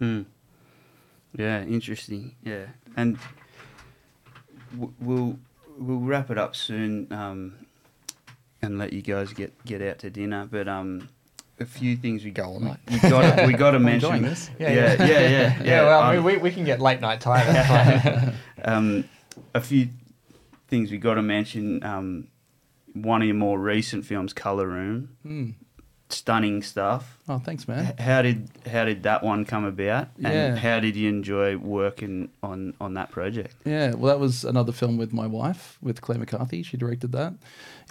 Mm. 0.00 0.24
Yeah, 1.36 1.62
interesting. 1.62 2.34
Yeah, 2.42 2.66
and 2.96 3.18
we'll 5.00 5.38
we'll 5.78 5.98
wrap 6.00 6.30
it 6.30 6.38
up 6.38 6.56
soon, 6.56 7.06
um, 7.12 7.54
and 8.62 8.78
let 8.78 8.92
you 8.92 9.02
guys 9.02 9.32
get 9.32 9.52
get 9.64 9.82
out 9.82 9.98
to 10.00 10.10
dinner. 10.10 10.48
But 10.50 10.66
um, 10.68 11.08
a 11.60 11.66
few 11.66 11.96
things 11.96 12.24
we 12.24 12.30
Go 12.30 12.44
all 12.44 12.58
we- 12.58 12.64
night. 12.66 12.78
We 12.90 12.98
got 13.10 13.46
we 13.46 13.52
got 13.52 13.70
to 13.72 13.78
mention 13.78 14.22
this. 14.22 14.50
Yeah, 14.58 14.72
yeah, 14.72 15.04
yeah, 15.06 15.62
yeah. 15.62 15.98
um, 16.18 16.24
we, 16.24 16.36
we 16.38 16.50
can 16.50 16.64
get 16.64 16.80
late 16.80 17.00
night 17.00 17.20
tired 17.20 18.34
um, 18.64 19.04
a 19.54 19.60
few 19.60 19.88
things 20.68 20.90
we 20.90 20.98
got 20.98 21.14
to 21.14 21.22
mention. 21.22 21.82
Um, 21.84 22.28
one 22.94 23.22
of 23.22 23.28
your 23.28 23.36
more 23.36 23.58
recent 23.58 24.04
films, 24.04 24.32
Colour 24.32 24.66
Room, 24.66 25.10
Hmm. 25.22 25.50
stunning 26.08 26.60
stuff. 26.62 27.18
Oh, 27.28 27.38
thanks, 27.38 27.68
man. 27.68 27.94
How 27.98 28.22
did 28.22 28.48
how 28.66 28.84
did 28.84 29.04
that 29.04 29.22
one 29.22 29.44
come 29.44 29.64
about? 29.64 30.08
And 30.16 30.32
Yeah. 30.34 30.56
how 30.56 30.80
did 30.80 30.96
you 30.96 31.08
enjoy 31.08 31.56
working 31.56 32.30
on 32.42 32.74
on 32.80 32.94
that 32.94 33.10
project? 33.12 33.54
Yeah, 33.64 33.94
well, 33.94 34.12
that 34.12 34.18
was 34.18 34.44
another 34.44 34.72
film 34.72 34.96
with 34.96 35.12
my 35.12 35.26
wife, 35.28 35.78
with 35.82 36.00
Claire 36.00 36.18
McCarthy. 36.18 36.62
She 36.64 36.76
directed 36.76 37.12
that. 37.12 37.34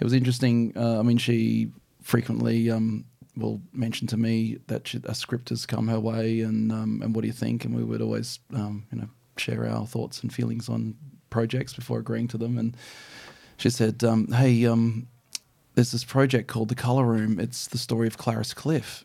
It 0.00 0.04
was 0.04 0.12
interesting. 0.12 0.72
Uh, 0.76 0.98
I 0.98 1.02
mean, 1.02 1.16
she 1.18 1.70
frequently 2.02 2.70
um, 2.70 3.04
will 3.40 3.60
mention 3.72 4.06
to 4.08 4.16
me 4.16 4.58
that 4.66 4.94
a 5.04 5.14
script 5.14 5.48
has 5.48 5.66
come 5.66 5.88
her 5.88 6.00
way, 6.00 6.40
and 6.40 6.70
um, 6.70 7.00
and 7.02 7.14
what 7.14 7.22
do 7.22 7.26
you 7.26 7.32
think? 7.32 7.64
And 7.64 7.74
we 7.74 7.84
would 7.84 8.00
always, 8.00 8.38
um, 8.54 8.86
you 8.92 8.98
know, 8.98 9.08
share 9.36 9.66
our 9.66 9.86
thoughts 9.86 10.22
and 10.22 10.32
feelings 10.32 10.68
on 10.68 10.94
projects 11.30 11.72
before 11.72 11.98
agreeing 11.98 12.28
to 12.28 12.38
them. 12.38 12.58
And 12.58 12.76
she 13.56 13.70
said, 13.70 14.04
um, 14.04 14.28
"Hey, 14.32 14.64
um, 14.66 15.08
there's 15.74 15.92
this 15.92 16.04
project 16.04 16.48
called 16.48 16.68
The 16.68 16.74
Colour 16.74 17.04
Room. 17.04 17.40
It's 17.40 17.66
the 17.66 17.78
story 17.78 18.06
of 18.06 18.18
Clarice 18.18 18.54
Cliff." 18.54 19.04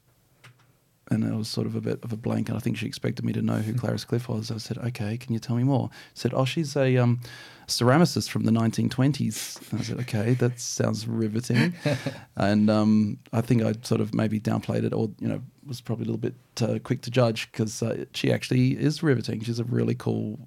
And 1.11 1.23
it 1.23 1.35
was 1.35 1.47
sort 1.47 1.67
of 1.67 1.75
a 1.75 1.81
bit 1.81 2.03
of 2.03 2.11
a 2.11 2.17
blank. 2.17 2.49
And 2.49 2.57
I 2.57 2.59
think 2.59 2.77
she 2.77 2.87
expected 2.87 3.23
me 3.23 3.33
to 3.33 3.41
know 3.41 3.57
who 3.57 3.73
Clarice 3.75 4.05
Cliff 4.05 4.27
was. 4.27 4.49
I 4.49 4.57
said, 4.57 4.77
"Okay, 4.79 5.17
can 5.17 5.33
you 5.33 5.39
tell 5.39 5.55
me 5.55 5.63
more?" 5.63 5.89
She 6.13 6.21
Said, 6.21 6.33
"Oh, 6.33 6.45
she's 6.45 6.75
a 6.75 6.97
um, 6.97 7.19
ceramicist 7.67 8.29
from 8.29 8.43
the 8.43 8.51
1920s." 8.51 9.71
And 9.71 9.79
I 9.79 9.83
said, 9.83 9.99
"Okay, 9.99 10.33
that 10.33 10.59
sounds 10.59 11.07
riveting." 11.07 11.75
and 12.35 12.69
um, 12.69 13.19
I 13.31 13.41
think 13.41 13.61
I 13.61 13.73
sort 13.83 14.01
of 14.01 14.15
maybe 14.15 14.39
downplayed 14.39 14.83
it, 14.83 14.93
or 14.93 15.11
you 15.19 15.27
know, 15.27 15.41
was 15.65 15.79
probably 15.79 16.05
a 16.05 16.11
little 16.11 16.17
bit 16.17 16.33
uh, 16.61 16.79
quick 16.83 17.01
to 17.01 17.11
judge 17.11 17.51
because 17.51 17.83
uh, 17.83 18.05
she 18.13 18.31
actually 18.31 18.71
is 18.71 19.03
riveting. 19.03 19.43
She's 19.43 19.59
a 19.59 19.63
really 19.63 19.95
cool 19.95 20.39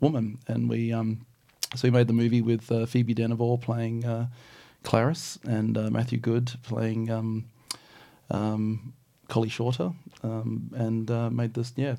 woman, 0.00 0.38
and 0.48 0.68
we 0.68 0.92
um, 0.94 1.26
so 1.74 1.88
we 1.88 1.90
made 1.90 2.06
the 2.06 2.14
movie 2.14 2.42
with 2.42 2.70
uh, 2.72 2.86
Phoebe 2.86 3.14
Dynevor 3.14 3.60
playing 3.60 4.04
uh, 4.04 4.28
Clarice 4.82 5.38
and 5.44 5.76
uh, 5.76 5.90
Matthew 5.90 6.18
Goode 6.18 6.52
playing. 6.62 7.10
Colley 9.28 9.48
Shorter, 9.48 9.92
um, 10.22 10.70
and 10.74 11.10
uh, 11.10 11.30
made 11.30 11.54
this, 11.54 11.72
yeah, 11.76 11.96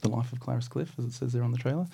The 0.00 0.08
Life 0.08 0.32
of 0.32 0.40
Clarice 0.40 0.68
Cliff, 0.68 0.92
as 0.98 1.04
it 1.04 1.12
says 1.12 1.32
there 1.32 1.42
on 1.42 1.52
the 1.52 1.58
trailer. 1.58 1.86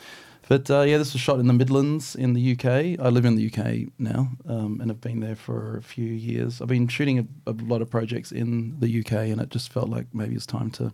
But 0.49 0.71
uh, 0.71 0.83
yeah, 0.83 0.99
this 0.99 1.13
was 1.13 1.21
shot 1.21 1.41
in 1.41 1.49
the 1.49 1.53
Midlands 1.53 2.15
in 2.15 2.33
the 2.33 2.53
UK. 2.53 3.01
I 3.05 3.09
live 3.09 3.25
in 3.25 3.35
the 3.35 3.51
UK 3.51 3.89
now 3.99 4.29
um, 4.49 4.79
and 4.81 4.91
have 4.91 5.01
been 5.01 5.21
there 5.21 5.35
for 5.35 5.77
a 5.77 5.83
few 5.83 6.07
years. 6.07 6.63
I've 6.63 6.69
been 6.69 6.87
shooting 6.87 7.19
a, 7.19 7.51
a 7.51 7.53
lot 7.53 7.83
of 7.83 7.91
projects 7.91 8.31
in 8.31 8.79
the 8.79 9.01
UK, 9.01 9.13
and 9.13 9.41
it 9.41 9.51
just 9.51 9.73
felt 9.73 9.89
like 9.89 10.07
maybe 10.13 10.37
it's 10.37 10.47
time 10.47 10.71
to 10.73 10.93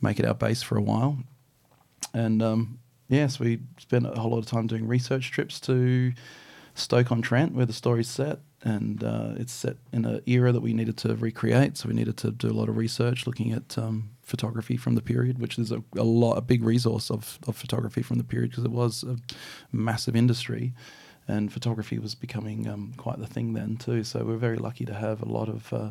make 0.00 0.18
it 0.18 0.26
our 0.26 0.34
base 0.34 0.62
for 0.62 0.76
a 0.76 0.82
while. 0.82 1.18
And 2.12 2.42
um, 2.42 2.78
yes, 3.08 3.38
we 3.38 3.60
spent 3.78 4.06
a 4.06 4.20
whole 4.20 4.32
lot 4.32 4.38
of 4.38 4.46
time 4.46 4.66
doing 4.66 4.88
research 4.88 5.30
trips 5.30 5.60
to 5.60 6.12
Stoke 6.74 7.12
on 7.12 7.22
Trent, 7.22 7.54
where 7.54 7.66
the 7.66 7.72
story's 7.72 8.08
set, 8.08 8.40
and 8.64 9.04
uh, 9.04 9.34
it's 9.36 9.52
set 9.52 9.76
in 9.92 10.06
an 10.06 10.22
era 10.26 10.50
that 10.50 10.62
we 10.62 10.72
needed 10.72 10.96
to 10.96 11.14
recreate. 11.14 11.76
So 11.76 11.88
we 11.88 11.94
needed 11.94 12.16
to 12.18 12.30
do 12.30 12.48
a 12.48 12.56
lot 12.58 12.70
of 12.70 12.78
research, 12.78 13.26
looking 13.26 13.52
at 13.52 13.76
um, 13.76 14.10
photography 14.22 14.78
from 14.78 14.94
the 14.94 15.02
period, 15.02 15.38
which 15.38 15.58
is 15.58 15.70
a, 15.70 15.82
a 15.96 16.02
lot, 16.02 16.38
a 16.38 16.40
big 16.40 16.64
resource 16.64 17.10
of, 17.10 17.38
of 17.46 17.56
photography 17.56 18.02
from 18.02 18.16
the 18.16 18.24
period 18.24 18.50
because 18.50 18.64
it 18.64 18.70
was 18.70 19.04
a 19.04 19.16
massive 19.70 20.16
industry, 20.16 20.72
and 21.28 21.52
photography 21.52 21.98
was 21.98 22.14
becoming 22.14 22.66
um, 22.66 22.94
quite 22.96 23.18
the 23.18 23.26
thing 23.26 23.52
then 23.52 23.76
too. 23.76 24.02
So 24.02 24.24
we're 24.24 24.36
very 24.36 24.56
lucky 24.56 24.86
to 24.86 24.94
have 24.94 25.20
a 25.20 25.28
lot 25.28 25.50
of 25.50 25.72
uh, 25.72 25.90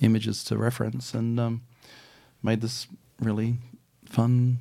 images 0.00 0.42
to 0.44 0.58
reference, 0.58 1.14
and 1.14 1.38
um, 1.38 1.62
made 2.42 2.60
this 2.60 2.88
really 3.20 3.58
fun 4.04 4.58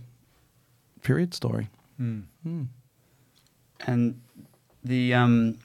period 1.01 1.33
story. 1.33 1.69
Hmm. 1.97 2.21
And 3.87 4.21
the 4.83 5.13
um, 5.13 5.57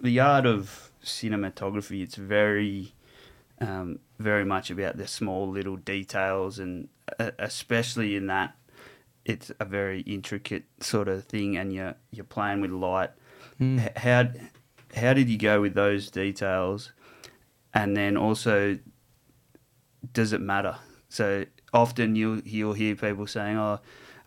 the 0.00 0.20
art 0.20 0.46
of 0.46 0.90
cinematography, 1.04 2.02
it's 2.02 2.14
very 2.16 2.94
um, 3.60 3.98
very 4.18 4.44
much 4.44 4.70
about 4.70 4.96
the 4.96 5.06
small 5.06 5.48
little 5.48 5.76
details, 5.76 6.58
and 6.58 6.88
uh, 7.18 7.30
especially 7.38 8.16
in 8.16 8.26
that, 8.28 8.56
it's 9.24 9.52
a 9.60 9.64
very 9.64 10.00
intricate 10.02 10.64
sort 10.80 11.08
of 11.08 11.24
thing, 11.24 11.56
and 11.56 11.72
you're 11.72 11.94
you're 12.10 12.24
playing 12.24 12.60
with 12.60 12.70
light. 12.70 13.10
Mm. 13.60 13.84
H- 13.84 13.92
How 13.96 14.28
how 14.94 15.12
did 15.14 15.28
you 15.28 15.38
go 15.38 15.60
with 15.60 15.74
those 15.74 16.10
details, 16.10 16.92
and 17.74 17.96
then 17.96 18.16
also, 18.16 18.78
does 20.12 20.32
it 20.32 20.40
matter? 20.40 20.76
So 21.08 21.44
often 21.72 22.16
you'll 22.16 22.40
you'll 22.40 22.72
hear 22.74 22.96
people 22.96 23.26
saying, 23.26 23.58
"Oh, 23.58 23.80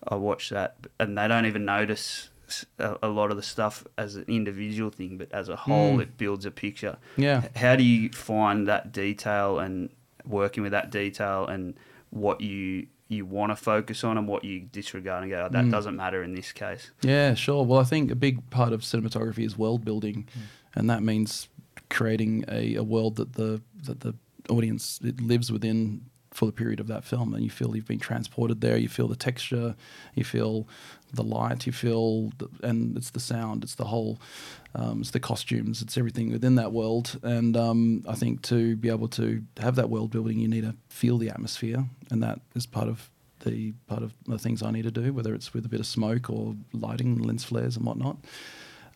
I 0.07 0.15
watched 0.15 0.51
that," 0.51 0.78
and 0.99 1.17
they 1.17 1.28
don't 1.28 1.45
even 1.45 1.65
notice 1.65 2.30
a, 2.79 2.97
a 3.03 3.07
lot 3.07 3.31
of 3.31 3.37
the 3.37 3.43
stuff 3.43 3.85
as 3.97 4.15
an 4.15 4.25
individual 4.27 4.89
thing, 4.89 5.17
but 5.17 5.31
as 5.31 5.49
a 5.49 5.55
whole, 5.55 5.97
Mm. 5.97 6.01
it 6.01 6.17
builds 6.17 6.45
a 6.45 6.51
picture. 6.51 6.97
Yeah. 7.17 7.47
How 7.55 7.75
do 7.75 7.83
you 7.83 8.09
find 8.09 8.67
that 8.67 8.91
detail 8.91 9.59
and 9.59 9.89
working 10.25 10.63
with 10.63 10.71
that 10.71 10.89
detail 10.91 11.45
and 11.47 11.73
what 12.09 12.41
you 12.41 12.87
you 13.09 13.25
want 13.25 13.51
to 13.51 13.55
focus 13.55 14.03
on 14.03 14.17
and 14.17 14.27
what 14.27 14.43
you 14.43 14.61
disregard 14.61 15.21
and 15.23 15.31
go, 15.31 15.45
oh, 15.45 15.49
that 15.49 15.69
doesn't 15.69 15.95
matter 15.95 16.23
in 16.23 16.33
this 16.33 16.51
case. 16.51 16.89
Yeah, 17.03 17.35
sure. 17.35 17.63
Well, 17.63 17.79
I 17.79 17.83
think 17.83 18.09
a 18.09 18.15
big 18.15 18.49
part 18.49 18.73
of 18.73 18.81
cinematography 18.81 19.45
is 19.45 19.55
world 19.55 19.85
building, 19.85 20.27
and 20.73 20.89
that 20.89 21.03
means 21.03 21.47
creating 21.89 22.43
a, 22.47 22.75
a 22.75 22.83
world 22.83 23.17
that 23.17 23.33
the 23.33 23.61
that 23.83 23.99
the 23.99 24.15
audience 24.49 24.99
lives 25.19 25.51
within 25.51 26.05
for 26.34 26.45
the 26.45 26.51
period 26.51 26.79
of 26.79 26.88
that 26.88 27.03
film, 27.03 27.34
and 27.34 27.43
you 27.43 27.49
feel 27.49 27.75
you've 27.75 27.88
been 27.88 27.99
transported 27.99 28.61
there. 28.61 28.77
You 28.77 28.89
feel 28.89 29.07
the 29.07 29.15
texture, 29.15 29.75
you 30.15 30.23
feel 30.23 30.67
the 31.13 31.23
light, 31.23 31.67
you 31.67 31.71
feel, 31.71 32.31
the, 32.39 32.49
and 32.63 32.97
it's 32.97 33.11
the 33.11 33.19
sound, 33.19 33.63
it's 33.63 33.75
the 33.75 33.86
whole, 33.86 34.19
um, 34.73 35.01
it's 35.01 35.11
the 35.11 35.19
costumes, 35.19 35.81
it's 35.81 35.97
everything 35.97 36.31
within 36.31 36.55
that 36.55 36.71
world. 36.71 37.19
And 37.21 37.55
um, 37.55 38.03
I 38.07 38.15
think 38.15 38.41
to 38.43 38.75
be 38.75 38.89
able 38.89 39.09
to 39.09 39.43
have 39.59 39.75
that 39.75 39.89
world 39.89 40.09
building, 40.09 40.39
you 40.39 40.47
need 40.47 40.63
to 40.63 40.75
feel 40.89 41.17
the 41.17 41.29
atmosphere, 41.29 41.86
and 42.09 42.23
that 42.23 42.39
is 42.55 42.65
part 42.65 42.88
of 42.88 43.09
the 43.45 43.73
part 43.88 44.01
of 44.01 44.13
the 44.25 44.39
things 44.39 44.63
I 44.63 44.71
need 44.71 44.84
to 44.84 44.91
do, 44.91 45.13
whether 45.13 45.36
it's 45.36 45.53
with 45.53 45.65
a 45.65 45.69
bit 45.69 45.79
of 45.79 45.86
smoke 45.86 46.29
or 46.29 46.55
lighting, 46.71 47.19
lens 47.19 47.43
flares, 47.43 47.77
and 47.77 47.86
whatnot. 47.86 48.17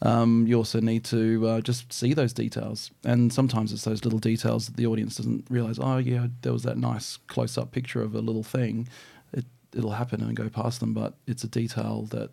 Um, 0.02 0.46
you 0.48 0.56
also 0.56 0.80
need 0.80 1.04
to 1.06 1.48
uh, 1.48 1.62
just 1.62 1.92
see 1.92 2.14
those 2.14 2.34
details, 2.34 2.92
and 3.04 3.34
sometimes 3.34 3.74
it's 3.74 3.84
those 3.84 4.04
little 4.04 4.20
details 4.20 4.68
that 4.68 4.78
the 4.78 4.86
audience 4.86 5.16
doesn't 5.16 5.46
realize. 5.50 5.80
Oh, 5.80 5.98
yeah, 5.98 6.28
there 6.42 6.54
was 6.54 6.64
that 6.64 6.78
nice 6.78 7.18
close-up 7.28 7.72
picture 7.72 8.02
of 8.02 8.14
a 8.14 8.22
little 8.22 8.44
thing. 8.44 8.88
It 9.34 9.46
it'll 9.76 9.92
happen 9.92 10.22
and 10.22 10.36
go 10.36 10.50
past 10.50 10.80
them, 10.80 10.94
but 10.94 11.16
it's 11.26 11.44
a 11.44 11.48
detail 11.48 12.04
that 12.12 12.30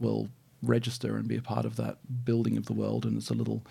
will 0.00 0.28
register 0.62 1.16
and 1.16 1.28
be 1.28 1.36
a 1.36 1.42
part 1.42 1.64
of 1.64 1.76
that 1.76 1.98
building 2.24 2.56
of 2.56 2.66
the 2.66 2.72
world, 2.72 3.04
and 3.04 3.16
it's 3.16 3.30
a 3.30 3.34
little 3.34 3.62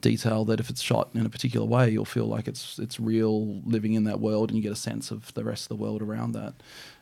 detail 0.00 0.44
that 0.44 0.60
if 0.60 0.70
it's 0.70 0.80
shot 0.80 1.10
in 1.14 1.26
a 1.26 1.28
particular 1.28 1.66
way, 1.66 1.90
you'll 1.90 2.04
feel 2.04 2.26
like 2.26 2.46
it's 2.46 2.78
it's 2.78 3.00
real 3.00 3.60
living 3.64 3.94
in 3.94 4.04
that 4.04 4.20
world, 4.20 4.50
and 4.50 4.56
you 4.56 4.62
get 4.62 4.70
a 4.72 4.76
sense 4.76 5.10
of 5.10 5.34
the 5.34 5.42
rest 5.42 5.64
of 5.64 5.68
the 5.68 5.82
world 5.82 6.00
around 6.00 6.30
that, 6.32 6.54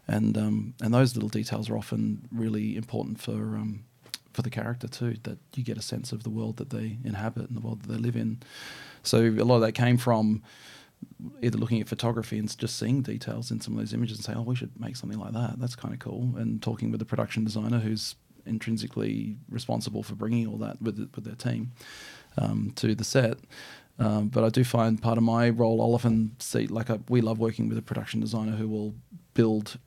and 0.09 0.39
um, 0.39 0.73
and 0.81 0.95
those 0.95 1.15
little 1.15 1.29
details 1.29 1.69
are 1.69 1.77
often 1.77 2.27
really 2.33 2.77
important 2.77 3.21
for 3.21 3.33
um, 3.33 3.85
for 4.37 4.43
the 4.43 4.51
character 4.51 4.87
too. 4.87 5.17
That 5.25 5.39
you 5.55 5.65
get 5.65 5.79
a 5.79 5.83
sense 5.83 6.13
of 6.13 6.23
the 6.23 6.31
world 6.31 6.59
that 6.59 6.71
they 6.71 6.99
inhabit 7.05 7.49
and 7.49 7.57
the 7.57 7.61
world 7.61 7.83
that 7.83 7.93
they 7.93 7.99
live 7.99 8.15
in. 8.15 8.41
So 9.03 9.19
a 9.19 9.47
lot 9.51 9.57
of 9.57 9.63
that 9.63 9.73
came 9.73 9.97
from 9.97 10.43
either 11.43 11.59
looking 11.59 11.81
at 11.81 11.89
photography 11.89 12.39
and 12.39 12.57
just 12.59 12.79
seeing 12.79 13.03
details 13.03 13.51
in 13.51 13.61
some 13.61 13.75
of 13.75 13.81
those 13.81 13.95
images 13.95 14.19
and 14.19 14.25
saying, 14.25 14.39
"Oh, 14.39 14.43
we 14.43 14.55
should 14.55 14.79
make 14.79 14.97
something 14.97 15.19
like 15.19 15.33
that. 15.33 15.59
That's 15.59 15.75
kind 15.75 15.95
of 15.95 16.01
cool." 16.01 16.35
And 16.37 16.63
talking 16.63 16.91
with 16.91 17.01
the 17.01 17.07
production 17.07 17.43
designer 17.45 17.81
who's 17.81 18.15
intrinsically 18.45 19.37
responsible 19.49 20.03
for 20.05 20.15
bringing 20.15 20.47
all 20.47 20.59
that 20.59 20.81
with 20.81 20.99
with 21.15 21.25
their 21.25 21.35
team 21.35 21.73
um, 22.37 22.73
to 22.77 22.95
the 22.95 23.05
set. 23.05 23.39
Um, 23.99 24.29
but 24.29 24.45
I 24.45 24.51
do 24.51 24.63
find 24.63 25.01
part 25.01 25.17
of 25.17 25.25
my 25.25 25.49
role, 25.49 25.81
I'll 25.81 25.95
often 25.95 26.37
see, 26.39 26.67
like, 26.67 26.89
we 27.09 27.23
love 27.23 27.39
working 27.39 27.67
with 27.69 27.79
a 27.79 27.83
production 27.83 28.21
designer 28.21 28.53
who 28.53 28.69
will 28.69 28.95
build 29.33 29.79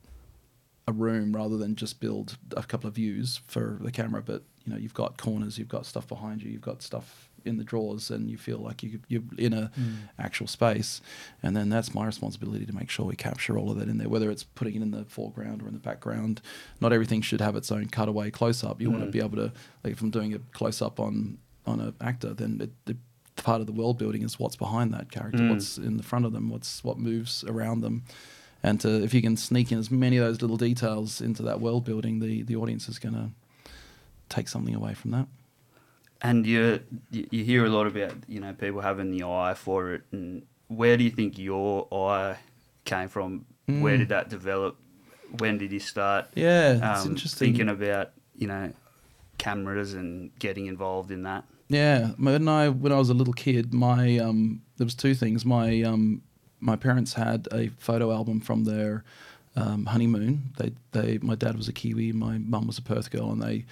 a 0.90 0.94
room 0.94 1.36
rather 1.36 1.58
than 1.58 1.76
just 1.76 2.00
build 2.00 2.38
a 2.58 2.64
couple 2.64 2.88
of 2.88 2.96
views 2.96 3.42
for 3.48 3.78
the 3.82 3.92
camera. 3.92 4.22
But, 4.22 4.44
you 4.66 4.74
know, 4.74 4.80
you've 4.80 4.94
got 4.94 5.18
corners, 5.18 5.58
you've 5.58 5.76
got 5.78 5.86
stuff 5.86 6.08
behind 6.08 6.42
you, 6.42 6.52
you've 6.52 6.70
got 6.72 6.82
stuff 6.82 7.30
in 7.46 7.58
the 7.58 7.64
drawers, 7.64 8.10
and 8.10 8.30
you 8.30 8.38
feel 8.38 8.58
like 8.58 8.84
you, 8.84 9.00
you're 9.08 9.24
in 9.38 9.54
a 9.54 9.72
mm. 9.80 9.96
actual 10.18 10.48
space. 10.48 11.02
And 11.42 11.56
then 11.56 11.70
that's 11.70 11.94
my 11.94 12.06
responsibility 12.06 12.66
to 12.66 12.76
make 12.76 12.90
sure 12.90 13.06
we 13.06 13.16
capture 13.16 13.58
all 13.58 13.72
of 13.72 13.80
that 13.80 13.88
in 13.88 13.98
there, 13.98 14.10
whether 14.10 14.30
it's 14.30 14.44
putting 14.44 14.76
it 14.76 14.82
in 14.82 14.92
the 14.92 15.06
foreground 15.06 15.62
or 15.62 15.68
in 15.68 15.74
the 15.74 15.80
background. 15.80 16.42
Not 16.82 16.92
everything 16.92 17.22
should 17.22 17.42
have 17.42 17.56
its 17.56 17.72
own 17.72 17.88
cutaway 17.88 18.32
close 18.32 18.64
up. 18.64 18.82
You 18.82 18.92
want 18.92 19.04
to 19.04 19.10
mm. 19.10 19.14
be 19.14 19.20
able 19.20 19.38
to, 19.38 19.54
like, 19.84 19.94
if 19.94 20.02
I'm 20.02 20.12
doing 20.12 20.34
a 20.34 20.40
close 20.52 20.82
up 20.82 21.00
on 21.00 21.38
on 21.66 21.80
an 21.80 21.94
actor, 22.02 22.34
then 22.34 22.60
it, 22.62 22.72
the 22.86 22.98
part 23.44 23.62
of 23.62 23.68
the 23.68 23.74
world 23.74 23.98
building 23.98 24.24
is 24.24 24.40
what's 24.40 24.56
behind 24.56 24.94
that 24.94 25.12
character, 25.12 25.40
mm. 25.40 25.50
what's 25.50 25.78
in 25.78 25.98
the 25.98 26.04
front 26.04 26.26
of 26.26 26.34
them, 26.34 26.50
what's 26.50 26.84
what 26.84 26.98
moves 26.98 27.44
around 27.46 27.82
them, 27.82 28.04
and 28.64 28.80
to, 28.82 29.04
if 29.04 29.14
you 29.14 29.22
can 29.22 29.38
sneak 29.38 29.72
in 29.72 29.80
as 29.80 29.90
many 29.90 30.18
of 30.18 30.26
those 30.26 30.42
little 30.42 30.58
details 30.58 31.22
into 31.22 31.44
that 31.44 31.62
world 31.62 31.86
building, 31.86 32.20
the 32.20 32.44
the 32.44 32.56
audience 32.56 32.90
is 32.90 33.00
going 33.00 33.16
to 33.16 33.30
take 34.28 34.48
something 34.48 34.76
away 34.76 34.94
from 34.94 35.12
that. 35.12 35.28
And 36.22 36.46
you 36.46 36.82
you 37.12 37.44
hear 37.44 37.66
a 37.66 37.70
lot 37.70 37.88
about 37.88 38.14
you 38.28 38.40
know 38.40 38.54
people 38.54 38.82
having 38.82 39.12
the 39.12 39.24
eye 39.26 39.54
for 39.54 39.94
it, 39.94 40.04
and 40.12 40.44
where 40.68 40.98
do 40.98 41.04
you 41.04 41.10
think 41.10 41.38
your 41.38 41.88
eye 41.94 42.38
came 42.86 43.08
from? 43.08 43.46
Where 43.68 43.98
did 43.98 44.10
that 44.10 44.30
develop? 44.30 44.78
When 45.38 45.60
did 45.60 45.72
you 45.72 45.80
start? 45.80 46.26
Yeah, 46.34 46.92
it's 46.92 47.06
um, 47.06 47.12
interesting. 47.12 47.50
Thinking 47.50 47.70
about 47.70 48.12
you 48.36 48.48
know 48.48 48.74
cameras 49.38 49.94
and 49.94 50.38
getting 50.40 50.66
involved 50.66 51.12
in 51.12 51.24
that. 51.24 51.46
Yeah, 51.70 52.10
when 52.18 52.48
I 52.48 52.70
when 52.70 52.92
I 52.92 52.98
was 52.98 53.10
a 53.10 53.14
little 53.14 53.34
kid, 53.34 53.74
my 53.74 54.18
um, 54.18 54.64
there 54.78 54.86
was 54.86 54.96
two 54.96 55.14
things. 55.14 55.46
My 55.46 55.84
um, 55.84 56.24
my 56.60 56.76
parents 56.76 57.14
had 57.14 57.48
a 57.52 57.70
photo 57.78 58.12
album 58.12 58.40
from 58.40 58.66
their 58.66 59.04
um, 59.56 59.86
honeymoon. 59.88 60.54
They 60.58 60.72
they 60.92 61.20
my 61.22 61.36
dad 61.36 61.58
was 61.58 61.68
a 61.68 61.74
Kiwi, 61.74 62.12
my 62.12 62.38
mum 62.38 62.68
was 62.68 62.78
a 62.78 62.82
Perth 62.82 63.12
girl, 63.12 63.32
and 63.32 63.42
they 63.42 63.66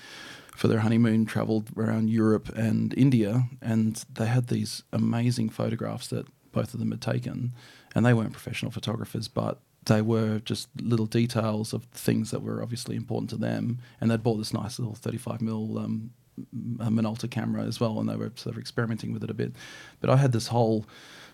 for 0.56 0.68
their 0.68 0.80
honeymoon 0.80 1.26
travelled 1.26 1.70
around 1.78 2.10
Europe 2.10 2.50
and 2.56 2.94
India, 2.98 3.44
and 3.62 4.04
they 4.14 4.26
had 4.26 4.48
these 4.48 4.84
amazing 4.92 5.50
photographs 5.50 6.08
that 6.08 6.26
both 6.52 6.74
of 6.74 6.80
them 6.80 6.90
had 6.90 7.02
taken, 7.02 7.54
and 7.94 8.06
they 8.06 8.14
weren't 8.14 8.32
professional 8.32 8.72
photographers, 8.72 9.28
but 9.28 9.60
they 9.86 10.02
were 10.02 10.40
just 10.40 10.68
little 10.82 11.06
details 11.06 11.74
of 11.74 11.84
things 11.86 12.32
that 12.32 12.42
were 12.42 12.62
obviously 12.64 12.96
important 12.96 13.30
to 13.30 13.38
them, 13.38 13.80
and 14.02 14.10
they'd 14.10 14.24
bought 14.24 14.38
this 14.38 14.54
nice 14.54 14.80
little 14.80 14.96
35 14.96 15.42
mil 15.42 15.78
um, 15.78 16.12
Minolta 16.56 17.30
camera 17.30 17.64
as 17.64 17.80
well, 17.80 18.00
and 18.00 18.10
they 18.10 18.16
were 18.16 18.32
sort 18.36 18.56
of 18.56 18.60
experimenting 18.60 19.14
with 19.14 19.24
it 19.24 19.30
a 19.30 19.36
bit. 19.36 19.54
But 20.02 20.10
I 20.10 20.18
had 20.18 20.32
this 20.32 20.48
whole 20.48 20.86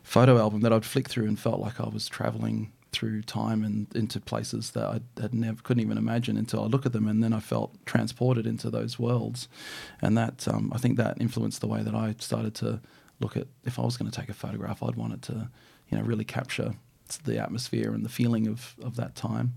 photo 0.04 0.38
album 0.38 0.62
that 0.62 0.74
I'd 0.74 0.86
flick 0.86 1.10
through 1.10 1.28
and 1.28 1.40
felt 1.40 1.60
like 1.60 1.80
I 1.80 1.90
was 1.90 2.08
traveling 2.08 2.72
through 2.92 3.24
time 3.24 3.64
and 3.64 3.88
into 3.96 4.20
places 4.20 4.72
that 4.72 4.86
I 4.86 5.02
had 5.20 5.34
never 5.34 5.62
couldn't 5.64 5.82
even 5.82 5.98
imagine 5.98 6.38
until 6.38 6.62
I 6.62 6.68
look 6.68 6.86
at 6.86 6.94
them, 6.94 7.08
and 7.08 7.24
then 7.24 7.34
I 7.34 7.40
felt 7.40 7.74
transported 7.86 8.46
into 8.46 8.70
those 8.70 9.00
worlds, 9.00 9.48
and 10.02 10.18
that 10.18 10.48
um, 10.48 10.72
I 10.74 10.78
think 10.78 10.98
that 10.98 11.20
influenced 11.20 11.62
the 11.62 11.68
way 11.68 11.82
that 11.82 11.96
I 11.96 12.16
started 12.20 12.54
to 12.56 12.80
look 13.20 13.36
at 13.36 13.48
if 13.66 13.80
I 13.80 13.82
was 13.82 13.98
going 13.98 14.12
to 14.12 14.20
take 14.20 14.30
a 14.30 14.34
photograph, 14.34 14.84
I'd 14.84 14.96
want 14.96 15.14
it 15.14 15.22
to, 15.24 15.50
you 15.90 15.98
know, 15.98 16.04
really 16.04 16.26
capture 16.26 16.76
the 17.26 17.40
atmosphere 17.40 17.94
and 17.94 18.06
the 18.06 18.10
feeling 18.10 18.48
of, 18.48 18.76
of 18.82 18.96
that 18.96 19.16
time. 19.16 19.56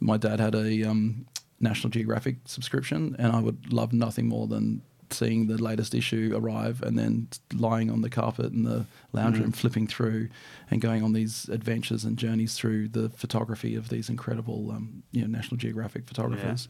My 0.00 0.16
dad 0.16 0.40
had 0.40 0.54
a 0.54 0.84
um, 0.84 1.26
National 1.60 1.90
Geographic 1.90 2.36
subscription, 2.44 3.16
and 3.18 3.32
I 3.32 3.40
would 3.40 3.72
love 3.72 3.92
nothing 3.92 4.28
more 4.28 4.46
than 4.46 4.82
seeing 5.14 5.46
the 5.46 5.62
latest 5.62 5.94
issue 5.94 6.32
arrive 6.34 6.82
and 6.82 6.98
then 6.98 7.28
lying 7.52 7.90
on 7.90 8.02
the 8.02 8.10
carpet 8.10 8.52
in 8.52 8.64
the 8.64 8.86
lounge 9.12 9.38
room, 9.38 9.52
flipping 9.52 9.86
through 9.86 10.28
and 10.70 10.80
going 10.80 11.02
on 11.02 11.12
these 11.12 11.48
adventures 11.48 12.04
and 12.04 12.16
journeys 12.18 12.54
through 12.54 12.88
the 12.88 13.08
photography 13.10 13.74
of 13.74 13.88
these 13.88 14.08
incredible, 14.08 14.70
um, 14.70 15.02
you 15.12 15.22
know, 15.22 15.28
National 15.28 15.56
Geographic 15.56 16.06
photographers. 16.06 16.68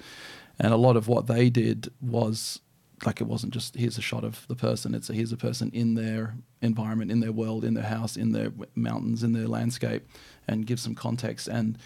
And 0.58 0.72
a 0.72 0.76
lot 0.76 0.96
of 0.96 1.08
what 1.08 1.26
they 1.26 1.50
did 1.50 1.90
was 2.00 2.60
like 3.04 3.20
it 3.20 3.26
wasn't 3.26 3.52
just 3.52 3.74
here's 3.74 3.98
a 3.98 4.02
shot 4.02 4.24
of 4.24 4.46
the 4.48 4.54
person 4.54 4.94
it's 4.94 5.10
a, 5.10 5.14
here's 5.14 5.32
a 5.32 5.36
person 5.36 5.70
in 5.74 5.94
their 5.94 6.36
environment 6.62 7.10
in 7.10 7.20
their 7.20 7.32
world 7.32 7.64
in 7.64 7.74
their 7.74 7.84
house 7.84 8.16
in 8.16 8.32
their 8.32 8.52
mountains 8.74 9.22
in 9.22 9.32
their 9.32 9.48
landscape 9.48 10.06
and 10.46 10.66
give 10.66 10.78
some 10.78 10.94
context. 10.94 11.48
And 11.48 11.76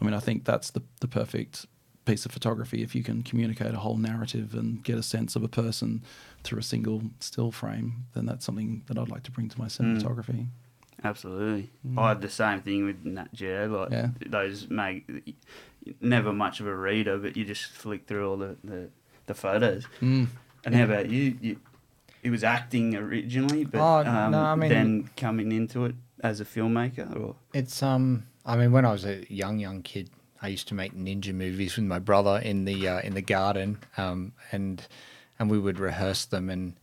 i 0.00 0.04
mean 0.04 0.14
i 0.14 0.20
think 0.20 0.44
that's 0.44 0.70
the, 0.70 0.82
the 1.00 1.08
perfect 1.08 1.66
piece 2.04 2.26
of 2.26 2.32
photography 2.32 2.82
if 2.82 2.94
you 2.94 3.02
can 3.02 3.22
communicate 3.22 3.72
a 3.74 3.78
whole 3.78 3.96
narrative 3.96 4.54
and 4.54 4.82
get 4.82 4.98
a 4.98 5.02
sense 5.02 5.36
of 5.36 5.42
a 5.44 5.48
person 5.48 6.02
through 6.42 6.58
a 6.58 6.62
single 6.62 7.00
still 7.20 7.52
frame 7.52 8.06
then 8.14 8.26
that's 8.26 8.44
something 8.44 8.82
that 8.86 8.98
i'd 8.98 9.08
like 9.08 9.22
to 9.22 9.30
bring 9.30 9.48
to 9.48 9.58
my 9.58 9.66
cinematography 9.66 10.46
Absolutely. 11.04 11.68
I 11.96 12.10
had 12.10 12.20
the 12.20 12.28
same 12.28 12.60
thing 12.60 12.84
with 12.84 13.04
Nat 13.04 13.32
Geo. 13.34 13.66
Like 13.66 13.90
Yeah. 13.90 14.10
those 14.24 14.70
make 14.70 15.34
never 16.00 16.32
much 16.32 16.60
of 16.60 16.68
a 16.68 16.76
reader, 16.76 17.18
but 17.18 17.36
you 17.36 17.44
just 17.44 17.64
flick 17.64 18.06
through 18.06 18.30
all 18.30 18.36
the, 18.36 18.56
the, 18.62 18.88
the 19.26 19.34
photos. 19.34 19.84
Mm. 20.00 20.28
And 20.64 20.74
how 20.76 20.84
about 20.84 21.10
you? 21.10 21.36
you? 21.40 21.56
It 22.22 22.30
was 22.30 22.44
acting 22.44 22.94
originally, 22.94 23.64
but 23.64 23.80
Oh, 23.80 24.08
um, 24.08 24.30
no, 24.30 24.38
I 24.42 24.54
mean- 24.54 24.68
then 24.70 25.10
coming 25.16 25.50
into 25.50 25.86
it 25.86 25.96
as 26.22 26.40
a 26.40 26.44
filmmaker, 26.44 27.18
or 27.20 27.34
It's 27.52 27.82
um. 27.82 28.24
I 28.46 28.56
mean, 28.56 28.70
when 28.70 28.84
I 28.84 28.92
was 28.92 29.04
a 29.04 29.24
young 29.28 29.58
young 29.58 29.82
kid, 29.82 30.08
I 30.42 30.48
used 30.48 30.68
to 30.68 30.74
make 30.74 30.94
ninja 30.94 31.32
movies 31.32 31.76
with 31.76 31.84
my 31.84 32.00
brother 32.00 32.38
in 32.38 32.64
the 32.64 32.88
uh, 32.88 33.00
in 33.00 33.14
the 33.14 33.22
garden, 33.22 33.78
um, 33.96 34.32
and 34.50 34.86
and 35.38 35.50
we 35.50 35.58
would 35.58 35.78
rehearse 35.78 36.24
them, 36.24 36.50
and 36.50 36.74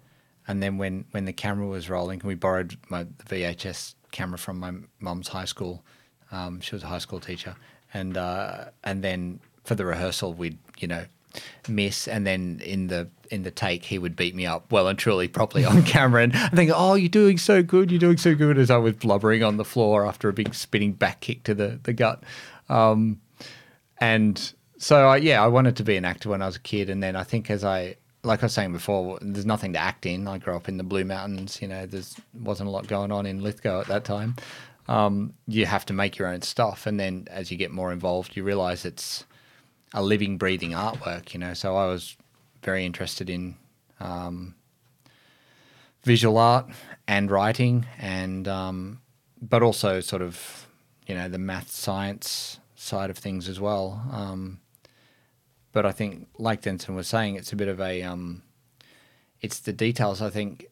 and 0.47 0.63
then 0.63 0.77
when 0.77 1.05
when 1.11 1.25
the 1.25 1.33
camera 1.33 1.67
was 1.67 1.89
rolling, 1.89 2.21
we 2.23 2.35
borrowed 2.35 2.77
my 2.89 3.03
VHS 3.03 3.95
camera 4.11 4.37
from 4.37 4.59
my 4.59 4.73
mum's 4.99 5.27
high 5.27 5.45
school. 5.45 5.83
Um, 6.31 6.61
she 6.61 6.73
was 6.73 6.83
a 6.83 6.87
high 6.87 6.99
school 6.99 7.19
teacher, 7.19 7.55
and 7.93 8.17
uh, 8.17 8.65
and 8.83 9.03
then 9.03 9.41
for 9.65 9.75
the 9.75 9.85
rehearsal, 9.85 10.33
we'd 10.33 10.57
you 10.77 10.87
know 10.87 11.05
miss, 11.67 12.07
and 12.07 12.25
then 12.25 12.61
in 12.63 12.87
the 12.87 13.09
in 13.29 13.43
the 13.43 13.51
take, 13.51 13.83
he 13.85 13.99
would 13.99 14.15
beat 14.15 14.35
me 14.35 14.45
up 14.45 14.71
well 14.71 14.87
and 14.87 14.97
truly 14.97 15.27
properly 15.27 15.65
on 15.65 15.83
camera, 15.95 16.23
and 16.23 16.35
I 16.35 16.49
think, 16.49 16.71
oh, 16.73 16.95
you're 16.95 17.09
doing 17.09 17.37
so 17.37 17.61
good, 17.61 17.91
you're 17.91 17.99
doing 17.99 18.17
so 18.17 18.35
good, 18.35 18.57
as 18.57 18.71
I 18.71 18.77
was 18.77 18.93
blubbering 18.93 19.43
on 19.43 19.57
the 19.57 19.65
floor 19.65 20.05
after 20.05 20.29
a 20.29 20.33
big 20.33 20.55
spinning 20.55 20.93
back 20.93 21.19
kick 21.19 21.43
to 21.43 21.53
the 21.53 21.79
the 21.83 21.93
gut, 21.93 22.23
um, 22.69 23.19
and 23.99 24.53
so 24.77 25.09
I, 25.09 25.17
yeah, 25.17 25.43
I 25.43 25.47
wanted 25.47 25.75
to 25.77 25.83
be 25.83 25.97
an 25.97 26.05
actor 26.05 26.29
when 26.29 26.41
I 26.41 26.45
was 26.45 26.55
a 26.55 26.61
kid, 26.61 26.89
and 26.89 27.03
then 27.03 27.15
I 27.15 27.23
think 27.23 27.49
as 27.49 27.63
I 27.63 27.95
like 28.23 28.43
I 28.43 28.47
was 28.47 28.53
saying 28.53 28.73
before, 28.73 29.17
there's 29.21 29.45
nothing 29.45 29.73
to 29.73 29.79
act 29.79 30.05
in. 30.05 30.27
I 30.27 30.37
grew 30.37 30.55
up 30.55 30.67
in 30.67 30.77
the 30.77 30.83
Blue 30.83 31.05
Mountains. 31.05 31.61
You 31.61 31.67
know, 31.67 31.85
there's 31.85 32.15
wasn't 32.33 32.67
a 32.67 32.71
lot 32.71 32.87
going 32.87 33.11
on 33.11 33.25
in 33.25 33.41
Lithgow 33.41 33.81
at 33.81 33.87
that 33.87 34.03
time. 34.05 34.35
um, 34.87 35.33
you 35.47 35.65
have 35.65 35.85
to 35.85 35.93
make 35.93 36.17
your 36.17 36.27
own 36.27 36.41
stuff, 36.41 36.85
and 36.87 36.99
then 36.99 37.27
as 37.29 37.51
you 37.51 37.57
get 37.57 37.71
more 37.71 37.91
involved, 37.91 38.35
you 38.35 38.43
realize 38.43 38.85
it's 38.85 39.25
a 39.93 40.01
living, 40.01 40.37
breathing 40.37 40.71
artwork. 40.71 41.33
You 41.33 41.39
know, 41.39 41.53
so 41.53 41.75
I 41.75 41.87
was 41.87 42.17
very 42.63 42.85
interested 42.85 43.29
in 43.29 43.55
um, 43.99 44.55
visual 46.03 46.37
art 46.37 46.67
and 47.07 47.29
writing, 47.29 47.85
and 47.99 48.47
um, 48.47 49.01
but 49.41 49.61
also 49.61 49.99
sort 49.99 50.21
of 50.21 50.67
you 51.05 51.15
know 51.15 51.29
the 51.29 51.37
math 51.37 51.71
science 51.71 52.59
side 52.89 53.09
of 53.09 53.17
things 53.17 53.47
as 53.47 53.59
well. 53.59 54.03
Um, 54.11 54.59
but 55.71 55.85
I 55.85 55.91
think, 55.91 56.27
like 56.37 56.61
Denson 56.61 56.95
was 56.95 57.07
saying, 57.07 57.35
it's 57.35 57.53
a 57.53 57.55
bit 57.55 57.67
of 57.67 57.79
a 57.79 58.01
um, 58.01 58.41
it's 59.41 59.59
the 59.59 59.73
details. 59.73 60.21
I 60.21 60.29
think 60.29 60.65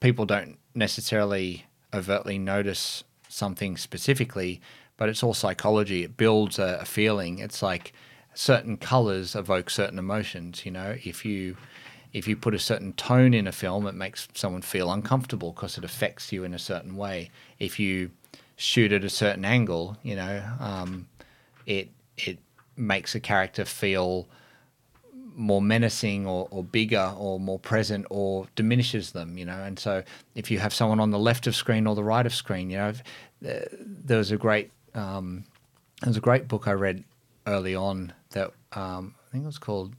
people 0.00 0.24
don't 0.24 0.58
necessarily 0.74 1.66
overtly 1.92 2.38
notice 2.38 3.04
something 3.28 3.76
specifically, 3.76 4.60
but 4.96 5.08
it's 5.08 5.22
all 5.22 5.34
psychology. 5.34 6.04
It 6.04 6.16
builds 6.16 6.58
a, 6.58 6.78
a 6.80 6.84
feeling. 6.84 7.38
It's 7.38 7.62
like 7.62 7.92
certain 8.34 8.76
colors 8.76 9.34
evoke 9.34 9.70
certain 9.70 9.98
emotions. 9.98 10.64
You 10.64 10.72
know, 10.72 10.96
if 11.04 11.24
you 11.24 11.56
if 12.12 12.28
you 12.28 12.36
put 12.36 12.54
a 12.54 12.58
certain 12.58 12.92
tone 12.92 13.34
in 13.34 13.46
a 13.46 13.52
film, 13.52 13.86
it 13.86 13.94
makes 13.94 14.28
someone 14.34 14.62
feel 14.62 14.92
uncomfortable 14.92 15.52
because 15.52 15.78
it 15.78 15.84
affects 15.84 16.30
you 16.32 16.44
in 16.44 16.54
a 16.54 16.58
certain 16.58 16.96
way. 16.96 17.30
If 17.58 17.80
you 17.80 18.10
shoot 18.56 18.92
at 18.92 19.02
a 19.02 19.10
certain 19.10 19.44
angle, 19.44 19.96
you 20.02 20.14
know, 20.14 20.42
um, 20.60 21.08
it 21.66 21.90
it 22.16 22.38
makes 22.76 23.14
a 23.14 23.20
character 23.20 23.64
feel 23.64 24.28
more 25.34 25.62
menacing 25.62 26.26
or, 26.26 26.46
or 26.50 26.62
bigger 26.62 27.14
or 27.16 27.40
more 27.40 27.58
present 27.58 28.06
or 28.10 28.46
diminishes 28.54 29.12
them, 29.12 29.38
you 29.38 29.44
know. 29.44 29.62
And 29.62 29.78
so 29.78 30.02
if 30.34 30.50
you 30.50 30.58
have 30.58 30.74
someone 30.74 31.00
on 31.00 31.10
the 31.10 31.18
left 31.18 31.46
of 31.46 31.56
screen 31.56 31.86
or 31.86 31.94
the 31.94 32.04
right 32.04 32.26
of 32.26 32.34
screen, 32.34 32.70
you 32.70 32.76
know, 32.76 32.92
uh, 33.48 33.60
there 33.80 34.18
was 34.18 34.30
a 34.30 34.36
great 34.36 34.70
um, 34.94 35.44
there 36.00 36.10
was 36.10 36.16
a 36.16 36.20
great 36.20 36.48
book 36.48 36.68
I 36.68 36.72
read 36.72 37.04
early 37.46 37.74
on 37.74 38.12
that 38.30 38.52
um, 38.72 39.14
I 39.28 39.32
think 39.32 39.44
it 39.44 39.46
was 39.46 39.58
called 39.58 39.94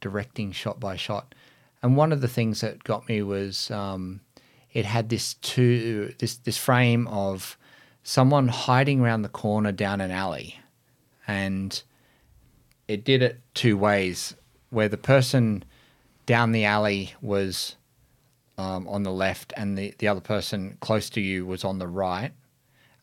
Directing 0.00 0.52
Shot 0.52 0.80
by 0.80 0.96
Shot, 0.96 1.34
and 1.82 1.96
one 1.96 2.12
of 2.12 2.20
the 2.20 2.28
things 2.28 2.60
that 2.60 2.84
got 2.84 3.08
me 3.08 3.22
was 3.22 3.70
um, 3.70 4.20
it 4.72 4.84
had 4.84 5.08
this 5.08 5.34
two 5.34 6.14
this 6.18 6.36
this 6.36 6.56
frame 6.56 7.06
of 7.08 7.56
someone 8.02 8.48
hiding 8.48 9.00
around 9.00 9.22
the 9.22 9.28
corner 9.28 9.72
down 9.72 10.00
an 10.00 10.10
alley, 10.10 10.58
and 11.28 11.82
it 12.88 13.04
did 13.04 13.22
it 13.22 13.40
two 13.54 13.76
ways, 13.76 14.34
where 14.70 14.88
the 14.88 14.96
person 14.96 15.62
down 16.26 16.52
the 16.52 16.64
alley 16.64 17.14
was 17.22 17.76
um, 18.56 18.88
on 18.88 19.02
the 19.02 19.12
left 19.12 19.52
and 19.56 19.78
the, 19.78 19.94
the 19.98 20.08
other 20.08 20.20
person 20.20 20.76
close 20.80 21.08
to 21.10 21.20
you 21.20 21.46
was 21.46 21.64
on 21.64 21.78
the 21.78 21.86
right. 21.86 22.32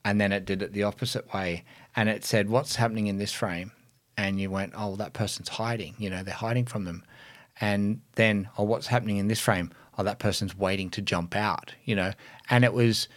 And 0.03 0.19
then 0.19 0.31
it 0.31 0.45
did 0.45 0.61
it 0.61 0.73
the 0.73 0.83
opposite 0.83 1.33
way. 1.33 1.63
And 1.95 2.09
it 2.09 2.23
said, 2.23 2.49
What's 2.49 2.75
happening 2.75 3.07
in 3.07 3.17
this 3.17 3.31
frame? 3.31 3.71
And 4.17 4.39
you 4.39 4.51
went, 4.51 4.73
Oh, 4.75 4.95
that 4.97 5.13
person's 5.13 5.49
hiding. 5.49 5.95
You 5.97 6.09
know, 6.09 6.21
they're 6.21 6.33
hiding 6.33 6.65
from 6.65 6.83
them. 6.83 7.03
And 7.59 8.01
then, 8.15 8.49
Oh, 8.57 8.63
what's 8.63 8.87
happening 8.87 9.17
in 9.17 9.27
this 9.27 9.39
frame? 9.39 9.71
Oh, 9.97 10.03
that 10.03 10.19
person's 10.19 10.55
waiting 10.55 10.89
to 10.91 11.01
jump 11.01 11.35
out, 11.35 11.73
you 11.85 11.95
know. 11.95 12.11
And 12.49 12.63
it 12.63 12.73
was 12.73 13.07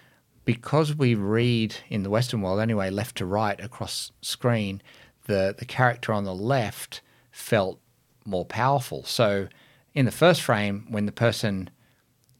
because 0.48 0.94
we 0.94 1.14
read 1.14 1.76
in 1.90 2.04
the 2.04 2.08
Western 2.08 2.40
world 2.40 2.58
anyway, 2.58 2.88
left 2.88 3.16
to 3.16 3.26
right 3.26 3.60
across 3.60 4.12
screen, 4.22 4.80
the, 5.26 5.54
the 5.58 5.66
character 5.66 6.10
on 6.10 6.24
the 6.24 6.34
left 6.34 7.02
felt 7.30 7.78
more 8.24 8.46
powerful. 8.46 9.04
So 9.04 9.48
in 9.92 10.06
the 10.06 10.10
first 10.10 10.40
frame, 10.40 10.86
when 10.88 11.04
the 11.04 11.12
person 11.12 11.68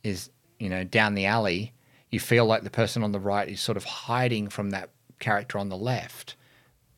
is, 0.03 0.31
you 0.59 0.71
know, 0.71 0.85
down 0.85 1.17
the 1.17 1.27
alley, 1.27 1.75
you 2.11 2.19
feel 2.19 2.47
like 2.47 2.63
the 2.63 2.71
person 2.71 3.03
on 3.03 3.13
the 3.13 3.21
right 3.21 3.47
is 3.47 3.61
sort 3.61 3.77
of 3.77 3.85
hiding 3.85 4.49
from 4.49 4.71
that 4.71 4.89
character 5.19 5.59
on 5.59 5.69
the 5.69 5.77
left. 5.77 6.35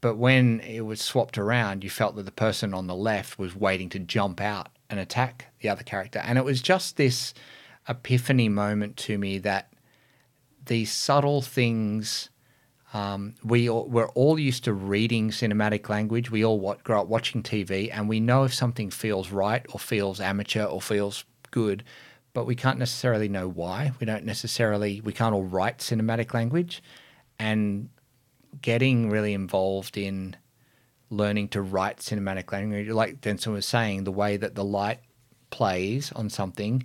But 0.01 0.15
when 0.15 0.61
it 0.61 0.83
was 0.83 1.01
swapped 1.01 1.39
around, 1.39 1.83
you 1.83 1.91
felt 1.91 2.15
that 2.15 2.23
the 2.25 2.31
person 2.31 2.73
on 2.73 2.87
the 2.87 2.95
left 2.95 3.37
was 3.37 3.57
waiting 3.57 3.89
to 3.89 3.99
jump 3.99 4.41
out 4.41 4.69
and 4.89 5.01
attack 5.01 5.47
the 5.61 5.71
other 5.71 5.83
character. 5.83 6.21
And 6.21 6.39
it 6.39 6.45
was 6.45 6.63
just 6.63 6.97
this 6.97 7.35
epiphany 7.89 8.49
moment 8.49 8.97
to 8.99 9.19
me 9.19 9.39
that 9.39 9.70
these 10.67 10.93
subtle 10.93 11.43
things 11.43 12.31
um, 12.93 13.35
we 13.45 13.69
all, 13.69 13.87
we're 13.87 14.09
all 14.11 14.39
used 14.39 14.65
to 14.65 14.73
reading 14.73 15.31
cinematic 15.31 15.89
language. 15.89 16.31
We 16.31 16.45
all 16.45 16.77
grow 16.83 17.03
up 17.03 17.07
watching 17.07 17.43
TV, 17.43 17.89
and 17.93 18.09
we 18.09 18.19
know 18.19 18.45
if 18.45 18.53
something 18.53 18.91
feels 18.91 19.31
right 19.31 19.65
or 19.73 19.79
feels 19.79 20.21
amateur 20.21 20.65
or 20.65 20.81
feels 20.81 21.25
good, 21.53 21.85
but 22.33 22.47
we 22.47 22.57
can't 22.57 22.79
necessarily 22.79 23.29
know 23.29 23.49
why. 23.49 23.93
We 24.01 24.07
don't 24.07 24.25
necessarily 24.25 25.01
we 25.03 25.13
can't 25.13 25.35
all 25.35 25.45
write 25.45 25.79
cinematic 25.79 26.35
language, 26.35 26.83
and 27.39 27.91
getting 28.61 29.09
really 29.09 29.35
involved 29.35 29.97
in 29.97 30.37
learning 31.11 31.49
to 31.49 31.63
write 31.63 31.99
cinematic 31.99 32.51
language, 32.53 32.89
like 32.89 33.21
Denson 33.21 33.53
was 33.53 33.67
saying, 33.67 34.05
the 34.05 34.13
way 34.13 34.37
that 34.37 34.55
the 34.55 34.65
light 34.65 35.01
plays 35.51 36.13
on 36.13 36.29
something 36.29 36.85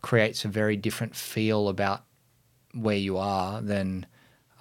creates 0.00 0.44
a 0.44 0.48
very 0.48 0.76
different 0.76 1.14
feel 1.14 1.68
about 1.68 2.04
where 2.72 2.96
you 2.96 3.16
are 3.18 3.60
then 3.60 4.06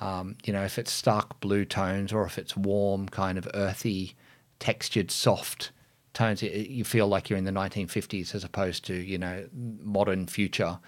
um, 0.01 0.36
you 0.43 0.51
know, 0.51 0.64
if 0.64 0.80
it's 0.80 0.91
stark 0.91 1.39
blue 1.39 1.64
tones 1.64 2.12
or 2.12 2.26
if 2.26 2.39
it's 2.39 2.57
warm, 2.57 3.07
kind 3.07 3.38
of 3.38 3.47
earthy, 3.53 4.16
textured, 4.59 5.12
soft 5.12 5.72
tones, 6.14 6.41
it, 6.41 6.70
you 6.70 6.84
feel 6.84 7.07
like 7.07 7.30
you're 7.30 7.38
in 7.38 7.45
the 7.45 7.51
1950s 7.51 8.34
as 8.34 8.43
opposed 8.43 8.84
to, 8.86 8.95
you 8.95 9.20
know, 9.20 9.47
modern 9.53 10.26
future. 10.26 10.80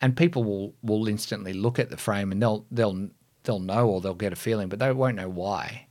And 0.00 0.16
people 0.16 0.44
will, 0.44 0.74
will 0.82 1.06
instantly 1.08 1.52
look 1.52 1.78
at 1.78 1.90
the 1.90 1.98
frame 1.98 2.32
and 2.32 2.40
they'll 2.40 2.64
they'll 2.70 3.10
they'll 3.44 3.58
know 3.58 3.88
or 3.88 4.00
they'll 4.00 4.14
get 4.14 4.32
a 4.32 4.36
feeling, 4.36 4.68
but 4.68 4.78
they 4.78 4.92
won't 4.92 5.16
know 5.16 5.28
why. 5.28 5.86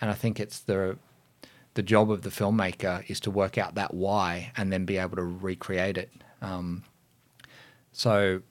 And 0.00 0.10
I 0.10 0.14
think 0.14 0.38
it's 0.38 0.60
the 0.60 0.98
the 1.72 1.82
job 1.82 2.10
of 2.10 2.22
the 2.22 2.30
filmmaker 2.30 3.08
is 3.08 3.18
to 3.20 3.30
work 3.30 3.56
out 3.56 3.76
that 3.76 3.94
why 3.94 4.52
and 4.56 4.72
then 4.72 4.84
be 4.84 4.98
able 4.98 5.16
to 5.16 5.22
recreate 5.22 5.96
it. 5.96 6.10
Um, 6.42 6.84
so, 7.92 8.42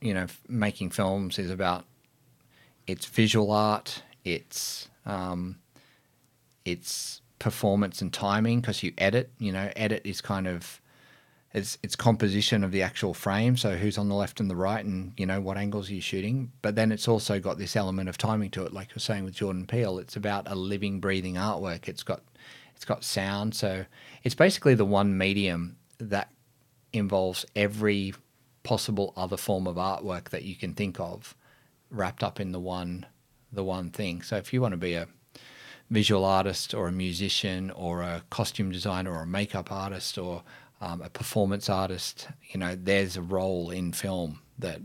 you 0.00 0.14
know, 0.14 0.26
making 0.48 0.90
films 0.90 1.38
is 1.38 1.50
about 1.50 1.84
it's 2.86 3.06
visual 3.06 3.50
art, 3.50 4.02
it's 4.24 4.88
um, 5.04 5.58
it's 6.64 7.20
performance 7.38 8.00
and 8.00 8.12
timing 8.12 8.60
because 8.60 8.82
you 8.82 8.92
edit. 8.98 9.30
You 9.38 9.52
know, 9.52 9.70
edit 9.76 10.02
is 10.04 10.20
kind 10.20 10.46
of 10.46 10.80
it's 11.52 11.78
it's 11.82 11.96
composition 11.96 12.62
of 12.64 12.72
the 12.72 12.82
actual 12.82 13.14
frame. 13.14 13.56
So 13.56 13.76
who's 13.76 13.98
on 13.98 14.08
the 14.08 14.14
left 14.14 14.40
and 14.40 14.50
the 14.50 14.56
right, 14.56 14.84
and 14.84 15.12
you 15.16 15.26
know 15.26 15.40
what 15.40 15.56
angles 15.56 15.90
are 15.90 15.94
you 15.94 16.00
shooting. 16.00 16.52
But 16.62 16.74
then 16.74 16.92
it's 16.92 17.08
also 17.08 17.40
got 17.40 17.58
this 17.58 17.76
element 17.76 18.08
of 18.08 18.18
timing 18.18 18.50
to 18.50 18.64
it, 18.64 18.72
like 18.72 18.90
you're 18.90 19.00
saying 19.00 19.24
with 19.24 19.34
Jordan 19.34 19.66
Peele. 19.66 19.98
It's 19.98 20.16
about 20.16 20.50
a 20.50 20.54
living, 20.54 21.00
breathing 21.00 21.34
artwork. 21.34 21.88
It's 21.88 22.02
got 22.02 22.22
it's 22.74 22.84
got 22.84 23.04
sound. 23.04 23.54
So 23.54 23.84
it's 24.22 24.34
basically 24.34 24.74
the 24.74 24.84
one 24.84 25.18
medium 25.18 25.76
that 25.98 26.30
involves 26.92 27.44
every 27.56 28.14
possible 28.62 29.12
other 29.16 29.36
form 29.36 29.66
of 29.66 29.76
artwork 29.76 30.30
that 30.30 30.42
you 30.42 30.54
can 30.54 30.74
think 30.74 30.98
of 31.00 31.34
wrapped 31.90 32.22
up 32.22 32.40
in 32.40 32.52
the 32.52 32.60
one 32.60 33.06
the 33.50 33.64
one 33.64 33.90
thing. 33.90 34.20
So 34.22 34.36
if 34.36 34.52
you 34.52 34.60
want 34.60 34.72
to 34.72 34.78
be 34.78 34.94
a 34.94 35.08
visual 35.90 36.24
artist 36.24 36.74
or 36.74 36.88
a 36.88 36.92
musician 36.92 37.70
or 37.70 38.02
a 38.02 38.22
costume 38.30 38.70
designer 38.70 39.12
or 39.12 39.22
a 39.22 39.26
makeup 39.26 39.72
artist 39.72 40.18
or 40.18 40.42
um, 40.80 41.00
a 41.00 41.08
performance 41.08 41.70
artist, 41.70 42.28
you 42.50 42.60
know, 42.60 42.76
there's 42.76 43.16
a 43.16 43.22
role 43.22 43.70
in 43.70 43.92
film 43.92 44.40
that 44.58 44.80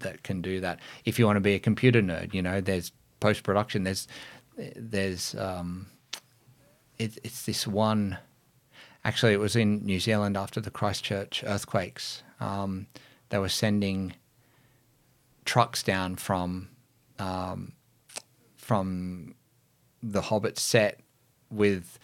that 0.00 0.22
can 0.22 0.42
do 0.42 0.60
that. 0.60 0.80
If 1.04 1.18
you 1.18 1.24
want 1.24 1.36
to 1.36 1.40
be 1.40 1.54
a 1.54 1.58
computer 1.58 2.02
nerd, 2.02 2.34
you 2.34 2.42
know, 2.42 2.60
there's 2.60 2.92
post 3.20 3.42
production. 3.42 3.84
There's 3.84 4.06
there's 4.76 5.34
um, 5.36 5.86
it, 6.98 7.18
it's 7.22 7.46
this 7.46 7.66
one. 7.66 8.18
Actually, 9.08 9.32
it 9.32 9.40
was 9.40 9.56
in 9.56 9.86
New 9.86 10.00
Zealand 10.00 10.36
after 10.36 10.60
the 10.60 10.70
Christchurch 10.70 11.42
earthquakes. 11.42 12.22
Um, 12.40 12.88
they 13.30 13.38
were 13.38 13.48
sending 13.48 14.12
trucks 15.46 15.82
down 15.82 16.16
from 16.16 16.68
um, 17.18 17.72
from 18.54 19.34
the 20.02 20.20
Hobbit 20.20 20.58
set 20.58 21.00
with 21.50 21.98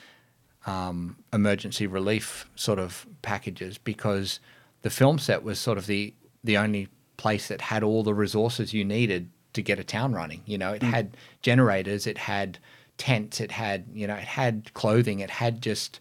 um, 0.64 1.18
emergency 1.30 1.86
relief 1.86 2.48
sort 2.54 2.78
of 2.78 3.06
packages 3.20 3.76
because 3.76 4.40
the 4.80 4.88
film 4.88 5.18
set 5.18 5.42
was 5.42 5.58
sort 5.58 5.76
of 5.76 5.86
the 5.86 6.14
the 6.42 6.56
only 6.56 6.88
place 7.18 7.48
that 7.48 7.60
had 7.60 7.82
all 7.82 8.02
the 8.02 8.14
resources 8.14 8.72
you 8.72 8.82
needed 8.82 9.28
to 9.52 9.60
get 9.60 9.78
a 9.78 9.84
town 9.84 10.14
running. 10.14 10.40
You 10.46 10.56
know, 10.56 10.72
it 10.72 10.80
mm. 10.80 10.90
had 10.90 11.18
generators, 11.42 12.06
it 12.06 12.16
had 12.16 12.58
tents, 12.96 13.42
it 13.42 13.50
had 13.50 13.84
you 13.92 14.06
know, 14.06 14.14
it 14.14 14.24
had 14.24 14.72
clothing, 14.72 15.20
it 15.20 15.28
had 15.28 15.60
just 15.60 16.00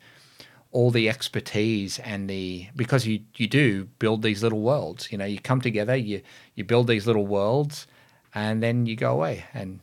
all 0.73 0.91
the 0.91 1.07
expertise 1.07 1.99
and 1.99 2.29
the 2.29 2.67
because 2.75 3.07
you 3.07 3.21
you 3.35 3.47
do 3.47 3.85
build 3.99 4.23
these 4.23 4.43
little 4.43 4.59
worlds. 4.61 5.11
You 5.11 5.17
know, 5.17 5.25
you 5.25 5.39
come 5.39 5.61
together, 5.61 5.95
you 5.95 6.21
you 6.55 6.63
build 6.63 6.87
these 6.87 7.07
little 7.07 7.25
worlds, 7.25 7.87
and 8.35 8.61
then 8.61 8.85
you 8.85 8.95
go 8.95 9.11
away 9.11 9.45
and 9.53 9.79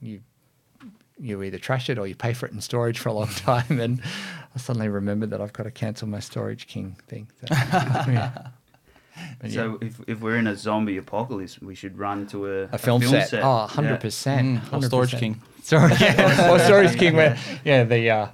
you 0.00 0.22
you 1.18 1.42
either 1.42 1.58
trash 1.58 1.90
it 1.90 1.98
or 1.98 2.06
you 2.06 2.14
pay 2.14 2.32
for 2.32 2.46
it 2.46 2.52
in 2.52 2.60
storage 2.60 2.98
for 2.98 3.10
a 3.10 3.12
long 3.12 3.28
time. 3.50 3.78
And 3.80 4.00
I 4.54 4.58
suddenly 4.58 4.88
remembered 4.88 5.30
that 5.30 5.40
I've 5.40 5.52
got 5.52 5.64
to 5.64 5.70
cancel 5.70 6.08
my 6.08 6.20
Storage 6.20 6.66
King 6.66 6.96
thing. 7.08 7.28
So, 7.40 7.46
yeah. 7.50 8.48
But 9.40 9.50
So 9.50 9.78
if, 9.82 10.00
if 10.06 10.20
we're 10.20 10.36
in 10.36 10.46
a 10.46 10.56
zombie 10.56 10.96
apocalypse, 10.96 11.60
we 11.60 11.74
should 11.74 11.98
run 11.98 12.26
to 12.28 12.46
a, 12.46 12.62
a 12.72 12.78
film, 12.78 13.02
set. 13.02 13.34
Oh, 13.34 13.68
Yeah. 13.74 13.98
100%. 13.98 13.98
Mm, 14.00 14.72
or 14.72 14.82
Storage 14.82 15.16
King. 15.16 15.42
Sorry, 15.62 15.92
yeah. 16.00 16.50
or 16.52 16.58
Storage 16.58 16.96
King. 16.98 17.16
Where, 17.16 17.36
yeah, 17.64 17.84
the. 17.84 18.10
Uh, 18.10 18.28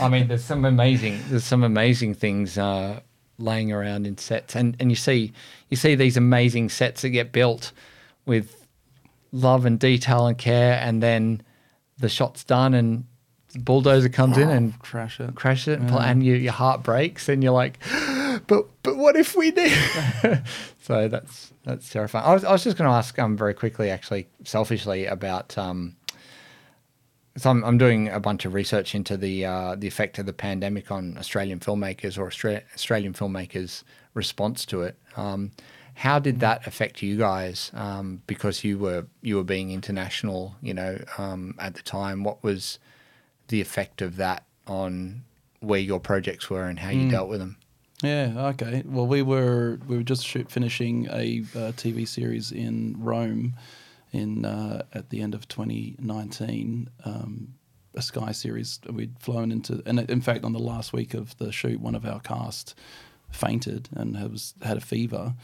I 0.00 0.08
mean, 0.08 0.28
there's 0.28 0.44
some 0.44 0.64
amazing. 0.64 1.20
There's 1.28 1.44
some 1.44 1.64
amazing 1.64 2.14
things 2.14 2.56
uh, 2.58 3.00
laying 3.38 3.72
around 3.72 4.06
in 4.06 4.18
sets, 4.18 4.54
and 4.54 4.76
and 4.80 4.90
you 4.90 4.96
see 4.96 5.32
you 5.68 5.76
see 5.76 5.94
these 5.94 6.16
amazing 6.16 6.68
sets 6.68 7.02
that 7.02 7.10
get 7.10 7.32
built 7.32 7.72
with 8.26 8.66
love 9.32 9.64
and 9.66 9.78
detail 9.78 10.26
and 10.26 10.38
care, 10.38 10.80
and 10.82 11.02
then 11.02 11.42
the 11.98 12.08
shot's 12.08 12.44
done, 12.44 12.74
and 12.74 13.04
the 13.52 13.58
bulldozer 13.58 14.08
comes 14.08 14.36
in 14.38 14.48
and 14.48 14.80
Trash 14.82 15.20
it. 15.20 15.34
crashes 15.34 15.68
it, 15.68 15.80
and, 15.80 15.88
pl- 15.88 16.00
and 16.00 16.24
you, 16.24 16.34
your 16.34 16.52
heart 16.52 16.82
breaks, 16.82 17.28
and 17.28 17.42
you're 17.42 17.52
like, 17.52 17.78
but 18.46 18.66
but 18.82 18.96
what 18.96 19.16
if 19.16 19.34
we 19.36 19.50
did? 19.50 19.72
so 20.82 21.08
that's 21.08 21.52
that's 21.64 21.88
terrifying. 21.90 22.24
I 22.24 22.34
was, 22.34 22.44
I 22.44 22.52
was 22.52 22.64
just 22.64 22.76
going 22.76 22.88
to 22.88 22.94
ask 22.94 23.18
um 23.18 23.36
very 23.36 23.54
quickly, 23.54 23.90
actually, 23.90 24.28
selfishly 24.44 25.06
about 25.06 25.56
um. 25.58 25.96
So 27.38 27.50
I'm, 27.50 27.64
I'm 27.64 27.78
doing 27.78 28.08
a 28.08 28.18
bunch 28.18 28.44
of 28.44 28.52
research 28.52 28.94
into 28.94 29.16
the 29.16 29.44
uh, 29.44 29.76
the 29.76 29.86
effect 29.86 30.18
of 30.18 30.26
the 30.26 30.32
pandemic 30.32 30.90
on 30.90 31.16
Australian 31.18 31.60
filmmakers 31.60 32.18
or 32.18 32.28
Austra- 32.28 32.62
Australian 32.74 33.12
filmmakers' 33.12 33.84
response 34.14 34.66
to 34.66 34.82
it. 34.82 34.96
Um, 35.16 35.52
how 35.94 36.18
did 36.18 36.40
that 36.40 36.66
affect 36.66 37.02
you 37.02 37.16
guys? 37.16 37.70
Um, 37.74 38.22
because 38.26 38.64
you 38.64 38.78
were 38.78 39.06
you 39.22 39.36
were 39.36 39.44
being 39.44 39.70
international, 39.70 40.56
you 40.60 40.74
know, 40.74 40.98
um, 41.16 41.54
at 41.58 41.74
the 41.74 41.82
time. 41.82 42.24
What 42.24 42.42
was 42.42 42.78
the 43.48 43.60
effect 43.60 44.02
of 44.02 44.16
that 44.16 44.44
on 44.66 45.22
where 45.60 45.80
your 45.80 46.00
projects 46.00 46.50
were 46.50 46.64
and 46.64 46.78
how 46.78 46.90
you 46.90 47.10
dealt 47.10 47.28
with 47.28 47.40
them? 47.40 47.56
Yeah. 48.02 48.32
Okay. 48.50 48.82
Well, 48.86 49.06
we 49.06 49.22
were 49.22 49.78
we 49.86 49.96
were 49.96 50.02
just 50.02 50.24
shoot, 50.24 50.50
finishing 50.50 51.06
a 51.06 51.42
uh, 51.54 51.72
TV 51.72 52.06
series 52.06 52.52
in 52.52 52.96
Rome, 52.98 53.54
in 54.12 54.44
uh, 54.44 54.82
at 54.92 55.10
the 55.10 55.20
end 55.20 55.34
of 55.34 55.48
2019. 55.48 56.90
Um, 57.04 57.54
a 57.94 58.02
Sky 58.02 58.32
series. 58.32 58.80
We'd 58.88 59.18
flown 59.18 59.50
into, 59.50 59.82
and 59.84 59.98
in 59.98 60.20
fact, 60.20 60.44
on 60.44 60.52
the 60.52 60.58
last 60.58 60.92
week 60.92 61.14
of 61.14 61.36
the 61.38 61.50
shoot, 61.50 61.80
one 61.80 61.94
of 61.94 62.06
our 62.06 62.20
cast 62.20 62.74
fainted 63.30 63.88
and 63.92 64.14
was 64.30 64.54
had 64.62 64.76
a 64.76 64.80
fever, 64.80 65.34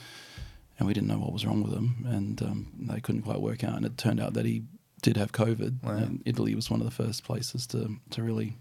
and 0.78 0.86
we 0.86 0.94
didn't 0.94 1.08
know 1.08 1.18
what 1.18 1.32
was 1.32 1.44
wrong 1.44 1.62
with 1.62 1.72
him, 1.72 2.06
and 2.06 2.40
um, 2.42 2.72
they 2.78 3.00
couldn't 3.00 3.22
quite 3.22 3.40
work 3.40 3.64
out. 3.64 3.76
And 3.76 3.84
it 3.84 3.98
turned 3.98 4.20
out 4.20 4.34
that 4.34 4.46
he 4.46 4.62
did 5.02 5.16
have 5.16 5.32
COVID. 5.32 5.82
Wow. 5.82 5.96
And 5.96 6.22
Italy 6.24 6.54
was 6.54 6.70
one 6.70 6.80
of 6.80 6.86
the 6.86 6.92
first 6.92 7.24
places 7.24 7.66
to 7.68 7.96
to 8.10 8.22
really 8.22 8.56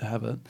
have 0.00 0.24
it. 0.24 0.40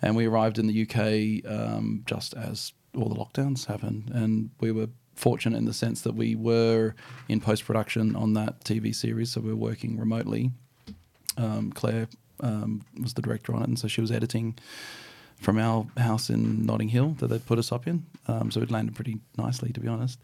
And 0.00 0.14
we 0.16 0.26
arrived 0.26 0.58
in 0.58 0.68
the 0.68 0.82
UK 0.82 1.50
um, 1.50 2.02
just 2.06 2.34
as 2.34 2.72
all 2.96 3.08
the 3.08 3.14
lockdowns 3.14 3.66
happened, 3.66 4.10
and 4.14 4.50
we 4.60 4.72
were 4.72 4.88
fortunate 5.20 5.56
in 5.56 5.66
the 5.66 5.72
sense 5.72 6.00
that 6.02 6.14
we 6.14 6.34
were 6.34 6.94
in 7.28 7.40
post 7.40 7.64
production 7.64 8.16
on 8.16 8.34
that 8.34 8.64
TV 8.64 8.94
series, 8.94 9.30
so 9.32 9.40
we 9.40 9.50
were 9.50 9.56
working 9.56 9.98
remotely. 9.98 10.50
Um, 11.36 11.72
Claire 11.72 12.08
um, 12.40 12.82
was 13.00 13.14
the 13.14 13.22
director 13.22 13.54
on 13.54 13.62
it, 13.62 13.68
and 13.68 13.78
so 13.78 13.86
she 13.86 14.00
was 14.00 14.10
editing 14.10 14.56
from 15.40 15.58
our 15.58 15.86
house 15.96 16.28
in 16.28 16.66
Notting 16.66 16.88
Hill 16.88 17.16
that 17.18 17.28
they'd 17.28 17.46
put 17.46 17.58
us 17.58 17.72
up 17.72 17.86
in. 17.86 18.04
Um, 18.28 18.50
so 18.50 18.60
it 18.60 18.70
landed 18.70 18.94
pretty 18.94 19.20
nicely, 19.38 19.72
to 19.72 19.80
be 19.80 19.88
honest. 19.88 20.18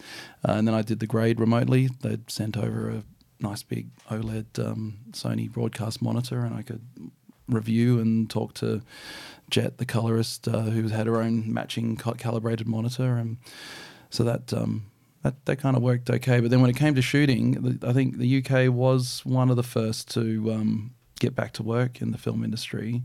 Uh, 0.47 0.53
and 0.53 0.69
then 0.69 0.75
I 0.75 0.83
did 0.83 1.01
the 1.01 1.07
grade 1.07 1.41
remotely. 1.41 1.89
They'd 2.03 2.31
sent 2.31 2.57
over 2.57 2.91
a 2.91 3.03
nice 3.41 3.63
big 3.63 3.89
OLED 4.11 4.59
um, 4.59 4.99
Sony 5.13 5.51
broadcast 5.51 6.03
monitor, 6.03 6.41
and 6.41 6.55
I 6.55 6.63
could 6.63 6.83
review 7.49 7.99
and 7.99 8.29
talk 8.29 8.55
to 8.55 8.83
Jet, 9.49 9.79
the 9.79 9.87
colorist, 9.87 10.49
uh, 10.49 10.63
who 10.63 10.89
had 10.89 11.07
her 11.07 11.21
own 11.21 11.53
matching 11.53 11.97
calibrated 11.97 12.67
monitor, 12.67 13.17
and 13.17 13.39
so 14.11 14.25
that 14.25 14.53
um, 14.53 14.87
that 15.23 15.45
that 15.47 15.57
kind 15.57 15.77
of 15.77 15.83
worked 15.83 16.11
okay. 16.11 16.41
But 16.41 16.51
then 16.51 16.61
when 16.61 16.71
it 16.71 16.77
came 16.77 16.95
to 16.95 17.03
shooting, 17.03 17.79
I 17.83 17.93
think 17.93 18.19
the 18.19 18.45
UK 18.45 18.73
was 18.73 19.25
one 19.25 19.51
of 19.51 19.57
the 19.57 19.63
first 19.63 20.11
to 20.15 20.53
um, 20.53 20.95
get 21.19 21.35
back 21.35 21.53
to 21.55 21.63
work 21.63 22.01
in 22.01 22.13
the 22.13 22.19
film 22.19 22.45
industry 22.45 23.03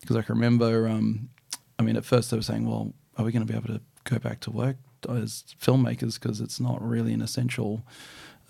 because 0.00 0.16
I 0.16 0.22
can 0.22 0.34
remember. 0.34 0.88
Um, 0.88 1.30
I 1.78 1.82
mean, 1.82 1.96
at 1.96 2.04
first 2.04 2.30
they 2.30 2.36
were 2.36 2.42
saying, 2.42 2.66
"Well, 2.66 2.92
are 3.16 3.24
we 3.24 3.32
going 3.32 3.46
to 3.46 3.50
be 3.50 3.56
able 3.56 3.74
to 3.74 3.80
go 4.04 4.18
back 4.18 4.40
to 4.40 4.50
work 4.50 4.76
as 5.08 5.44
filmmakers 5.60 6.20
because 6.20 6.40
it's 6.40 6.60
not 6.60 6.82
really 6.82 7.12
an 7.12 7.22
essential 7.22 7.82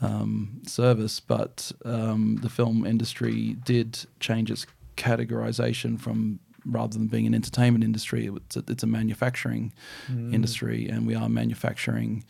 um, 0.00 0.62
service?" 0.66 1.20
But 1.20 1.72
um, 1.84 2.38
the 2.42 2.50
film 2.50 2.86
industry 2.86 3.56
did 3.64 3.98
change 4.20 4.50
its 4.50 4.66
categorization 4.96 6.00
from 6.00 6.40
rather 6.64 6.96
than 6.98 7.06
being 7.08 7.26
an 7.26 7.34
entertainment 7.34 7.84
industry, 7.84 8.26
it's 8.26 8.56
a, 8.56 8.64
it's 8.68 8.82
a 8.82 8.86
manufacturing 8.86 9.72
industry, 10.08 10.88
and 10.88 11.06
we 11.06 11.14
are 11.14 11.28
manufacturing 11.28 12.24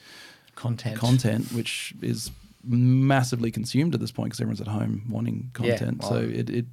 Content. 0.54 0.98
content, 0.98 1.52
which 1.52 1.94
is 2.00 2.30
massively 2.64 3.50
consumed 3.50 3.94
at 3.94 4.00
this 4.00 4.10
point 4.12 4.28
because 4.30 4.40
everyone's 4.40 4.60
at 4.60 4.68
home 4.68 5.02
wanting 5.10 5.50
Yeah, 5.60 5.76
content. 5.76 5.98
well- 6.00 6.10
so 6.10 6.16
it, 6.18 6.48
it 6.50 6.66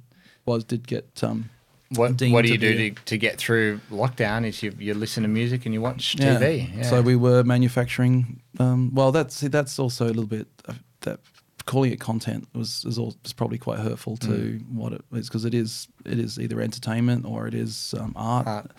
was 0.46 0.64
did 0.64 0.86
get 0.86 1.22
um, 1.22 1.50
What, 1.90 2.20
what 2.30 2.44
do 2.44 2.48
you 2.52 2.58
do 2.58 2.90
to, 2.90 2.90
to 3.04 3.18
get 3.18 3.38
through 3.38 3.80
lockdown? 3.90 4.46
Is 4.46 4.62
you, 4.62 4.72
you 4.78 4.94
listen 4.94 5.22
to 5.24 5.28
music 5.28 5.66
and 5.66 5.74
you 5.74 5.80
watch 5.82 6.16
TV. 6.16 6.74
Yeah. 6.76 6.82
So 6.84 7.02
we 7.02 7.16
were 7.16 7.44
manufacturing. 7.44 8.40
Um, 8.58 8.94
well, 8.94 9.12
that's 9.12 9.40
that's 9.40 9.78
also 9.78 10.06
a 10.06 10.08
little 10.08 10.26
bit 10.26 10.46
uh, 10.66 10.74
that 11.02 11.20
calling 11.66 11.92
it 11.92 12.00
content 12.00 12.48
was 12.54 12.84
is, 12.84 12.98
all, 12.98 13.14
is 13.24 13.32
probably 13.32 13.58
quite 13.58 13.78
hurtful 13.78 14.16
to 14.18 14.28
Mm. 14.28 14.72
what 14.74 14.92
it 14.92 15.02
is 15.12 15.28
because 15.28 15.44
it 15.44 15.54
is 15.54 15.88
it 16.04 16.18
is 16.18 16.38
either 16.38 16.60
entertainment 16.60 17.24
or 17.24 17.46
it 17.46 17.54
is 17.54 17.94
um, 17.98 18.12
art. 18.16 18.46
Art, 18.46 18.70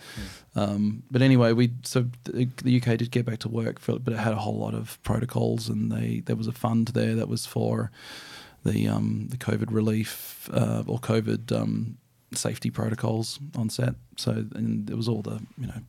Um, 0.54 1.02
but 1.10 1.22
anyway, 1.22 1.52
we 1.52 1.72
so 1.82 2.06
the, 2.24 2.48
the 2.62 2.76
UK 2.80 2.98
did 2.98 3.10
get 3.10 3.24
back 3.26 3.38
to 3.40 3.48
work, 3.48 3.78
for, 3.80 3.98
but 3.98 4.12
it 4.14 4.18
had 4.18 4.32
a 4.32 4.36
whole 4.44 4.58
lot 4.58 4.74
of 4.74 5.02
protocols, 5.02 5.68
and 5.68 5.90
they 5.90 6.20
there 6.26 6.36
was 6.36 6.46
a 6.46 6.52
fund 6.52 6.88
there 6.88 7.14
that 7.16 7.28
was 7.28 7.46
for 7.46 7.90
the 8.64 8.88
um, 8.88 9.28
the 9.30 9.36
COVID 9.36 9.70
relief 9.72 10.48
uh, 10.52 10.82
or 10.86 10.98
COVID 10.98 11.52
um, 11.52 11.98
safety 12.32 12.70
protocols 12.70 13.38
on 13.56 13.68
set. 13.70 13.94
So 14.16 14.30
and 14.54 14.88
it 14.90 14.96
was 14.96 15.08
all 15.08 15.22
the 15.22 15.40
you 15.58 15.66
know 15.66 15.80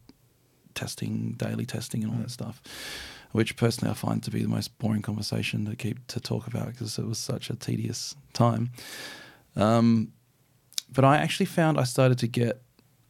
testing, 0.73 1.33
daily 1.37 1.65
testing, 1.65 2.03
and 2.03 2.11
all 2.13 2.19
that 2.19 2.31
stuff. 2.31 2.61
Which 3.35 3.57
personally 3.57 3.91
I 3.91 3.95
find 3.95 4.23
to 4.23 4.31
be 4.31 4.41
the 4.43 4.47
most 4.47 4.77
boring 4.79 5.01
conversation 5.01 5.65
to 5.65 5.75
keep 5.75 6.07
to 6.07 6.21
talk 6.21 6.47
about 6.47 6.67
because 6.67 6.97
it 6.97 7.05
was 7.05 7.17
such 7.17 7.49
a 7.49 7.55
tedious 7.55 8.15
time. 8.31 8.69
Um, 9.57 10.13
but 10.89 11.03
I 11.03 11.17
actually 11.17 11.47
found 11.47 11.77
I 11.77 11.83
started 11.83 12.17
to 12.19 12.27
get 12.27 12.61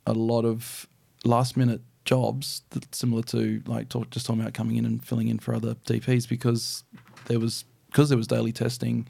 a 0.08 0.14
lot 0.14 0.44
of 0.44 0.88
last 1.24 1.56
minute 1.56 1.82
jobs 2.06 2.64
similar 2.92 3.22
to 3.22 3.62
like 3.68 3.90
talk, 3.90 4.10
just 4.10 4.26
talking 4.26 4.42
about 4.42 4.56
coming 4.56 4.78
in 4.78 4.86
and 4.86 5.06
filling 5.06 5.28
in 5.28 5.38
for 5.38 5.54
other 5.54 5.76
DPs 5.86 6.28
because 6.28 6.84
there 7.26 7.40
was 7.40 7.64
because 7.92 8.10
there 8.10 8.18
was 8.18 8.26
daily 8.26 8.52
testing. 8.52 9.08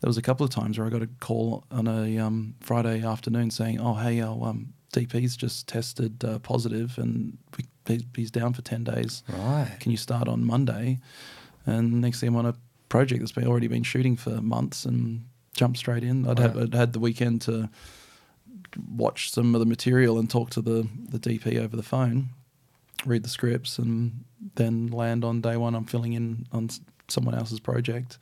There 0.00 0.08
was 0.08 0.18
a 0.18 0.22
couple 0.22 0.44
of 0.44 0.50
times 0.50 0.78
where 0.78 0.86
I 0.88 0.90
got 0.90 1.02
a 1.02 1.08
call 1.20 1.62
on 1.70 1.86
a 1.86 2.18
um, 2.18 2.56
Friday 2.58 3.04
afternoon 3.04 3.52
saying, 3.52 3.80
"Oh, 3.80 3.94
hey, 3.94 4.20
our 4.20 4.48
um, 4.48 4.72
DP's 4.92 5.36
just 5.36 5.68
tested 5.68 6.24
uh, 6.24 6.40
positive 6.40 6.98
and 6.98 7.38
we, 7.56 7.66
he- 7.88 8.06
he's 8.14 8.30
down 8.30 8.52
for 8.52 8.62
ten 8.62 8.84
days. 8.84 9.22
right. 9.28 9.76
Can 9.80 9.90
you 9.92 9.98
start 9.98 10.28
on 10.28 10.44
Monday?" 10.44 10.98
And 11.66 12.00
next 12.00 12.20
thing 12.20 12.28
I'm 12.30 12.36
on 12.36 12.46
a 12.46 12.54
project 12.88 13.20
that's 13.20 13.32
been 13.32 13.46
already 13.46 13.66
been 13.68 13.82
shooting 13.82 14.16
for 14.16 14.40
months 14.40 14.84
and 14.86 15.24
jump 15.54 15.76
straight 15.76 16.04
in. 16.04 16.26
I'd, 16.28 16.38
have, 16.38 16.54
Wow. 16.54 16.62
I'd 16.62 16.74
had 16.74 16.92
the 16.92 17.00
weekend 17.00 17.40
to 17.42 17.68
watch 18.94 19.30
some 19.32 19.54
of 19.54 19.58
the 19.60 19.66
material 19.66 20.18
and 20.18 20.28
talk 20.30 20.50
to 20.50 20.60
the, 20.60 20.86
the 21.08 21.18
DP 21.18 21.58
over 21.58 21.76
the 21.76 21.82
phone, 21.82 22.28
read 23.04 23.22
the 23.22 23.28
scripts, 23.28 23.78
and 23.78 24.24
then 24.56 24.88
land 24.88 25.24
on 25.24 25.40
day 25.40 25.56
one. 25.56 25.74
I'm 25.74 25.84
filling 25.86 26.12
in 26.12 26.46
on 26.52 26.68
someone 27.08 27.34
else's 27.34 27.60
project 27.60 28.18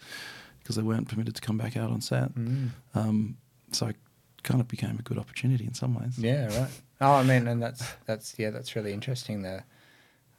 because 0.60 0.76
they 0.76 0.82
weren't 0.82 1.08
permitted 1.08 1.34
to 1.34 1.40
come 1.40 1.58
back 1.58 1.76
out 1.76 1.90
on 1.90 2.00
set. 2.00 2.34
Mm. 2.34 2.70
Um, 2.94 3.36
so 3.72 3.86
it 3.88 3.96
kind 4.42 4.60
of 4.60 4.68
became 4.68 4.96
a 4.98 5.02
good 5.02 5.18
opportunity 5.18 5.64
in 5.64 5.74
some 5.74 5.94
ways. 5.94 6.18
Yeah, 6.18 6.46
right. 6.58 6.70
Oh, 7.00 7.12
I 7.12 7.22
mean, 7.22 7.46
and 7.48 7.62
that's 7.62 7.92
that's 8.06 8.34
yeah, 8.38 8.50
that's 8.50 8.76
really 8.76 8.92
interesting. 8.92 9.42
There, 9.42 9.64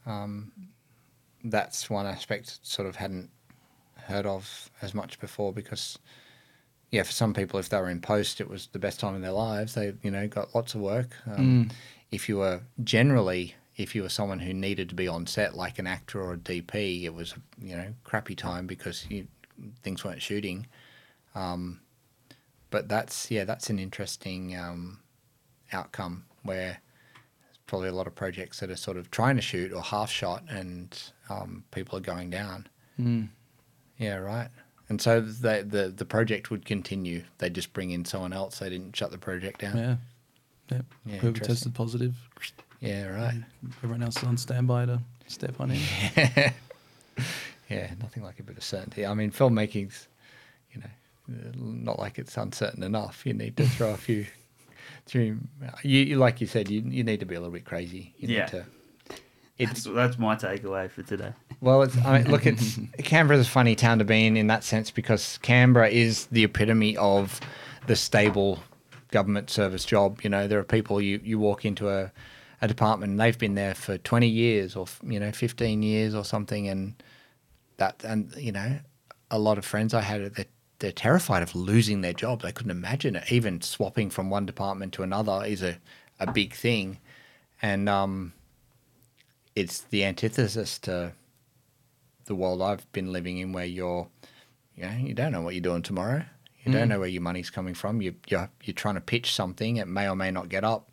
um, 0.05 0.51
that's 1.43 1.89
one 1.89 2.05
aspect 2.05 2.59
sort 2.63 2.87
of 2.87 2.95
hadn't 2.95 3.29
heard 3.95 4.25
of 4.25 4.69
as 4.81 4.93
much 4.93 5.19
before 5.19 5.51
because, 5.51 5.97
yeah, 6.91 7.03
for 7.03 7.11
some 7.11 7.33
people, 7.33 7.59
if 7.59 7.69
they 7.69 7.77
were 7.77 7.89
in 7.89 8.01
post, 8.01 8.39
it 8.39 8.49
was 8.49 8.67
the 8.71 8.79
best 8.79 8.99
time 8.99 9.15
in 9.15 9.21
their 9.21 9.31
lives. 9.31 9.73
They, 9.73 9.93
you 10.01 10.11
know, 10.11 10.27
got 10.27 10.55
lots 10.55 10.75
of 10.75 10.81
work. 10.81 11.15
Um, 11.27 11.69
If 12.11 12.29
you 12.29 12.37
were 12.37 12.61
generally, 12.83 13.55
if 13.75 13.93
you 13.95 14.03
were 14.03 14.09
someone 14.09 14.39
who 14.39 14.53
needed 14.53 14.89
to 14.89 14.95
be 14.95 15.07
on 15.07 15.27
set, 15.27 15.55
like 15.55 15.79
an 15.79 15.87
actor 15.87 16.21
or 16.21 16.33
a 16.33 16.37
DP, 16.37 17.03
it 17.03 17.13
was 17.13 17.33
you 17.61 17.75
know 17.75 17.93
crappy 18.03 18.35
time 18.35 18.65
because 18.67 19.05
you, 19.09 19.27
things 19.83 20.05
weren't 20.05 20.21
shooting. 20.21 20.67
Um, 21.33 21.81
but 22.69 22.87
that's 22.87 23.29
yeah, 23.29 23.43
that's 23.43 23.69
an 23.69 23.79
interesting. 23.79 24.55
Um, 24.55 24.99
outcome 25.73 26.25
where 26.45 26.79
there's 27.43 27.57
probably 27.67 27.89
a 27.89 27.93
lot 27.93 28.07
of 28.07 28.15
projects 28.15 28.59
that 28.59 28.69
are 28.69 28.75
sort 28.75 28.97
of 28.97 29.11
trying 29.11 29.35
to 29.35 29.41
shoot 29.41 29.73
or 29.73 29.81
half 29.81 30.09
shot 30.09 30.43
and 30.49 30.97
um, 31.29 31.63
people 31.71 31.97
are 31.97 32.01
going 32.01 32.29
down. 32.29 32.67
Mm. 32.99 33.29
Yeah, 33.97 34.15
right. 34.17 34.49
And 34.87 35.01
so 35.01 35.19
the, 35.19 35.65
the 35.67 35.89
the 35.95 36.05
project 36.05 36.51
would 36.51 36.63
continue. 36.63 37.23
They 37.39 37.49
just 37.49 37.73
bring 37.73 37.89
in 37.89 38.05
someone 38.05 38.33
else. 38.33 38.59
They 38.59 38.69
didn't 38.69 38.95
shut 38.95 39.09
the 39.11 39.17
project 39.17 39.61
down. 39.61 39.77
Yeah. 39.77 39.95
Yeah. 40.71 40.81
Yeah, 41.05 41.17
Whoever 41.17 41.39
tested 41.39 41.73
positive, 41.73 42.15
Yeah, 42.79 43.07
right. 43.07 43.43
everyone 43.77 44.01
else 44.03 44.17
is 44.17 44.23
on 44.23 44.37
standby 44.37 44.85
to 44.87 44.99
step 45.27 45.59
on 45.59 45.71
in. 45.71 45.79
yeah, 47.69 47.93
nothing 48.01 48.23
like 48.23 48.39
a 48.39 48.43
bit 48.43 48.57
of 48.57 48.63
certainty. 48.63 49.05
I 49.05 49.13
mean, 49.13 49.31
filmmaking's, 49.31 50.07
you 50.73 50.81
know, 50.81 51.51
not 51.55 51.99
like 51.99 52.17
it's 52.17 52.35
uncertain 52.37 52.83
enough. 52.83 53.25
You 53.25 53.33
need 53.33 53.57
to 53.57 53.67
throw 53.67 53.91
a 53.91 53.97
few. 53.97 54.25
Through, 55.05 55.39
you, 55.83 55.99
you 55.99 56.15
like 56.17 56.41
you 56.41 56.47
said, 56.47 56.69
you 56.69 56.81
you 56.81 57.03
need 57.03 57.19
to 57.19 57.25
be 57.25 57.35
a 57.35 57.39
little 57.39 57.53
bit 57.53 57.65
crazy. 57.65 58.13
You 58.17 58.27
Yeah. 58.29 58.39
Need 58.39 58.47
to, 58.49 58.65
That's, 59.59 59.83
that's 59.83 60.19
my 60.19 60.35
takeaway 60.35 60.89
for 60.89 61.03
today. 61.03 61.33
Well, 61.61 61.83
it's, 61.83 61.95
I 62.03 62.19
mean, 62.19 62.31
look, 62.31 62.45
it's 62.45 62.79
Canberra's 63.03 63.47
a 63.47 63.49
funny 63.49 63.75
town 63.75 63.99
to 63.99 64.05
be 64.05 64.25
in 64.25 64.35
in 64.35 64.47
that 64.47 64.63
sense 64.63 64.91
because 64.91 65.37
Canberra 65.41 65.89
is 65.89 66.25
the 66.27 66.43
epitome 66.43 66.97
of 66.97 67.39
the 67.87 67.95
stable 67.95 68.59
government 69.11 69.49
service 69.49 69.85
job. 69.85 70.21
You 70.23 70.29
know, 70.29 70.47
there 70.47 70.59
are 70.59 70.63
people 70.63 70.99
you, 70.99 71.21
you 71.23 71.39
walk 71.39 71.63
into 71.65 71.89
a, 71.89 72.11
a 72.61 72.67
department 72.67 73.11
and 73.11 73.19
they've 73.19 73.37
been 73.37 73.55
there 73.55 73.75
for 73.75 73.97
20 73.97 74.27
years 74.27 74.75
or, 74.75 74.87
you 75.03 75.19
know, 75.19 75.31
15 75.31 75.83
years 75.83 76.13
or 76.15 76.25
something. 76.25 76.67
And 76.67 77.01
that, 77.77 78.03
and, 78.03 78.35
you 78.35 78.51
know, 78.51 78.79
a 79.31 79.39
lot 79.39 79.57
of 79.57 79.65
friends 79.65 79.93
I 79.93 80.01
had, 80.01 80.33
they're, 80.35 80.45
they're 80.79 80.91
terrified 80.91 81.43
of 81.43 81.55
losing 81.55 82.01
their 82.01 82.13
job. 82.13 82.41
They 82.41 82.51
couldn't 82.51 82.71
imagine 82.71 83.15
it. 83.15 83.31
Even 83.31 83.61
swapping 83.61 84.09
from 84.09 84.29
one 84.29 84.45
department 84.45 84.93
to 84.93 85.03
another 85.03 85.43
is 85.45 85.63
a, 85.63 85.77
a 86.19 86.31
big 86.31 86.53
thing. 86.53 86.99
And, 87.61 87.87
um, 87.87 88.33
it's 89.55 89.81
the 89.81 90.03
antithesis 90.03 90.77
to 90.79 91.13
the 92.25 92.35
world 92.35 92.61
I've 92.61 92.91
been 92.91 93.11
living 93.11 93.37
in, 93.37 93.53
where 93.53 93.65
you're, 93.65 94.07
you 94.75 94.83
know, 94.83 94.97
you 94.97 95.13
don't 95.13 95.31
know 95.31 95.41
what 95.41 95.53
you're 95.53 95.61
doing 95.61 95.81
tomorrow. 95.81 96.23
You 96.63 96.71
don't 96.71 96.89
know 96.89 96.99
where 96.99 97.07
your 97.07 97.21
money's 97.21 97.51
coming 97.51 97.75
from. 97.75 98.01
You, 98.01 98.15
you're 98.27 98.49
you're 98.63 98.73
trying 98.73 98.95
to 98.95 99.01
pitch 99.01 99.33
something. 99.33 99.77
It 99.77 99.87
may 99.87 100.09
or 100.09 100.15
may 100.15 100.31
not 100.31 100.49
get 100.49 100.63
up. 100.63 100.89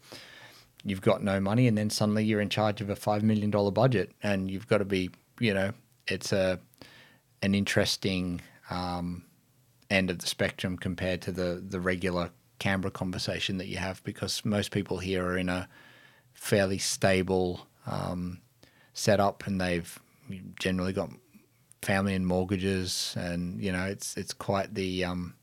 You've 0.84 1.00
got 1.00 1.22
no 1.22 1.40
money, 1.40 1.66
and 1.66 1.78
then 1.78 1.88
suddenly 1.88 2.24
you're 2.24 2.42
in 2.42 2.50
charge 2.50 2.82
of 2.82 2.90
a 2.90 2.96
five 2.96 3.22
million 3.22 3.50
dollar 3.50 3.70
budget, 3.70 4.12
and 4.22 4.50
you've 4.50 4.68
got 4.68 4.78
to 4.78 4.84
be, 4.84 5.08
you 5.40 5.54
know, 5.54 5.72
it's 6.06 6.30
a 6.30 6.60
an 7.40 7.54
interesting 7.54 8.42
um, 8.68 9.24
end 9.92 10.10
of 10.10 10.18
the 10.18 10.26
spectrum 10.26 10.76
compared 10.76 11.22
to 11.22 11.32
the 11.32 11.62
the 11.66 11.80
regular 11.80 12.30
Canberra 12.58 12.90
conversation 12.90 13.58
that 13.58 13.66
you 13.66 13.78
have, 13.78 14.02
because 14.04 14.44
most 14.44 14.70
people 14.70 14.98
here 14.98 15.24
are 15.24 15.36
in 15.36 15.48
a 15.48 15.68
fairly 16.32 16.78
stable 16.78 17.66
um, 17.86 18.40
setup, 18.94 19.46
and 19.46 19.60
they've 19.60 19.98
generally 20.58 20.92
got 20.92 21.10
family 21.82 22.14
and 22.14 22.26
mortgages, 22.26 23.14
and 23.18 23.60
you 23.60 23.72
know 23.72 23.84
it's 23.84 24.16
it's 24.16 24.32
quite 24.32 24.74
the 24.74 25.04
um, 25.04 25.34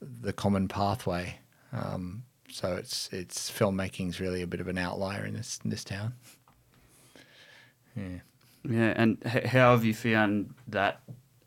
the 0.00 0.32
common 0.32 0.68
pathway. 0.68 1.38
Um, 1.72 2.24
so 2.50 2.74
it's 2.74 3.08
it's 3.12 3.50
filmmaking's 3.50 4.20
really 4.20 4.42
a 4.42 4.46
bit 4.46 4.60
of 4.60 4.68
an 4.68 4.78
outlier 4.78 5.24
in 5.24 5.34
this 5.34 5.58
in 5.64 5.70
this 5.70 5.84
town. 5.84 6.14
Yeah. 7.96 8.18
Yeah, 8.68 8.92
and 8.94 9.22
how 9.24 9.70
have 9.70 9.86
you 9.86 9.94
found 9.94 10.54
that 10.68 11.00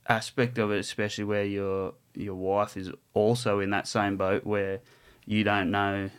aspect 0.08 0.58
of 0.58 0.72
it, 0.72 0.80
especially 0.80 1.24
where 1.24 1.46
your 1.46 1.94
your 2.16 2.36
wife 2.36 2.78
is 2.78 2.92
also 3.14 3.60
in 3.60 3.72
that 3.72 3.88
same 3.88 4.18
boat 4.18 4.46
where 4.46 4.80
you 5.26 5.44
don't 5.44 5.72
know 5.72 6.10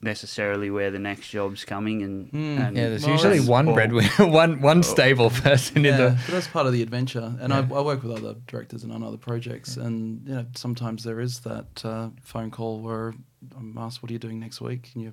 necessarily 0.00 0.70
where 0.70 0.90
the 0.92 0.98
next 0.98 1.28
job's 1.28 1.64
coming, 1.64 2.02
and, 2.02 2.28
Hmm. 2.30 2.58
and 2.58 2.76
Yeah, 2.76 2.88
there's 2.90 3.02
Well, 3.04 3.12
usually 3.14 3.40
one 3.40 3.66
or- 3.68 3.74
breadwinner, 3.74 4.08
one 4.26 4.60
one 4.60 4.82
stable 4.84 5.30
person 5.30 5.78
in 5.78 5.84
yeah, 5.86 5.96
the. 5.96 6.18
but 6.26 6.32
that's 6.34 6.46
part 6.48 6.66
of 6.66 6.72
the 6.72 6.82
adventure. 6.82 7.34
And 7.40 7.52
I, 7.52 7.60
Yeah. 7.60 7.74
I 7.74 7.80
work 7.80 8.02
with 8.04 8.12
other 8.12 8.36
directors 8.46 8.84
and 8.84 8.92
on 8.92 9.02
other 9.02 9.16
projects, 9.16 9.76
and 9.76 10.26
you 10.26 10.34
know 10.34 10.46
sometimes 10.54 11.02
there 11.04 11.20
is 11.20 11.40
that 11.40 11.84
uh, 11.84 12.10
phone 12.22 12.50
call 12.50 12.80
where 12.80 13.12
I'm 13.56 13.76
asked, 13.78 14.02
"What 14.02 14.10
are 14.10 14.12
you 14.12 14.18
doing 14.20 14.38
next 14.38 14.60
week?" 14.60 14.90
And 14.94 15.02
you 15.02 15.12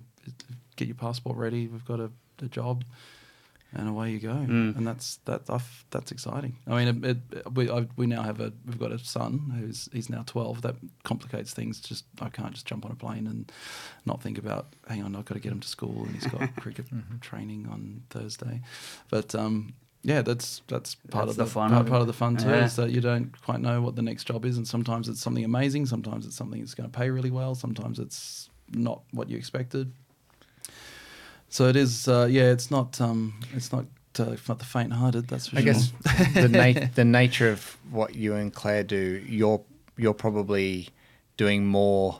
get 0.75 0.87
your 0.87 0.95
passport 0.95 1.37
ready. 1.37 1.67
We've 1.67 1.85
got 1.85 1.99
a, 1.99 2.11
a 2.43 2.47
job, 2.47 2.83
and 3.75 3.89
away 3.89 4.11
you 4.11 4.19
go. 4.19 4.33
Mm. 4.33 4.77
And 4.77 4.87
that's 4.87 5.17
that. 5.25 5.41
I've, 5.49 5.85
that's 5.91 6.11
exciting. 6.11 6.55
I 6.67 6.83
mean, 6.83 7.03
it, 7.03 7.17
it, 7.31 7.53
we 7.53 7.69
I, 7.69 7.87
we 7.95 8.07
now 8.07 8.23
have 8.23 8.39
a 8.39 8.53
we've 8.65 8.79
got 8.79 8.91
a 8.91 8.99
son 8.99 9.53
who's 9.59 9.89
he's 9.91 10.09
now 10.09 10.23
twelve. 10.25 10.61
That 10.61 10.75
complicates 11.03 11.53
things. 11.53 11.79
Just 11.79 12.05
I 12.21 12.29
can't 12.29 12.53
just 12.53 12.65
jump 12.65 12.85
on 12.85 12.91
a 12.91 12.95
plane 12.95 13.27
and 13.27 13.51
not 14.05 14.21
think 14.21 14.37
about. 14.37 14.73
Hang 14.87 15.03
on, 15.03 15.15
I've 15.15 15.25
got 15.25 15.35
to 15.35 15.41
get 15.41 15.51
him 15.51 15.59
to 15.59 15.67
school, 15.67 16.03
and 16.05 16.15
he's 16.15 16.27
got 16.27 16.55
cricket 16.59 16.87
training 17.21 17.67
on 17.69 18.03
Thursday. 18.09 18.61
But 19.09 19.35
um, 19.35 19.73
yeah, 20.03 20.21
that's 20.21 20.61
that's 20.67 20.95
part 20.95 21.27
That's 21.27 21.31
of 21.31 21.37
the, 21.37 21.43
the 21.45 21.49
fun 21.49 21.71
part, 21.71 21.81
of 21.81 21.87
part 21.89 22.01
of 22.01 22.07
the 22.07 22.13
fun 22.13 22.37
too. 22.37 22.49
Yeah. 22.49 22.65
Is 22.65 22.75
that 22.75 22.91
you 22.91 23.01
don't 23.01 23.39
quite 23.41 23.59
know 23.59 23.81
what 23.81 23.95
the 23.95 24.01
next 24.01 24.25
job 24.25 24.45
is, 24.45 24.57
and 24.57 24.67
sometimes 24.67 25.09
it's 25.09 25.19
something 25.19 25.43
amazing. 25.43 25.87
Sometimes 25.87 26.25
it's 26.25 26.35
something 26.35 26.59
that's 26.59 26.75
going 26.75 26.89
to 26.89 26.97
pay 26.97 27.09
really 27.09 27.31
well. 27.31 27.55
Sometimes 27.55 27.99
it's 27.99 28.49
not 28.71 29.01
what 29.11 29.29
you 29.29 29.37
expected. 29.37 29.91
So 31.49 31.67
it 31.67 31.75
is. 31.75 32.07
Uh, 32.07 32.27
yeah, 32.29 32.51
it's 32.51 32.69
not. 32.71 32.99
Um, 32.99 33.39
it's 33.53 33.71
not. 33.71 33.85
Uh, 34.17 34.31
it's 34.31 34.47
not 34.47 34.59
the 34.59 34.65
faint-hearted. 34.65 35.27
That's 35.27 35.47
for 35.49 35.57
sure. 35.57 35.69
I 35.69 35.73
sure. 35.73 35.73
guess 35.73 36.33
the 36.33 36.47
na- 36.49 36.87
the 36.95 37.05
nature 37.05 37.49
of 37.51 37.77
what 37.91 38.15
you 38.15 38.33
and 38.35 38.53
Claire 38.53 38.83
do, 38.83 39.23
you're 39.27 39.61
you're 39.97 40.13
probably 40.13 40.89
doing 41.37 41.65
more, 41.65 42.19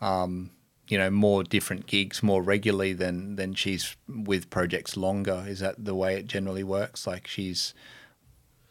um, 0.00 0.50
you 0.88 0.96
know, 0.98 1.10
more 1.10 1.42
different 1.44 1.86
gigs 1.86 2.22
more 2.22 2.42
regularly 2.42 2.92
than 2.92 3.36
than 3.36 3.54
she's 3.54 3.96
with 4.08 4.48
projects 4.50 4.96
longer. 4.96 5.44
Is 5.46 5.60
that 5.60 5.84
the 5.84 5.94
way 5.94 6.16
it 6.16 6.26
generally 6.26 6.64
works? 6.64 7.06
Like 7.06 7.26
she's, 7.26 7.74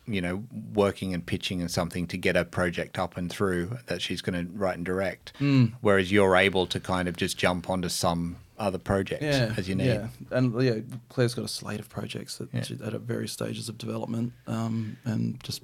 you 0.05 0.21
know, 0.21 0.43
working 0.73 1.13
and 1.13 1.25
pitching 1.25 1.59
and 1.61 1.69
something 1.71 2.07
to 2.07 2.17
get 2.17 2.35
a 2.37 2.43
project 2.45 2.97
up 2.99 3.15
and 3.17 3.29
through 3.31 3.77
that 3.87 4.01
she's 4.01 4.21
going 4.21 4.45
to 4.47 4.51
write 4.53 4.75
and 4.77 4.85
direct, 4.85 5.33
Mm. 5.39 5.73
whereas 5.81 6.11
you're 6.11 6.35
able 6.37 6.65
to 6.67 6.79
kind 6.79 7.07
of 7.09 7.15
just 7.17 7.37
jump 7.37 7.69
onto 7.69 7.89
some 7.89 8.37
other 8.57 8.77
projects 8.77 9.23
yeah, 9.23 9.53
as 9.57 9.67
you 9.67 9.75
need. 9.75 9.87
Yeah, 9.87 10.07
and 10.31 10.61
yeah, 10.61 10.79
Claire's 11.09 11.33
got 11.33 11.45
a 11.45 11.49
slate 11.49 11.79
of 11.79 11.89
projects 11.89 12.37
that 12.37 12.49
Yeah. 12.53 12.61
she, 12.63 12.75
at 12.83 12.93
various 13.01 13.31
stages 13.31 13.69
of 13.69 13.77
development, 13.77 14.33
um, 14.47 14.97
and 15.05 15.41
just 15.43 15.61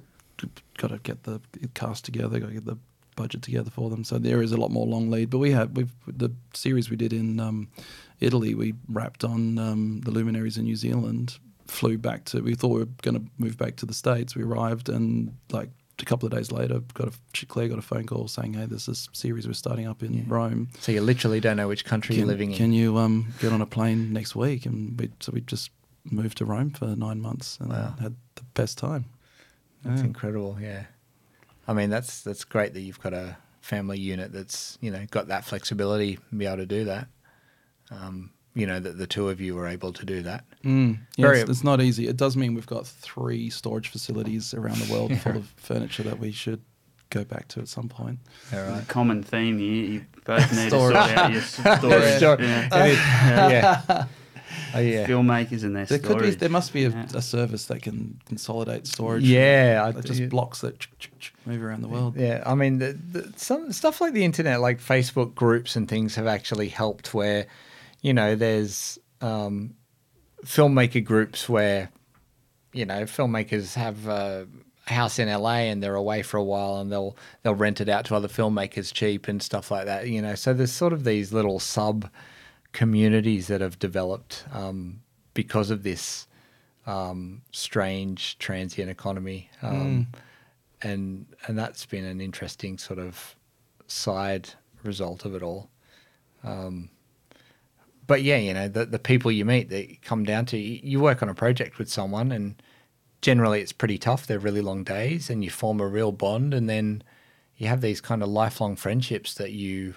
got 0.78 0.88
to 0.88 0.98
get 0.98 1.22
the 1.24 1.40
cast 1.74 2.04
together, 2.04 2.40
got 2.40 2.48
to 2.48 2.54
get 2.54 2.64
the 2.64 2.78
budget 3.16 3.42
together 3.42 3.70
for 3.70 3.90
them. 3.90 4.02
So 4.04 4.18
there 4.18 4.40
is 4.42 4.52
a 4.52 4.56
lot 4.56 4.70
more 4.70 4.86
long 4.86 5.10
lead. 5.10 5.30
But 5.30 5.38
we 5.38 5.50
have 5.52 5.72
we've 5.76 5.92
the 6.06 6.30
series 6.54 6.88
we 6.90 6.96
did 6.96 7.12
in 7.12 7.38
um, 7.40 7.68
Italy. 8.20 8.54
We 8.54 8.74
wrapped 8.88 9.24
on 9.24 9.58
um, 9.58 10.00
the 10.00 10.10
luminaries 10.10 10.56
in 10.56 10.64
New 10.64 10.76
Zealand. 10.76 11.38
Flew 11.66 11.98
back 11.98 12.24
to. 12.26 12.40
We 12.40 12.54
thought 12.54 12.68
we 12.70 12.80
were 12.80 12.88
going 13.02 13.14
to 13.16 13.24
move 13.38 13.56
back 13.56 13.76
to 13.76 13.86
the 13.86 13.94
states. 13.94 14.34
We 14.34 14.42
arrived 14.42 14.88
and 14.88 15.36
like 15.52 15.70
a 16.02 16.04
couple 16.04 16.26
of 16.26 16.32
days 16.32 16.50
later, 16.52 16.80
got 16.94 17.08
a 17.08 17.46
Claire 17.46 17.68
got 17.68 17.78
a 17.78 17.82
phone 17.82 18.06
call 18.06 18.28
saying, 18.28 18.54
"Hey, 18.54 18.66
there's 18.66 18.86
this 18.86 19.08
series 19.12 19.46
we're 19.46 19.52
starting 19.54 19.86
up 19.86 20.02
in 20.02 20.12
Yeah. 20.14 20.22
Rome." 20.26 20.68
So 20.80 20.92
you 20.92 21.00
literally 21.00 21.40
don't 21.40 21.56
know 21.56 21.68
which 21.68 21.84
country 21.84 22.14
can, 22.14 22.20
you're 22.20 22.28
living 22.28 22.50
in. 22.52 22.56
Can 22.56 22.72
you 22.72 22.98
um, 22.98 23.32
get 23.38 23.52
on 23.52 23.60
a 23.60 23.66
plane 23.66 24.12
next 24.12 24.34
week? 24.36 24.66
And 24.66 24.98
we, 24.98 25.10
so 25.20 25.32
we 25.32 25.40
just 25.42 25.70
moved 26.04 26.38
to 26.38 26.44
Rome 26.44 26.70
for 26.70 26.86
nine 26.96 27.20
months 27.20 27.58
and 27.60 27.70
Wow. 27.70 27.94
had 28.00 28.16
the 28.36 28.42
best 28.54 28.78
time. 28.78 29.04
That's 29.84 30.00
Yeah. 30.00 30.06
incredible. 30.06 30.58
Yeah, 30.60 30.84
I 31.68 31.72
mean 31.72 31.90
that's 31.90 32.22
that's 32.22 32.44
great 32.44 32.74
that 32.74 32.80
you've 32.80 33.00
got 33.00 33.12
a 33.14 33.36
family 33.60 33.98
unit 33.98 34.32
that's 34.32 34.78
you 34.80 34.90
know 34.90 35.06
got 35.10 35.28
that 35.28 35.44
flexibility 35.44 36.18
and 36.30 36.38
be 36.38 36.46
able 36.46 36.56
to 36.58 36.66
do 36.66 36.84
that. 36.84 37.08
Um, 37.90 38.30
you 38.54 38.66
know 38.66 38.80
that 38.80 38.98
the 38.98 39.06
two 39.06 39.28
of 39.28 39.40
you 39.40 39.54
were 39.54 39.66
able 39.66 39.92
to 39.92 40.04
do 40.04 40.22
that. 40.22 40.44
Mm. 40.64 40.98
Yeah, 41.16 41.26
Very- 41.26 41.40
it's, 41.40 41.50
it's 41.50 41.64
not 41.64 41.80
easy. 41.80 42.08
It 42.08 42.16
does 42.16 42.36
mean 42.36 42.54
we've 42.54 42.66
got 42.66 42.86
three 42.86 43.48
storage 43.50 43.88
facilities 43.88 44.54
around 44.54 44.78
the 44.78 44.92
world 44.92 45.16
full 45.20 45.36
of 45.36 45.46
furniture 45.56 46.02
that 46.04 46.18
we 46.18 46.32
should 46.32 46.60
go 47.10 47.24
back 47.24 47.48
to 47.48 47.60
at 47.60 47.68
some 47.68 47.88
point. 47.88 48.18
All 48.52 48.58
There's 48.58 48.82
a 48.82 48.86
common 48.86 49.22
theme 49.22 49.58
here. 49.58 49.84
You 49.84 50.04
both 50.24 50.52
need 50.52 50.68
Storage. 50.68 50.94
to 50.96 51.02
sort 51.02 51.18
out 51.18 51.32
your 51.32 51.42
storage. 51.78 52.18
Sure. 52.20 52.36
yeah. 52.40 52.84
It 52.86 52.90
is- 52.92 52.98
yeah. 52.98 54.04
Oh 54.74 54.78
yeah. 54.80 55.06
Filmmakers 55.06 55.62
and 55.64 55.74
their 55.74 55.86
There 55.86 55.98
could 55.98 56.20
be, 56.22 56.30
there 56.30 56.48
must 56.48 56.72
be 56.72 56.84
a, 56.84 56.90
Yeah. 56.90 57.06
a 57.14 57.22
service 57.22 57.66
that 57.66 57.82
can 57.82 58.20
consolidate 58.26 58.86
storage. 58.86 59.22
Yeah, 59.24 59.82
I- 59.86 59.92
That 59.92 60.04
just 60.04 60.20
yeah. 60.20 60.26
blocks 60.26 60.60
that 60.60 60.78
ch- 60.78 60.88
ch- 60.98 61.10
ch- 61.20 61.32
move 61.46 61.62
around 61.62 61.82
the 61.82 61.88
world. 61.88 62.16
Yeah, 62.16 62.42
I 62.46 62.54
mean, 62.56 62.78
the, 62.78 62.92
the, 63.12 63.32
some 63.36 63.72
stuff 63.72 64.00
like 64.00 64.12
the 64.12 64.24
internet, 64.24 64.60
like 64.60 64.80
Facebook 64.80 65.34
groups 65.34 65.74
and 65.76 65.88
things, 65.88 66.14
have 66.16 66.26
actually 66.26 66.68
helped. 66.68 67.14
Where, 67.14 67.46
you 68.02 68.14
know, 68.14 68.34
there's 68.34 68.98
um, 69.20 69.74
filmmaker 70.44 71.04
groups 71.04 71.48
where, 71.48 71.90
you 72.72 72.86
know, 72.86 73.02
filmmakers 73.02 73.74
have 73.74 74.06
a 74.06 74.46
house 74.86 75.18
in 75.18 75.28
LA 75.28 75.68
and 75.68 75.82
they're 75.82 75.94
away 75.94 76.22
for 76.22 76.36
a 76.36 76.44
while, 76.44 76.78
and 76.78 76.90
they'll 76.90 77.16
they'll 77.42 77.54
rent 77.54 77.80
it 77.80 77.88
out 77.88 78.04
to 78.06 78.14
other 78.14 78.28
filmmakers 78.28 78.92
cheap 78.92 79.28
and 79.28 79.42
stuff 79.42 79.70
like 79.70 79.86
that. 79.86 80.08
You 80.08 80.22
know, 80.22 80.34
so 80.34 80.52
there's 80.52 80.72
sort 80.72 80.92
of 80.92 81.04
these 81.04 81.32
little 81.32 81.60
sub 81.60 82.10
communities 82.72 83.48
that 83.48 83.60
have 83.60 83.78
developed 83.78 84.44
um, 84.52 85.02
because 85.34 85.70
of 85.70 85.82
this 85.82 86.26
um, 86.86 87.42
strange 87.52 88.38
transient 88.38 88.90
economy. 88.90 89.50
Um, 89.62 90.08
and 90.82 91.26
and 91.46 91.58
that's 91.58 91.86
been 91.86 92.04
an 92.04 92.20
interesting 92.20 92.78
sort 92.78 92.98
of 92.98 93.36
side 93.86 94.50
result 94.82 95.24
of 95.24 95.34
it 95.34 95.42
all. 95.42 95.68
Um, 96.42 96.90
but 98.10 98.24
yeah, 98.24 98.38
you 98.38 98.52
know, 98.52 98.66
the 98.66 98.86
the 98.86 98.98
people 98.98 99.30
you 99.30 99.44
meet, 99.44 99.68
they 99.68 100.00
come 100.02 100.24
down 100.24 100.44
to 100.46 100.58
you 100.58 100.80
you 100.82 100.98
work 100.98 101.22
on 101.22 101.28
a 101.28 101.34
project 101.34 101.78
with 101.78 101.88
someone, 101.88 102.32
and 102.32 102.60
generally 103.22 103.60
it's 103.60 103.70
pretty 103.70 103.98
tough. 103.98 104.26
They're 104.26 104.40
really 104.40 104.62
long 104.62 104.82
days, 104.82 105.30
and 105.30 105.44
you 105.44 105.50
form 105.50 105.80
a 105.80 105.86
real 105.86 106.10
bond, 106.10 106.52
and 106.52 106.68
then 106.68 107.04
you 107.56 107.68
have 107.68 107.82
these 107.82 108.00
kind 108.00 108.20
of 108.24 108.28
lifelong 108.28 108.74
friendships 108.74 109.34
that 109.34 109.52
you 109.52 109.94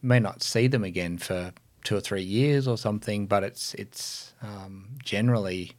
may 0.00 0.20
not 0.20 0.44
see 0.44 0.68
them 0.68 0.84
again 0.84 1.18
for 1.18 1.52
two 1.82 1.96
or 1.96 2.00
three 2.00 2.22
years 2.22 2.68
or 2.68 2.78
something, 2.78 3.26
but 3.26 3.42
it's 3.42 3.74
it's 3.74 4.32
um, 4.42 4.90
generally 5.02 5.72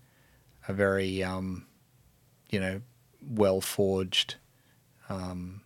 a 0.68 0.74
very 0.74 1.24
um, 1.24 1.68
you 2.50 2.60
know 2.60 2.82
well 3.26 3.62
forged 3.62 4.36
um, 5.08 5.62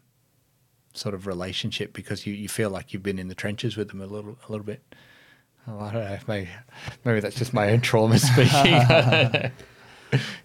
sort 0.94 1.16
of 1.16 1.26
relationship 1.26 1.94
because 1.94 2.28
you, 2.28 2.36
you 2.36 2.48
feel 2.48 2.70
like 2.70 2.94
you've 2.94 3.02
been 3.02 3.18
in 3.18 3.28
the 3.28 3.34
trenches 3.34 3.76
with 3.76 3.88
them 3.88 4.02
a 4.02 4.06
little 4.06 4.38
a 4.48 4.52
little 4.52 4.68
bit. 4.68 4.84
Oh, 5.68 5.80
I 5.80 5.92
don't 5.94 6.04
know. 6.04 6.18
Maybe, 6.28 6.50
maybe 7.04 7.20
that's 7.22 7.36
just 7.36 7.54
my 7.54 7.72
own 7.72 7.82
trauma 7.82 8.20
speaking. 8.20 9.52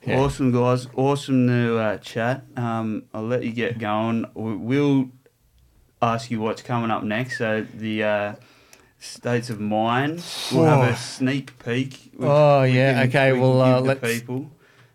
Yeah. 0.05 0.19
Awesome, 0.19 0.51
guys. 0.51 0.89
Awesome 0.97 1.47
to 1.47 1.79
uh, 1.79 1.99
chat. 1.99 2.43
Um, 2.57 3.05
I'll 3.15 3.23
let 3.27 3.45
you 3.45 3.53
get 3.53 3.79
going. 3.79 4.25
We- 4.35 4.57
We'll 4.57 5.11
ask 6.03 6.29
you 6.31 6.41
what's 6.41 6.63
coming 6.63 6.91
up 6.91 7.05
next. 7.05 7.39
So, 7.39 7.65
the 7.75 8.03
uh, 8.03 8.35
States 8.99 9.49
of 9.49 9.61
Mind. 9.61 10.25
We'll 10.51 10.65
have 10.65 10.91
a 10.95 10.97
sneak 10.97 11.57
peek. 11.65 12.11
We- 12.17 12.27
Oh, 12.27 12.63
we 12.63 12.71
yeah. 12.73 13.05
Okay, 13.07 13.33
we 13.33 13.39
well, 13.41 13.61
uh, 13.61 13.81
let's- 13.81 14.01
people. 14.01 14.51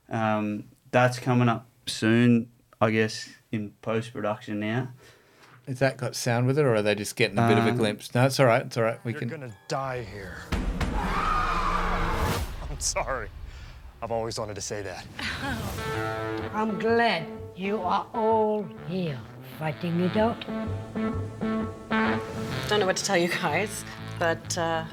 Um, 0.10 0.66
that's 0.92 1.20
coming 1.20 1.48
up 1.48 1.68
soon, 1.86 2.50
I 2.82 2.90
guess, 2.92 3.30
in 3.54 3.72
post 3.82 4.12
production 4.12 4.60
now. 4.60 4.90
Has 5.68 5.80
that 5.80 5.98
got 5.98 6.16
sound 6.16 6.46
with 6.46 6.60
it, 6.60 6.66
or 6.66 6.76
are 6.76 6.82
they 6.84 6.94
just 6.94 7.16
getting 7.16 7.40
a 7.40 7.48
bit 7.48 7.58
of 7.58 7.66
a 7.66 7.72
Um, 7.72 7.78
glimpse? 7.78 8.14
No, 8.14 8.26
it's 8.26 8.40
all 8.40 8.46
right. 8.46 8.62
It's 8.64 8.78
all 8.78 8.84
right. 8.84 9.00
We 9.04 9.14
You're 9.14 9.20
can. 9.22 9.30
gonna 9.30 9.56
die 9.68 10.04
here. 10.04 10.38
I'm 12.70 12.80
sorry. 12.80 13.30
I've 14.02 14.12
always 14.12 14.38
wanted 14.38 14.54
to 14.56 14.62
say 14.62 14.84
that. 14.84 15.06
I'm 16.54 16.78
glad 16.78 17.26
you 17.56 17.82
are 17.82 18.06
all 18.14 18.68
here 18.88 19.20
fighting 19.58 20.00
it 20.02 20.16
out. 20.18 20.46
Don't 22.68 22.80
know 22.80 22.86
what 22.86 22.98
to 22.98 23.04
tell 23.06 23.18
you 23.18 23.30
guys, 23.30 23.84
but 24.20 24.56
uh, 24.60 24.84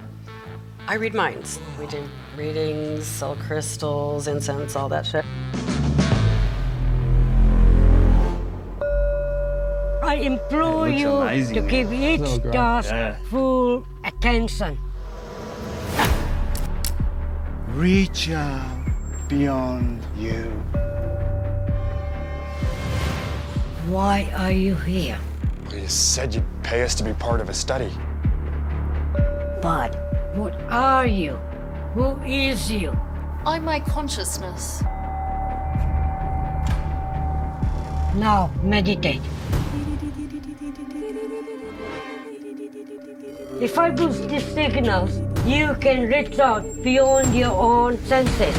I 0.89 0.94
read 0.94 1.12
minds. 1.15 1.59
We 1.78 1.86
do 1.86 2.03
readings, 2.36 3.05
sell 3.05 3.36
crystals, 3.36 4.27
incense, 4.27 4.74
all 4.77 4.89
that 4.89 5.05
shit. 5.05 5.24
Implore 10.23 10.89
you 10.89 11.09
amazing, 11.11 11.55
to 11.57 11.61
man. 11.62 11.70
give 11.70 11.93
each 11.93 12.20
Oh, 12.20 12.39
task 12.53 12.90
Yeah. 12.90 13.16
full 13.31 13.85
attention. 14.05 14.78
Reach 17.74 18.31
out 18.31 18.86
beyond 19.28 20.03
you. 20.16 20.44
Why 23.89 24.31
are 24.36 24.53
you 24.53 24.74
here? 24.77 25.19
You 25.73 25.89
said 25.89 26.35
you'd 26.35 26.44
pay 26.62 26.82
us 26.85 26.94
to 26.97 27.05
be 27.05 27.12
part 27.15 27.40
of 27.40 27.49
a 27.49 27.55
study. 27.55 27.90
But 29.62 29.97
what 30.35 30.55
are 30.70 31.07
you? 31.07 31.39
Who 31.94 32.16
is 32.24 32.70
you? 32.70 32.93
I'm 33.44 33.65
my 33.65 33.81
consciousness. 33.81 34.82
Now 38.15 38.51
meditate. 38.62 39.23
If 43.62 43.78
I 43.78 43.90
boost 43.90 44.28
these 44.28 44.44
signals, 44.44 45.20
you 45.47 45.76
can 45.78 46.09
reach 46.09 46.40
out 46.40 46.64
beyond 46.82 47.32
your 47.32 47.52
own 47.52 47.97
senses. 48.10 48.56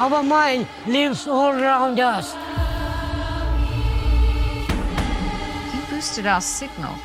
Our 0.00 0.20
mind 0.24 0.66
lives 0.88 1.28
all 1.28 1.52
around 1.52 2.00
us. 2.00 2.34
You 5.72 5.80
boosted 5.94 6.26
our 6.26 6.40
signal. 6.40 6.96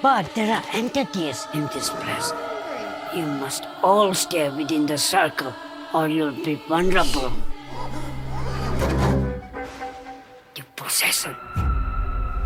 But 0.00 0.34
there 0.34 0.56
are 0.56 0.64
entities 0.72 1.46
in 1.52 1.68
this 1.74 1.90
place. 1.90 2.32
You 3.14 3.26
must 3.26 3.66
all 3.82 4.14
stay 4.14 4.48
within 4.48 4.86
the 4.86 4.96
circle 4.96 5.52
or 5.92 6.08
you'll 6.08 6.42
be 6.42 6.54
vulnerable. 6.54 7.30
To 10.54 10.62
possession. 10.74 11.36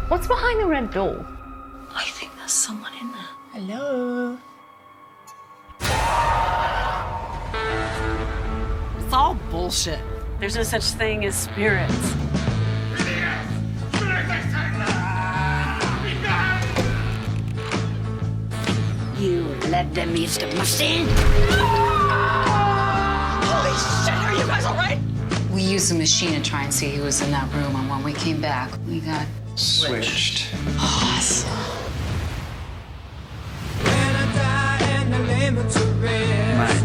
What's 0.09 0.29
behind 0.29 0.61
the 0.61 0.67
red 0.67 0.93
door? 0.93 1.27
I 1.93 2.05
think 2.05 2.31
there's 2.37 2.53
someone 2.53 2.93
in 3.01 3.11
there. 3.11 3.27
Hello? 3.55 4.39
It's 9.01 9.13
all 9.13 9.35
bullshit. 9.51 9.99
There's 10.39 10.55
no 10.55 10.63
such 10.63 10.85
thing 10.85 11.25
as 11.25 11.35
spirits. 11.35 12.15
You 19.19 19.43
let 19.71 19.93
them 19.93 20.15
use 20.15 20.39
the 20.39 20.47
machine? 20.55 21.09
Holy 23.43 23.75
shit, 23.75 24.15
are 24.15 24.35
you 24.35 24.47
guys 24.47 24.65
all 24.67 24.77
right? 24.77 25.01
We 25.53 25.63
used 25.63 25.91
the 25.91 25.97
machine 25.99 26.31
to 26.41 26.49
try 26.49 26.63
and 26.63 26.73
see 26.73 26.91
who 26.91 27.03
was 27.03 27.21
in 27.23 27.33
that 27.33 27.53
room, 27.53 27.75
and 27.75 27.91
when 27.91 28.05
we 28.05 28.13
came 28.13 28.41
back, 28.41 28.71
we 28.87 29.01
got 29.01 29.27
Switched. 29.57 30.49
awesome. 30.79 31.51
Mate. 36.57 36.83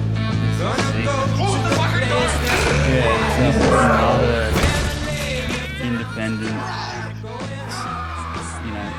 Independent, 5.81 6.51
you 8.65 8.71
know, 8.73 8.93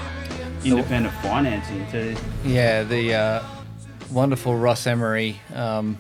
independent 0.65 1.15
financing 1.23 1.87
too. 1.91 2.17
Yeah, 2.45 2.83
the 2.83 3.15
uh, 3.15 3.43
wonderful 4.11 4.57
Ross 4.57 4.87
Emery 4.87 5.41
um, 5.55 5.99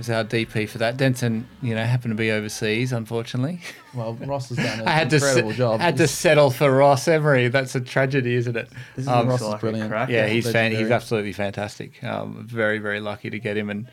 was 0.00 0.10
our 0.10 0.24
DP 0.24 0.68
for 0.68 0.78
that. 0.78 0.96
Denson, 0.96 1.46
you 1.62 1.74
know, 1.74 1.84
happened 1.84 2.12
to 2.12 2.16
be 2.16 2.30
overseas, 2.30 2.92
unfortunately. 2.92 3.60
Well, 3.94 4.14
Ross 4.14 4.48
has 4.48 4.56
done 4.58 4.80
an 4.80 4.88
I 4.88 4.92
had 4.92 5.10
to 5.10 5.16
incredible 5.16 5.50
se- 5.52 5.56
job. 5.58 5.80
had 5.80 5.96
to 5.98 6.08
settle 6.08 6.50
for 6.50 6.70
Ross 6.70 7.06
Emery. 7.08 7.48
That's 7.48 7.74
a 7.74 7.80
tragedy, 7.80 8.34
isn't 8.34 8.56
it? 8.56 8.68
This 8.96 9.06
Um, 9.06 9.28
Ross 9.28 9.40
is 9.40 9.46
like 9.48 9.60
brilliant. 9.60 9.92
a 9.92 10.06
yeah, 10.08 10.26
he's 10.26 10.50
fan- 10.50 10.72
he's 10.72 10.90
absolutely 10.90 11.32
fantastic. 11.32 12.02
Um, 12.02 12.46
very 12.46 12.78
very 12.78 13.00
lucky 13.00 13.30
to 13.30 13.38
get 13.38 13.56
him, 13.56 13.68
and 13.70 13.86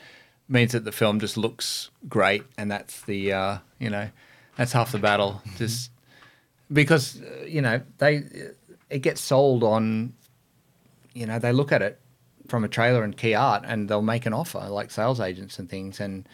means 0.50 0.72
that 0.72 0.86
the 0.86 0.92
film 0.92 1.20
just 1.20 1.36
looks 1.38 1.90
great, 2.08 2.44
and 2.58 2.72
that's 2.72 3.02
the 3.02 3.34
uh, 3.34 3.58
you 3.80 3.90
know 3.90 4.10
that's 4.56 4.72
half 4.72 4.92
the 4.92 5.00
battle. 5.00 5.42
Just 5.58 5.92
because 6.72 7.22
uh, 7.22 7.46
you 7.46 7.62
know 7.62 7.82
they 7.98 8.24
it 8.90 9.00
gets 9.00 9.20
sold 9.22 9.64
on 9.64 10.14
you 11.14 11.26
know 11.26 11.40
they 11.40 11.52
look 11.52 11.72
at 11.72 11.82
it 11.82 12.00
from 12.48 12.64
a 12.64 12.68
trailer 12.68 13.04
and 13.04 13.16
key 13.16 13.34
art, 13.34 13.64
and 13.66 13.90
they'll 13.90 14.02
make 14.02 14.26
an 14.26 14.34
offer 14.34 14.68
like 14.70 14.92
sales 14.92 15.20
agents 15.20 15.60
and 15.60 15.70
things, 15.70 16.00
and 16.00 16.28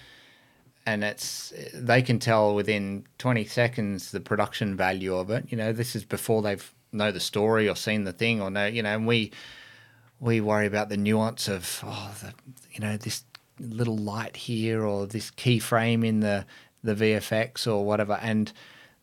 and 0.85 1.03
it's 1.03 1.53
they 1.73 2.01
can 2.01 2.19
tell 2.19 2.55
within 2.55 3.05
20 3.17 3.45
seconds 3.45 4.11
the 4.11 4.19
production 4.19 4.75
value 4.75 5.15
of 5.15 5.29
it. 5.29 5.45
You 5.49 5.57
know 5.57 5.71
this 5.71 5.95
is 5.95 6.03
before 6.03 6.41
they've 6.41 6.73
know 6.91 7.11
the 7.11 7.19
story 7.19 7.67
or 7.67 7.75
seen 7.75 8.03
the 8.03 8.13
thing 8.13 8.41
or 8.41 8.51
know 8.51 8.67
you 8.67 8.83
know 8.83 8.93
and 8.95 9.07
we 9.07 9.31
we 10.19 10.39
worry 10.39 10.67
about 10.67 10.89
the 10.89 10.97
nuance 10.97 11.47
of 11.47 11.81
oh 11.83 12.13
the 12.21 12.33
you 12.71 12.79
know 12.79 12.97
this 12.97 13.23
little 13.59 13.97
light 13.97 14.35
here 14.35 14.85
or 14.85 15.07
this 15.07 15.31
keyframe 15.31 16.05
in 16.05 16.19
the 16.19 16.45
the 16.83 16.93
VFX 16.93 17.65
or 17.65 17.85
whatever 17.85 18.19
and 18.21 18.51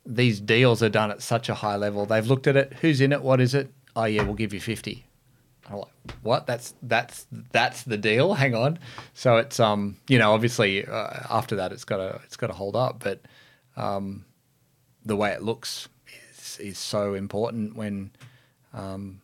these 0.06 0.40
deals 0.40 0.82
are 0.82 0.88
done 0.88 1.10
at 1.10 1.22
such 1.22 1.48
a 1.48 1.54
high 1.54 1.76
level. 1.76 2.06
They've 2.06 2.26
looked 2.26 2.46
at 2.46 2.56
it. 2.56 2.72
Who's 2.80 3.00
in 3.00 3.12
it? 3.12 3.22
What 3.22 3.40
is 3.40 3.54
it? 3.54 3.72
Oh 3.96 4.04
yeah 4.04 4.22
we'll 4.22 4.34
give 4.34 4.54
you 4.54 4.60
50 4.60 5.04
I'm 5.70 5.78
like, 5.78 5.88
what? 6.22 6.46
That's 6.46 6.74
that's 6.82 7.26
that's 7.52 7.84
the 7.84 7.96
deal. 7.96 8.34
Hang 8.42 8.54
on. 8.54 8.78
So 9.14 9.36
it's 9.36 9.60
um, 9.60 9.96
you 10.08 10.18
know, 10.18 10.32
obviously 10.32 10.86
uh, 10.86 11.10
after 11.30 11.56
that 11.56 11.72
it's 11.72 11.84
got 11.84 11.98
to 11.98 12.20
it's 12.24 12.36
got 12.36 12.48
to 12.48 12.52
hold 12.52 12.76
up, 12.76 13.02
but 13.02 13.20
um, 13.76 14.24
the 15.04 15.16
way 15.16 15.30
it 15.30 15.42
looks 15.42 15.88
is 16.36 16.58
is 16.58 16.78
so 16.78 17.14
important 17.14 17.76
when 17.76 18.10
um, 18.72 19.20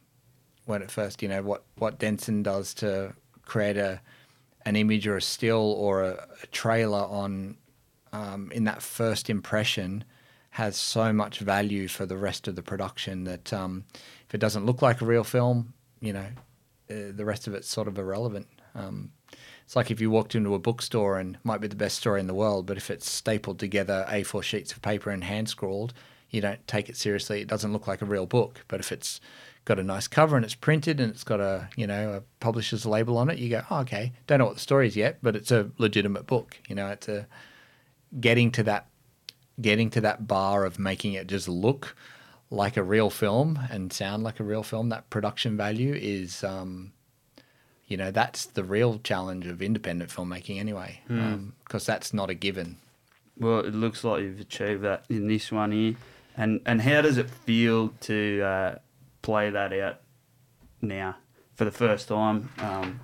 when 0.67 0.83
at 0.83 0.91
first 0.91 1.23
you 1.23 1.29
know 1.29 1.43
what 1.43 1.65
what 1.77 1.99
Denson 1.99 2.43
does 2.43 2.75
to 2.75 3.15
create 3.43 3.77
a 3.77 4.01
an 4.65 4.77
image 4.77 5.07
or 5.07 5.17
a 5.17 5.23
still 5.23 5.73
or 5.73 6.03
a, 6.03 6.29
a 6.43 6.47
trailer 6.49 7.05
on 7.05 7.57
um, 8.13 8.51
in 8.53 8.65
that 8.65 8.83
first 8.83 9.29
impression 9.31 10.05
has 10.51 10.77
so 10.77 11.13
much 11.13 11.39
value 11.41 11.87
for 11.87 12.07
the 12.07 12.17
rest 12.17 12.49
of 12.49 12.57
the 12.57 12.63
production 12.63 13.25
that 13.25 13.53
um, 13.53 13.85
if 14.27 14.35
it 14.35 14.39
doesn't 14.39 14.65
look 14.65 14.81
like 14.81 15.03
a 15.03 15.05
real 15.05 15.23
film, 15.23 15.75
you 16.07 16.13
know, 16.13 16.27
uh, 16.91 17.13
the 17.15 17.25
rest 17.25 17.47
of 17.47 17.55
it's 17.55 17.69
sort 17.69 17.89
of 17.89 17.99
irrelevant. 17.99 18.47
Um, 18.75 19.11
it's 19.65 19.75
like 19.75 19.91
if 19.91 20.01
you 20.01 20.11
walked 20.11 20.35
into 20.35 20.55
a 20.55 20.59
bookstore 20.59 21.19
and 21.19 21.39
might 21.43 21.61
be 21.61 21.67
the 21.67 21.75
best 21.75 21.97
story 21.97 22.21
in 22.21 22.29
the 22.29 22.35
world, 22.35 22.67
but 22.67 22.77
if 22.77 22.91
it's 22.91 23.11
stapled 23.11 23.59
together 23.59 24.07
A4 24.09 24.43
sheets 24.43 24.73
of 24.73 24.81
paper 24.81 25.11
and 25.11 25.25
hand 25.25 25.49
scrawled, 25.49 25.93
you 26.31 26.41
don't 26.41 26.65
take 26.69 26.89
it 26.89 26.97
seriously. 26.97 27.41
It 27.41 27.49
doesn't 27.49 27.73
look 27.73 27.89
like 27.89 28.03
a 28.03 28.07
real 28.07 28.27
book. 28.27 28.65
But 28.69 28.79
if 28.79 28.93
it's 28.93 29.21
got 29.65 29.81
a 29.81 29.83
nice 29.83 30.07
cover 30.07 30.37
and 30.37 30.45
it's 30.45 30.55
printed 30.55 31.01
and 31.01 31.11
it's 31.11 31.25
got 31.25 31.41
a 31.41 31.69
you 31.77 31.89
know 31.89 32.13
a 32.13 32.23
publisher's 32.39 32.87
label 32.87 33.19
on 33.19 33.29
it, 33.29 33.39
you 33.39 33.51
go, 33.51 33.63
oh, 33.71 33.81
okay, 33.81 34.13
don't 34.29 34.39
know 34.39 34.47
what 34.47 34.55
the 34.55 34.61
story 34.61 34.87
is 34.87 34.97
yet, 34.97 35.19
but 35.23 35.35
it's 35.35 35.51
a 35.51 35.71
legitimate 35.79 36.27
book. 36.27 36.59
You 36.69 36.77
know, 36.77 36.89
it's 36.89 37.09
a 37.09 37.27
getting 38.21 38.53
to 38.53 38.63
that 38.65 38.87
getting 39.61 39.91
to 39.91 40.01
that 40.03 40.29
bar 40.29 40.65
of 40.65 40.79
making 40.79 41.15
it 41.15 41.27
just 41.27 41.49
look 41.49 41.97
like 42.51 42.77
a 42.77 42.83
real 42.83 43.11
film 43.11 43.59
and 43.71 43.93
sound 43.93 44.23
like 44.23 44.41
a 44.41 44.45
real 44.45 44.63
film. 44.63 44.89
That 44.89 45.11
production 45.11 45.57
value 45.57 45.95
is. 45.95 46.45
Um, 46.45 46.93
you 47.89 47.97
know 47.97 48.11
that's 48.11 48.47
the 48.47 48.65
real 48.65 48.99
challenge 48.99 49.47
of 49.47 49.63
independent 49.63 50.11
filmmaking 50.11 50.59
anyway 50.59 51.01
because 51.65 51.87
that's 51.87 52.13
not 52.13 52.29
a 52.29 52.35
given 52.35 52.79
Well, 53.39 53.61
it 53.61 53.75
looks 53.75 54.03
like 54.03 54.23
you've 54.23 54.41
achieved 54.41 54.83
that 54.83 55.05
in 55.09 55.29
this 55.29 55.53
one 55.53 55.71
here. 55.73 55.95
And 56.37 56.61
and 56.67 56.83
how 56.83 57.01
does 57.03 57.17
it 57.17 57.31
feel 57.31 57.91
to 58.01 58.43
uh, 58.43 58.79
play 59.23 59.51
that 59.51 59.73
out 59.73 60.01
now 60.83 61.17
for 61.55 61.65
the 61.65 61.71
first 61.71 62.09
time? 62.09 62.51
Um, 62.59 63.01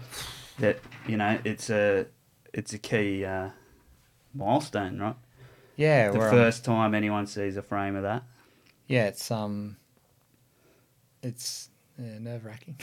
that 0.59 0.81
you 1.07 1.17
know, 1.17 1.39
it's 1.45 1.71
a 1.71 2.07
it's 2.53 2.73
a 2.75 2.79
key 2.79 3.25
uh, 3.25 3.51
milestone, 4.35 4.99
right? 4.99 5.17
Yeah, 5.77 6.11
the 6.11 6.21
um, 6.21 6.31
first 6.31 6.65
time 6.65 6.95
anyone 6.95 7.27
sees 7.27 7.57
a 7.57 7.63
frame 7.63 7.97
of 7.97 8.03
that. 8.03 8.25
Yeah, 8.93 9.07
it's 9.07 9.31
um, 9.31 9.79
it's 11.23 11.71
yeah, 11.99 12.19
nerve 12.19 12.45
wracking. 12.45 12.77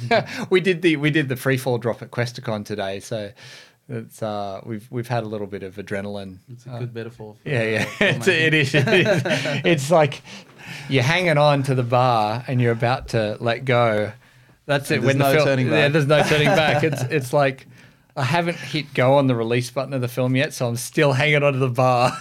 we 0.50 0.60
did 0.60 0.82
the 0.82 0.96
we 0.96 1.12
did 1.12 1.28
the 1.28 1.36
free 1.36 1.56
fall 1.56 1.78
drop 1.78 2.02
at 2.02 2.10
Questacon 2.10 2.64
today, 2.64 2.98
so 2.98 3.30
it's 3.88 4.24
uh 4.24 4.60
we've 4.66 4.88
we've 4.90 5.06
had 5.06 5.22
a 5.22 5.28
little 5.28 5.46
bit 5.46 5.62
of 5.62 5.76
adrenaline. 5.76 6.38
It's 6.50 6.66
a 6.66 6.72
Uh, 6.72 6.78
good 6.80 6.92
metaphor. 6.92 7.36
For, 7.40 7.48
yeah, 7.48 7.62
yeah, 7.62 7.82
uh, 8.00 8.04
it's, 8.06 8.26
it 8.26 8.54
is. 8.54 8.74
It 8.74 8.88
is. 8.88 9.22
it's 9.64 9.90
like 9.92 10.22
you're 10.88 11.04
hanging 11.04 11.38
on 11.38 11.62
to 11.62 11.76
the 11.76 11.84
bar 11.84 12.42
and 12.48 12.60
you're 12.60 12.72
about 12.72 13.10
to 13.10 13.36
let 13.38 13.64
go. 13.64 14.10
That's 14.66 14.90
it. 14.90 15.00
When 15.00 15.18
the 15.18 15.26
no 15.26 15.32
film, 15.32 15.46
turning 15.46 15.68
yeah, 15.68 15.86
there's 15.90 16.08
no 16.08 16.24
turning 16.24 16.48
back. 16.48 16.82
It's 16.82 17.02
it's 17.02 17.32
like 17.32 17.68
I 18.16 18.24
haven't 18.24 18.56
hit 18.56 18.92
go 18.94 19.14
on 19.14 19.28
the 19.28 19.36
release 19.36 19.70
button 19.70 19.94
of 19.94 20.00
the 20.00 20.08
film 20.08 20.34
yet, 20.34 20.54
so 20.54 20.66
I'm 20.66 20.74
still 20.74 21.12
hanging 21.12 21.44
onto 21.44 21.60
the 21.60 21.68
bar. 21.68 22.18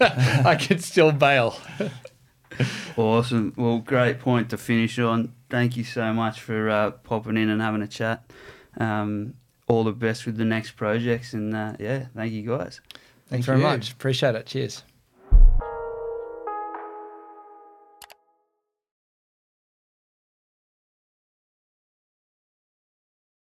I 0.00 0.54
can 0.54 0.78
still 0.78 1.10
bail. 1.10 1.58
Awesome. 2.96 3.52
Well, 3.56 3.78
great 3.78 4.20
point 4.20 4.50
to 4.50 4.56
finish 4.56 4.98
on. 4.98 5.34
Thank 5.50 5.76
you 5.76 5.82
so 5.84 6.12
much 6.12 6.40
for 6.40 6.70
uh, 6.70 6.90
popping 6.92 7.36
in 7.36 7.48
and 7.48 7.60
having 7.60 7.82
a 7.82 7.88
chat. 7.88 8.30
Um, 8.78 9.34
all 9.66 9.82
the 9.84 9.92
best 9.92 10.26
with 10.26 10.36
the 10.36 10.44
next 10.44 10.72
projects, 10.72 11.32
and 11.32 11.54
uh, 11.54 11.74
yeah, 11.80 12.06
thank 12.14 12.32
you 12.32 12.42
guys. 12.46 12.80
Thanks 13.28 13.28
Thank 13.28 13.44
very 13.46 13.58
you. 13.58 13.64
much. 13.64 13.92
Appreciate 13.92 14.34
it. 14.34 14.46
Cheers. 14.46 14.84